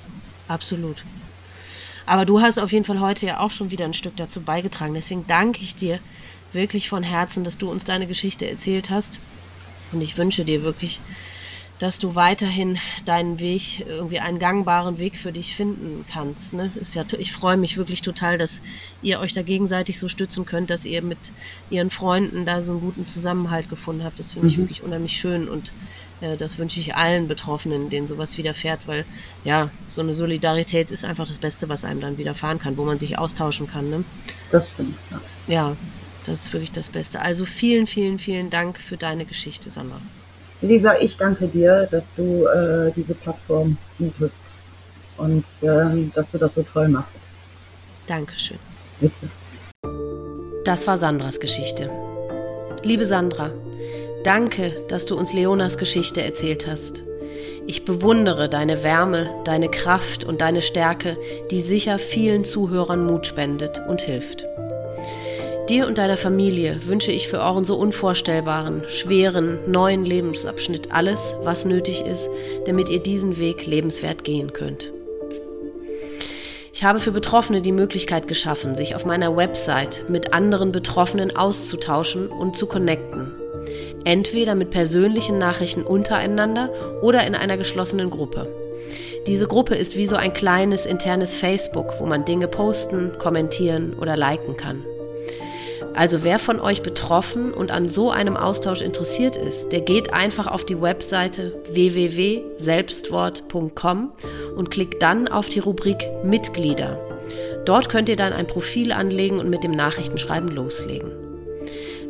absolut. 0.49 1.05
Aber 2.07 2.25
du 2.25 2.41
hast 2.41 2.59
auf 2.59 2.73
jeden 2.73 2.87
Fall 2.87 3.01
heute 3.01 3.27
ja 3.27 3.41
auch 3.41 3.51
schon 3.51 3.71
wieder 3.71 3.85
ein 3.85 3.93
Stück 3.93 4.17
dazu 4.17 4.41
beigetragen. 4.41 4.95
Deswegen 4.95 5.27
danke 5.27 5.63
ich 5.63 5.75
dir 5.75 5.99
wirklich 6.53 6.89
von 6.89 7.03
Herzen, 7.03 7.45
dass 7.45 7.59
du 7.59 7.71
uns 7.71 7.85
deine 7.85 8.07
Geschichte 8.07 8.49
erzählt 8.49 8.89
hast. 8.89 9.19
Und 9.93 10.01
ich 10.01 10.17
wünsche 10.17 10.45
dir 10.45 10.63
wirklich 10.63 11.01
dass 11.79 11.99
du 11.99 12.15
weiterhin 12.15 12.79
deinen 13.05 13.39
Weg, 13.39 13.85
irgendwie 13.87 14.19
einen 14.19 14.39
gangbaren 14.39 14.99
Weg 14.99 15.17
für 15.17 15.33
dich 15.33 15.55
finden 15.55 16.05
kannst. 16.13 16.53
Ne? 16.53 16.73
Ist 16.75 16.95
ja, 16.95 17.05
ich 17.19 17.33
freue 17.33 17.57
mich 17.57 17.77
wirklich 17.77 18.03
total, 18.03 18.37
dass 18.37 18.61
ihr 19.01 19.21
euch 19.21 19.33
da 19.33 19.43
gegenseitig 19.43 19.99
so 19.99 20.09
stützen 20.09 20.45
könnt, 20.45 20.71
dass 20.71 20.85
ihr 20.85 21.03
mit 21.03 21.19
ihren 21.71 21.91
Freunden 21.91 22.45
da 22.45 22.63
so 22.63 22.73
einen 22.73 22.81
guten 22.81 23.07
Zusammenhalt 23.07 23.69
gefunden 23.69 24.03
habt. 24.03 24.19
Das 24.19 24.33
finde 24.33 24.47
mhm. 24.47 24.53
ich 24.53 24.59
wirklich 24.59 24.83
unheimlich 24.83 25.17
schön 25.17 25.49
und 25.49 25.73
äh, 26.21 26.37
das 26.37 26.59
wünsche 26.59 26.81
ich 26.81 26.97
allen 26.97 27.29
Betroffenen, 27.29 27.91
denen 27.91 28.09
sowas 28.09 28.37
widerfährt, 28.37 28.81
weil 28.87 29.05
ja, 29.45 29.71
so 29.89 30.01
eine 30.01 30.15
Solidarität 30.15 30.91
ist 30.91 31.05
einfach 31.05 31.29
das 31.29 31.39
Beste, 31.39 31.69
was 31.69 31.85
einem 31.85 32.01
dann 32.01 32.19
widerfahren 32.19 32.59
kann, 32.59 32.77
wo 32.77 32.85
man 32.85 32.99
sich 32.99 33.19
austauschen 33.19 33.69
kann. 33.69 33.89
Ne? 33.89 34.05
Das 34.51 34.69
stimmt, 34.69 34.97
ja. 35.11 35.21
Ja, 35.47 35.77
das 36.27 36.47
ist 36.47 36.53
wirklich 36.53 36.73
das 36.73 36.89
Beste. 36.89 37.21
Also 37.21 37.45
vielen, 37.45 37.87
vielen, 37.87 38.19
vielen 38.19 38.51
Dank 38.51 38.79
für 38.81 38.97
deine 38.97 39.25
Geschichte, 39.25 39.71
Sandra. 39.71 40.01
Lisa, 40.61 40.99
ich 41.01 41.17
danke 41.17 41.47
dir, 41.47 41.87
dass 41.91 42.05
du 42.17 42.47
äh, 42.47 42.91
diese 42.97 43.15
Plattform 43.15 43.77
bietest 43.97 44.43
und 45.17 45.45
äh, 45.63 46.11
dass 46.15 46.31
du 46.33 46.39
das 46.39 46.55
so 46.55 46.63
toll 46.63 46.89
machst. 46.89 47.21
Dankeschön. 48.07 48.59
Bitte. 49.01 49.29
Das 50.65 50.87
war 50.87 50.97
Sandras 50.97 51.39
Geschichte. 51.39 51.91
Liebe 52.83 53.07
Sandra, 53.07 53.51
danke, 54.25 54.83
dass 54.89 55.07
du 55.07 55.17
uns 55.17 55.33
Leonas 55.33 55.79
Geschichte 55.79 56.23
erzählt 56.23 56.67
hast. 56.67 57.03
Ich 57.67 57.85
bewundere 57.85 58.49
deine 58.49 58.83
Wärme, 58.83 59.29
deine 59.45 59.71
Kraft 59.71 60.25
und 60.25 60.41
deine 60.41 60.63
Stärke, 60.63 61.17
die 61.51 61.61
sicher 61.61 61.99
vielen 61.99 62.45
Zuhörern 62.45 63.05
Mut 63.07 63.27
spendet 63.27 63.81
und 63.89 64.01
hilft. 64.01 64.47
Dir 65.69 65.87
und 65.87 65.99
deiner 65.99 66.17
Familie 66.17 66.81
wünsche 66.87 67.13
ich 67.13 67.29
für 67.29 67.41
euren 67.41 67.67
so 67.67 67.77
unvorstellbaren, 67.77 68.85
schweren, 68.89 69.59
neuen 69.71 70.07
Lebensabschnitt 70.07 70.93
alles, 70.93 71.35
was 71.43 71.67
nötig 71.67 72.01
ist, 72.01 72.31
damit 72.65 72.89
ihr 72.89 73.01
diesen 73.01 73.39
Weg 73.39 73.67
lebenswert 73.67 74.25
gehen 74.25 74.55
könnt. 74.55 74.91
Ich 76.73 76.85
habe 76.85 77.01
für 77.01 77.13
Betroffene 77.13 77.61
die 77.61 77.73
Möglichkeit 77.73 78.29
geschaffen, 78.29 78.77
sich 78.77 78.95
auf 78.95 79.05
meiner 79.05 79.37
Website 79.37 80.09
mit 80.09 80.33
anderen 80.33 80.73
Betroffenen 80.73 81.37
auszutauschen 81.37 82.29
und 82.29 82.57
zu 82.57 82.67
connecten. 82.67 83.33
Entweder 84.05 84.55
mit 84.55 84.71
persönlichen 84.71 85.37
Nachrichten 85.37 85.83
untereinander 85.83 86.71
oder 87.03 87.27
in 87.27 87.35
einer 87.35 87.59
geschlossenen 87.59 88.09
Gruppe. 88.09 88.49
Diese 89.27 89.47
Gruppe 89.47 89.75
ist 89.75 89.99
wie 89.99 90.07
so 90.07 90.17
ein 90.17 90.33
kleines 90.33 90.87
internes 90.87 91.35
Facebook, 91.35 91.93
wo 91.99 92.07
man 92.07 92.25
Dinge 92.25 92.49
posten, 92.49 93.19
kommentieren 93.19 93.93
oder 94.01 94.17
liken 94.17 94.57
kann. 94.57 94.83
Also 95.99 96.23
wer 96.23 96.39
von 96.39 96.61
euch 96.61 96.83
betroffen 96.83 97.53
und 97.53 97.73
an 97.73 97.89
so 97.89 98.13
einem 98.13 98.37
Austausch 98.37 98.83
interessiert 98.83 99.37
ist, 99.37 99.73
der 99.73 99.81
geht 99.81 100.13
einfach 100.13 100.47
auf 100.47 100.65
die 100.65 100.81
Webseite 100.81 101.61
www.selbstwort.com 101.73 104.13
und 104.57 104.71
klickt 104.71 105.03
dann 105.03 105.27
auf 105.27 105.49
die 105.49 105.59
Rubrik 105.59 106.09
Mitglieder. 106.23 107.01
Dort 107.65 107.89
könnt 107.89 108.09
ihr 108.09 108.15
dann 108.15 108.33
ein 108.33 108.47
Profil 108.47 108.93
anlegen 108.93 109.41
und 109.41 109.51
mit 109.51 109.65
dem 109.65 109.73
Nachrichtenschreiben 109.73 110.51
loslegen. 110.51 111.11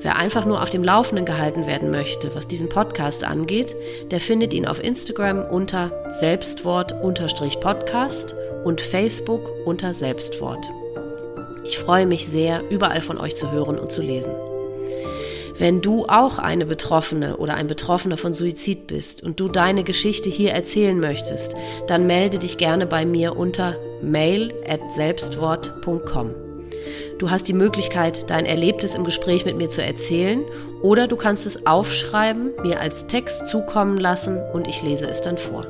Wer 0.02 0.16
einfach 0.16 0.44
nur 0.44 0.62
auf 0.62 0.68
dem 0.68 0.84
Laufenden 0.84 1.24
gehalten 1.24 1.66
werden 1.66 1.90
möchte, 1.90 2.34
was 2.34 2.46
diesen 2.46 2.68
Podcast 2.68 3.24
angeht, 3.24 3.74
der 4.10 4.20
findet 4.20 4.52
ihn 4.52 4.66
auf 4.66 4.84
Instagram 4.84 5.46
unter 5.46 5.92
Selbstwort-Podcast 6.20 8.34
und 8.64 8.82
Facebook 8.82 9.48
unter 9.64 9.94
Selbstwort. 9.94 10.68
Ich 11.68 11.78
freue 11.78 12.06
mich 12.06 12.26
sehr, 12.26 12.62
überall 12.70 13.02
von 13.02 13.18
euch 13.18 13.36
zu 13.36 13.52
hören 13.52 13.78
und 13.78 13.92
zu 13.92 14.00
lesen. 14.00 14.32
Wenn 15.58 15.82
du 15.82 16.06
auch 16.06 16.38
eine 16.38 16.64
Betroffene 16.64 17.36
oder 17.36 17.52
ein 17.54 17.66
Betroffener 17.66 18.16
von 18.16 18.32
Suizid 18.32 18.86
bist 18.86 19.22
und 19.22 19.38
du 19.38 19.48
deine 19.48 19.84
Geschichte 19.84 20.30
hier 20.30 20.52
erzählen 20.52 20.98
möchtest, 20.98 21.54
dann 21.86 22.06
melde 22.06 22.38
dich 22.38 22.56
gerne 22.56 22.86
bei 22.86 23.04
mir 23.04 23.36
unter 23.36 23.76
mail@selbstwort.com. 24.00 26.30
Du 27.18 27.30
hast 27.30 27.48
die 27.48 27.52
Möglichkeit, 27.52 28.30
dein 28.30 28.46
Erlebtes 28.46 28.94
im 28.94 29.04
Gespräch 29.04 29.44
mit 29.44 29.58
mir 29.58 29.68
zu 29.68 29.82
erzählen 29.82 30.42
oder 30.80 31.06
du 31.06 31.16
kannst 31.16 31.44
es 31.44 31.66
aufschreiben, 31.66 32.52
mir 32.62 32.80
als 32.80 33.06
Text 33.08 33.46
zukommen 33.48 33.98
lassen 33.98 34.40
und 34.54 34.66
ich 34.66 34.82
lese 34.82 35.06
es 35.06 35.20
dann 35.20 35.36
vor. 35.36 35.66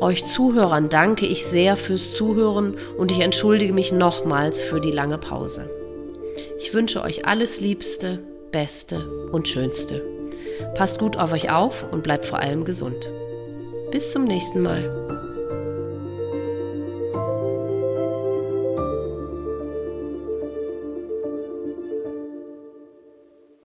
Euch 0.00 0.24
Zuhörern 0.24 0.88
danke 0.88 1.26
ich 1.26 1.44
sehr 1.44 1.76
fürs 1.76 2.14
Zuhören 2.14 2.76
und 2.96 3.12
ich 3.12 3.20
entschuldige 3.20 3.74
mich 3.74 3.92
nochmals 3.92 4.62
für 4.62 4.80
die 4.80 4.92
lange 4.92 5.18
Pause. 5.18 5.68
Ich 6.58 6.72
wünsche 6.72 7.02
euch 7.02 7.26
alles 7.26 7.60
Liebste, 7.60 8.18
Beste 8.50 9.06
und 9.30 9.46
Schönste. 9.46 10.02
Passt 10.74 10.98
gut 10.98 11.18
auf 11.18 11.34
euch 11.34 11.50
auf 11.50 11.84
und 11.92 12.02
bleibt 12.02 12.24
vor 12.24 12.38
allem 12.38 12.64
gesund. 12.64 13.10
Bis 13.90 14.10
zum 14.10 14.24
nächsten 14.24 14.62
Mal. 14.62 15.19